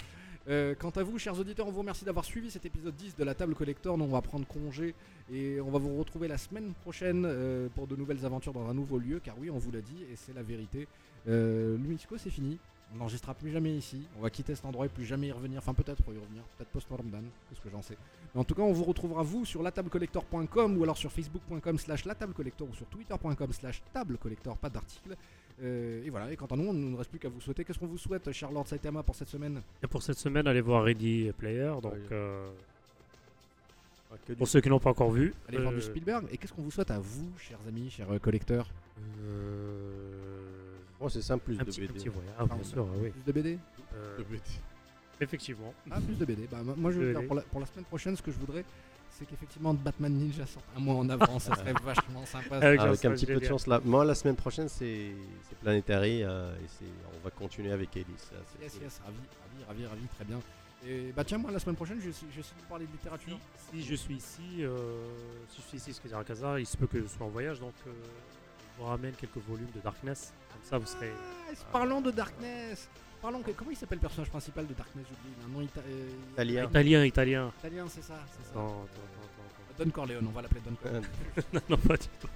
Euh, 0.50 0.76
quant 0.78 0.90
à 0.90 1.02
vous, 1.02 1.18
chers 1.18 1.40
auditeurs, 1.40 1.66
on 1.66 1.72
vous 1.72 1.80
remercie 1.80 2.04
d'avoir 2.04 2.26
suivi 2.26 2.52
cet 2.52 2.66
épisode 2.66 2.94
10 2.94 3.16
de 3.16 3.24
la 3.24 3.34
table 3.34 3.56
collector. 3.56 3.98
Nous, 3.98 4.04
on 4.04 4.10
va 4.10 4.22
prendre 4.22 4.46
congé 4.46 4.94
et 5.32 5.62
on 5.62 5.72
va 5.72 5.80
vous 5.80 5.98
retrouver 5.98 6.28
la 6.28 6.38
semaine 6.38 6.74
prochaine 6.82 7.24
euh, 7.26 7.70
pour 7.74 7.88
de 7.88 7.96
nouvelles 7.96 8.26
aventures 8.26 8.52
dans 8.52 8.68
un 8.68 8.74
nouveau 8.74 8.98
lieu. 8.98 9.22
Car 9.24 9.40
oui, 9.40 9.50
on 9.50 9.58
vous 9.58 9.72
l'a 9.72 9.80
dit 9.80 10.04
et 10.12 10.18
c'est 10.18 10.36
la 10.36 10.44
vérité. 10.44 10.90
Euh, 11.30 11.78
Lumisco, 11.78 12.18
c'est 12.18 12.30
fini. 12.30 12.60
On 12.94 12.98
n'enregistrera 12.98 13.34
plus 13.34 13.50
jamais 13.50 13.74
ici. 13.74 14.06
On 14.18 14.24
va 14.24 14.30
quitter 14.30 14.56
cet 14.56 14.66
endroit 14.66 14.86
et 14.86 14.90
plus 14.90 15.06
jamais 15.06 15.28
y 15.28 15.32
revenir. 15.32 15.60
Enfin, 15.60 15.74
peut-être 15.74 16.04
y 16.04 16.20
revenir. 16.20 16.44
Peut-être 16.58 16.72
post-Ramadan. 16.72 17.24
Qu'est-ce 17.48 17.62
que 17.62 17.70
j'en 17.70 17.82
sais. 17.82 17.98
Mais 18.36 18.42
en 18.42 18.44
tout 18.44 18.56
cas, 18.56 18.64
on 18.64 18.74
vous 18.74 18.84
retrouvera 18.84 19.24
vous 19.24 19.46
sur 19.46 19.64
latablecollector.com 19.64 20.78
ou 20.78 20.84
alors 20.84 20.98
sur 20.98 21.14
facebook.com 21.14 21.78
slash 21.78 22.04
latablecollector 22.04 22.68
ou 22.70 22.74
sur 22.74 22.88
twitter.com 22.88 23.54
slash 23.54 23.82
tablecollector. 23.94 24.58
Pas 24.58 24.70
d'article. 24.70 25.16
Euh, 25.62 26.04
et 26.06 26.10
voilà. 26.10 26.32
Et 26.32 26.36
quant 26.38 26.46
à 26.46 26.56
nous, 26.56 26.68
on 26.70 26.74
ne 26.74 26.96
reste 26.98 27.10
plus 27.10 27.20
qu'à 27.20 27.30
vous 27.30 27.42
souhaiter. 27.42 27.64
Qu'est-ce 27.66 27.80
qu'on 27.80 27.88
vous 27.88 27.98
souhaite, 27.98 28.32
cher 28.32 28.52
Lord 28.52 28.68
Saitama, 28.68 29.04
pour 29.04 29.16
cette 29.16 29.28
semaine? 29.30 29.62
Et 29.84 29.88
pour 29.88 30.02
cette 30.02 30.18
semaine, 30.18 30.48
allez 30.48 30.62
voir 30.62 30.84
Ready 30.84 31.32
Player. 31.38 31.74
Donc, 31.82 31.94
Ouais. 31.94 32.00
euh, 32.14 32.50
Ah, 34.12 34.16
pour 34.38 34.48
ceux 34.48 34.60
qui 34.62 34.70
n'ont 34.70 34.80
pas 34.80 34.90
encore 34.90 35.12
vu, 35.12 35.34
Allez 35.48 35.60
voir 35.60 35.72
euh, 35.72 35.76
du 35.76 35.82
Spielberg. 35.84 36.26
Et 36.32 36.38
qu'est-ce 36.38 36.52
qu'on 36.54 36.64
vous 36.64 36.72
souhaite 36.72 36.90
à 36.90 36.98
vous, 36.98 37.30
chers 37.38 37.60
amis, 37.68 37.90
chers 37.92 38.12
euh, 38.12 38.18
collecteurs? 38.20 38.68
Euh, 39.00 40.76
Oh, 41.02 41.08
c'est 41.08 41.22
simple, 41.22 41.46
plus 41.46 41.56
Un 41.56 41.60
de 41.60 41.64
petit, 41.66 41.82
un 41.82 41.86
BD. 41.86 41.94
petit 41.94 42.10
voyage. 42.10 42.34
Ah, 42.38 42.46
bien 42.46 42.58
Ah, 42.60 42.64
sûr, 42.64 42.86
oui. 43.02 43.10
Plus 43.12 43.22
de 43.26 43.32
BD 43.32 43.60
Euh, 43.96 44.18
De 44.18 44.24
BD. 44.24 44.42
effectivement. 45.22 45.74
Ah, 45.90 46.02
plus 46.02 46.18
de 46.18 46.26
BD. 46.26 46.48
Bah, 46.52 46.58
moi- 46.76 46.92
je 46.92 47.14
pour 47.26 47.36
la, 47.36 47.42
pour 47.44 47.60
la 47.62 47.66
semaine 47.68 47.86
prochaine, 47.86 48.16
ce 48.18 48.22
que 48.22 48.32
je 48.32 48.38
voudrais, 48.38 48.66
c'est 49.20 49.26
qu'effectivement 49.26 49.74
Batman 49.74 50.14
Ninja 50.14 50.46
sorte 50.46 50.66
un 50.76 50.80
mois 50.80 50.96
en 50.96 51.10
avance. 51.10 51.44
ça 51.44 51.56
serait 51.56 51.74
vachement 51.84 52.26
sympa. 52.26 52.56
Avec 52.58 52.80
Ah, 52.80 52.84
Avec 52.86 53.04
un 53.06 53.12
petit 53.12 53.26
peu 53.26 53.36
de 53.40 53.46
chance 53.46 53.68
là. 53.68 53.82
Moi, 53.84 54.06
la 54.06 54.16
semaine 54.16 54.38
prochaine, 54.38 54.70
c'est 54.70 55.12
Planetary 55.62 56.24
euh, 56.24 56.56
et 56.56 56.86
on 57.20 57.24
va 57.24 57.30
continuer 57.32 57.72
avec 57.74 57.96
Ellis. 57.98 58.06
là, 58.32 58.40
Yes, 58.62 58.74
cool. 58.74 58.84
yes, 58.84 59.02
ravi, 59.04 59.18
ravi, 59.42 59.66
ravi, 59.68 59.86
ravi, 59.86 60.08
très 60.16 60.26
bien. 60.26 60.40
Et 60.88 61.12
bah 61.12 61.26
tiens, 61.26 61.38
moi, 61.38 61.52
la 61.52 61.60
semaine 61.60 61.76
prochaine, 61.76 62.00
je 62.02 62.08
essayer 62.10 62.24
de 62.32 62.70
parler 62.70 62.86
de 62.88 62.92
littérature. 62.94 63.38
Si, 63.70 63.82
si 63.82 63.84
je 63.90 63.96
suis 63.96 64.16
ici, 64.16 64.42
euh, 64.64 64.78
si 65.50 65.62
je 65.62 65.68
suis 65.68 65.78
ici, 65.78 65.94
ce 65.94 66.00
que 66.00 66.08
dire 66.08 66.18
à 66.18 66.24
Casa, 66.24 66.58
il 66.58 66.66
se 66.66 66.78
peut 66.78 66.88
que 66.88 67.02
je 67.02 67.08
sois 67.08 67.26
en 67.26 67.30
voyage, 67.30 67.60
donc 67.60 67.74
euh, 67.86 67.92
je 67.92 68.82
vous 68.82 68.88
ramène 68.88 69.12
quelques 69.16 69.40
volumes 69.46 69.68
de 69.76 69.82
Darkness. 69.82 70.32
Comme 70.54 70.64
ça, 70.64 70.78
vous 70.78 70.86
serez. 70.86 71.12
Ah, 71.12 71.54
parlons 71.74 72.00
de 72.00 72.12
Darkness. 72.12 72.88
Parlons 73.22 73.42
que, 73.42 73.52
comment 73.52 73.72
il 73.72 73.78
s'appelle 73.78 73.98
le 73.98 74.02
personnage 74.02 74.30
principal 74.30 74.66
de 74.66 74.74
Darkness 74.74 75.06
J'oublie. 75.10 75.34
Il 75.38 75.44
a 75.44 75.46
un 75.46 75.50
nom 75.50 75.62
ita- 75.62 75.82
euh, 75.88 76.10
Italien. 76.34 76.64
Italien, 76.70 77.04
italien. 77.06 77.52
Italien, 77.60 77.86
c'est 77.90 78.02
ça, 78.04 78.16
c'est 78.32 78.44
ça. 78.46 78.52
Attends, 78.52 78.68
attends, 78.68 78.84
attends, 78.84 79.76
attends, 79.76 79.84
Don 79.86 79.90
Corleone, 79.92 80.26
on 80.28 80.32
va 80.32 80.42
l'appeler 80.42 80.62
Don 80.66 80.76
Corleone. 80.82 81.04
Non, 81.70 81.78
pas 81.78 81.98
du 81.98 82.08
tout. 82.22 82.28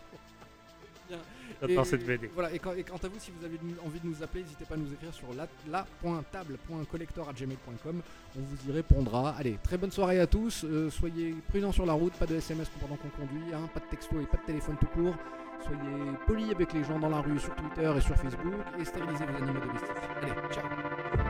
J'adore 1.61 1.85
Et- 1.85 1.87
cette 1.87 2.05
BD. 2.05 2.29
Voilà, 2.33 2.51
et, 2.53 2.59
quand- 2.59 2.73
et 2.73 2.83
quant 2.83 2.97
à 3.01 3.07
vous, 3.07 3.19
si 3.19 3.31
vous 3.31 3.45
avez 3.45 3.57
envie 3.85 3.99
de 4.01 4.07
nous 4.07 4.21
appeler, 4.23 4.41
n'hésitez 4.43 4.65
pas 4.65 4.73
à 4.73 4.77
nous 4.77 4.91
écrire 4.91 5.13
sur 5.13 5.33
la- 5.33 5.47
la.table.collector.gmail.com. 5.69 8.01
On 8.35 8.39
vous 8.41 8.69
y 8.69 8.71
répondra. 8.71 9.35
Allez, 9.37 9.57
très 9.63 9.77
bonne 9.77 9.91
soirée 9.91 10.19
à 10.19 10.27
tous. 10.27 10.65
Euh, 10.65 10.89
soyez 10.89 11.33
prudents 11.49 11.71
sur 11.71 11.85
la 11.85 11.93
route, 11.93 12.11
pas 12.13 12.25
de 12.25 12.35
SMS 12.35 12.67
pendant 12.81 12.95
qu'on 12.97 13.07
conduit, 13.09 13.53
hein, 13.53 13.69
pas 13.73 13.79
de 13.79 13.85
texto 13.85 14.19
et 14.19 14.25
pas 14.25 14.37
de 14.37 14.45
téléphone 14.45 14.75
tout 14.79 14.87
court. 14.87 15.15
Soyez 15.63 16.17
polis 16.27 16.51
avec 16.51 16.73
les 16.73 16.83
gens 16.83 16.99
dans 16.99 17.09
la 17.09 17.21
rue, 17.21 17.39
sur 17.39 17.55
Twitter 17.55 17.91
et 17.95 18.01
sur 18.01 18.15
Facebook, 18.15 18.53
et 18.79 18.85
stérilisez 18.85 19.25
vos 19.25 19.43
animaux 19.43 19.59
domestiques. 19.59 19.89
Allez, 20.21 20.33
ciao 20.53 21.22